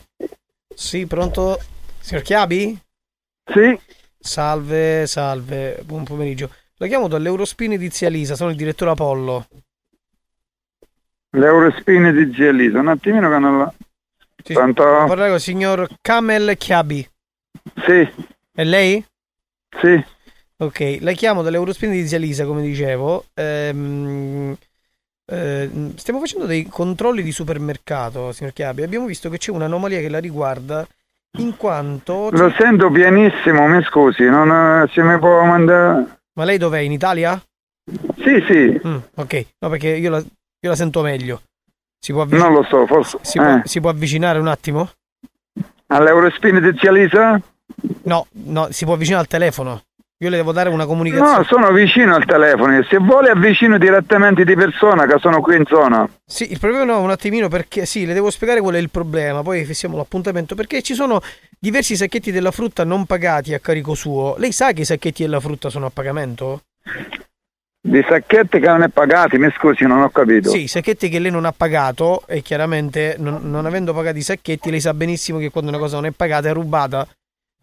Sì, 0.73 1.07
pronto? 1.07 1.59
Signor 1.99 2.23
Chiabi? 2.23 2.79
sì. 3.53 3.77
Salve, 4.17 5.09
salve, 5.09 5.83
buon 5.85 6.05
pomeriggio. 6.05 6.53
La 6.77 6.87
chiamo 6.87 7.09
dall'Eurospin 7.09 7.77
di 7.77 7.91
Zia 7.91 8.09
Lisa, 8.09 8.37
sono 8.37 8.51
il 8.51 8.57
direttore 8.57 8.93
Apollo. 8.93 9.49
L'Eurospin 11.31 12.13
di 12.15 12.33
Zia 12.33 12.51
Elisa, 12.51 12.79
un 12.79 12.87
attimino 12.87 13.29
che 13.29 13.39
non 13.39 13.59
la. 13.59 13.75
Sì, 14.45 14.53
Pronto? 14.53 14.85
Con 15.09 15.19
il 15.19 15.41
signor 15.41 15.89
Kamel 16.01 16.57
Chiabi. 16.57 17.11
Sì, 17.85 18.09
È 18.53 18.63
lei? 18.63 19.05
sì. 19.81 20.05
Ok, 20.59 20.99
la 21.01 21.11
chiamo 21.11 21.43
dall'Eurospin 21.43 21.91
di 21.91 22.07
Zia 22.07 22.19
Lisa, 22.19 22.45
come 22.47 22.63
dicevo. 22.63 23.25
Ehm, 23.35 24.57
eh, 25.27 25.71
stiamo 25.97 26.21
facendo 26.21 26.47
dei 26.47 26.67
controlli 26.67 27.23
di 27.23 27.33
supermercato, 27.33 28.33
signor 28.33 28.53
Chiabi. 28.53 28.83
Abbiamo 28.83 29.07
visto 29.07 29.29
che 29.29 29.39
c'è 29.39 29.51
un'anomalia 29.51 30.01
che 30.01 30.09
la 30.09 30.19
riguarda 30.19 30.87
in 31.39 31.57
quanto... 31.57 32.31
Lo 32.31 32.53
sento 32.59 32.91
pianissimo, 32.91 33.67
mi 33.67 33.83
scusi, 33.83 34.25
non, 34.25 34.89
se 34.93 35.03
mi 35.03 35.19
può 35.19 35.45
mandare. 35.45 36.19
Ma 36.35 36.45
lei 36.45 36.59
dov'è? 36.59 36.79
In 36.81 36.93
Italia? 36.93 37.41
Sì, 38.17 38.43
sì, 38.49 38.81
Mm, 38.87 38.97
ok, 39.17 39.47
no 39.59 39.69
perché 39.69 39.89
io 39.89 40.11
la, 40.11 40.19
io 40.19 40.69
la 40.69 40.75
sento 40.77 41.03
meglio. 41.03 41.43
Si 41.99 42.13
può, 42.13 42.23
avvic- 42.23 42.41
non 42.41 42.53
lo 42.53 42.63
so, 42.65 42.87
forse. 42.87 43.19
si, 43.23 43.39
può, 43.39 43.57
eh. 43.57 43.63
si 43.65 43.81
può 43.81 43.91
avvicinare 43.91 44.39
un 44.39 44.49
attimo? 44.49 44.91
All'Eurospin 45.89 46.61
di 46.61 46.79
Zia 46.79 46.93
Lisa? 46.93 47.41
No, 48.05 48.27
no, 48.33 48.69
si 48.71 48.85
può 48.85 48.95
avvicinare 48.95 49.23
al 49.23 49.29
telefono. 49.29 49.83
Io 50.19 50.31
le 50.31 50.37
devo 50.37 50.53
dare 50.53 50.69
una 50.69 50.87
comunicazione. 50.87 51.39
No, 51.39 51.45
sono 51.45 51.73
vicino 51.73 52.15
al 52.15 52.25
telefono. 52.25 52.81
Se 52.85 52.99
vuole 52.99 53.31
avvicino 53.31 53.79
direttamente 53.79 54.45
di 54.45 54.55
persona, 54.55 55.07
che 55.07 55.19
sono 55.19 55.41
qui 55.41 55.57
in 55.57 55.65
zona. 55.67 56.09
Sì, 56.25 56.53
il 56.53 56.61
problema 56.61 56.85
no, 56.85 57.01
un 57.01 57.11
attimino 57.11 57.49
perché 57.49 57.85
sì, 57.85 58.07
le 58.07 58.15
devo 58.15 58.31
spiegare 58.31 58.61
qual 58.61 58.77
è 58.77 58.79
il 58.79 58.91
problema, 58.91 59.43
poi 59.43 59.65
fissiamo 59.65 59.97
l'appuntamento 59.97 60.55
perché 60.55 60.83
ci 60.83 60.95
sono 60.95 61.21
diversi 61.59 61.97
sacchetti 61.97 62.31
della 62.31 62.53
frutta 62.53 62.85
non 62.85 63.07
pagati 63.07 63.55
a 63.55 63.59
carico 63.59 63.95
suo. 63.95 64.37
Lei 64.39 64.53
sa 64.53 64.73
che 64.73 64.83
i 64.83 64.87
sacchetti 64.87 65.25
della 65.25 65.41
frutta 65.41 65.69
sono 65.69 65.87
a 65.87 65.91
pagamento? 65.91 66.63
Di 67.87 68.03
sacchetti 68.09 68.61
che 68.61 68.67
non 68.67 68.83
è 68.83 68.89
pagati, 68.89 69.37
mi 69.37 69.51
scusi, 69.51 69.85
non 69.85 70.01
ho 70.01 70.09
capito. 70.11 70.49
Sì, 70.49 70.63
i 70.63 70.69
sacchetti 70.69 71.09
che 71.09 71.19
lei 71.19 71.33
non 71.33 71.45
ha 71.45 71.53
pagato 71.53 72.23
e 72.27 72.41
chiaramente 72.41 73.17
non, 73.19 73.51
non 73.51 73.67
avendo 73.67 73.93
pagato 73.93 74.17
i 74.17 74.23
sacchetti 74.23 74.71
lei 74.71 74.81
sa 74.81 74.95
benissimo 74.95 75.39
che 75.39 75.51
quando 75.51 75.71
una 75.71 75.79
cosa 75.79 75.97
non 75.97 76.07
è 76.07 76.13
pagata 76.13 76.49
è 76.49 76.53
rubata. 76.53 77.07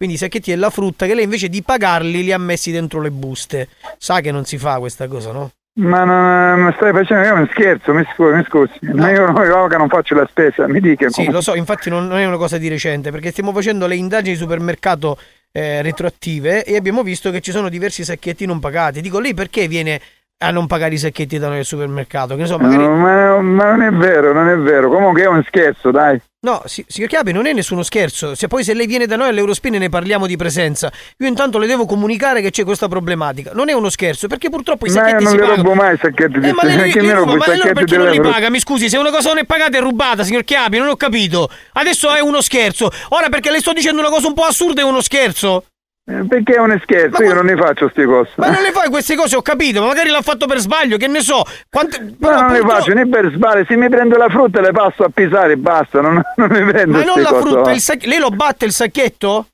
Quindi 0.01 0.17
i 0.17 0.19
sacchetti 0.19 0.49
della 0.49 0.71
frutta 0.71 1.05
che 1.05 1.13
lei 1.13 1.25
invece 1.25 1.47
di 1.47 1.61
pagarli 1.61 2.23
li 2.23 2.31
ha 2.31 2.39
messi 2.39 2.71
dentro 2.71 3.01
le 3.01 3.11
buste. 3.11 3.67
Sa 3.99 4.19
che 4.19 4.31
non 4.31 4.45
si 4.45 4.57
fa 4.57 4.79
questa 4.79 5.07
cosa, 5.07 5.31
no? 5.31 5.51
Ma 5.73 6.03
non 6.03 6.73
stai 6.75 6.91
facendo 6.91 7.27
io 7.27 7.35
un 7.35 7.47
scherzo, 7.51 7.93
mi 7.93 8.03
scusi, 8.11 8.35
mi 8.35 8.43
scusi. 8.47 8.79
Ma 8.93 9.11
io, 9.11 9.67
che 9.67 9.77
non 9.77 9.89
faccio 9.89 10.15
la 10.15 10.25
spesa, 10.27 10.67
mi 10.67 10.79
dica. 10.79 11.07
Sì, 11.09 11.29
lo 11.29 11.39
so, 11.39 11.53
infatti 11.53 11.91
non, 11.91 12.07
non 12.07 12.17
è 12.17 12.25
una 12.25 12.37
cosa 12.37 12.57
di 12.57 12.67
recente, 12.67 13.11
perché 13.11 13.29
stiamo 13.29 13.53
facendo 13.53 13.85
le 13.85 13.95
indagini 13.95 14.33
di 14.33 14.39
supermercato 14.39 15.19
eh, 15.51 15.83
retroattive 15.83 16.63
e 16.63 16.75
abbiamo 16.75 17.03
visto 17.03 17.29
che 17.29 17.39
ci 17.39 17.51
sono 17.51 17.69
diversi 17.69 18.03
sacchetti 18.03 18.47
non 18.47 18.59
pagati. 18.59 19.01
Dico, 19.01 19.19
lei 19.19 19.35
perché 19.35 19.67
viene 19.67 20.01
a 20.43 20.51
non 20.51 20.65
pagare 20.67 20.93
i 20.95 20.97
sacchetti 20.97 21.37
da 21.37 21.47
noi 21.47 21.59
al 21.59 21.65
supermercato? 21.65 22.35
Che 22.35 22.41
ne 22.41 22.47
so, 22.47 22.57
magari... 22.57 22.83
No, 22.83 22.95
ma, 22.95 23.39
ma 23.41 23.69
non 23.75 23.81
è 23.83 23.91
vero, 23.91 24.33
non 24.33 24.49
è 24.49 24.57
vero. 24.57 24.89
Comunque 24.89 25.21
è 25.21 25.27
un 25.27 25.43
scherzo, 25.47 25.91
dai. 25.91 26.19
No, 26.43 26.63
si- 26.65 26.83
signor 26.87 27.07
Chiabi, 27.07 27.31
non 27.31 27.45
è 27.45 27.53
nessuno 27.53 27.83
scherzo. 27.83 28.33
Se 28.33 28.47
poi 28.47 28.63
se 28.63 28.73
lei 28.73 28.87
viene 28.87 29.05
da 29.05 29.15
noi 29.15 29.29
all'Eurospin 29.29 29.75
ne 29.75 29.89
parliamo 29.89 30.25
di 30.25 30.35
presenza. 30.37 30.91
Io 31.19 31.27
intanto 31.27 31.59
le 31.59 31.67
devo 31.67 31.85
comunicare 31.85 32.41
che 32.41 32.49
c'è 32.49 32.63
questa 32.63 32.87
problematica. 32.87 33.51
Non 33.53 33.69
è 33.69 33.73
uno 33.73 33.89
scherzo, 33.89 34.25
perché 34.27 34.49
purtroppo 34.49 34.87
i 34.87 34.89
Ma 34.89 34.95
io 34.95 35.01
sacchetti 35.05 35.23
non 35.23 35.31
si 35.33 35.37
li 35.37 35.41
pagano. 35.43 35.61
rubo 35.61 35.75
mai 35.75 35.93
i 35.93 35.97
sacchetti 36.01 36.39
di 36.39 36.47
Eh, 36.47 36.53
ma 36.53 36.63
lei 36.63 36.91
ruba, 36.91 37.13
rubo 37.13 37.25
ma 37.25 37.31
allora 37.31 37.45
sacchetti 37.45 37.73
perché 37.73 37.97
non 37.97 38.09
li 38.09 38.21
paga? 38.21 38.49
Mi 38.49 38.59
scusi, 38.59 38.89
se 38.89 38.97
una 38.97 39.11
cosa 39.11 39.29
non 39.29 39.37
è 39.37 39.45
pagata 39.45 39.77
è 39.77 39.81
rubata, 39.81 40.23
signor 40.23 40.43
Chiabi, 40.43 40.79
non 40.79 40.87
ho 40.87 40.95
capito. 40.95 41.47
Adesso 41.73 42.11
è 42.11 42.21
uno 42.21 42.41
scherzo. 42.41 42.89
Ora 43.09 43.29
perché 43.29 43.51
le 43.51 43.59
sto 43.59 43.73
dicendo 43.73 43.99
una 44.01 44.09
cosa 44.09 44.25
un 44.27 44.33
po' 44.33 44.43
assurda 44.45 44.81
è 44.81 44.83
uno 44.83 45.01
scherzo? 45.01 45.65
Eh, 46.03 46.25
Perché 46.27 46.55
è 46.55 46.59
un 46.59 46.77
scherzo, 46.81 47.21
io 47.23 47.33
non 47.33 47.45
ne 47.45 47.55
faccio 47.55 47.87
sti 47.89 48.03
cose. 48.05 48.31
Ma 48.37 48.49
non 48.49 48.63
le 48.63 48.71
fai 48.71 48.89
queste 48.89 49.15
cose, 49.15 49.35
ho 49.35 49.41
capito, 49.41 49.81
ma 49.81 49.87
magari 49.87 50.09
l'ha 50.09 50.21
fatto 50.21 50.47
per 50.47 50.57
sbaglio, 50.57 50.97
che 50.97 51.07
ne 51.07 51.21
so. 51.21 51.43
Quante... 51.69 52.15
Ma 52.17 52.41
non 52.41 52.51
le 52.51 52.61
faccio 52.61 52.93
né 52.93 53.07
per 53.07 53.31
sbaglio, 53.31 53.65
se 53.65 53.75
mi 53.75 53.87
prendo 53.87 54.17
la 54.17 54.27
frutta 54.27 54.61
le 54.61 54.71
passo 54.71 55.03
a 55.03 55.09
pisare 55.13 55.53
e 55.53 55.57
basta, 55.57 56.01
non, 56.01 56.19
non 56.37 56.49
mi 56.49 56.71
prendo 56.71 56.97
Ma 56.97 57.03
non 57.03 57.21
la 57.21 57.29
cose, 57.29 57.41
frutta, 57.41 57.71
il 57.71 57.79
sac- 57.81 58.05
lei 58.05 58.19
lo 58.19 58.29
batte 58.29 58.65
il 58.65 58.71
sacchetto? 58.71 59.45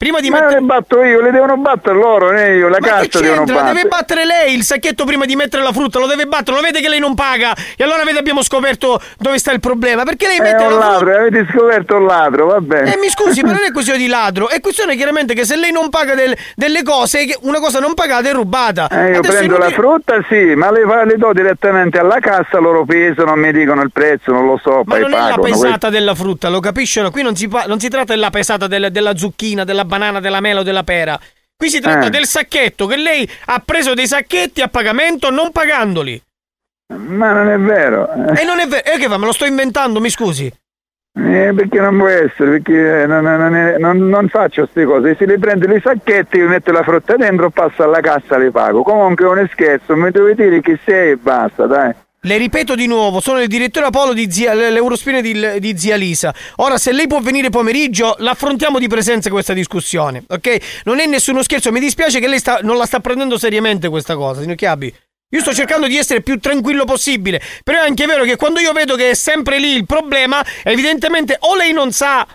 Prima 0.00 0.18
di 0.20 0.30
Ma 0.30 0.38
mettere- 0.40 0.60
le 0.60 0.64
batto 0.64 1.02
io, 1.02 1.20
le 1.20 1.30
devono 1.30 1.58
battere 1.58 1.94
loro, 1.94 2.30
né 2.30 2.54
io, 2.54 2.68
la 2.68 2.78
Ma 2.80 2.86
cassa 2.86 3.20
devono 3.20 3.44
battere. 3.44 3.74
Deve 3.74 3.86
battere 3.86 4.24
lei 4.24 4.54
il 4.54 4.62
sacchetto 4.62 5.04
prima 5.04 5.26
di 5.26 5.36
mettere 5.36 5.62
la 5.62 5.72
frutta, 5.72 5.98
lo 5.98 6.06
deve 6.06 6.24
battere, 6.24 6.56
lo 6.56 6.62
vede 6.62 6.80
che 6.80 6.88
lei 6.88 7.00
non 7.00 7.14
paga. 7.14 7.54
E 7.76 7.84
allora 7.84 8.02
vede 8.02 8.18
abbiamo 8.18 8.42
scoperto 8.42 8.98
dove 9.18 9.36
sta 9.36 9.52
il 9.52 9.60
problema. 9.60 10.04
Perché 10.04 10.26
lei 10.26 10.38
È 10.38 10.40
mette 10.40 10.62
un 10.64 10.70
la 10.78 10.80
frutta. 10.80 10.88
ladro, 11.04 11.14
avete 11.20 11.46
scoperto 11.52 11.96
un 11.96 12.06
ladro, 12.06 12.46
va 12.46 12.60
bene. 12.62 12.94
Eh, 12.94 12.96
mi 12.98 13.10
scusi, 13.10 13.42
ma 13.42 13.52
non 13.52 13.60
è 13.62 13.72
questione 13.76 13.98
di 13.98 14.06
ladro, 14.06 14.48
è 14.48 14.58
questione 14.60 14.96
chiaramente 14.96 15.34
che 15.34 15.44
se 15.44 15.56
lei 15.56 15.70
non 15.70 15.90
paga 15.90 16.14
del- 16.14 16.34
delle 16.56 16.82
cose, 16.82 17.36
una 17.42 17.58
cosa 17.60 17.78
non 17.78 17.92
pagata 17.92 18.26
è 18.26 18.32
rubata. 18.32 18.88
Eh, 18.88 19.10
io 19.12 19.18
Adesso 19.18 19.36
prendo 19.36 19.56
è 19.56 19.58
la 19.58 19.66
inutile- 19.66 19.74
frutta, 19.74 20.24
sì, 20.30 20.54
ma 20.54 20.70
le, 20.70 20.82
le 21.04 21.16
do 21.18 21.30
direttamente 21.34 21.98
alla 21.98 22.20
cassa, 22.20 22.56
loro 22.58 22.86
pesano, 22.86 23.36
mi 23.36 23.52
dicono 23.52 23.82
il 23.82 23.90
prezzo, 23.92 24.32
non 24.32 24.46
lo 24.46 24.58
so, 24.64 24.80
Ma 24.86 24.96
non 24.96 25.12
è 25.12 25.28
la 25.28 25.36
pesata 25.38 25.90
della 25.90 26.14
frutta, 26.14 26.48
lo 26.48 26.60
capiscono? 26.60 27.10
Qui 27.10 27.22
non 27.22 27.36
si, 27.36 27.48
pa- 27.48 27.64
non 27.66 27.78
si 27.78 27.90
tratta 27.90 28.14
della 28.14 28.30
pesata 28.30 28.66
del- 28.66 28.88
della 28.90 29.14
zucchina, 29.14 29.64
della 29.64 29.88
banana, 29.90 30.20
della 30.20 30.40
mela 30.40 30.60
o 30.60 30.62
della 30.62 30.84
pera. 30.84 31.18
Qui 31.56 31.68
si 31.68 31.80
tratta 31.80 32.06
Eh. 32.06 32.10
del 32.10 32.24
sacchetto 32.24 32.86
che 32.86 32.96
lei 32.96 33.28
ha 33.46 33.60
preso 33.62 33.92
dei 33.92 34.06
sacchetti 34.06 34.62
a 34.62 34.68
pagamento 34.68 35.30
non 35.30 35.52
pagandoli. 35.52 36.22
Ma 36.94 37.32
non 37.32 37.48
è 37.48 37.58
vero. 37.58 38.10
E 38.34 38.44
non 38.44 38.58
è 38.60 38.66
vero. 38.66 38.84
E 38.90 38.96
che 38.98 39.06
fa? 39.08 39.18
Me 39.18 39.26
lo 39.26 39.32
sto 39.32 39.44
inventando, 39.44 40.00
mi 40.00 40.08
scusi. 40.08 40.46
Eh, 41.12 41.52
perché 41.54 41.80
non 41.80 41.98
può 41.98 42.06
essere, 42.06 42.60
perché 42.60 43.04
non, 43.06 43.24
non- 43.24 43.54
è- 43.54 43.78
non- 43.78 44.08
non 44.08 44.28
faccio 44.28 44.62
queste 44.62 44.84
cose. 44.84 45.16
Se 45.16 45.26
le 45.26 45.38
prendo 45.38 45.66
i 45.74 45.80
sacchetti, 45.80 46.38
mi 46.38 46.46
metto 46.46 46.72
la 46.72 46.82
frutta 46.82 47.16
dentro, 47.16 47.50
passo 47.50 47.82
alla 47.82 48.00
cassa 48.00 48.36
e 48.36 48.38
le 48.38 48.50
pago. 48.50 48.82
Comunque 48.82 49.26
è 49.26 49.28
un 49.28 49.48
scherzo, 49.52 49.94
mi 49.96 50.10
dovete 50.10 50.44
dire 50.48 50.60
chi 50.62 50.78
sei 50.84 51.10
e 51.10 51.16
basta, 51.16 51.66
dai. 51.66 51.92
Le 52.22 52.36
ripeto 52.36 52.74
di 52.74 52.86
nuovo, 52.86 53.20
sono 53.20 53.40
il 53.40 53.48
direttore 53.48 53.86
Apollo 53.86 54.12
di 54.12 54.30
zia, 54.30 54.52
l'Eurospine 54.52 55.22
di, 55.22 55.58
di 55.58 55.78
zia 55.78 55.96
Lisa. 55.96 56.34
Ora, 56.56 56.76
se 56.76 56.92
lei 56.92 57.06
può 57.06 57.18
venire 57.20 57.48
pomeriggio, 57.48 58.14
l'affrontiamo 58.18 58.78
di 58.78 58.88
presenza 58.88 59.30
questa 59.30 59.54
discussione, 59.54 60.24
ok? 60.28 60.82
Non 60.84 61.00
è 61.00 61.06
nessuno 61.06 61.42
scherzo, 61.42 61.72
mi 61.72 61.80
dispiace 61.80 62.20
che 62.20 62.28
lei 62.28 62.38
sta- 62.38 62.58
non 62.62 62.76
la 62.76 62.84
sta 62.84 63.00
prendendo 63.00 63.38
seriamente 63.38 63.88
questa 63.88 64.16
cosa, 64.16 64.42
signor 64.42 64.56
Chiabi. 64.56 64.94
Io 65.32 65.40
sto 65.40 65.54
cercando 65.54 65.86
di 65.86 65.96
essere 65.96 66.20
più 66.20 66.38
tranquillo 66.38 66.84
possibile, 66.84 67.40
però 67.64 67.78
è 67.78 67.86
anche 67.86 68.04
vero 68.04 68.24
che 68.24 68.36
quando 68.36 68.60
io 68.60 68.72
vedo 68.72 68.96
che 68.96 69.10
è 69.10 69.14
sempre 69.14 69.58
lì 69.58 69.72
il 69.74 69.86
problema, 69.86 70.44
evidentemente 70.62 71.36
o 71.40 71.56
lei 71.56 71.72
non 71.72 71.90
sa 71.90 72.26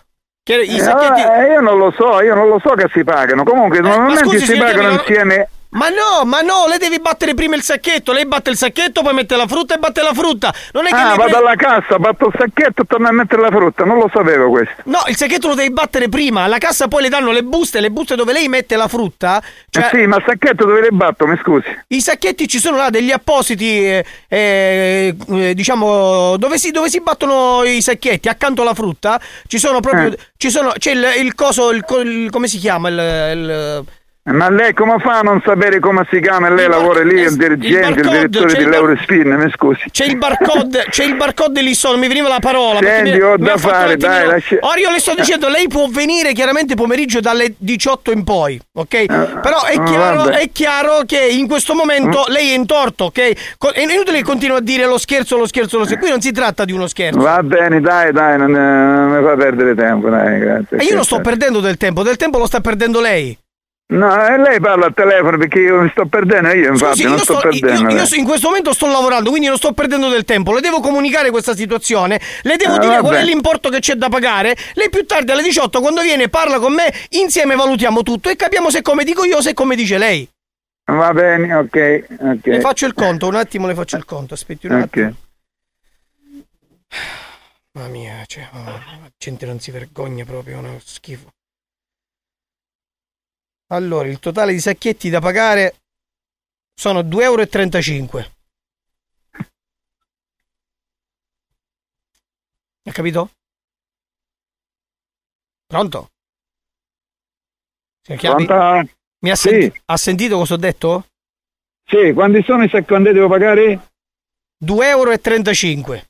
che 0.42 0.56
i 0.64 0.78
Eh, 0.78 0.80
sacchetti... 0.80 1.22
eh, 1.22 1.52
io 1.54 1.60
non 1.62 1.78
lo 1.78 1.94
so, 1.96 2.24
io 2.24 2.34
non 2.34 2.48
lo 2.48 2.60
so 2.60 2.74
che 2.74 2.88
si 2.92 3.04
pagano. 3.04 3.44
Comunque 3.44 3.82
normalmente 3.82 4.24
scusi, 4.24 4.46
si 4.46 4.58
pagano 4.58 4.72
Chiavi, 4.72 4.88
non- 4.88 5.00
insieme. 5.00 5.50
Ma 5.76 5.90
no, 5.90 6.24
ma 6.26 6.40
no, 6.42 6.68
lei 6.68 6.78
devi 6.78 7.00
battere 7.00 7.34
prima 7.34 7.56
il 7.56 7.62
sacchetto. 7.62 8.14
Lei 8.14 8.26
batte 8.26 8.50
il 8.50 8.56
sacchetto, 8.58 9.02
poi 9.02 9.14
mette 9.14 9.36
la 9.36 9.46
frutta 9.46 9.76
e 9.76 9.78
batte 9.78 10.02
la 10.02 10.14
frutta. 10.14 10.54
Non 10.72 10.86
è 10.86 10.90
che 10.90 10.96
Ah, 10.96 11.16
vado 11.16 11.24
pre- 11.32 11.38
alla 11.38 11.56
cassa, 11.56 12.00
batto 12.00 12.28
il 12.28 12.34
sacchetto 12.38 12.84
e 12.84 12.86
torno 12.88 13.08
a 13.10 13.12
mettere 13.12 13.42
la 13.42 13.50
frutta, 13.52 13.84
non 13.84 13.98
lo 13.98 14.10
sapevo 14.14 14.50
questo. 14.50 14.74
No, 14.86 15.00
il 15.08 15.18
sacchetto 15.18 15.50
lo 15.50 15.54
devi 15.56 15.72
battere 15.72 16.08
prima. 16.08 16.44
Alla 16.44 16.60
cassa 16.60 16.88
poi 16.88 17.02
le 17.04 17.10
danno 17.10 17.32
le 17.32 17.44
buste, 17.44 17.82
le 17.82 17.92
buste 17.92 18.16
dove 18.16 18.32
lei 18.32 18.48
mette 18.48 18.76
la 18.78 18.88
frutta. 18.88 19.42
Cioè, 19.70 19.84
Eh 19.84 19.90
sì, 19.98 20.06
ma 20.06 20.16
il 20.16 20.24
sacchetto 20.26 20.66
dove 20.66 20.80
le 20.82 20.92
batto, 20.92 21.28
mi 21.28 21.38
scusi? 21.44 21.68
I 21.88 22.00
sacchetti 22.02 22.48
ci 22.48 22.60
sono 22.60 22.78
là 22.78 22.90
degli 22.90 23.12
appositi, 23.12 23.66
eh, 23.86 24.06
eh, 24.30 25.16
eh, 25.30 25.54
diciamo, 25.54 26.38
dove 26.38 26.58
si, 26.58 26.72
dove 26.72 26.90
si 26.90 27.02
battono 27.02 27.64
i 27.64 27.82
sacchetti, 27.82 28.30
accanto 28.30 28.62
alla 28.62 28.74
frutta. 28.74 29.20
Ci 29.46 29.58
sono 29.60 29.82
proprio. 29.82 30.14
Eh. 30.14 30.18
Ci 30.38 30.50
sono, 30.50 30.72
c'è 30.78 30.92
il, 30.92 31.06
il 31.20 31.36
coso, 31.36 31.72
il, 31.72 31.84
il- 32.06 32.30
come 32.32 32.48
si 32.48 32.58
chiama? 32.60 32.88
Il, 32.88 32.96
il- 33.36 33.84
Ma 34.28 34.50
lei 34.50 34.74
come 34.74 34.98
fa 34.98 35.20
a 35.20 35.22
non 35.22 35.40
sapere 35.46 35.80
come 35.80 36.04
si 36.10 36.20
chiama? 36.20 36.50
Lei 36.50 36.68
lavora 36.68 37.04
lì, 37.04 37.22
il 37.22 37.36
dirigente, 37.36 38.00
il, 38.00 38.08
barcode, 38.08 38.28
direttore 38.28 38.60
il 39.20 39.24
bar- 39.28 39.46
mi 39.46 39.52
scusi. 39.52 39.82
C'è 39.92 40.06
il 40.06 40.18
barcode, 40.18 40.86
c'è 40.90 41.04
il 41.04 41.16
barcode 41.16 41.62
lì 41.62 41.76
solo, 41.76 42.00
mi 42.00 42.08
veniva 42.08 42.28
la 42.28 42.40
parola. 42.40 42.80
Senti, 42.82 43.12
mi- 43.12 43.22
ho 43.22 43.36
mi 43.38 43.46
da 43.46 43.58
fare, 43.58 43.98
dai, 43.98 44.26
lascia- 44.26 44.58
Ora 44.62 44.80
io 44.80 44.90
le 44.90 44.98
sto 44.98 45.14
dicendo, 45.16 45.48
lei 45.48 45.68
può 45.68 45.88
venire 45.90 46.34
chiaramente 46.34 46.74
pomeriggio 46.74 47.20
dalle 47.20 47.54
18 47.56 48.12
in 48.12 48.24
poi, 48.24 48.60
ok? 48.74 49.06
Però 49.06 49.64
è 49.64 49.76
ah, 49.76 49.84
chiaro, 49.84 50.30
è 50.30 50.50
chiaro 50.52 51.04
che 51.06 51.20
in 51.20 51.48
questo 51.48 51.76
momento 51.76 52.26
lei 52.30 52.50
è 52.50 52.56
in 52.56 52.66
torto, 52.66 53.06
ok? 53.06 53.20
È 53.74 53.82
inutile 53.82 54.18
che 54.18 54.24
continua 54.24 54.58
a 54.58 54.62
dire 54.62 54.88
lo 54.88 54.98
scherzo, 54.98 55.38
lo 55.38 55.46
scherzo, 55.46 55.78
lo 55.78 55.84
scherzo. 55.86 56.02
Qui 56.02 56.10
non 56.10 56.22
si 56.22 56.32
tratta 56.32 56.66
di 56.66 56.72
uno 56.72 56.88
scherzo. 56.88 57.20
Va 57.20 57.44
bene, 57.44 57.80
dai, 57.80 58.12
dai, 58.12 58.40
non, 58.40 58.50
non 58.50 59.12
mi 59.12 59.24
fa 59.24 59.36
perdere 59.36 59.76
tempo, 59.76 60.10
dai, 60.10 60.40
grazie. 60.40 60.78
E 60.78 60.84
io 60.84 60.96
non 60.96 61.04
sto 61.04 61.22
perdendo 61.22 61.60
del 61.60 61.78
tempo, 61.78 62.02
del 62.02 62.18
tempo 62.18 62.40
lo 62.40 62.48
sta 62.48 62.60
perdendo 62.60 63.00
lei. 63.00 63.38
No, 63.88 64.38
lei 64.38 64.60
parla 64.60 64.88
al 64.88 64.96
telefono 64.96 65.38
perché 65.38 65.60
io 65.60 65.82
mi 65.82 65.90
sto 65.92 66.08
perdendo, 66.08 66.50
io 66.50 66.70
infatti 66.72 67.02
Scusi, 67.02 67.04
non 67.04 67.18
io, 67.18 67.24
sto, 67.24 67.38
sto- 67.38 67.50
io- 67.50 67.60
perdendo. 67.60 67.90
io 67.92 67.96
dai. 67.98 68.08
so- 68.08 68.16
in 68.16 68.26
questo 68.26 68.48
momento 68.48 68.74
sto 68.74 68.88
lavorando, 68.88 69.30
quindi 69.30 69.48
non 69.48 69.58
sto 69.58 69.74
perdendo 69.74 70.10
del 70.10 70.26
tempo. 70.26 70.54
Le 70.56 70.62
devo 70.62 70.80
comunicare 70.80 71.30
questa 71.30 71.56
situazione, 71.56 72.20
le 72.42 72.56
devo 72.58 72.74
Ah, 72.76 72.80
dire 72.80 73.00
qual 73.00 73.14
è 73.14 73.18
vabbè. 73.20 73.26
l'importo 73.30 73.70
che 73.70 73.80
c'è 73.80 73.94
da 73.94 74.10
pagare. 74.10 74.56
Lei 74.74 74.90
più 74.90 75.06
tardi 75.06 75.32
alle 75.32 75.44
18, 75.44 75.82
quando 75.82 76.02
viene, 76.02 76.30
parla 76.30 76.58
con 76.58 76.74
me, 76.74 76.92
insieme 77.10 77.56
valutiamo 77.56 78.02
tutto 78.02 78.30
e 78.30 78.36
capiamo 78.36 78.72
se 78.72 78.82
come 78.82 79.04
dico 79.04 79.24
io 79.24 79.38
o 79.38 79.42
se 79.42 79.54
come 79.54 79.76
dice 79.76 80.00
lei. 80.00 80.28
Va 80.86 81.14
bene, 81.14 81.54
ok, 81.54 82.06
ok. 82.20 82.46
Le 82.46 82.60
faccio 82.62 82.88
il 82.88 82.94
conto, 82.96 83.28
un 83.28 83.36
attimo 83.36 83.68
le 83.68 83.76
faccio 83.76 83.98
il 83.98 84.06
conto, 84.06 84.34
aspetti 84.34 84.66
un 84.66 84.74
attimo. 84.82 85.14
Mamma 87.74 87.88
mia, 87.90 88.24
cioè, 88.26 88.48
la 88.52 88.82
gente 89.18 89.46
non 89.46 89.60
si 89.60 89.70
vergogna 89.70 90.26
proprio, 90.26 90.56
è 90.56 90.60
uno 90.60 90.80
schifo. 90.84 91.30
Allora, 93.68 94.08
il 94.08 94.20
totale 94.20 94.52
di 94.54 94.60
sacchetti 94.60 95.10
da 95.10 95.20
pagare 95.20 95.82
sono 96.74 97.02
2,35 97.02 98.18
euro. 98.20 98.34
Hai 102.84 102.94
capito? 102.94 103.32
Pronto? 105.66 106.12
Pronto? 108.04 108.94
Mi 109.22 109.32
ha, 109.32 109.36
Sì. 109.36 109.50
senti- 109.50 109.82
ha 109.86 109.98
sentito 109.98 110.38
cosa 110.38 110.54
ho 110.54 110.58
detto? 110.58 111.08
Sì, 111.88 112.12
quanti 112.14 112.44
sono 112.44 112.64
i 112.64 112.70
sacchi 112.70 112.86
quando 112.86 113.12
devo 113.12 113.28
pagare? 113.28 113.90
2,35 114.64 115.96
euro. 115.98 116.08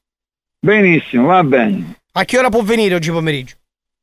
Benissimo, 0.60 1.28
va 1.28 1.44
bene. 1.44 2.02
A 2.14 2.26
che 2.26 2.38
ora 2.38 2.50
può 2.50 2.62
venire 2.64 2.96
oggi 2.96 3.12
pomeriggio? 3.12 3.56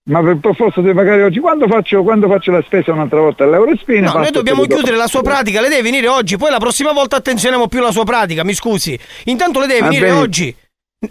Ma 0.05 0.21
per, 0.21 0.39
forza 0.57 0.81
devo 0.81 0.95
pagare 0.95 1.23
oggi. 1.23 1.39
Quando 1.39 1.69
faccio, 1.69 2.03
quando 2.03 2.29
faccio 2.29 2.51
la 2.51 2.63
spesa 2.63 2.91
un'altra 2.93 3.21
volta 3.21 3.45
all'Eurospin? 3.45 4.03
No, 4.03 4.15
noi 4.15 4.31
dobbiamo 4.33 4.65
chiudere 4.65 4.97
la 4.97 5.07
sua 5.07 5.23
pratica, 5.23 5.61
lei 5.61 5.71
deve 5.71 5.83
venire 5.83 6.09
oggi, 6.09 6.37
poi 6.37 6.51
la 6.51 6.59
prossima 6.59 6.91
volta 6.93 7.17
attenzioniamo 7.17 7.69
più 7.69 7.81
la 7.81 7.93
sua 7.93 8.03
pratica, 8.05 8.43
mi 8.43 8.53
scusi. 8.55 8.99
Intanto 9.27 9.61
lei 9.61 9.69
deve 9.69 9.81
Va 9.81 9.87
venire 9.89 10.07
bene. 10.09 10.19
oggi. 10.19 10.57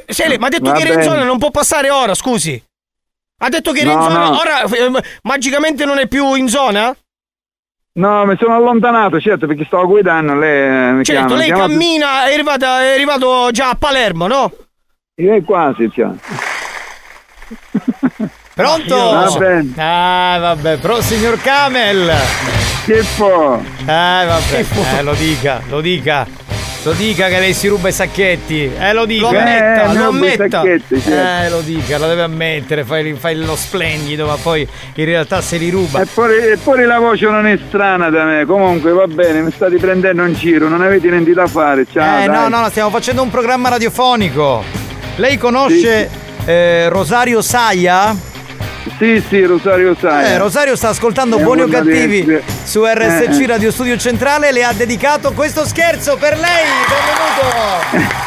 Se 0.08 0.28
lei 0.28 0.38
mi 0.38 0.46
ha 0.46 0.50
detto 0.50 0.70
Va 0.70 0.74
che 0.74 0.82
era 0.82 0.90
in 0.90 1.00
bene. 1.00 1.10
zona, 1.10 1.24
non 1.24 1.38
può 1.38 1.52
passare 1.52 1.90
ora, 1.90 2.14
scusi. 2.14 2.62
Ha 3.44 3.50
detto 3.50 3.72
che 3.72 3.84
No, 3.86 3.92
zona, 4.04 4.30
no. 4.30 4.38
ora 4.40 4.62
eh, 4.64 5.04
magicamente 5.24 5.86
non 5.86 5.98
è 5.98 6.08
più 6.08 6.34
in 6.36 6.48
zona? 6.50 6.94
No, 7.94 8.26
mi 8.26 8.36
sono 8.38 8.56
allontanato, 8.56 9.20
certo, 9.22 9.48
perché 9.48 9.66
stavo 9.66 9.88
guidando, 9.88 10.36
lei 10.36 10.90
eh, 10.90 10.92
mi 10.94 11.04
Certo, 11.06 11.26
chiama. 11.28 11.36
lei 11.40 11.46
chiamato- 11.48 11.70
cammina, 11.72 12.26
è 12.28 12.34
arrivato, 12.34 12.66
è 12.66 12.94
arrivato 12.94 13.52
già 13.52 13.70
a 13.70 13.76
Palermo, 13.76 14.28
no? 14.28 14.52
Eh, 15.16 15.42
quasi, 15.44 15.90
cioè. 15.94 16.10
Pronto? 18.62 18.96
Va 18.96 19.36
bene. 19.38 19.74
Ah, 19.78 20.38
vabbè, 20.40 20.78
però 20.78 21.02
signor 21.02 21.42
Camel. 21.42 22.12
Schifo. 22.82 23.62
Eh, 23.82 23.86
vabbè. 23.86 24.66
Eh, 24.98 25.02
lo 25.04 25.14
dica, 25.14 25.62
lo 25.70 25.82
dica. 25.82 26.28
Lo 26.84 26.94
dica 26.94 27.28
che 27.28 27.38
lei 27.40 27.54
si 27.54 27.68
ruba 27.68 27.90
i 27.90 27.92
sacchetti. 27.92 28.72
Eh, 28.76 28.94
lo 28.94 29.06
dica. 29.06 29.22
Lo 29.22 29.28
ammetta, 29.38 29.84
Eh, 29.84 29.94
lo 29.94 29.94
no, 29.94 30.18
quei 30.18 30.34
ammetta. 30.34 30.62
certo. 30.64 30.96
Eh, 30.96 31.50
lo 31.50 31.62
dica, 31.62 31.98
lo 32.00 32.08
deve 32.08 32.24
ammettere, 32.24 32.84
fai, 32.84 33.14
fai 33.14 33.36
lo 33.36 33.56
splendido, 33.56 34.26
ma 34.26 34.36
poi 34.42 34.68
in 34.96 35.06
realtà 35.06 35.42
se 35.42 35.58
li 35.58 35.70
ruba. 35.70 36.02
Eppure, 36.02 36.54
eppure 36.54 36.86
la 36.88 36.98
voce 36.98 37.26
non 37.28 37.46
è 37.46 37.60
strana 37.68 38.10
da 38.10 38.24
me. 38.24 38.46
Comunque 38.46 38.92
va 38.94 39.06
bene, 39.06 39.42
mi 39.42 39.52
state 39.52 39.78
prendendo 39.78 40.26
in 40.26 40.34
giro, 40.34 40.68
non 40.70 40.82
avete 40.82 41.08
niente 41.10 41.34
da 41.34 41.46
fare. 41.46 41.86
Ciao. 41.92 42.24
eh, 42.24 42.26
dai. 42.26 42.36
no, 42.36 42.48
no, 42.48 42.62
no, 42.62 42.70
stiamo 42.70 42.90
facendo 42.90 43.22
un 43.22 43.30
programma 43.30 43.70
radiofonico. 43.70 44.64
Lei 45.18 45.38
conosce 45.38 46.10
eh, 46.46 46.90
Rosario 46.90 47.44
Saia? 47.44 48.16
Sì, 48.98 49.24
sì, 49.28 49.44
Rosario 49.44 49.96
Saia. 50.00 50.28
Eh, 50.34 50.38
Rosario 50.38 50.76
sta 50.76 50.90
ascoltando 50.90 51.38
È 51.38 51.44
Buoni 51.44 51.62
o 51.62 51.68
Cattivi 51.68 52.26
su 52.64 52.84
RSC 52.84 53.40
Eh, 53.40 53.44
eh. 53.44 53.48
Radio 53.48 53.72
Studio 53.72 53.96
Centrale 53.98 54.52
le 54.52 54.64
ha 54.64 54.74
dedicato 54.74 55.32
questo 55.34 55.66
scherzo 55.66 56.18
per 56.18 56.38
lei. 56.38 56.66
Benvenuto! 56.90 58.20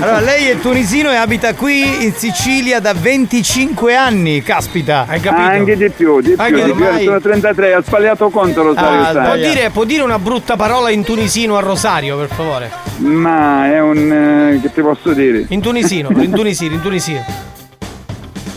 Allora, 0.00 0.20
lei 0.20 0.48
è 0.48 0.58
tunisino 0.58 1.10
e 1.10 1.16
abita 1.16 1.54
qui 1.54 2.04
in 2.04 2.12
Sicilia 2.14 2.78
da 2.78 2.92
25 2.94 3.96
anni, 3.96 4.40
caspita. 4.42 5.04
Hai 5.08 5.18
capito? 5.20 5.48
Anche 5.48 5.76
di 5.76 5.90
più, 5.90 6.20
di 6.20 6.30
più, 6.34 6.36
Anche 6.40 6.62
di 6.64 6.72
più. 6.72 6.84
ormai- 6.84 7.04
Sono 7.04 7.20
33, 7.20 7.74
ha 7.74 7.82
sbagliato 7.82 8.28
conto 8.30 8.62
Rosario 8.62 9.00
Ah, 9.00 9.12
Saia. 9.12 9.24
può, 9.24 9.34
dire, 9.36 9.70
può 9.70 9.84
dire 9.84 10.02
una 10.02 10.18
brutta 10.20 10.54
parola 10.56 10.90
in 10.90 11.02
tunisino 11.02 11.56
a 11.56 11.60
Rosario, 11.60 12.16
per 12.18 12.28
favore? 12.28 12.70
Ma 12.98 13.66
è 13.72 13.80
un... 13.80 14.12
eh, 14.54 14.60
che 14.60 14.72
ti 14.72 14.80
posso 14.80 15.12
dire? 15.12 15.44
In 15.48 15.60
tunisino, 15.60 16.08
in 16.20 16.30
tunisino, 16.30 16.74
in 16.74 16.80
tunisino. 16.80 17.24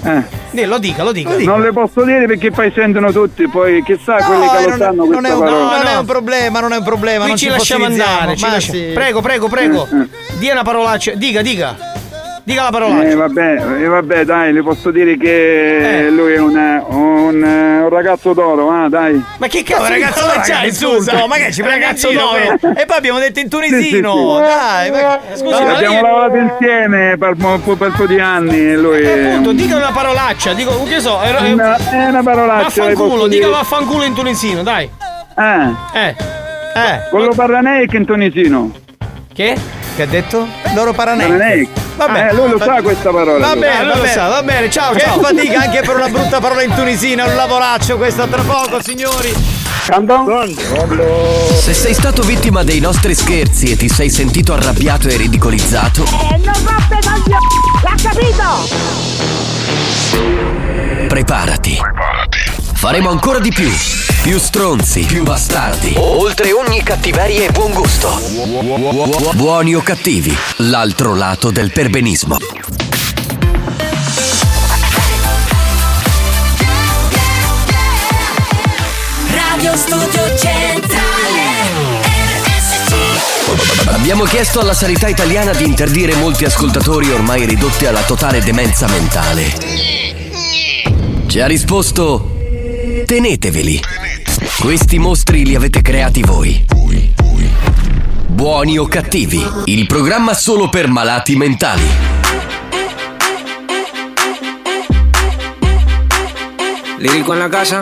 Eh. 0.04 0.24
Dì, 0.52 0.66
lo 0.66 0.78
dica, 0.78 1.04
lo 1.04 1.12
dica. 1.12 1.38
Non 1.38 1.62
le 1.62 1.72
posso 1.72 2.04
dire 2.04 2.26
perché 2.26 2.52
poi 2.52 2.72
sentono 2.74 3.12
tutti, 3.12 3.48
poi 3.48 3.84
chissà 3.84 4.16
quelli 4.18 4.48
che 4.48 4.58
eh, 4.58 4.62
lo 4.64 4.70
non, 4.70 4.78
sanno 4.78 5.06
non 5.06 5.26
è 5.26 5.34
un, 5.34 5.40
parola. 5.40 5.78
non 5.78 5.88
è 5.88 5.98
un 5.98 6.06
problema, 6.06 6.60
non 6.60 6.74
è 6.74 6.78
un 6.78 6.84
problema. 6.84 7.20
Qui 7.22 7.28
non 7.30 7.38
ci 7.38 7.50
lasciamo 7.50 7.86
andare. 7.86 8.36
ci 8.36 8.46
lascia- 8.50 8.72
sì. 8.72 8.92
Prego, 8.94 9.22
prego, 9.22 9.48
prego. 9.48 9.88
Dia 10.38 10.54
una 10.54 10.64
parolaccia. 10.64 11.12
Dica, 11.16 11.42
dica. 11.42 11.76
Dica 12.44 12.64
la 12.64 12.70
parola. 12.70 13.04
Eh 13.04 13.14
vabbè, 13.14 13.82
eh, 13.82 13.86
vabbè 13.88 14.24
dai, 14.24 14.54
le 14.54 14.64
posso 14.64 14.90
dire 14.90 15.18
che 15.18 16.06
Eh. 16.06 16.10
lui 16.10 16.32
è 16.32 16.40
un, 16.40 16.56
un, 17.28 17.42
un 17.44 17.90
ragazzo 17.90 18.34
d'oro, 18.34 18.70
ah 18.72 18.90
dai. 18.90 19.22
Ma 19.38 19.48
che 19.48 19.64
Oh, 19.76 19.88
ragazzo, 19.88 20.26
ma 20.26 20.42
c'hai 20.42 20.68
insulto? 20.68 21.28
Ma 21.28 21.36
che 21.36 21.52
ci 21.52 21.62
prende 21.62 21.86
ragazzo 21.86 22.10
in 22.10 22.18
giro? 22.18 22.30
d'oro? 22.60 22.76
E 22.80 22.86
poi 22.86 22.98
abbiamo 22.98 23.20
detto 23.20 23.40
in 23.40 23.50
Sì, 23.50 23.58
sì, 23.58 23.68
tunisino. 23.70 24.14
sì. 24.36 24.42
Dai, 24.42 24.92
ma 24.92 25.20
scusi, 25.34 25.64
ma 25.64 25.76
abbiamo 25.76 25.94
lei- 25.94 26.02
lavorato 26.02 26.36
insieme 26.38 27.16
per, 27.18 27.36
per, 27.36 27.46
un 27.88 27.94
po' 27.96 28.06
di 28.06 28.20
anni 28.20 28.58
e 28.72 28.76
lui 28.76 29.02
Eh, 29.02 29.14
è 29.14 29.30
appunto, 29.32 29.52
dica 29.54 29.76
una 29.76 29.92
parolaccia, 29.92 30.54
dico, 30.54 30.84
che 30.84 31.00
so, 31.00 31.22
era- 31.22 31.40
Una- 31.42 31.76
è 31.78 32.06
una 32.08 32.24
parolaccia, 32.24 32.64
Vaffanculo, 32.86 33.28
dica 33.28 33.48
vaffanculo 33.50 34.04
in 34.04 34.14
tunisino, 34.14 34.64
dai. 34.64 34.90
Eh. 35.38 36.00
Eh. 36.00 36.16
Eh. 36.76 37.00
Quello 37.10 37.30
Parraneic 37.36 37.94
in 37.94 38.06
tunisino. 38.06 38.72
Che? 39.34 39.56
Che 39.98 40.04
ha 40.04 40.06
detto? 40.06 40.48
Loro. 40.76 40.94
Paraneic. 40.94 41.70
Vabbè, 41.96 42.28
Eh, 42.30 42.34
lui 42.36 42.50
lo 42.52 42.60
sa 42.60 42.82
questa 42.84 43.10
parola. 43.10 43.40
Va 43.48 43.54
lui. 43.54 43.62
bene, 43.62 43.80
lui 43.80 43.88
va 43.90 43.96
lo 43.96 44.02
bene. 44.02 44.14
sa, 44.14 44.28
va 44.28 44.44
bene, 44.44 44.70
ciao, 44.70 44.94
che 44.94 45.00
ciao. 45.00 45.20
fatica 45.20 45.60
anche 45.62 45.82
per 45.82 45.96
una 45.96 46.08
brutta 46.14 46.40
parola 46.40 46.62
in 46.62 46.72
tunisino, 46.76 47.26
è 47.26 47.28
un 47.30 47.36
lavoraccio 47.36 47.98
questo 47.98 48.28
tra 48.28 48.44
poco, 48.44 48.80
signori. 48.84 49.34
Se 51.62 51.74
sei 51.74 51.94
stato 51.96 52.22
vittima 52.22 52.62
dei 52.64 52.80
nostri 52.80 53.16
scherzi 53.16 53.72
e 53.72 53.76
ti 53.76 53.90
sei 53.90 54.12
sentito 54.12 54.54
arrabbiato 54.54 55.08
e 55.08 55.18
ridicolizzato, 55.18 56.04
Eh, 56.04 56.38
non 56.38 56.54
roppe 56.64 57.00
coglioni! 57.02 57.48
L'ha 57.82 57.96
capito? 58.04 58.46
preparati. 61.08 61.80
Faremo 62.78 63.10
ancora 63.10 63.40
di 63.40 63.50
più. 63.50 63.72
Più 64.22 64.38
stronzi, 64.38 65.02
più 65.02 65.24
bastardi. 65.24 65.96
Oltre 65.98 66.52
ogni 66.54 66.84
cattiveria 66.84 67.48
e 67.48 67.52
buon 67.52 67.74
gusto. 67.74 68.22
Buoni 69.34 69.74
o 69.74 69.82
cattivi, 69.82 70.32
l'altro 70.58 71.16
lato 71.16 71.50
del 71.50 71.72
perbenismo. 71.72 72.38
Radio 79.32 79.76
Studio 79.76 80.38
Centrale 80.38 81.46
Abbiamo 83.88 84.24
chiesto 84.26 84.60
alla 84.60 84.76
sanità 84.76 85.08
italiana 85.08 85.52
di 85.52 85.66
interdire 85.66 86.14
molti 86.14 86.46
ascoltatori 86.46 87.10
ormai 87.12 87.44
ridotti 87.46 87.88
alla 87.88 88.04
totale 88.04 88.40
demenza 88.40 88.88
mentale. 88.88 89.52
Ci 91.26 91.40
ha 91.40 91.48
risposto: 91.48 92.36
Teneteveli. 93.06 93.80
Questi 94.60 94.98
mostri 94.98 95.46
li 95.46 95.56
avete 95.56 95.82
creati 95.82 96.22
voi. 96.22 96.66
Buoni 98.26 98.78
o 98.78 98.86
cattivi, 98.88 99.46
il 99.66 99.86
programma 99.86 100.34
solo 100.34 100.70
per 100.70 100.88
malati 100.88 101.36
mentali. 101.36 101.88
Lírico 106.98 107.34
en 107.34 107.40
la 107.40 107.50
casa. 107.50 107.82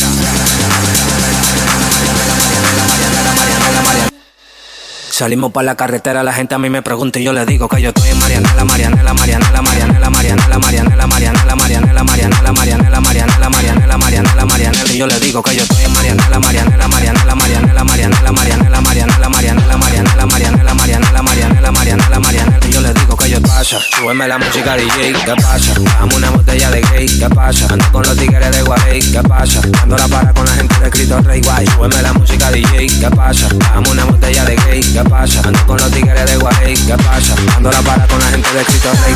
Salimos 5.21 5.51
para 5.51 5.65
la 5.65 5.75
carretera, 5.75 6.23
la 6.23 6.33
gente 6.33 6.55
a 6.55 6.57
mí 6.57 6.67
me 6.71 6.81
pregunta 6.81 7.19
y 7.19 7.23
yo 7.23 7.31
le 7.31 7.45
digo 7.45 7.69
que 7.69 7.79
yo 7.79 7.89
estoy 7.89 8.09
en 8.09 8.17
Marianela, 8.17 8.65
Marianela, 8.65 9.13
Marianela, 9.13 9.61
Marianela, 9.61 10.09
Marianela, 10.09 10.57
Marianela, 10.57 11.05
Marianela, 11.05 11.55
Marianela, 11.55 11.55
Marianela, 11.55 12.51
Marianela, 12.51 12.51
Marianela, 12.51 13.49
Marianela, 13.51 13.97
Marianela, 13.99 14.45
Marianela, 14.47 14.91
y 14.91 14.97
yo 14.97 15.05
le 15.05 15.19
digo 15.19 15.43
que 15.43 15.55
yo 15.55 15.61
estoy 15.61 15.85
en 15.85 15.93
Marianela, 15.93 16.39
Marianela, 16.39 16.87
Marianela, 16.87 17.35
Marianela, 17.35 17.83
Marianela, 17.83 18.31
Marianela, 18.31 18.81
Marianela, 18.81 19.29
Marianela, 19.29 19.29
Marianela, 19.29 20.25
Marianela, 20.25 20.73
Marianela, 20.73 21.21
Marianela, 21.21 21.71
Marianela, 21.71 22.19
Marianela, 22.19 22.67
y 22.67 22.71
yo 22.71 22.81
le 22.81 22.93
digo 22.95 23.15
que 23.15 23.29
yo 23.29 23.41
pasa, 23.43 23.77
súbeme 23.95 24.27
la 24.27 24.39
música 24.39 24.75
DJ, 24.75 25.13
¿qué 25.23 25.35
pasa? 25.35 25.73
Dame 25.99 26.15
una 26.15 26.31
botella 26.31 26.71
de 26.71 26.81
gay, 26.81 27.05
¿qué 27.05 27.29
pasa? 27.29 27.67
Ando 27.69 27.91
con 27.91 28.01
los 28.01 28.17
tigres 28.17 28.51
de 28.55 28.63
Guarey, 28.63 28.99
¿qué 28.99 29.21
pasa? 29.21 29.61
Ando 29.83 29.97
la 29.97 30.07
para 30.07 30.33
con 30.33 30.47
la 30.47 30.53
gente 30.53 30.79
de 30.79 30.89
Cristo 30.89 31.21
Rey 31.21 31.41
Guay, 31.41 31.67
súbeme 31.67 32.01
la 32.01 32.13
música 32.13 32.49
DJ, 32.49 32.87
¿qué 32.87 33.09
pasa? 33.15 33.47
Dame 33.71 33.87
una 33.91 34.05
botella 34.05 34.45
de 34.45 34.55
gay, 34.55 34.81
¿qué 34.81 35.03
pasa? 35.03 35.10
Ando 35.13 35.65
con 35.67 35.77
los 35.77 35.91
tigres 35.91 36.25
de 36.25 36.37
Guarey, 36.37 36.73
¿qué 36.73 36.95
pasa? 36.95 37.35
Ando 37.57 37.69
la 37.69 37.81
para 37.81 38.07
con 38.07 38.17
la 38.17 38.27
gente 38.27 38.49
de 38.53 38.63
Cristo 38.63 38.91
Rey. 39.03 39.15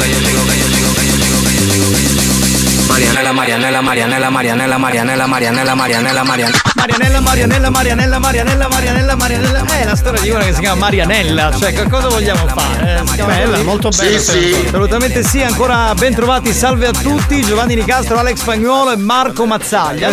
Marianela, 2.91 3.31
Marianela, 3.31 3.81
Marianela, 3.81 4.29
Marianela, 4.29 4.77
Marianela, 4.77 5.25
Marianela, 5.25 5.75
Marianela, 5.75 6.23
Marianela. 6.23 6.61
Marianella, 6.75 7.21
Marianella, 7.21 7.69
Marianella, 7.69 8.19
Marianella, 8.19 8.67
Marianella, 8.67 9.15
Marianella. 9.15 9.79
Eh, 9.79 9.85
la 9.85 9.95
storia 9.95 10.21
di 10.21 10.29
una 10.29 10.43
che 10.43 10.53
si 10.53 10.59
chiama 10.59 10.81
Marianella. 10.81 11.55
Cioè, 11.57 11.71
che 11.71 11.87
cosa 11.87 12.09
vogliamo 12.09 12.45
fare? 12.47 12.99
Eh, 12.99 13.23
Bella, 13.23 13.63
molto 13.63 13.89
bella. 13.89 14.17
Assolutamente 14.17 15.23
sì, 15.23 15.41
ancora 15.41 15.93
ben 15.95 16.13
trovati. 16.13 16.51
Salve 16.51 16.87
a 16.87 16.91
tutti, 16.91 17.41
Giovanni 17.43 17.75
Nicastro, 17.75 18.17
Alex 18.17 18.39
Spagnuolo 18.39 18.91
e 18.91 18.97
Marco 18.97 19.45
Mazzaglia. 19.45 20.09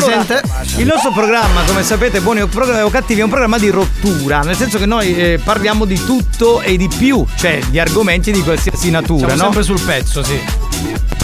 Il 0.76 0.86
nostro 0.86 1.10
programma, 1.10 1.62
come 1.66 1.82
sapete, 1.82 2.20
buoni 2.20 2.42
o 2.42 2.90
cattivi, 2.90 3.20
è 3.20 3.24
un 3.24 3.30
programma 3.30 3.58
di 3.58 3.70
rottura. 3.70 4.40
Nel 4.42 4.56
senso 4.56 4.78
che 4.78 4.86
noi 4.86 5.16
eh, 5.16 5.40
parliamo 5.42 5.84
di 5.84 6.04
tutto 6.04 6.60
e 6.60 6.76
di 6.76 6.88
più, 6.96 7.26
cioè 7.36 7.58
di 7.70 7.80
argomenti 7.80 8.30
di 8.30 8.42
qualsiasi 8.42 8.90
natura, 8.90 9.34
Siamo 9.34 9.34
no? 9.36 9.42
sempre 9.42 9.62
sul 9.64 9.80
pezzo, 9.80 10.22
sì. 10.22 10.67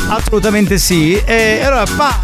Assolutamente 0.09 0.79
sì. 0.79 1.21
E 1.25 1.63
allora, 1.65 1.85
pa- 1.97 2.21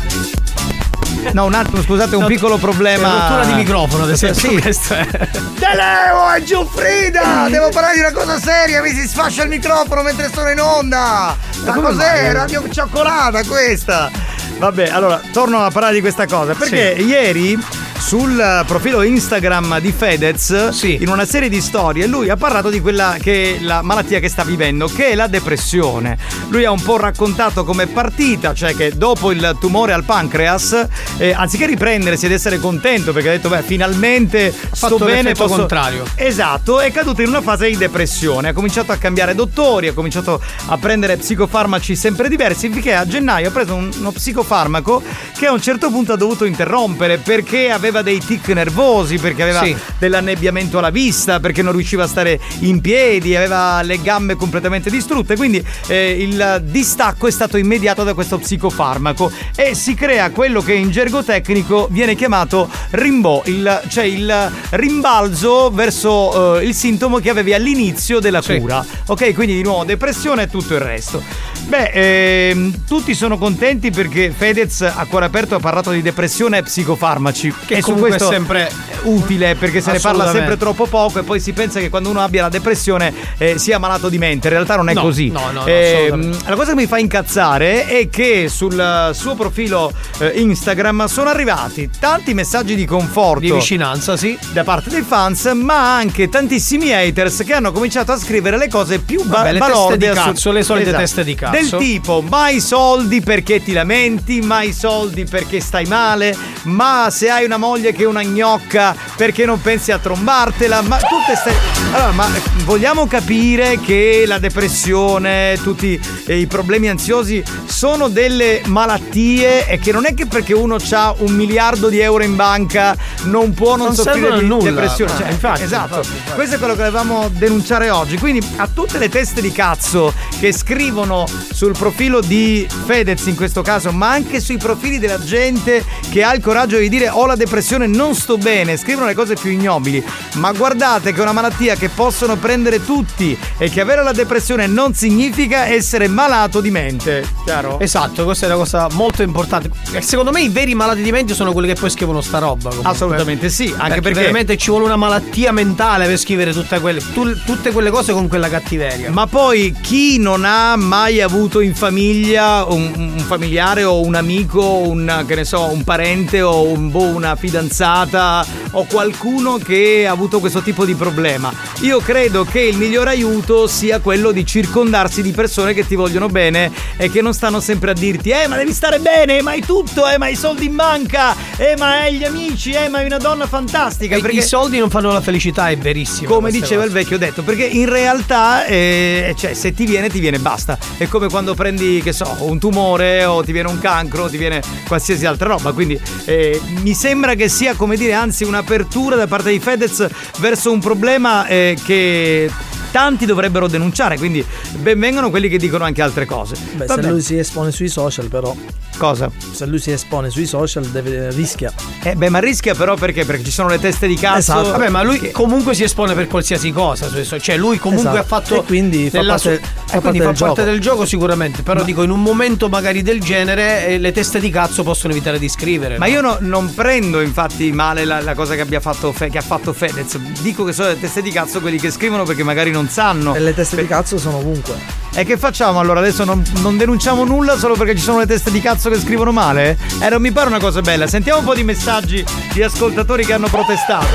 No, 1.32 1.44
un 1.44 1.52
attimo, 1.54 1.82
scusate, 1.82 2.14
un 2.16 2.22
No, 2.22 2.28
piccolo 2.28 2.56
problema. 2.56 3.28
rottura 3.28 3.44
di 3.44 3.52
microfono, 3.54 4.04
ad 4.04 4.10
esempio, 4.10 4.48
Sì. 4.50 4.58
questo 4.60 4.94
è. 4.94 5.06
Te 5.06 5.74
levo, 5.74 6.30
è 6.34 6.42
Giuffrida! 6.42 7.46
Devo 7.50 7.68
parlare 7.68 7.94
di 7.94 8.00
una 8.00 8.12
cosa 8.12 8.38
seria, 8.38 8.80
mi 8.80 8.90
si 8.90 9.06
sfascia 9.06 9.42
il 9.42 9.50
microfono 9.50 10.02
mentre 10.02 10.30
sono 10.32 10.48
in 10.50 10.60
onda! 10.60 11.36
Ma 11.64 11.72
come 11.74 11.88
cos'è? 11.88 12.22
mai? 12.22 12.32
Radio 12.32 12.64
cioccolata 12.70 13.44
questa! 13.44 14.10
Vabbè, 14.58 14.88
allora, 14.88 15.20
torno 15.32 15.62
a 15.62 15.70
parlare 15.70 15.94
di 15.94 16.00
questa 16.00 16.26
cosa, 16.26 16.54
perché 16.54 16.96
ieri 16.98 17.58
sul 18.00 18.64
profilo 18.66 19.02
Instagram 19.02 19.78
di 19.78 19.92
Fedez, 19.92 20.78
in 20.82 21.08
una 21.08 21.26
serie 21.26 21.48
di 21.48 21.60
storie, 21.60 22.06
lui 22.06 22.30
ha 22.30 22.36
parlato 22.36 22.70
di 22.70 22.80
quella 22.80 23.16
che 23.20 23.56
è 23.56 23.60
la 23.60 23.82
malattia 23.82 24.18
che 24.18 24.28
sta 24.28 24.42
vivendo, 24.42 24.86
che 24.86 25.10
è 25.10 25.14
la 25.14 25.26
depressione. 25.26 26.16
Lui 26.48 26.64
ha 26.64 26.70
un 26.70 26.82
po' 26.82 26.96
raccontato 26.96 27.62
com'è 27.62 27.86
partita, 27.86 28.54
cioè 28.54 28.74
che 28.74 28.96
dopo 28.96 29.30
il 29.30 29.56
tumore 29.60 29.92
al 29.92 30.04
pancreas, 30.04 30.86
eh, 31.18 31.32
anziché 31.32 31.66
riprendersi 31.66 32.24
ed 32.24 32.32
essere 32.32 32.58
contento, 32.58 33.12
perché 33.12 33.28
ha 33.28 33.32
detto, 33.32 33.50
beh, 33.50 33.62
finalmente 33.62 34.52
sto 34.72 34.96
bene, 34.96 35.34
posso... 35.34 35.56
contrario. 35.56 36.04
Esatto, 36.14 36.80
è 36.80 36.90
caduto 36.90 37.20
in 37.20 37.28
una 37.28 37.42
fase 37.42 37.68
di 37.68 37.76
depressione, 37.76 38.48
ha 38.48 38.52
cominciato 38.52 38.92
a 38.92 38.96
cambiare 38.96 39.34
dottori, 39.34 39.88
ha 39.88 39.92
cominciato 39.92 40.40
a 40.66 40.78
prendere 40.78 41.18
psicofarmaci 41.18 41.94
sempre 41.94 42.28
diversi, 42.28 42.70
finché 42.70 42.94
a 42.94 43.06
gennaio 43.06 43.48
ha 43.48 43.52
preso 43.52 43.74
un- 43.74 43.90
uno 43.98 44.10
psicofarmaco 44.10 45.02
che 45.36 45.46
a 45.46 45.52
un 45.52 45.60
certo 45.60 45.90
punto 45.90 46.14
ha 46.14 46.16
dovuto 46.16 46.44
interrompere 46.44 47.18
perché 47.18 47.70
aveva 47.70 47.89
aveva 47.90 48.02
dei 48.02 48.18
tic 48.18 48.48
nervosi 48.48 49.18
perché 49.18 49.42
aveva 49.42 49.62
Sì. 49.64 49.76
dell'annebbiamento 49.98 50.78
alla 50.78 50.90
vista, 50.90 51.40
perché 51.40 51.62
non 51.62 51.72
riusciva 51.72 52.04
a 52.04 52.06
stare 52.06 52.40
in 52.60 52.80
piedi, 52.80 53.36
aveva 53.36 53.82
le 53.82 54.00
gambe 54.00 54.34
completamente 54.36 54.88
distrutte, 54.90 55.36
quindi 55.36 55.64
eh, 55.88 56.10
il 56.22 56.62
distacco 56.64 57.26
è 57.26 57.30
stato 57.30 57.56
immediato 57.56 58.02
da 58.04 58.14
questo 58.14 58.38
psicofarmaco 58.38 59.30
e 59.54 59.74
si 59.74 59.94
crea 59.94 60.30
quello 60.30 60.62
che 60.62 60.72
in 60.72 60.90
gergo 60.90 61.22
tecnico 61.22 61.88
viene 61.90 62.14
chiamato 62.14 62.68
rimbo, 62.90 63.42
il- 63.46 63.82
cioè 63.88 64.04
il 64.04 64.50
rimbalzo 64.70 65.70
verso 65.70 66.58
eh, 66.60 66.64
il 66.66 66.74
sintomo 66.74 67.18
che 67.18 67.30
avevi 67.30 67.52
all'inizio 67.54 68.18
della 68.20 68.40
cura. 68.42 68.84
Ok, 69.06 69.34
quindi 69.34 69.54
di 69.54 69.62
nuovo 69.62 69.84
depressione 69.84 70.42
e 70.44 70.48
tutto 70.48 70.74
il 70.74 70.80
resto. 70.80 71.22
Beh, 71.66 71.90
ehm, 71.92 72.84
tutti 72.86 73.14
sono 73.14 73.38
contenti 73.38 73.90
perché 73.90 74.32
Fedez 74.36 74.80
a 74.82 75.04
cuore 75.08 75.26
aperto 75.26 75.54
ha 75.54 75.60
parlato 75.60 75.90
di 75.90 76.02
depressione 76.02 76.58
e 76.58 76.62
psicofarmaci. 76.62 77.54
Che 77.66 77.79
e 77.80 77.82
su 77.82 77.94
questo 77.94 78.28
è 78.28 78.32
sempre 78.32 78.70
utile 79.02 79.54
perché 79.54 79.80
se 79.80 79.92
ne 79.92 79.98
parla 79.98 80.30
sempre 80.30 80.56
troppo 80.56 80.86
poco 80.86 81.18
e 81.20 81.22
poi 81.22 81.40
si 81.40 81.52
pensa 81.52 81.80
che 81.80 81.88
quando 81.88 82.08
uno 82.10 82.20
abbia 82.20 82.42
la 82.42 82.48
depressione 82.48 83.12
eh, 83.38 83.58
sia 83.58 83.78
malato 83.78 84.08
di 84.08 84.18
mente. 84.18 84.48
In 84.48 84.54
realtà 84.54 84.76
non 84.76 84.88
è 84.88 84.94
No, 84.94 85.02
così. 85.02 85.28
no, 85.28 85.40
no, 85.52 85.52
no, 85.52 85.60
assolutamente. 85.64 86.38
la 86.48 86.54
cosa 86.56 86.70
che 86.70 86.76
mi 86.76 86.86
fa 86.86 86.98
incazzare 86.98 87.86
è 87.86 88.08
che 88.08 88.48
sul 88.48 88.78
eh, 88.78 89.14
suo 89.14 89.34
profilo 89.34 89.92
eh, 90.18 90.32
Instagram 90.40 91.06
sono 91.06 91.28
arrivati 91.30 91.90
tanti 91.98 92.34
messaggi 92.34 92.74
di 92.74 92.84
conforto. 92.84 93.40
Di 93.40 93.50
vicinanza, 93.52 94.16
sì. 94.16 94.38
Da 94.52 94.64
parte 94.64 94.90
dei 94.90 95.02
fans, 95.02 95.44
ma 95.54 95.96
anche 95.96 96.28
tantissimi 96.28 96.92
haters 96.92 97.42
che 97.44 97.52
hanno 97.54 97.72
cominciato 97.72 98.12
a 98.12 98.18
scrivere 98.18 98.56
le 98.58 98.68
cose 98.68 98.98
più 98.98 99.22
ba- 99.24 99.36
Vabbè, 99.38 99.52
le 99.52 99.58
teste 99.58 99.72
balorde 99.72 99.96
di 99.96 100.06
assu- 100.06 100.24
cazzo, 100.24 100.52
le 100.52 100.62
solite 100.62 100.88
Esatto. 100.88 101.02
teste 101.02 101.24
di 101.24 101.34
cazzo. 101.34 101.56
Del 101.78 101.86
tipo, 101.86 102.20
mai 102.22 102.60
soldi 102.60 103.20
perché 103.20 103.62
ti 103.62 103.72
lamenti, 103.72 104.40
mai 104.40 104.72
soldi 104.72 105.24
perché 105.24 105.60
stai 105.60 105.86
male, 105.86 106.36
ma 106.64 107.08
se 107.10 107.30
hai 107.30 107.44
una 107.44 107.56
moglie 107.70 107.92
che 107.92 108.02
è 108.02 108.06
una 108.06 108.22
gnocca 108.24 108.96
perché 109.16 109.44
non 109.46 109.60
pensi 109.60 109.92
a 109.92 109.98
trombartela, 109.98 110.82
ma 110.82 110.96
tutte 110.96 111.36
ste... 111.36 111.54
Allora, 111.92 112.10
ma 112.10 112.28
vogliamo 112.64 113.06
capire 113.06 113.78
che 113.78 114.24
la 114.26 114.38
depressione, 114.38 115.56
tutti 115.62 116.00
eh, 116.26 116.38
i 116.38 116.46
problemi 116.46 116.88
ansiosi 116.88 117.42
sono 117.66 118.08
delle 118.08 118.62
malattie 118.66 119.66
e 119.68 119.78
che 119.78 119.92
non 119.92 120.04
è 120.04 120.14
che 120.14 120.26
perché 120.26 120.52
uno 120.52 120.78
ha 120.90 121.14
un 121.18 121.32
miliardo 121.32 121.88
di 121.88 122.00
euro 122.00 122.24
in 122.24 122.34
banca 122.34 122.96
non 123.24 123.54
può 123.54 123.76
non, 123.76 123.86
Non 123.86 123.94
soffrire 123.94 124.38
di 124.40 124.46
nulla. 124.46 124.70
depressione. 124.70 125.12
Cioè, 125.16 125.30
infatti, 125.30 125.62
esatto. 125.62 125.98
infatti, 125.98 126.16
infatti. 126.16 126.34
Questo 126.34 126.54
è 126.56 126.58
quello 126.58 126.74
che 126.74 126.80
volevamo 126.80 127.28
denunciare 127.32 127.90
oggi. 127.90 128.18
Quindi 128.18 128.44
a 128.56 128.68
tutte 128.72 128.98
le 128.98 129.08
teste 129.08 129.40
di 129.40 129.52
cazzo 129.52 130.12
che 130.40 130.52
scrivono 130.52 131.24
sul 131.52 131.72
profilo 131.72 132.20
di 132.20 132.66
Fedez 132.86 133.26
in 133.26 133.36
questo 133.36 133.62
caso, 133.62 133.92
ma 133.92 134.10
anche 134.10 134.40
sui 134.40 134.56
profili 134.56 134.98
della 134.98 135.20
gente 135.22 135.84
che 136.10 136.22
ha 136.22 136.34
il 136.34 136.42
coraggio 136.42 136.78
di 136.78 136.88
dire 136.88 137.08
ho 137.08 137.26
la 137.26 137.36
depressione, 137.36 137.58
non 137.86 138.14
sto 138.14 138.36
bene, 138.38 138.76
scrivono 138.76 139.06
le 139.06 139.14
cose 139.14 139.34
più 139.34 139.50
ignobili. 139.50 140.02
Ma 140.34 140.52
guardate 140.52 141.12
che 141.12 141.18
è 141.18 141.22
una 141.22 141.32
malattia 141.32 141.74
che 141.76 141.88
possono 141.88 142.36
prendere 142.36 142.84
tutti 142.84 143.36
e 143.58 143.68
che 143.70 143.80
avere 143.80 144.02
la 144.02 144.12
depressione 144.12 144.66
non 144.66 144.94
significa 144.94 145.66
essere 145.66 146.08
malato 146.08 146.60
di 146.60 146.70
mente. 146.70 147.26
Chiaro? 147.44 147.78
Esatto, 147.80 148.24
questa 148.24 148.46
è 148.46 148.48
una 148.48 148.58
cosa 148.58 148.88
molto 148.92 149.22
importante. 149.22 149.70
E 149.92 150.00
Secondo 150.02 150.30
me 150.32 150.42
i 150.42 150.48
veri 150.48 150.74
malati 150.74 151.02
di 151.02 151.10
mente 151.12 151.34
sono 151.34 151.52
quelli 151.52 151.68
che 151.68 151.74
poi 151.80 151.90
scrivono 151.90 152.20
sta 152.20 152.38
roba. 152.38 152.68
comunque. 152.68 152.90
Assolutamente 152.90 153.48
sì, 153.48 153.72
anche 153.76 154.00
perché- 154.00 154.20
veramente 154.20 154.56
ci 154.56 154.70
vuole 154.70 154.84
una 154.86 154.96
malattia 154.96 155.52
mentale 155.52 156.06
per 156.06 156.16
scrivere 156.18 156.52
tutte 156.52 156.78
quelle, 156.80 157.00
tu- 157.12 157.42
tutte 157.44 157.70
quelle 157.72 157.90
cose 157.90 158.12
con 158.12 158.28
quella 158.28 158.48
cattiveria. 158.48 159.10
Ma 159.10 159.26
poi 159.26 159.74
chi 159.80 160.18
non 160.18 160.44
ha 160.44 160.76
mai 160.76 161.20
avuto 161.20 161.60
in 161.60 161.74
famiglia 161.74 162.64
un, 162.64 162.92
un 162.96 163.18
familiare 163.26 163.84
o 163.84 164.00
un 164.02 164.14
amico, 164.14 164.62
un, 164.64 165.24
che 165.26 165.34
ne 165.34 165.44
so, 165.44 165.64
un 165.70 165.84
parente 165.84 166.40
o 166.42 166.62
un- 166.62 166.90
boh, 166.90 167.02
una 167.04 167.34
fidanzata 167.50 168.46
o 168.72 168.84
qualcuno 168.84 169.58
che 169.58 170.06
ha 170.06 170.12
avuto 170.12 170.38
questo 170.38 170.62
tipo 170.62 170.84
di 170.84 170.94
problema? 170.94 171.52
Io 171.80 171.98
credo 171.98 172.44
che 172.44 172.60
il 172.60 172.76
miglior 172.76 173.08
aiuto 173.08 173.66
sia 173.66 173.98
quello 173.98 174.30
di 174.30 174.46
circondarsi 174.46 175.20
di 175.20 175.32
persone 175.32 175.74
che 175.74 175.84
ti 175.84 175.96
vogliono 175.96 176.28
bene 176.28 176.70
e 176.96 177.10
che 177.10 177.20
non 177.20 177.34
stanno 177.34 177.58
sempre 177.58 177.90
a 177.90 177.94
dirti 177.94 178.30
eh 178.30 178.46
ma 178.46 178.56
devi 178.56 178.72
stare 178.72 179.00
bene, 179.00 179.42
ma 179.42 179.50
hai 179.50 179.62
tutto, 179.62 180.08
eh 180.08 180.16
ma 180.16 180.26
hai 180.26 180.36
soldi 180.36 180.66
in 180.66 180.76
banca, 180.76 181.34
eh 181.56 181.74
ma 181.76 182.02
hai 182.02 182.16
gli 182.16 182.24
amici, 182.24 182.70
eh 182.70 182.88
ma 182.88 182.98
hai 182.98 183.06
una 183.06 183.18
donna 183.18 183.46
fantastica. 183.46 184.14
E 184.16 184.20
perché 184.20 184.36
I 184.38 184.42
soldi 184.42 184.78
non 184.78 184.88
fanno 184.88 185.10
la 185.10 185.20
felicità, 185.20 185.68
è 185.68 185.76
verissimo. 185.76 186.32
come 186.32 186.52
diceva 186.52 186.84
il 186.84 186.90
cose. 186.90 187.02
vecchio 187.02 187.18
detto, 187.18 187.42
perché 187.42 187.64
in 187.64 187.88
realtà, 187.88 188.64
eh, 188.66 189.34
cioè, 189.36 189.54
se 189.54 189.72
ti 189.74 189.84
viene, 189.84 190.08
ti 190.08 190.20
viene 190.20 190.38
basta. 190.38 190.78
È 190.96 191.08
come 191.08 191.28
quando 191.28 191.54
prendi, 191.54 192.00
che 192.02 192.12
so, 192.12 192.36
un 192.40 192.58
tumore 192.60 193.24
o 193.24 193.42
ti 193.42 193.50
viene 193.50 193.68
un 193.68 193.80
cancro, 193.80 194.24
o 194.24 194.28
ti 194.28 194.36
viene 194.36 194.62
qualsiasi 194.86 195.26
altra 195.26 195.48
roba. 195.48 195.72
Quindi 195.72 195.98
eh, 196.26 196.60
mi 196.82 196.94
sembra 196.94 197.34
che 197.34 197.39
sia, 197.48 197.74
come 197.74 197.96
dire, 197.96 198.12
anzi, 198.12 198.44
un'apertura 198.44 199.16
da 199.16 199.26
parte 199.26 199.50
di 199.50 199.58
Fedez 199.58 200.06
verso 200.38 200.72
un 200.72 200.80
problema 200.80 201.46
eh, 201.46 201.76
che. 201.84 202.50
Tanti 202.90 203.24
dovrebbero 203.24 203.68
denunciare, 203.68 204.18
quindi 204.18 204.44
benvengano 204.78 205.30
quelli 205.30 205.48
che 205.48 205.58
dicono 205.58 205.84
anche 205.84 206.02
altre 206.02 206.24
cose. 206.24 206.56
Beh, 206.74 206.86
Vabbè. 206.86 207.02
se 207.02 207.08
lui 207.08 207.20
si 207.20 207.38
espone 207.38 207.70
sui 207.70 207.86
social, 207.86 208.26
però. 208.26 208.52
Cosa? 209.00 209.30
Se 209.52 209.64
lui 209.64 209.78
si 209.78 209.92
espone 209.92 210.28
sui 210.28 210.44
social, 210.44 210.84
deve, 210.84 211.30
rischia. 211.30 211.72
Eh, 212.02 212.14
beh, 212.16 212.28
ma 212.28 212.38
rischia 212.38 212.74
però 212.74 212.96
perché? 212.96 213.24
Perché 213.24 213.44
ci 213.44 213.50
sono 213.50 213.70
le 213.70 213.78
teste 213.80 214.06
di 214.06 214.14
cazzo. 214.14 214.38
Esatto. 214.38 214.70
Vabbè, 214.72 214.90
ma 214.90 215.02
lui 215.02 215.30
comunque 215.30 215.72
si 215.74 215.84
espone 215.84 216.12
per 216.12 216.26
qualsiasi 216.26 216.70
cosa. 216.70 217.08
su. 217.08 217.38
Cioè, 217.38 217.56
lui 217.56 217.78
comunque 217.78 218.10
Esatto. 218.10 218.22
ha 218.34 218.40
fatto. 218.40 218.60
E 218.60 218.64
quindi 218.66 219.08
fa 219.08 219.24
parte- 219.24 219.38
sua- 219.38 219.68
fa 219.86 219.96
e 219.96 220.00
quindi 220.00 220.18
parte 220.18 220.18
fa 220.18 220.18
del 220.18 220.24
parte 220.24 220.36
gioco. 220.36 220.62
del 220.70 220.80
gioco 220.80 221.06
sicuramente. 221.06 221.62
Però 221.62 221.82
dico, 221.82 222.02
in 222.02 222.10
un 222.10 222.20
momento 222.20 222.68
magari 222.68 223.00
del 223.00 223.20
genere, 223.22 223.86
eh, 223.86 223.98
le 223.98 224.12
teste 224.12 224.38
di 224.38 224.50
cazzo 224.50 224.82
possono 224.82 225.14
evitare 225.14 225.38
di 225.38 225.48
scrivere. 225.48 225.96
Ma 225.96 226.04
no? 226.04 226.12
io 226.12 226.20
no- 226.20 226.36
non 226.40 226.74
prendo 226.74 227.22
infatti 227.22 227.72
male 227.72 228.04
la, 228.04 228.20
la 228.20 228.34
cosa 228.34 228.54
che, 228.54 228.60
abbia 228.60 228.80
fatto 228.80 229.12
Fe- 229.12 229.30
che 229.30 229.38
ha 229.38 229.42
fatto 229.42 229.72
Fedez. 229.72 230.18
Dico 230.42 230.62
che 230.64 230.74
sono 230.74 230.88
le 230.88 231.00
teste 231.00 231.22
di 231.22 231.30
cazzo 231.30 231.60
quelli 231.62 231.78
che 231.78 231.90
scrivono 231.90 232.24
perché 232.24 232.42
magari 232.42 232.70
non 232.70 232.86
sanno. 232.90 233.34
E 233.34 233.40
le 233.40 233.54
teste 233.54 233.76
di 233.80 233.86
cazzo 233.86 234.18
sono 234.18 234.36
ovunque. 234.36 234.98
E 235.14 235.24
che 235.24 235.38
facciamo 235.38 235.80
allora? 235.80 236.00
Adesso 236.00 236.24
non, 236.24 236.42
non 236.60 236.76
denunciamo 236.76 237.24
nulla 237.24 237.56
solo 237.58 237.74
perché 237.76 237.96
ci 237.96 238.02
sono 238.02 238.18
le 238.18 238.26
teste 238.26 238.50
di 238.52 238.60
cazzo 238.60 238.88
che 238.90 238.98
scrivono 238.98 239.32
male? 239.32 239.78
Eh, 240.00 240.08
non 240.10 240.20
mi 240.20 240.32
pare 240.32 240.48
una 240.48 240.58
cosa 240.58 240.80
bella. 240.80 241.06
Sentiamo 241.06 241.38
un 241.40 241.44
po' 241.44 241.54
di 241.54 241.62
messaggi 241.64 242.24
di 242.52 242.62
ascoltatori 242.62 243.24
che 243.24 243.32
hanno 243.32 243.48
protestato. 243.48 244.06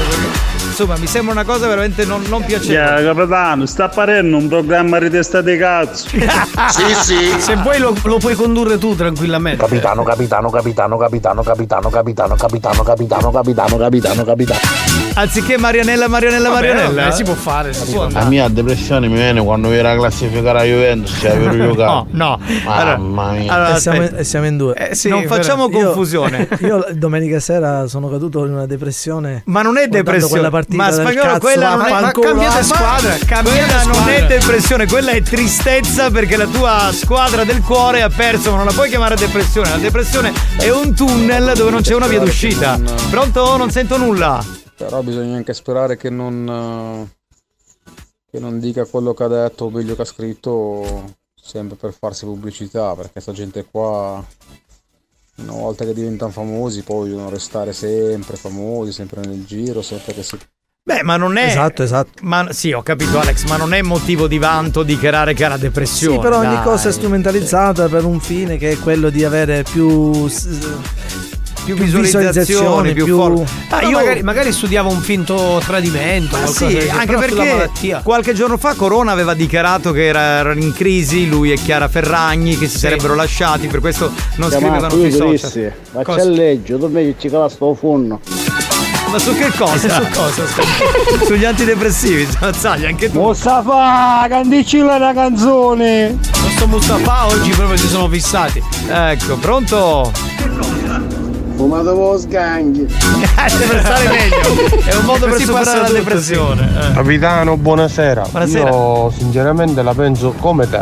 insomma, 0.67 0.97
mi 0.97 1.07
sembra 1.07 1.33
una 1.33 1.43
cosa 1.43 1.67
veramente 1.67 2.05
non, 2.05 2.23
non 2.27 2.43
piacevole. 2.43 3.01
Yeah, 3.01 3.13
capitano, 3.13 3.65
sta 3.65 3.85
apparendo 3.85 4.37
un 4.37 4.47
programma 4.47 4.99
di 4.99 5.09
testa 5.09 5.41
di 5.41 5.57
cazzo. 5.57 6.07
Se 6.69 7.55
vuoi 7.57 7.79
lo, 7.79 7.95
lo 8.03 8.17
puoi 8.17 8.35
condurre 8.35 8.77
tu 8.77 8.95
tranquillamente. 8.95 9.61
Capitano, 9.63 10.03
capitano, 10.03 10.49
capitano, 10.49 10.97
capitano, 10.97 11.41
capitano, 11.41 11.89
capitano, 11.89 12.35
capitano, 12.35 12.83
capitano, 12.83 13.31
capitano, 13.31 13.77
capitano, 13.77 14.23
capitano. 14.23 14.59
Anziché 15.17 15.57
Marianella, 15.57 16.07
Marianella, 16.09 16.49
Vabbè, 16.49 16.67
Marianella. 16.67 17.01
vabbè, 17.03 17.15
si 17.15 17.23
può 17.23 17.33
fare. 17.35 17.73
si 17.73 17.91
può. 17.91 18.09
La 18.09 18.25
mia 18.25 18.47
depressione 18.49 19.07
mi 19.07 19.13
viene 19.15 19.41
quando 19.43 19.69
vi 19.69 19.77
era 19.77 19.95
classificare 19.95 20.59
a 20.59 20.63
Juventus, 20.63 21.17
cioè 21.19 21.37
per 21.37 21.55
giocare. 21.57 21.85
No, 21.89 22.07
no. 22.11 22.39
Mamma 22.65 23.31
mia. 23.31 23.53
Allora, 23.53 23.77
siamo, 23.79 24.09
siamo 24.21 24.45
in 24.47 24.54
due. 24.57 24.73
Eh, 24.75 24.95
sì, 24.95 25.09
non 25.09 25.21
però- 25.21 25.35
facciamo 25.35 25.69
Io- 25.69 25.85
confusione. 25.85 26.47
Io, 26.61 26.85
domenica 26.93 27.39
sera 27.39 27.87
sono 27.87 28.09
caduto 28.09 28.45
in 28.45 28.51
una 28.53 28.65
depressione. 28.65 29.43
Ma 29.45 29.61
non 29.61 29.77
è 29.77 29.87
depressione. 29.87 30.31
Quella 30.31 30.49
partita 30.49 30.83
ma 30.83 30.91
spagnolo, 30.91 31.21
cazzo, 31.27 31.39
quella 31.39 31.75
non 31.75 31.85
è. 31.85 31.89
vaffanculo, 31.89 32.27
cambiate 32.27 32.55
ma- 32.55 32.63
squadra, 32.63 33.15
cambiate 33.25 33.59
Quella 33.59 33.83
non 33.83 34.09
è 34.09 34.25
depressione, 34.27 34.85
quella 34.87 35.11
è 35.11 35.21
tristezza 35.21 36.11
perché 36.11 36.35
la 36.37 36.47
tua 36.47 36.89
squadra 36.93 37.43
del 37.43 37.61
cuore 37.61 38.01
ha 38.01 38.09
perso, 38.09 38.51
ma 38.51 38.57
non 38.57 38.65
la 38.65 38.73
puoi 38.73 38.89
chiamare 38.89 39.15
depressione. 39.15 39.69
La 39.69 39.77
depressione 39.77 40.31
è 40.57 40.69
un 40.69 40.93
tunnel 40.95 41.53
dove 41.55 41.71
non 41.71 41.81
c'è 41.81 41.93
una 41.95 42.07
via 42.07 42.19
d'uscita. 42.19 42.79
Pronto? 43.09 43.57
Non 43.57 43.71
sento 43.71 43.97
nulla. 43.97 44.43
Però 44.77 45.01
bisogna 45.01 45.35
anche 45.37 45.53
sperare 45.53 45.95
che 45.95 46.09
non, 46.09 47.07
eh, 47.07 47.93
che 48.29 48.39
non 48.39 48.59
dica 48.59 48.83
quello 48.85 49.13
che 49.13 49.23
ha 49.23 49.27
detto 49.29 49.65
o 49.65 49.69
meglio 49.69 49.95
che 49.95 50.01
ha 50.01 50.05
scritto 50.05 51.13
sempre 51.45 51.75
per 51.75 51.93
farsi 51.93 52.25
pubblicità, 52.25 52.95
perché 52.95 53.19
sta 53.19 53.31
gente 53.31 53.65
qua 53.69 54.23
una 55.37 55.51
volta 55.51 55.85
che 55.85 55.93
diventano 55.93 56.31
famosi 56.31 56.81
poi 56.81 57.09
devono 57.09 57.29
restare 57.29 57.73
sempre 57.73 58.35
famosi, 58.35 58.91
sempre 58.91 59.21
nel 59.21 59.45
giro, 59.45 59.81
sempre 59.81 60.13
che 60.13 60.23
si... 60.23 60.37
Beh, 60.83 61.03
ma 61.03 61.17
non 61.17 61.35
è. 61.37 61.47
Esatto, 61.47 61.83
esatto. 61.83 62.11
Ma 62.21 62.51
sì, 62.51 62.71
ho 62.71 62.83
capito, 62.83 63.19
Alex, 63.19 63.45
ma 63.45 63.57
non 63.57 63.73
è 63.73 63.81
motivo 63.81 64.27
di 64.27 64.37
vanto 64.37 64.83
dichiarare 64.83 65.33
che 65.33 65.43
ha 65.43 65.49
la 65.49 65.57
depressione. 65.57 66.15
Sì, 66.15 66.21
però 66.21 66.37
ogni 66.39 66.53
dai. 66.53 66.63
cosa 66.63 66.89
è 66.89 66.91
strumentalizzata 66.91 67.87
per 67.89 68.05
un 68.05 68.19
fine 68.19 68.57
che 68.57 68.71
è 68.71 68.79
quello 68.79 69.09
di 69.09 69.23
avere 69.23 69.63
più. 69.63 70.27
Più 71.65 71.75
più 71.75 71.85
visualizzazioni, 71.85 72.93
più, 72.93 73.05
più- 73.05 73.15
forti. 73.17 73.51
Ah, 73.69 73.81
io 73.81 73.97
magari, 73.97 74.21
magari 74.21 74.51
studiava 74.51 74.87
un 74.89 75.01
finto 75.01 75.59
tradimento. 75.65 76.37
Ma 76.37 76.43
qualcosa 76.43 76.67
sì, 76.67 76.73
genere, 76.73 76.89
anche 76.91 77.15
perché 77.15 78.01
qualche 78.03 78.33
giorno 78.33 78.57
fa 78.57 78.75
Corona 78.75 79.11
aveva 79.11 79.33
dichiarato 79.33 79.91
che 79.91 80.05
era, 80.05 80.21
erano 80.21 80.61
in 80.61 80.73
crisi 80.73 81.27
lui 81.27 81.51
e 81.51 81.55
Chiara 81.55 81.87
Ferragni, 81.87 82.57
che 82.57 82.67
si 82.67 82.77
sarebbero 82.77 83.15
lasciati, 83.15 83.67
per 83.67 83.79
questo 83.79 84.11
non 84.35 84.51
scrivevano 84.51 84.89
sui 84.91 85.11
social. 85.11 85.73
Ma 85.91 86.03
Cosa? 86.03 86.19
c'è 86.19 86.25
legge, 86.27 86.77
meglio 86.77 87.15
ci 87.17 87.29
cala 87.29 87.49
sto 87.49 87.73
funno. 87.73 88.19
Ma 89.09 89.19
su 89.19 89.35
che 89.35 89.49
cosa? 89.57 89.87
Su 89.89 90.07
cosa? 90.11 90.43
Sugli 91.25 91.45
antidepressivi, 91.45 92.27
Zazzaglia, 92.39 92.89
anche 92.89 93.11
tu. 93.11 93.19
Mustafa, 93.19 94.25
canticilla 94.27 94.97
la 94.97 95.13
canzone. 95.13 96.17
Questo 96.41 96.67
Mustafa 96.67 97.27
oggi 97.27 97.49
proprio 97.51 97.77
si 97.77 97.87
sono 97.87 98.09
fissati. 98.09 98.61
Ecco, 98.89 99.37
pronto? 99.37 100.11
Fumato 101.55 102.17
sganghi. 102.17 102.85
Grazie 103.35 103.65
per 103.67 103.79
stare 103.79 104.07
meglio. 104.09 104.83
È 104.83 104.95
un 104.95 105.05
modo 105.05 105.19
per 105.25 105.29
Così 105.29 105.45
superare 105.45 105.79
la 105.79 105.85
tutto, 105.87 105.97
depressione. 105.99 106.69
eh. 106.89 106.93
Capitano, 106.93 107.57
buonasera. 107.57 108.25
Buonasera. 108.29 108.69
Io 108.69 109.09
sinceramente 109.15 109.81
la 109.81 109.93
penso 109.93 110.33
come 110.39 110.69
te. 110.69 110.81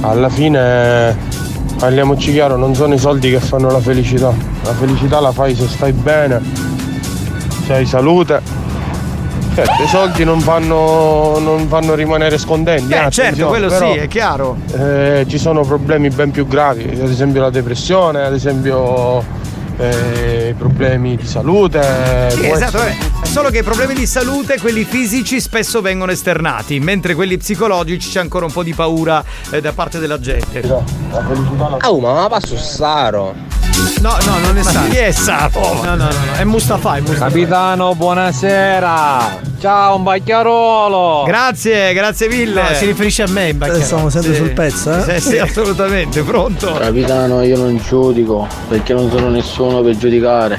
Alla 0.00 0.28
fine, 0.28 1.16
parliamoci 1.78 2.32
chiaro, 2.32 2.56
non 2.56 2.74
sono 2.74 2.94
i 2.94 2.98
soldi 2.98 3.30
che 3.30 3.38
fanno 3.40 3.70
la 3.70 3.78
felicità. 3.80 4.32
La 4.64 4.72
felicità 4.74 5.20
la 5.20 5.30
fai 5.32 5.54
se 5.54 5.68
stai 5.68 5.92
bene, 5.92 6.40
se 7.64 7.72
hai 7.72 7.86
salute. 7.86 8.54
Certo, 9.54 9.82
i 9.84 9.88
soldi 9.88 10.24
non 10.24 10.40
fanno, 10.40 11.38
non 11.38 11.66
fanno 11.68 11.94
rimanere 11.94 12.36
scontenti. 12.36 12.88
Beh, 12.88 13.06
eh, 13.06 13.10
certo, 13.10 13.46
quello 13.46 13.68
però, 13.68 13.92
sì, 13.92 13.98
è 13.98 14.08
chiaro. 14.08 14.56
eh, 14.76 15.24
ci 15.28 15.38
sono 15.38 15.62
problemi 15.62 16.10
ben 16.10 16.30
più 16.30 16.46
gravi, 16.46 16.82
ad 17.00 17.08
esempio 17.08 17.40
la 17.40 17.48
depressione, 17.50 18.22
ad 18.22 18.34
esempio 18.34 19.24
eh, 19.78 20.48
i 20.50 20.54
problemi 20.54 21.16
di 21.16 21.26
salute. 21.26 22.30
Sì, 22.30 22.40
può 22.40 22.54
esatto, 22.54 22.78
essere-. 22.78 22.96
Solo 23.24 23.50
che 23.50 23.58
i 23.58 23.62
problemi 23.62 23.94
di 23.94 24.06
salute, 24.06 24.58
quelli 24.58 24.84
fisici, 24.84 25.40
spesso 25.40 25.80
vengono 25.80 26.12
esternati, 26.12 26.80
mentre 26.80 27.14
quelli 27.14 27.36
psicologici 27.36 28.10
c'è 28.10 28.20
ancora 28.20 28.46
un 28.46 28.52
po' 28.52 28.62
di 28.62 28.72
paura 28.72 29.22
eh, 29.50 29.60
da 29.60 29.72
parte 29.72 29.98
della 29.98 30.18
gente. 30.18 30.62
Oh, 31.82 32.00
ma 32.00 32.12
ma 32.14 32.28
passo 32.28 32.56
Saro. 32.56 33.65
No, 34.00 34.16
no, 34.24 34.38
non 34.38 34.56
è 34.56 34.62
Ma 34.62 34.70
Saro. 34.70 34.88
chi 34.88 34.96
è 34.96 35.10
Saro? 35.12 35.74
No, 35.82 35.94
no, 35.94 35.94
no, 35.96 36.04
no, 36.04 36.32
è 36.38 36.44
Mustafa, 36.44 36.96
è 36.96 37.00
Mustafa. 37.00 37.26
Capitano, 37.26 37.94
buonasera. 37.94 39.38
Ciao, 39.60 39.96
un 39.96 40.02
bacchiarolo. 40.02 41.24
Grazie, 41.26 41.92
grazie 41.92 42.28
mille. 42.28 42.62
No, 42.62 42.68
si 42.74 42.86
riferisce 42.86 43.22
a 43.24 43.28
me 43.28 43.48
in 43.48 43.60
Eh, 43.62 43.82
Stiamo 43.82 44.08
sempre 44.10 44.32
Sì. 44.32 44.36
sul 44.38 44.50
pezzo, 44.52 44.92
eh? 44.96 45.20
Sì, 45.20 45.28
sì, 45.30 45.38
assolutamente, 45.38 46.22
pronto? 46.22 46.72
Capitano, 46.74 47.42
io 47.42 47.56
non 47.56 47.76
giudico 47.78 48.46
perché 48.68 48.92
non 48.94 49.10
sono 49.10 49.28
nessuno 49.28 49.82
per 49.82 49.96
giudicare. 49.96 50.58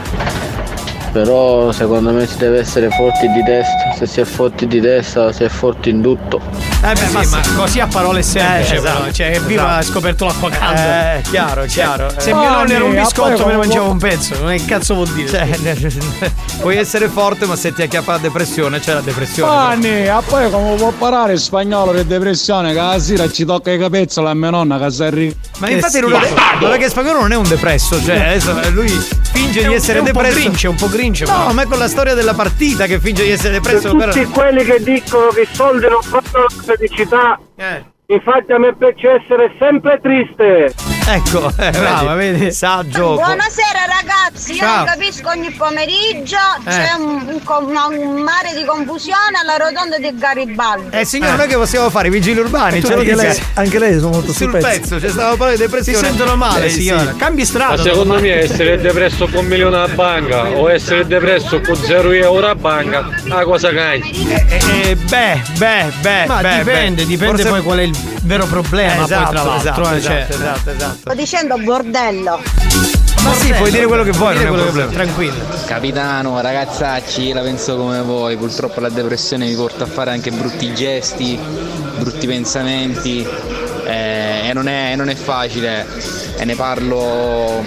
Però 1.11 1.71
secondo 1.71 2.11
me 2.11 2.27
si 2.27 2.37
deve 2.37 2.59
essere 2.59 2.89
forti 2.89 3.27
di 3.31 3.43
testa. 3.43 3.86
Se 3.97 4.05
si 4.05 4.19
è 4.21 4.25
forti 4.25 4.67
di 4.67 4.79
testa, 4.79 5.31
si 5.31 5.43
è 5.43 5.49
forti 5.49 5.89
in 5.89 6.03
tutto. 6.03 6.39
Eh 6.83 6.93
beh, 6.93 7.07
ma, 7.13 7.23
sì, 7.23 7.55
così 7.55 7.79
a 7.79 7.87
parole 7.87 8.21
semplici, 8.21 8.75
Eh, 8.75 8.79
però. 8.81 8.93
esatto, 8.97 9.11
Cioè, 9.11 9.41
viva 9.41 9.63
esatto. 9.63 9.79
ha 9.79 9.81
scoperto 9.81 10.25
l'acqua 10.25 10.49
calda. 10.51 11.15
Eh, 11.15 11.21
chiaro, 11.21 11.65
chiaro. 11.65 12.09
Se 12.15 12.29
Eh. 12.29 12.33
mio 12.35 12.47
nonno 12.49 12.71
era 12.73 12.83
un 12.83 12.95
Ah, 12.95 13.01
biscotto, 13.01 13.37
poi 13.37 13.45
me 13.45 13.51
ne 13.53 13.57
mangiavo 13.57 13.89
un 13.89 13.97
pezzo. 13.97 14.35
Non 14.39 14.51
è 14.51 14.57
che 14.57 14.65
cazzo 14.65 14.93
vuol 14.93 15.07
dire? 15.09 15.27
Cioè, 15.27 16.29
puoi 16.59 16.77
essere 16.77 17.07
forte, 17.07 17.47
ma 17.47 17.55
se 17.55 17.73
ti 17.73 17.81
acchiappa 17.81 18.11
la 18.13 18.17
depressione, 18.19 18.79
c'è 18.79 18.93
la 18.93 19.01
depressione. 19.01 19.51
Fanni, 19.51 20.07
a 20.07 20.21
poi 20.21 20.47
come 20.51 20.75
può 20.75 20.91
parlare 20.91 21.33
in 21.33 21.39
spagnolo 21.39 21.91
di 21.93 22.05
depressione 22.05 22.73
che 22.73 22.79
la 22.79 22.99
sera 22.99 23.27
ci 23.31 23.45
tocca 23.45 23.71
i 23.71 23.79
capezzoli 23.79 24.27
a 24.27 24.33
mia 24.35 24.51
nonna 24.51 24.77
che 24.77 24.91
si 24.91 25.03
arri- 25.03 25.35
Ma 25.57 25.69
infatti 25.69 25.99
non 26.01 26.13
è, 26.13 26.77
che 26.77 26.87
spagnolo 26.89 27.21
non 27.21 27.31
è 27.31 27.35
un 27.35 27.47
depresso, 27.47 27.99
cioè 28.03 28.37
lui 28.69 28.87
finge 29.31 29.59
È 29.59 29.63
di 29.63 29.69
un- 29.69 29.73
essere 29.73 29.97
è 29.97 30.01
un 30.01 30.11
po' 30.11 30.21
depresso. 30.21 30.35
grinch, 30.39 30.63
è 30.65 30.67
un 30.67 30.75
po' 30.75 30.87
grinch, 30.87 31.21
No, 31.27 31.51
ma 31.53 31.63
è 31.63 31.65
con 31.65 31.79
la 31.79 31.87
storia 31.87 32.13
della 32.13 32.33
partita 32.35 32.85
che 32.85 32.99
finge 32.99 33.23
di 33.23 33.31
essere 33.31 33.53
depresso. 33.53 33.86
Però- 33.95 34.11
tutti 34.11 34.25
quelli 34.25 34.63
che 34.63 34.79
dicono 34.83 35.27
che 35.27 35.41
i 35.41 35.47
soldi 35.51 35.87
non 35.87 36.01
fanno 36.01 36.45
la 36.47 36.63
felicità, 36.75 37.39
Eh. 37.55 37.83
infatti 38.07 38.51
a 38.51 38.57
me 38.59 38.73
piace 38.75 39.09
essere 39.21 39.53
sempre 39.59 39.99
triste. 40.01 40.73
Ecco, 41.09 41.51
eh, 41.57 41.69
Brava, 41.71 42.15
vedi? 42.15 42.51
Saggio. 42.51 43.13
Buonasera 43.13 43.85
ragazzi, 43.87 44.51
io 44.51 44.57
Ciao. 44.57 44.75
non 44.77 44.85
capisco 44.87 45.29
ogni 45.29 45.51
pomeriggio 45.51 46.35
Eh. 46.65 46.69
c'è 46.69 46.91
un, 46.97 47.25
un 47.27 47.41
un 47.97 48.21
mare 48.23 48.53
di 48.53 48.65
confusione 48.65 49.37
alla 49.41 49.55
rotonda 49.55 49.97
di 49.99 50.17
Garibaldi. 50.17 50.89
Eh 50.97 51.05
signore, 51.05 51.37
noi 51.37 51.47
che 51.47 51.55
possiamo 51.55 51.89
fare? 51.89 52.07
I 52.09 52.11
vigili 52.11 52.39
urbani, 52.41 52.83
ce 52.83 52.93
anche, 52.93 53.15
lei, 53.15 53.41
anche 53.53 53.79
lei 53.79 53.99
sono 53.99 54.09
molto 54.11 54.33
sul 54.33 54.49
Sul 54.49 54.59
pezzo. 54.59 54.67
pezzo, 54.67 54.95
c'è 54.99 55.07
stava 55.09 55.29
parlando 55.37 55.55
di 55.55 55.61
depressione. 55.61 55.97
Si 55.97 56.03
sentono 56.03 56.35
male, 56.35 56.65
Eh, 56.65 56.69
sì. 56.69 56.81
signora. 56.81 57.13
Cambi 57.17 57.45
strada. 57.45 57.75
Ma 57.77 57.81
secondo 57.81 58.19
me 58.19 58.39
essere 58.41 58.77
depresso 58.81 59.27
con 59.27 59.37
un 59.37 59.45
milione 59.45 59.75
alla 59.77 59.87
banca 59.87 60.43
o 60.49 60.69
essere 60.69 61.07
depresso 61.07 61.61
con 61.61 61.75
zero 61.77 62.11
euro 62.11 62.47
a 62.49 62.55
banca 62.55 63.07
una 63.23 63.43
cosa 63.45 63.71
cagna. 63.73 64.03
Eh, 64.49 64.95
beh, 64.97 65.41
beh, 65.57 65.85
beh. 66.01 66.25
Ma 66.27 66.41
beh, 66.41 66.57
dipende, 66.57 67.01
beh. 67.03 67.07
dipende 67.07 67.33
Forse- 67.43 67.49
poi 67.49 67.61
qual 67.61 67.77
è 67.77 67.83
il 67.83 67.97
vero 68.23 68.45
problema. 68.45 68.91
Eh, 68.93 68.97
poi 68.97 69.07
tra 69.07 69.17
esatto, 69.19 69.33
l'altro, 69.33 69.55
esatto, 69.57 69.95
eh, 69.95 70.01
cioè- 70.01 70.25
esatto, 70.29 70.33
esatto, 70.35 70.69
esatto. 70.71 70.96
Sto 70.99 71.13
dicendo 71.13 71.57
bordello. 71.57 72.39
Ma 73.23 73.33
sì, 73.33 73.51
puoi 73.51 73.71
dire 73.71 73.85
quello 73.87 74.03
che 74.03 74.11
vuoi, 74.11 74.35
non 74.35 74.45
è 74.45 74.49
un 74.49 74.55
quello 74.55 74.63
che 74.65 74.71
problema. 74.71 74.91
vuoi, 74.91 75.05
tranquillo. 75.05 75.65
Capitano, 75.65 76.41
ragazzacci, 76.41 77.33
la 77.33 77.41
penso 77.41 77.75
come 77.75 78.01
voi, 78.01 78.37
purtroppo 78.37 78.79
la 78.79 78.89
depressione 78.89 79.45
mi 79.45 79.55
porta 79.55 79.83
a 79.83 79.87
fare 79.87 80.11
anche 80.11 80.31
brutti 80.31 80.73
gesti, 80.73 81.37
brutti 81.97 82.25
pensamenti 82.27 83.25
eh, 83.85 84.47
e 84.47 84.53
non 84.53 84.67
è, 84.67 84.95
non 84.95 85.09
è 85.09 85.15
facile 85.15 85.85
e 86.37 86.45
ne 86.45 86.55
parlo 86.55 87.63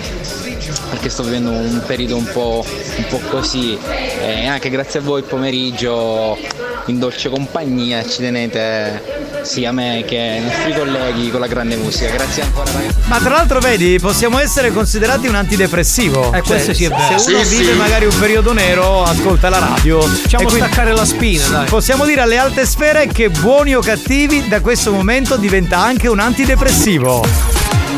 perché 0.90 1.08
sto 1.08 1.22
vivendo 1.24 1.50
un 1.50 1.82
periodo 1.86 2.16
un 2.16 2.30
po', 2.32 2.64
un 2.96 3.04
po' 3.08 3.20
così 3.28 3.78
e 4.20 4.46
anche 4.46 4.70
grazie 4.70 5.00
a 5.00 5.02
voi 5.02 5.20
il 5.20 5.26
pomeriggio 5.26 6.38
in 6.86 6.98
dolce 6.98 7.28
compagnia 7.28 8.06
ci 8.06 8.18
tenete 8.18 9.28
sia 9.42 9.70
a 9.70 9.72
me 9.72 10.04
che 10.06 10.16
ai 10.18 10.40
nostri 10.42 10.74
colleghi 10.74 11.30
con 11.30 11.40
la 11.40 11.46
grande 11.46 11.76
musica. 11.76 12.10
Grazie 12.10 12.42
ancora 12.42 12.70
ragazzi. 12.72 12.94
Ma 13.06 13.18
tra 13.18 13.30
l'altro 13.30 13.58
vedi, 13.60 13.98
possiamo 14.00 14.38
essere 14.38 14.72
considerati 14.72 15.26
un 15.26 15.34
antidepressivo. 15.34 16.32
Eh, 16.32 16.42
questo 16.42 16.72
sì 16.74 16.84
è 16.84 16.88
vero. 16.88 17.18
Se 17.18 17.32
uno 17.34 17.44
Sì, 17.44 17.56
vive 17.56 17.72
sì. 17.72 17.78
magari 17.78 18.04
un 18.06 18.18
periodo 18.18 18.52
nero, 18.52 19.02
ascolta 19.02 19.48
la 19.48 19.58
radio. 19.58 20.00
Facciamo 20.00 20.44
quindi- 20.44 20.62
staccare 20.66 20.92
la 20.92 21.04
spina, 21.04 21.46
dai. 21.48 21.66
Possiamo 21.66 22.04
dire 22.04 22.20
alle 22.20 22.38
alte 22.38 22.64
sfere 22.66 23.06
che 23.06 23.30
buoni 23.30 23.74
o 23.74 23.80
cattivi, 23.80 24.46
da 24.48 24.60
questo 24.60 24.92
momento 24.92 25.36
diventa 25.36 25.78
anche 25.78 26.08
un 26.08 26.18
antidepressivo. 26.18 27.24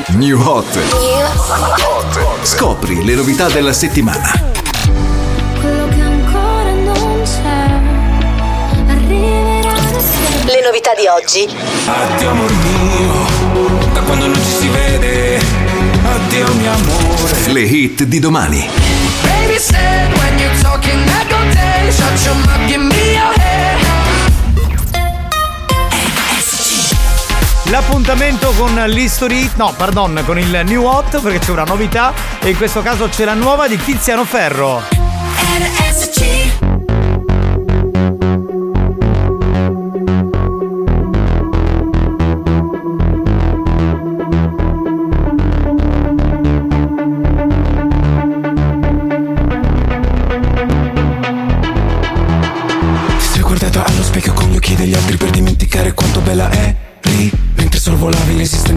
New 0.09 0.41
Hot. 0.41 0.79
Scopri 2.43 3.05
le 3.05 3.15
novità 3.15 3.49
della 3.49 3.73
settimana. 3.73 4.52
Le 10.63 10.69
novità 10.69 10.95
di 10.95 11.09
oggi. 11.09 11.49
Addio 11.87 12.31
amor 12.31 12.53
mio, 12.53 13.91
da 13.93 14.01
quando 14.03 14.27
non 14.27 14.37
ci 14.37 14.61
si 14.61 14.69
vede. 14.69 15.41
Addio 16.05 16.55
mio 16.55 16.71
amore. 16.71 17.53
Le 17.53 17.61
hit 17.63 18.05
di 18.05 18.21
domani. 18.21 18.71
Baby 19.23 19.59
said 19.59 20.17
when 20.19 20.39
you're 20.39 20.61
talking 20.63 21.05
that 21.07 21.27
go 21.29 21.39
down. 21.53 21.91
Shut 21.91 22.25
your 22.25 22.37
mouth, 22.47 22.69
give 22.69 22.79
me 22.79 23.13
your 23.13 23.33
head. 23.35 23.81
L'appuntamento 27.65 28.53
con 28.53 28.73
l'History, 28.87 29.51
no, 29.57 29.75
pardon, 29.77 30.23
con 30.25 30.39
il 30.39 30.63
New 30.65 30.85
Hot 30.85 31.21
perché 31.21 31.41
c'è 31.41 31.51
una 31.51 31.65
novità 31.65 32.13
e 32.41 32.51
in 32.51 32.57
questo 32.57 32.83
caso 32.83 33.09
c'è 33.09 33.25
la 33.25 33.35
nuova 33.35 33.67
di 33.67 33.83
Tiziano 33.83 34.25
Ferro. 34.25 34.81
Ti 36.13 36.32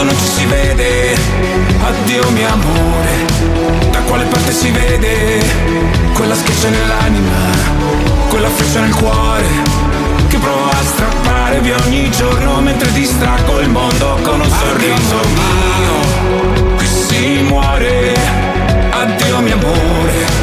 quando 0.00 0.12
non 0.12 0.22
ci 0.22 0.28
si 0.28 0.44
vede. 0.46 1.14
Addio 1.82 2.30
mio 2.30 2.48
amore 2.48 3.26
Da 3.90 3.98
quale 4.00 4.24
parte 4.24 4.52
si 4.52 4.70
vede? 4.70 5.42
Quella 6.14 6.34
schiaccia 6.34 6.68
nell'anima 6.68 8.28
Quella 8.28 8.48
freccia 8.48 8.80
nel 8.80 8.94
cuore 8.94 9.46
Che 10.28 10.36
provo 10.38 10.68
a 10.68 10.84
strappare 10.84 11.60
via 11.60 11.76
ogni 11.84 12.10
giorno 12.10 12.60
Mentre 12.60 12.92
distraggo 12.92 13.60
il 13.60 13.70
mondo 13.70 14.18
con 14.22 14.40
un 14.40 14.48
sorriso 14.48 15.20
mio 15.34 16.76
Qui 16.76 16.86
si 16.86 17.42
muore. 17.42 18.14
Addio 18.90 19.40
mio 19.40 19.54
amore 19.54 20.39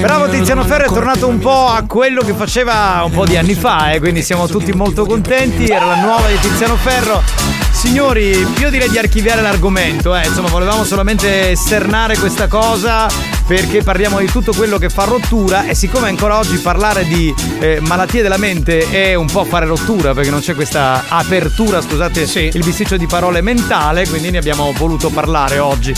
Bravo 0.00 0.28
Tiziano 0.28 0.62
domandato 0.62 0.94
tornato 0.94 1.28
un 1.28 1.38
po' 1.38 1.66
a 1.66 1.84
quello 1.86 2.22
che 2.22 2.32
faceva 2.32 3.02
un 3.04 3.10
po' 3.10 3.24
di 3.24 3.36
anni 3.36 3.54
fa, 3.54 3.92
eh, 3.92 3.98
quindi 3.98 4.22
siamo 4.22 4.46
tutti 4.46 4.72
molto 4.72 5.04
contenti. 5.04 5.66
Era 5.66 5.84
la 5.84 5.96
nuova 5.96 6.26
di 6.28 6.38
Tiziano 6.38 6.76
Ferro. 6.76 7.22
Signori, 7.70 8.46
io 8.58 8.70
direi 8.70 8.88
di 8.88 8.98
archiviare 8.98 9.40
l'argomento, 9.40 10.14
eh. 10.14 10.26
insomma, 10.26 10.48
volevamo 10.48 10.84
solamente 10.84 11.50
esternare 11.50 12.16
questa 12.18 12.46
cosa 12.46 13.08
perché 13.50 13.82
parliamo 13.82 14.20
di 14.20 14.26
tutto 14.26 14.52
quello 14.52 14.78
che 14.78 14.88
fa 14.88 15.02
rottura 15.02 15.66
e 15.66 15.74
siccome 15.74 16.06
ancora 16.06 16.38
oggi 16.38 16.56
parlare 16.58 17.02
di 17.02 17.34
eh, 17.58 17.80
malattie 17.80 18.22
della 18.22 18.36
mente 18.36 18.88
è 18.88 19.14
un 19.14 19.26
po' 19.26 19.42
fare 19.42 19.66
rottura 19.66 20.14
perché 20.14 20.30
non 20.30 20.38
c'è 20.38 20.54
questa 20.54 21.02
apertura, 21.08 21.80
scusate 21.80 22.20
il 22.52 22.62
bisticcio 22.64 22.96
di 22.96 23.08
parole 23.08 23.40
mentale, 23.40 24.06
quindi 24.06 24.30
ne 24.30 24.38
abbiamo 24.38 24.72
voluto 24.76 25.10
parlare 25.10 25.58
oggi. 25.58 25.94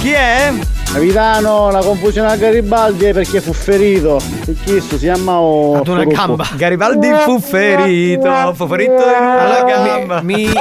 Chi 0.00 0.10
è? 0.10 0.52
Capitano, 0.92 1.70
la 1.70 1.84
confusione 1.84 2.32
a 2.32 2.36
Garibaldi 2.36 3.04
è 3.04 3.12
perché 3.12 3.40
fu 3.40 3.52
ferito. 3.52 4.20
E 4.46 4.56
questo 4.64 4.96
si 4.98 5.04
chiama 5.04 5.38
o. 5.38 5.76
Ad 5.76 5.86
una 5.86 6.02
gamba. 6.02 6.48
Garibaldi 6.56 7.10
fu 7.24 7.38
ferito, 7.38 8.54
fu 8.54 8.66
ferito 8.66 8.92
in 8.92 8.98
una 8.98 9.40
Allora, 9.40 9.62
gamba. 9.62 10.20
mi, 10.22 10.34
mi- 10.46 10.52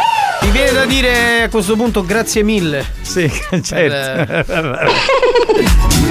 mi 0.44 0.52
viene 0.52 0.72
da 0.72 0.86
dire 0.86 1.44
a 1.44 1.50
questo 1.50 1.76
punto 1.76 2.04
grazie 2.06 2.44
mille. 2.44 2.86
Sì, 3.02 3.30
certo. 3.62 4.54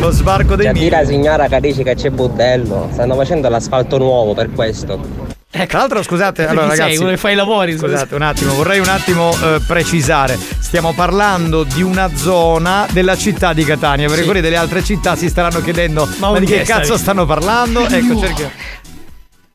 Lo 0.00 0.10
sbarco 0.10 0.56
dei 0.56 0.72
C'è 0.72 0.88
la 0.90 1.04
signora 1.04 1.48
che 1.48 1.60
dice 1.60 1.82
che 1.82 1.94
c'è 1.94 2.10
budello. 2.10 2.90
Stanno 2.92 3.14
facendo 3.14 3.48
l'asfalto 3.48 3.98
nuovo 3.98 4.34
per 4.34 4.50
questo. 4.52 5.34
Eh, 5.50 5.66
tra 5.66 5.78
l'altro, 5.78 6.02
scusate, 6.02 6.46
allora 6.46 6.68
sei? 6.70 6.78
ragazzi. 6.78 6.98
Uno 7.00 7.10
che 7.10 7.16
fa 7.16 7.30
i 7.30 7.34
lavori, 7.34 7.72
scusa. 7.72 7.86
Scusate 7.88 8.14
un 8.14 8.22
attimo, 8.22 8.52
vorrei 8.54 8.78
un 8.78 8.88
attimo 8.88 9.32
eh, 9.42 9.60
precisare. 9.66 10.36
Stiamo 10.36 10.92
parlando 10.92 11.62
di 11.62 11.80
una 11.80 12.10
zona 12.14 12.86
della 12.90 13.16
città 13.16 13.54
di 13.54 13.64
Catania, 13.64 14.06
perché 14.06 14.20
Sì. 14.22 14.26
quelli 14.26 14.42
delle 14.42 14.56
altre 14.56 14.82
città 14.84 15.16
si 15.16 15.28
staranno 15.30 15.62
chiedendo: 15.62 16.06
ma, 16.18 16.32
Ma 16.32 16.38
di 16.40 16.44
che 16.46 16.62
cazzo 16.62 16.84
stai? 16.84 16.98
stanno 16.98 17.24
parlando? 17.24 17.80
Ecco, 17.80 17.88
Figliuolo. 17.94 18.20
cerca. 18.20 18.50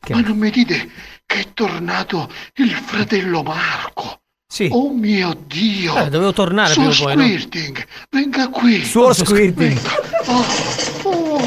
Ma 0.08 0.20
non 0.22 0.36
mi 0.38 0.50
dite 0.50 0.88
che 1.24 1.38
è 1.38 1.44
tornato 1.54 2.28
il 2.56 2.70
fratello 2.70 3.42
Marco? 3.44 4.21
Sì. 4.52 4.68
Oh 4.70 4.90
mio 4.90 5.34
Dio! 5.46 5.96
Eh, 5.96 6.10
dovevo 6.10 6.34
tornare 6.34 6.74
Suo 6.74 6.90
prima 6.90 6.94
o 6.94 7.04
poi, 7.04 7.16
no? 7.16 7.22
Squirting, 7.22 7.86
venga 8.10 8.48
qui! 8.50 8.84
Suo 8.84 9.14
squirting. 9.14 9.80
Oh, 10.26 10.44
oh, 11.04 11.40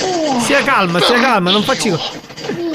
oh. 0.00 0.40
Sia 0.40 0.62
calma, 0.62 1.00
sia 1.00 1.18
calma, 1.20 1.50
non 1.50 1.62
facci. 1.62 1.88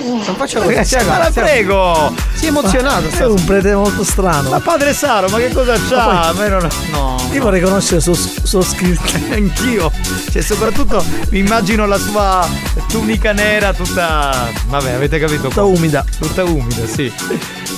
Non 0.03 0.35
faccio 0.35 0.59
Ragazzi, 0.59 0.97
sia 0.97 1.03
ma 1.05 1.17
la 1.17 1.31
prego! 1.31 2.13
Si 2.34 2.45
è 2.45 2.47
emozionato. 2.49 3.07
È 3.09 3.25
un 3.25 3.43
prete 3.45 3.73
molto 3.73 4.03
strano. 4.03 4.49
Ma 4.49 4.59
padre 4.59 4.93
Saro, 4.93 5.30
ma 5.30 5.38
che 5.38 5.51
cosa 5.53 5.73
c'ha? 5.73 6.03
poi- 6.03 6.15
A 6.15 6.34
me 6.34 6.47
non- 6.49 6.67
No. 6.91 7.11
Io 7.31 7.41
vorrei 7.41 7.61
conoscere 7.61 7.95
il 7.97 8.01
suo, 8.01 8.13
suo 8.13 8.61
scritto. 8.61 9.01
Anch'io. 9.34 9.91
Cioè, 10.31 10.41
soprattutto 10.41 11.03
mi 11.30 11.39
immagino 11.39 11.85
la 11.85 11.97
sua 11.97 12.45
tunica 12.89 13.31
nera 13.31 13.73
tutta. 13.73 14.49
Vabbè, 14.67 14.91
avete 14.91 15.19
capito? 15.19 15.47
Tutta 15.47 15.63
umida. 15.63 16.03
Tutta 16.19 16.43
umida, 16.43 16.85
sì. 16.85 17.11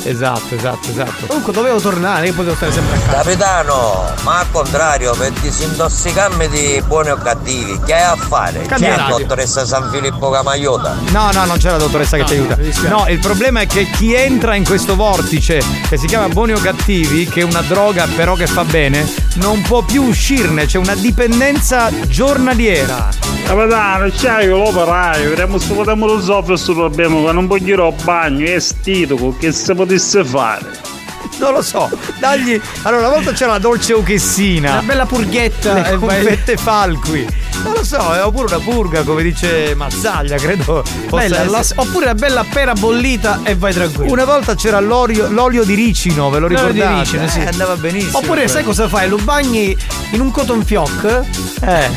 Esatto, 0.03 0.53
esatto, 0.56 0.89
esatto. 0.89 1.26
Comunque 1.27 1.52
dovevo 1.53 1.80
tornare, 1.80 2.27
io 2.27 2.34
potevo 2.34 2.56
stare 2.56 2.72
sempre 2.72 2.95
a 2.95 2.99
casa. 2.99 3.15
Capitano, 3.23 4.03
ma 4.22 4.39
al 4.39 4.52
contrario, 4.52 5.14
per 5.15 5.31
disintossicarmi 5.31 6.47
di 6.47 6.84
buoni 6.85 7.10
o 7.10 7.15
cattivi, 7.18 7.80
che 7.85 7.93
hai 7.95 8.03
a 8.03 8.15
fare? 8.15 8.61
Cambia 8.68 8.91
C'è 8.91 8.97
la 8.97 9.07
dottoressa 9.18 9.65
San 9.65 9.89
Filippo 9.91 10.30
Camaiota? 10.30 10.95
No, 11.10 11.31
no, 11.34 11.45
non 11.45 11.57
c'è 11.57 11.72
la 11.72 11.77
dottoressa 11.77 12.15
che 12.16 12.22
No, 12.22 12.28
ti 12.28 12.34
aiuta. 12.34 12.56
mi 12.58 12.64
dispiace. 12.64 12.90
No, 12.90 13.06
il 13.10 13.20
problema 13.20 13.62
è 13.62 13.68
che 13.68 13.90
chi 13.92 14.14
entra 14.14 14.56
in 14.56 14.64
questo 14.66 14.96
vortice 14.96 15.62
che 15.90 15.98
si 15.98 16.08
chiama 16.08 16.28
buoni 16.30 16.54
o 16.54 16.60
cattivi, 16.60 17.26
che 17.28 17.42
è 17.42 17.44
una 17.44 17.62
droga 17.62 18.08
però 18.16 18.36
che 18.36 18.48
fa 18.48 18.64
bene, 18.64 19.08
non 19.36 19.62
può 19.62 19.82
più 19.84 20.04
uscirne, 20.04 20.66
c'è 20.66 20.78
una 20.78 20.96
dipendenza 20.96 21.90
giornaliera. 22.08 23.10
Capitano, 23.46 24.10
c'hai 24.16 24.48
l'operaio, 24.48 25.30
vediamo 25.30 25.58
se 25.60 25.74
potremmo 25.74 26.08
risolvere 26.16 26.46
questo 26.48 26.74
problema, 26.74 27.26
che 27.28 27.32
non 27.32 27.46
voglio 27.48 27.88
il 27.90 27.94
bagno, 28.04 28.46
è 28.46 28.60
stitico, 28.60 29.36
che 29.38 29.52
se 29.52 29.76
potesse 29.76 30.24
fare. 30.26 30.94
Non 31.39 31.53
lo 31.53 31.61
so, 31.61 31.89
dagli. 32.19 32.60
Allora, 32.84 33.07
una 33.07 33.15
volta 33.15 33.31
c'era 33.34 33.52
la 33.53 33.60
dolce 33.60 33.93
ochessina. 33.93 34.72
Una 34.73 34.81
bella 34.81 35.06
purghetta. 35.06 35.73
Le 35.73 35.89
e 35.91 35.97
vai- 35.97 36.22
confette 36.23 36.57
falqui. 36.57 37.27
Non 37.64 37.73
lo 37.73 37.84
so, 37.84 38.14
è 38.14 38.23
oppure 38.23 38.56
una 38.56 38.64
purga, 38.64 39.03
come 39.03 39.23
dice 39.23 39.73
Mazzaglia, 39.76 40.38
credo. 40.38 40.84
Bella, 41.10 41.43
la- 41.45 41.64
oppure 41.76 42.06
la 42.06 42.14
bella 42.15 42.45
pera 42.49 42.73
bollita 42.73 43.39
e 43.43 43.56
vai 43.56 43.73
tranquillo. 43.73 44.11
Una 44.11 44.26
volta 44.26 44.56
c'era 44.56 44.80
l'olio, 44.80 45.27
l'olio 45.30 45.64
di 45.64 45.73
ricino, 45.73 46.30
ve 46.30 46.39
lo 46.39 46.47
L'olio 46.47 46.72
di 46.72 46.80
ricordate? 46.80 46.99
ricino, 47.02 47.27
sì. 47.27 47.39
Eh, 47.39 47.47
andava 47.47 47.76
benissimo. 47.76 48.18
Oppure 48.19 48.41
sai 48.47 48.64
quello. 48.64 48.68
cosa 48.68 48.88
fai? 48.88 49.10
Lo 49.10 49.18
bagni 49.18 49.76
in 50.11 50.19
un 50.22 50.31
cotton 50.31 50.64
fioc, 50.64 51.22
Eh. 51.61 51.89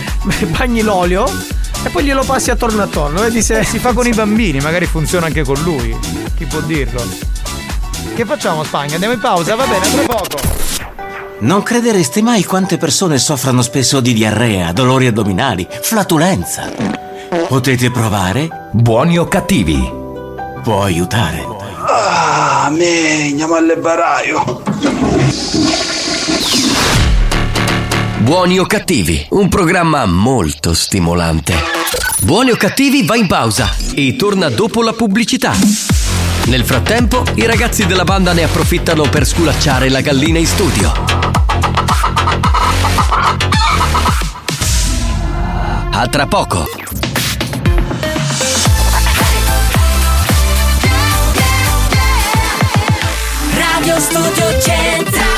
bagni 0.56 0.80
l'olio 0.82 1.30
e 1.84 1.88
poi 1.90 2.04
glielo 2.04 2.22
passi 2.24 2.50
attorno 2.50 2.82
attorno. 2.82 3.20
Vedi 3.20 3.42
se 3.42 3.58
Eh, 3.60 3.64
si 3.64 3.78
fa 3.78 3.92
con 3.92 4.06
i 4.06 4.12
bambini, 4.12 4.60
magari 4.60 4.86
funziona 4.86 5.26
anche 5.26 5.44
con 5.44 5.60
lui. 5.62 5.96
Chi 6.36 6.44
può 6.46 6.60
dirlo? 6.60 7.02
Che 8.18 8.24
facciamo 8.24 8.64
Spagna? 8.64 8.94
Andiamo 8.94 9.14
in 9.14 9.20
pausa? 9.20 9.54
Va 9.54 9.64
bene, 9.64 9.88
tra 9.88 10.02
poco. 10.02 10.40
Non 11.38 11.62
credereste 11.62 12.20
mai 12.20 12.42
quante 12.42 12.76
persone 12.76 13.16
soffrono 13.16 13.62
spesso 13.62 14.00
di 14.00 14.12
diarrea, 14.12 14.72
dolori 14.72 15.06
addominali, 15.06 15.64
flatulenza. 15.82 16.68
Potete 17.46 17.92
provare? 17.92 18.70
Buoni 18.72 19.18
o 19.18 19.28
cattivi? 19.28 19.88
Può 20.64 20.82
aiutare. 20.82 21.46
Ah, 21.86 22.68
me, 22.72 23.28
andiamo 23.28 23.54
all'ebbaraio. 23.54 24.62
Buoni 28.18 28.58
o 28.58 28.66
cattivi, 28.66 29.28
un 29.30 29.48
programma 29.48 30.06
molto 30.06 30.74
stimolante. 30.74 31.54
Buoni 32.22 32.50
o 32.50 32.56
cattivi 32.56 33.06
va 33.06 33.14
in 33.14 33.28
pausa 33.28 33.72
e 33.94 34.16
torna 34.16 34.48
dopo 34.48 34.82
la 34.82 34.92
pubblicità. 34.92 35.97
Nel 36.48 36.64
frattempo, 36.64 37.24
i 37.34 37.44
ragazzi 37.44 37.84
della 37.84 38.04
banda 38.04 38.32
ne 38.32 38.42
approfittano 38.42 39.02
per 39.02 39.26
sculacciare 39.26 39.90
la 39.90 40.00
gallina 40.00 40.38
in 40.38 40.46
studio. 40.46 40.90
A 45.90 46.06
tra 46.08 46.26
poco. 46.26 46.66
Radio 53.54 54.00
Studio 54.00 54.60
Centrale 54.62 55.37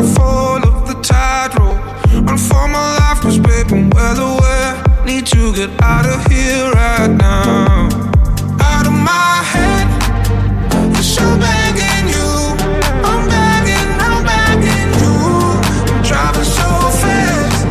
Before 0.00 0.12
I 0.12 0.14
fall 0.14 0.68
off 0.68 0.86
the 0.86 0.94
tightrope. 1.02 1.78
Run 2.26 2.38
for 2.38 2.68
my 2.68 2.84
life, 2.98 3.20
cause 3.20 3.38
babe, 3.38 3.72
I'm 3.72 3.90
well 3.90 4.18
aware. 4.34 4.72
Need 5.04 5.26
to 5.26 5.54
get 5.54 5.70
out 5.82 6.06
of 6.06 6.20
here 6.30 6.70
right 6.72 7.10
now. 7.10 7.88
Out 8.60 8.86
of 8.86 8.92
my 8.92 9.42
head. 9.52 9.86
Cause 10.94 11.18
I'm 11.18 11.38
begging 11.40 12.08
you. 12.14 12.30
I'm 13.10 13.22
begging, 13.28 13.90
I'm 14.06 14.18
begging 14.30 14.92
you. 15.02 15.14
I'm 15.92 16.02
driving 16.02 16.50
so 16.58 16.68
fast. 17.00 17.66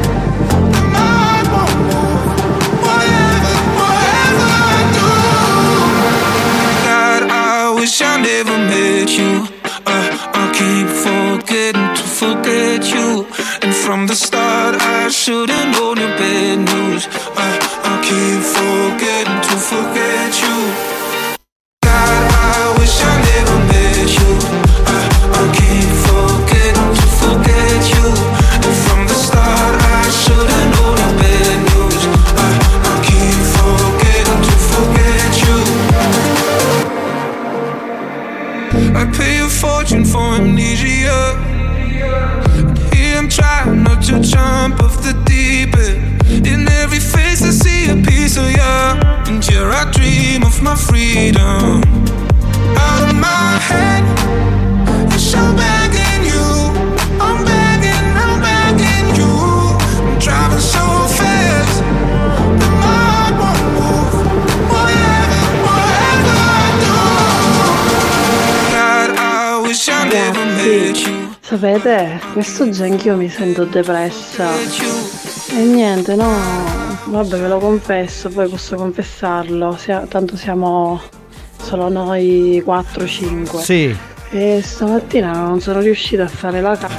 my 0.95 1.09
heart 1.21 1.47
won't 1.53 1.77
move. 1.89 2.25
Whatever, 2.85 3.53
whatever 3.79 4.47
I 4.65 4.77
do. 4.97 5.09
God, 6.87 7.21
I 7.29 7.73
wish 7.75 8.01
I 8.01 8.17
never 8.17 8.57
met 8.71 9.09
you. 9.19 9.47
Uh, 9.85 10.09
I 10.33 10.43
keep 10.57 10.87
forgetting 11.03 11.84
forget 12.15 12.81
you. 12.93 13.27
And 13.61 13.75
from 13.75 14.07
the 14.07 14.15
start, 14.15 14.75
I 14.79 15.09
should've 15.09 15.67
known 15.73 15.97
your 15.97 16.15
bad 16.17 16.59
news. 16.59 17.07
Uh, 17.07 17.57
I 17.89 17.93
keep 18.07 18.41
forgetting 18.55 19.41
to 19.47 19.55
forget 19.69 20.31
you. 20.41 20.94
Jump 44.35 44.83
off 44.83 44.95
the 45.01 45.13
deep 45.25 45.73
end. 45.77 46.47
And 46.47 46.65
days 47.35 47.41
to 47.41 47.51
see 47.51 47.89
a 47.89 47.95
piece 47.95 48.37
of 48.37 48.49
you. 48.49 48.61
And 49.27 49.43
here 49.43 49.69
I 49.69 49.91
dream 49.91 50.43
of 50.43 50.61
my 50.61 50.75
freedom. 50.75 51.81
Out 52.77 53.09
of 53.09 53.15
my 53.15 53.59
head, 53.69 54.03
yes, 55.11 55.33
I'm 55.35 55.55
begging 55.55 55.84
Sapete, 71.55 72.19
questo 72.33 72.69
già 72.69 72.83
anch'io 72.83 73.15
mi 73.15 73.29
sento 73.29 73.63
depressa. 73.63 74.49
E 75.51 75.63
niente, 75.63 76.13
no, 76.13 76.29
vabbè 77.05 77.37
ve 77.37 77.47
lo 77.47 77.59
confesso, 77.59 78.27
poi 78.27 78.49
posso 78.49 78.75
confessarlo, 78.75 79.77
sia- 79.77 80.05
tanto 80.05 80.35
siamo 80.35 80.99
solo 81.61 81.87
noi 81.87 82.61
4-5. 82.65 83.61
Sì. 83.61 83.95
E 84.31 84.61
stamattina 84.61 85.31
non 85.31 85.61
sono 85.61 85.79
riuscita 85.79 86.23
a 86.23 86.27
fare 86.27 86.59
la 86.59 86.75
casa. 86.75 86.97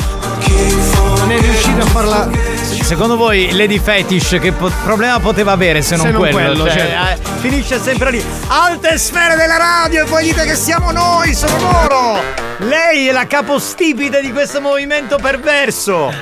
Non 1.19 1.31
è 1.31 1.39
riuscito 1.39 1.83
a 1.83 1.87
farla. 1.87 2.56
Secondo 2.87 3.17
voi 3.17 3.51
Lady 3.53 3.81
Fetish 3.81 4.39
che 4.41 4.53
po- 4.53 4.71
problema 4.85 5.19
poteva 5.19 5.51
avere 5.51 5.83
se 5.83 5.97
non 5.97 6.07
Se 6.07 6.13
non 6.13 6.21
quello? 6.21 6.37
quello, 6.37 6.65
Cioè, 6.69 6.79
certo. 6.79 7.21
eh, 7.33 7.39
finisce 7.41 7.81
sempre 7.81 8.11
lì. 8.13 8.25
Alte 8.47 8.97
sfere 8.97 9.35
della 9.35 9.57
radio 9.57 10.05
e 10.05 10.09
poi 10.09 10.23
dite 10.23 10.45
che 10.45 10.55
siamo 10.55 10.93
noi, 10.93 11.35
sono 11.35 11.59
loro! 11.59 12.21
Lei 12.59 13.09
è 13.09 13.13
la 13.13 13.27
capostipite 13.27 14.21
di 14.21 14.31
questo 14.31 14.61
movimento 14.61 15.17
perverso. 15.21 16.13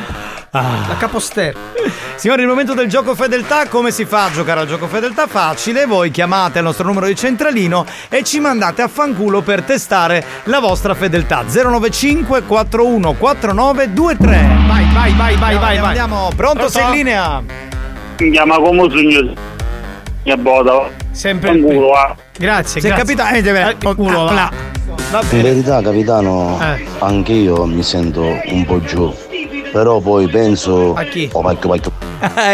La 0.62 0.94
caposter. 0.96 1.52
Signori, 2.14 2.42
il 2.42 2.46
momento 2.46 2.74
del 2.74 2.88
gioco 2.88 3.16
fedeltà, 3.16 3.66
come 3.66 3.90
si 3.90 4.04
fa 4.04 4.26
a 4.26 4.30
giocare 4.30 4.60
al 4.60 4.68
gioco 4.68 4.86
fedeltà? 4.86 5.26
Facile, 5.26 5.84
voi 5.84 6.12
chiamate 6.12 6.58
il 6.58 6.64
nostro 6.64 6.86
numero 6.86 7.06
di 7.06 7.16
centralino 7.16 7.84
e 8.08 8.22
ci 8.22 8.38
mandate 8.38 8.80
a 8.80 8.86
fanculo 8.86 9.40
per 9.42 9.62
testare 9.62 10.24
la 10.44 10.60
vostra 10.60 10.94
fedeltà. 10.94 11.42
095 11.42 12.42
41 12.44 13.14
4923. 13.14 14.46
Vai, 14.68 14.86
vai, 14.92 15.12
vai, 15.14 15.34
vai, 15.36 15.56
vai, 15.58 15.58
vai. 15.58 15.78
Andiamo, 15.78 16.30
pronto, 16.36 16.54
Pronto? 16.58 16.68
sei 16.68 16.84
in 16.84 16.90
linea? 16.92 17.42
Mi 18.20 18.30
chiama 18.30 18.54
come 18.58 18.88
sogno. 18.90 19.32
Mia 20.22 20.36
boda. 20.36 20.88
Sempre 21.10 21.50
il 21.50 21.62
culo, 21.64 21.88
va. 21.88 22.14
Grazie, 22.38 22.80
Se 22.80 22.86
grazie. 22.88 23.04
capita- 23.16 23.30
eh, 23.32 23.42
deve- 23.42 23.70
Eh, 23.70 23.76
il 23.88 23.94
culo, 23.96 24.26
ah, 24.28 24.50
In 25.30 25.42
verità, 25.42 25.80
capitano, 25.82 26.58
Eh. 26.60 26.84
anche 27.00 27.32
io 27.32 27.66
mi 27.66 27.82
sento 27.82 28.22
un 28.22 28.64
po' 28.64 28.80
giù. 28.80 29.12
Però 29.74 29.98
poi 29.98 30.28
penso. 30.28 30.94
A 30.94 31.02
chi? 31.02 31.28
Oh, 31.32 31.40
vai, 31.42 31.58
vai, 31.60 31.80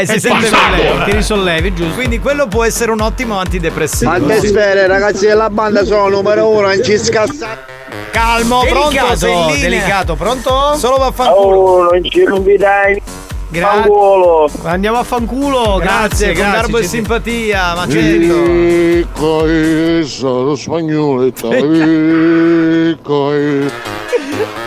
Eh, 0.01 0.07
si 0.07 0.19
sente 0.19 0.47
ti 0.49 0.55
male. 0.55 0.77
risollevi, 0.79 1.05
ti 1.05 1.17
risollevi, 1.17 1.75
giusto? 1.75 1.95
Quindi 1.95 2.19
quello 2.19 2.49
può 2.49 2.65
essere 2.65 2.93
un 2.93 3.01
ottimo 3.03 3.39
antidepressivo. 3.39 4.11
Alte 4.11 4.41
sfere, 4.47 4.87
ragazzi 4.87 5.27
della 5.27 5.51
banda 5.51 5.85
sono 5.85 6.09
numero 6.09 6.49
uno, 6.49 6.63
non 6.69 6.83
ci 6.83 6.97
scazzate. 6.97 7.79
Calmo, 8.11 8.61
pronto, 8.67 8.89
Delicato, 8.89 9.17
sei 9.17 9.35
in 9.35 9.47
linea. 9.53 9.69
delicato, 9.69 10.15
pronto? 10.15 10.75
Solo 10.79 10.97
vaffanculo. 10.97 11.57
Oh, 11.59 11.83
non 11.91 12.03
ci 12.05 12.25
non 12.25 12.43
vi 12.43 12.57
dai. 12.57 13.03
Grazie. 13.51 13.81
Fanculo. 13.83 14.51
Andiamo 14.63 14.99
a 14.99 15.03
fanculo, 15.05 15.77
Grazie, 15.77 16.33
grazie, 16.33 16.33
con 16.33 16.51
garbo 16.53 16.79
e 16.79 16.85
simpatia, 16.85 17.75
ma 17.75 17.87
certo. 17.87 18.45
Ecco, 18.47 20.05
sono 20.07 20.55
spagnolo 20.55 21.27
ecco, 21.27 21.49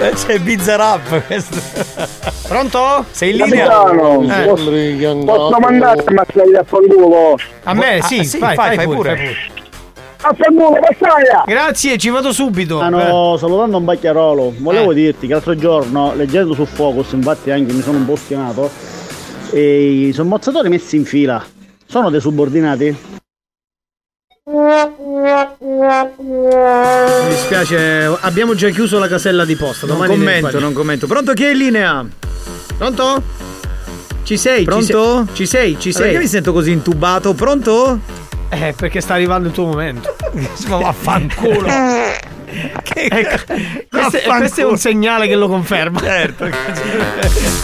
Eh, 0.02 0.12
C'è 0.12 0.40
Bizzarap 0.40 1.26
questo. 1.28 1.56
Pronto? 2.48 3.06
Sei 3.12 3.32
in 3.32 3.38
linea? 3.46 3.68
Capitano, 3.68 4.22
Eh. 4.24 4.46
posso, 4.46 4.72
posso 5.26 5.60
mandare 5.60 6.04
a 6.04 6.12
mazzare 6.12 6.58
a 6.58 6.64
fanculo? 6.64 7.36
A 7.64 7.74
me, 7.74 7.98
Ah, 8.00 8.02
sì, 8.02 8.24
sì, 8.26 8.38
fai, 8.40 8.56
fai, 8.56 8.68
fai, 8.68 8.76
fai 8.78 8.86
pure, 8.86 8.96
pure. 8.98 9.16
fai 9.16 9.26
pure. 9.26 9.62
A 10.26 10.34
fanculo, 10.38 10.80
passaia! 10.80 11.44
Grazie, 11.46 11.98
ci 11.98 12.10
vado 12.10 12.32
subito. 12.34 12.80
Ah 12.80 12.90
no, 12.90 13.38
salutando 13.38 13.78
un 13.78 13.86
bacchiarolo, 13.86 14.54
volevo 14.58 14.94
dirti 14.94 15.28
che 15.28 15.34
l'altro 15.34 15.56
giorno, 15.56 16.14
leggendo 16.16 16.54
su 16.54 16.66
Focus, 16.66 17.12
infatti 17.14 17.52
anche 17.52 17.72
mi 17.74 17.82
sono 17.82 17.98
un 17.98 18.06
po' 18.06 18.16
schionato, 18.16 18.70
e 19.52 20.08
i 20.08 20.14
sommozzatori 20.14 20.70
messi 20.70 20.96
in 20.96 21.06
fila 21.06 21.44
sono 21.86 22.10
dei 22.10 22.20
subordinati? 22.22 22.96
Mi 24.46 24.60
dispiace, 27.30 28.14
abbiamo 28.20 28.56
già 28.56 28.68
chiuso 28.72 29.00
la 29.00 29.08
casella 29.08 29.46
di 29.46 29.56
posta. 29.56 29.86
Non 29.88 30.06
commento, 30.06 30.60
non 30.60 30.74
commento. 30.74 31.08
Pronto 31.08 31.32
chi 31.32 31.46
è 31.46 31.52
in 31.52 31.58
linea? 31.58 32.06
Pronto? 32.78 33.24
Ci 34.24 34.36
sei? 34.36 34.66
Pronto? 34.66 35.28
Ci 35.32 35.46
sei? 35.46 35.80
Ci 35.80 35.94
sei? 35.94 36.02
Perché 36.04 36.18
mi 36.18 36.28
sento 36.28 36.52
così 36.52 36.72
intubato? 36.72 37.34
Pronto? 37.34 38.00
Eh, 38.50 38.74
perché 38.76 39.00
sta 39.00 39.14
arrivando 39.14 39.48
il 39.48 39.54
tuo 39.54 39.64
momento. 39.66 40.14
Ma 40.68 40.78
vaffanculo. 40.78 41.68
Ecco, 42.96 43.44
questo, 43.90 44.18
è- 44.18 44.24
questo 44.38 44.62
è 44.62 44.66
un 44.66 44.78
segnale 44.78 45.28
che 45.28 45.34
lo 45.36 45.48
conferma. 45.48 46.00
Certo. 46.00 46.48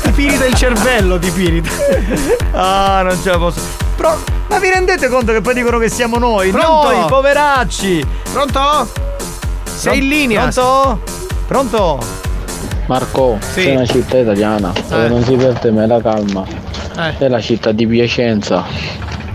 ti 0.02 0.12
pirita 0.12 0.46
il 0.46 0.56
cervello, 0.56 1.20
ti 1.20 1.30
pirita. 1.30 1.70
Ah, 2.54 3.04
non 3.04 3.22
ce 3.22 3.30
la 3.30 3.38
posso. 3.38 3.88
Pro- 4.00 4.18
ma 4.48 4.60
vi 4.60 4.70
rendete 4.70 5.10
conto 5.10 5.34
che 5.34 5.42
poi 5.42 5.54
dicono 5.54 5.78
che 5.78 5.90
siamo 5.90 6.18
noi? 6.18 6.52
Pronto? 6.52 6.90
Noi, 6.90 7.06
poveracci. 7.10 8.06
Pronto? 8.32 8.88
Sei 9.66 9.98
in 9.98 10.08
linea? 10.08 10.48
Pronto? 10.48 11.02
Pronto? 11.46 12.00
Marco, 12.88 13.38
Sì. 13.52 13.64
c'è 13.64 13.76
una 13.76 13.86
città 13.86 14.18
italiana 14.20 14.72
dove 14.88 15.06
Eh. 15.06 15.10
non 15.10 15.22
si 15.26 15.36
perde 15.36 15.72
mai 15.72 15.86
la 15.88 16.00
calma. 16.02 16.46
Eh. 16.98 17.18
È 17.18 17.28
la 17.28 17.42
città 17.42 17.74
di 17.74 17.86
Piacenza. 17.86 18.64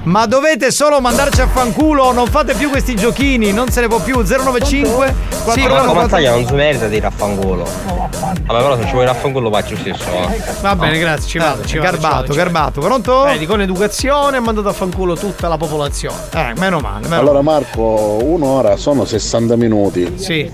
Ma 0.04 0.26
dovete 0.26 0.70
solo 0.70 1.00
mandarci 1.00 1.40
a 1.40 1.46
fanculo, 1.48 2.12
non 2.12 2.26
fate 2.26 2.52
più 2.54 2.68
questi 2.68 2.94
giochini, 2.94 3.52
non 3.52 3.70
se 3.70 3.80
ne 3.80 3.88
può 3.88 4.00
più. 4.00 4.22
095 4.22 5.14
Sì, 5.30 5.60
ma 5.62 5.68
41 5.68 5.94
Mazzaglia 5.94 6.30
non 6.32 6.46
si 6.46 6.52
merita 6.54 6.88
di 6.88 7.00
raffanculo. 7.00 7.64
Vabbè, 7.66 8.44
però 8.46 8.76
se 8.76 8.84
ci 8.86 8.92
vuoi 8.92 9.06
raffanculo 9.06 9.50
faccio 9.50 9.76
stesso. 9.76 10.04
eh. 10.10 10.42
Va 10.60 10.76
bene, 10.76 10.98
grazie, 10.98 11.28
ci 11.28 11.38
vado. 11.38 11.64
Ci 11.64 11.78
vado, 11.78 11.90
Garbato, 11.90 12.00
ci 12.00 12.10
vado, 12.10 12.32
ci 12.32 12.38
vado. 12.38 12.50
garbato. 12.52 12.80
Pronto? 12.80 13.22
Vedi, 13.24 13.46
con 13.46 13.60
educazione 13.62 14.36
ha 14.36 14.40
mandato 14.40 14.68
a 14.68 14.72
fanculo 14.72 15.16
tutta 15.16 15.48
la 15.48 15.56
popolazione. 15.56 16.16
Eh, 16.34 16.52
meno 16.58 16.80
male. 16.80 17.08
Meno 17.08 17.20
Allora 17.20 17.40
Marco, 17.40 18.18
un'ora 18.22 18.76
sono 18.76 19.04
60 19.06 19.56
minuti. 19.56 20.12
Sì. 20.18 20.50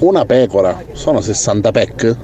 Una 0.00 0.24
pecora 0.24 0.82
sono 0.94 1.20
60 1.20 1.70
pec? 1.70 2.16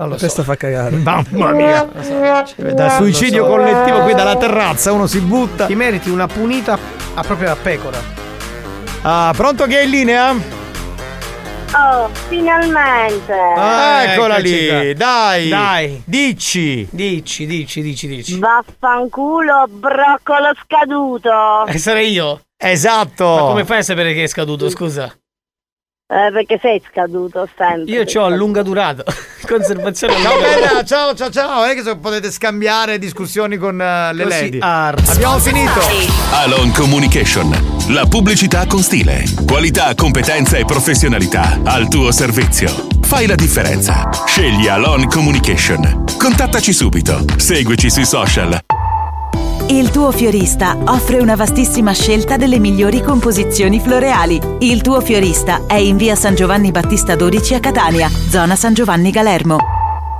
Allora, 0.00 0.16
Questa 0.16 0.42
fa 0.42 0.56
cagare. 0.56 0.96
Mamma 0.96 1.52
mia. 1.52 1.84
Da 2.72 2.88
suicidio 2.96 3.46
collettivo 3.46 4.00
qui 4.00 4.14
dalla 4.14 4.36
terrazza 4.36 4.92
uno 4.92 5.06
si 5.06 5.20
butta. 5.20 5.66
Ti 5.66 5.74
meriti 5.74 6.08
una 6.08 6.26
punita 6.26 6.78
a 7.14 7.22
proprio 7.22 7.52
a 7.52 7.56
pecora. 7.56 7.98
Ah, 9.02 9.32
pronto 9.36 9.66
chi 9.66 9.74
è 9.74 9.82
in 9.82 9.90
linea? 9.90 10.30
Oh, 11.72 12.08
finalmente. 12.28 13.32
Ah, 13.32 14.04
eccola 14.04 14.38
lì, 14.38 14.94
dai. 14.94 15.48
Dai. 15.48 16.02
Dici. 16.06 16.88
Dici, 16.90 17.46
dici, 17.46 17.82
dici, 17.82 18.06
dici. 18.08 18.38
Vaffanculo, 18.38 19.66
broccolo 19.68 20.50
scaduto. 20.64 21.66
E 21.66 21.78
sarei 21.78 22.10
io. 22.10 22.40
Esatto. 22.56 23.24
Ma 23.24 23.40
come 23.42 23.64
fai 23.66 23.78
a 23.78 23.82
sapere 23.82 24.14
che 24.14 24.24
è 24.24 24.26
scaduto, 24.26 24.68
scusa? 24.70 25.14
Eh, 26.12 26.32
perché 26.32 26.58
sei 26.60 26.82
scaduto 26.90 27.48
sempre. 27.56 27.92
Io 27.92 28.04
ho 28.20 28.24
a 28.24 28.28
lunga 28.30 28.62
durata. 28.62 29.04
Conservazione 29.46 30.14
Ciao 30.20 30.34
lunga 30.34 30.48
bella, 30.48 30.66
durata. 30.66 30.84
ciao 30.84 31.14
ciao 31.14 31.30
ciao, 31.30 31.64
è 31.64 31.74
che 31.74 31.82
so- 31.82 31.98
potete 31.98 32.32
scambiare 32.32 32.98
discussioni 32.98 33.56
con 33.58 33.80
eh, 33.80 34.12
le 34.12 34.24
Così, 34.24 34.40
lady. 34.42 34.58
ar- 34.60 35.00
Abbiamo 35.06 35.38
finito. 35.38 35.80
Alon 36.32 36.72
Communication. 36.72 37.84
La 37.90 38.06
pubblicità 38.06 38.66
con 38.66 38.80
stile. 38.80 39.22
Qualità, 39.46 39.94
competenza 39.94 40.56
e 40.56 40.64
professionalità 40.64 41.60
al 41.64 41.88
tuo 41.88 42.10
servizio. 42.10 42.88
Fai 43.02 43.26
la 43.26 43.36
differenza. 43.36 44.08
Scegli 44.26 44.66
Alon 44.66 45.06
Communication. 45.06 46.04
Contattaci 46.18 46.72
subito. 46.72 47.24
Seguici 47.36 47.88
sui 47.88 48.04
social. 48.04 48.58
Il 49.70 49.92
tuo 49.92 50.10
fiorista 50.10 50.76
offre 50.86 51.20
una 51.20 51.36
vastissima 51.36 51.92
scelta 51.92 52.36
delle 52.36 52.58
migliori 52.58 53.00
composizioni 53.02 53.78
floreali. 53.78 54.40
Il 54.58 54.82
tuo 54.82 55.00
fiorista 55.00 55.62
è 55.68 55.76
in 55.76 55.96
via 55.96 56.16
San 56.16 56.34
Giovanni 56.34 56.72
Battista 56.72 57.14
12 57.14 57.54
a 57.54 57.60
Catania, 57.60 58.08
zona 58.08 58.56
San 58.56 58.74
Giovanni 58.74 59.12
Galermo. 59.12 59.58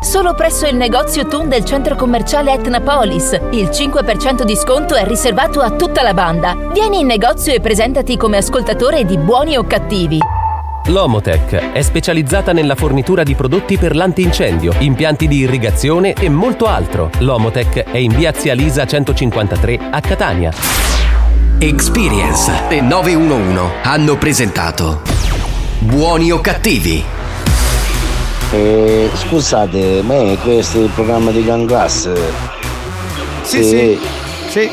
Solo 0.00 0.34
presso 0.34 0.68
il 0.68 0.76
negozio 0.76 1.26
TUN 1.26 1.48
del 1.48 1.64
centro 1.64 1.96
commerciale 1.96 2.52
Etnapolis. 2.52 3.32
Il 3.50 3.70
5% 3.70 4.44
di 4.44 4.54
sconto 4.54 4.94
è 4.94 5.04
riservato 5.04 5.60
a 5.60 5.72
tutta 5.72 6.02
la 6.02 6.14
banda. 6.14 6.54
Vieni 6.72 7.00
in 7.00 7.06
negozio 7.06 7.52
e 7.52 7.58
presentati 7.58 8.16
come 8.16 8.36
ascoltatore 8.36 9.04
di 9.04 9.18
buoni 9.18 9.56
o 9.56 9.64
cattivi. 9.64 10.39
L'Omotech 10.86 11.72
è 11.72 11.82
specializzata 11.82 12.52
nella 12.52 12.74
fornitura 12.74 13.22
di 13.22 13.34
prodotti 13.34 13.76
per 13.76 13.94
l'antincendio, 13.94 14.74
impianti 14.78 15.28
di 15.28 15.36
irrigazione 15.38 16.14
e 16.14 16.28
molto 16.28 16.66
altro. 16.66 17.10
L'Omotech 17.18 17.90
è 17.90 17.98
in 17.98 18.12
via 18.14 18.32
Zia 18.32 18.54
Lisa 18.54 18.86
153 18.86 19.78
a 19.90 20.00
Catania. 20.00 20.52
Experience 21.58 22.50
e 22.70 22.80
911 22.80 23.60
hanno 23.82 24.16
presentato 24.16 25.02
Buoni 25.78 26.32
o 26.32 26.40
cattivi? 26.40 27.04
Eh, 28.50 29.10
scusate, 29.14 30.02
ma 30.02 30.14
è 30.14 30.38
questo 30.42 30.80
il 30.82 30.90
programma 30.90 31.30
di 31.30 31.44
Gang 31.44 31.68
Class? 31.68 32.10
Sì, 33.42 33.62
sì. 33.62 34.00
Sì. 34.48 34.70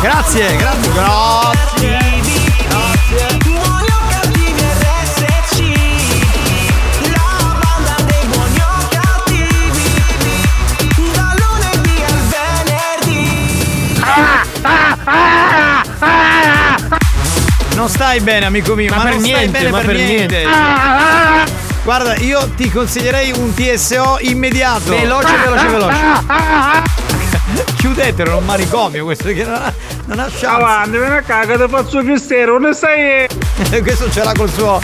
Grazie, 0.00 0.56
grazie. 0.56 0.92
Grazie. 0.92 1.41
Non 17.82 17.90
stai 17.90 18.20
bene, 18.20 18.46
amico 18.46 18.76
mio, 18.76 18.90
Ma 18.90 18.98
ma, 18.98 19.02
per 19.02 19.10
non 19.14 19.24
stai 19.24 19.32
niente, 19.32 19.58
bene 19.58 19.70
ma 19.70 19.76
per, 19.78 19.86
per 19.86 19.96
niente. 19.96 20.44
niente. 20.44 21.52
Guarda, 21.82 22.14
io 22.18 22.48
ti 22.54 22.70
consiglierei 22.70 23.32
un 23.32 23.52
TSO 23.52 24.18
immediato. 24.20 24.90
Veloce, 24.90 25.36
veloce, 25.36 25.66
veloce. 25.66 25.96
Chiudetelo, 27.78 28.30
è 28.30 28.34
un 28.36 28.44
manicomio 28.44 29.02
questo 29.02 29.30
che 29.30 29.42
non 29.42 29.54
ha, 29.54 29.72
non 30.04 30.20
ha 30.20 30.26
chance. 30.26 30.46
Avanti, 30.46 30.90
vieni 30.96 31.16
a 31.16 31.22
caga, 31.22 31.56
ti 31.56 31.68
faccio 31.68 31.98
il 31.98 32.04
mistero, 32.04 32.60
non 32.60 32.72
sai. 32.72 33.26
questo 33.82 34.08
ce 34.12 34.22
l'ha 34.22 34.32
col 34.32 34.52
suo, 34.52 34.80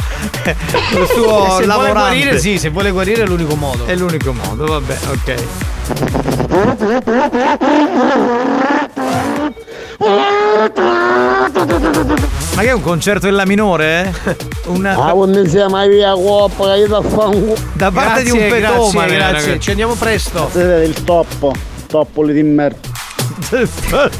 col 0.92 1.06
suo 1.06 1.44
se 1.54 1.66
vuole 1.66 1.66
lavorante. 1.66 1.92
guarire, 2.00 2.40
sì, 2.40 2.58
se 2.58 2.70
vuole 2.70 2.90
guarire 2.90 3.22
è 3.22 3.26
l'unico 3.26 3.54
modo. 3.54 3.86
È 3.86 3.94
l'unico 3.94 4.32
modo, 4.32 4.66
vabbè, 4.66 4.98
ok. 5.12 5.34
Ma 12.58 12.64
che 12.64 12.70
è 12.70 12.74
un 12.74 12.82
concerto 12.82 13.28
in 13.28 13.34
La 13.36 13.46
minore? 13.46 14.12
eh? 14.24 14.36
Una... 14.66 14.90
Ah, 14.90 15.12
quando 15.12 15.38
insieme 15.38 15.68
mai 15.68 15.88
via 15.88 16.10
coppa, 16.10 16.72
che 16.72 16.80
io 16.80 16.88
da 16.88 17.00
fango. 17.00 17.54
Da 17.74 17.92
parte 17.92 18.24
di 18.24 18.32
un 18.32 18.38
Grazie, 18.38 18.58
petoma, 18.60 18.90
grazie, 18.90 19.06
ragazzi. 19.18 19.32
grazie. 19.44 19.60
Ci 19.60 19.70
andiamo 19.70 19.94
presto. 19.94 20.50
Il 20.54 21.04
toppo, 21.04 21.52
toppoli 21.86 22.32
di 22.32 22.42
merda. 22.42 22.80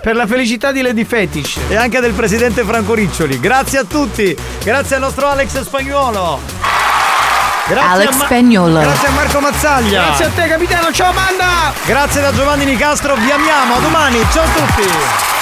Per 0.00 0.16
la 0.16 0.26
felicità 0.26 0.72
di 0.72 0.80
Lady 0.80 1.04
Fetish. 1.04 1.58
E 1.68 1.76
anche 1.76 2.00
del 2.00 2.14
presidente 2.14 2.64
Franco 2.64 2.94
Riccioli. 2.94 3.38
Grazie 3.38 3.80
a 3.80 3.84
tutti. 3.84 4.34
Grazie 4.62 4.96
al 4.96 5.02
nostro 5.02 5.26
Alex 5.26 5.60
Spagnuolo. 5.60 6.40
Grazie 7.68 7.90
Alex 7.90 8.08
a 8.08 8.16
Ma- 8.16 8.24
Spagnuolo. 8.24 8.80
Grazie 8.80 9.08
a 9.08 9.10
Marco 9.10 9.40
Mazzaglia. 9.40 10.02
Grazie 10.04 10.24
a 10.24 10.30
te, 10.34 10.48
capitano. 10.48 10.90
Ciao, 10.92 11.10
Amanda. 11.10 11.74
Grazie 11.84 12.22
da 12.22 12.32
Giovanni 12.32 12.64
Nicastro. 12.64 13.14
Vi 13.16 13.30
amiamo. 13.30 13.74
A 13.76 13.80
domani. 13.80 14.16
Ciao 14.32 14.44
a 14.44 14.46
tutti. 14.46 15.32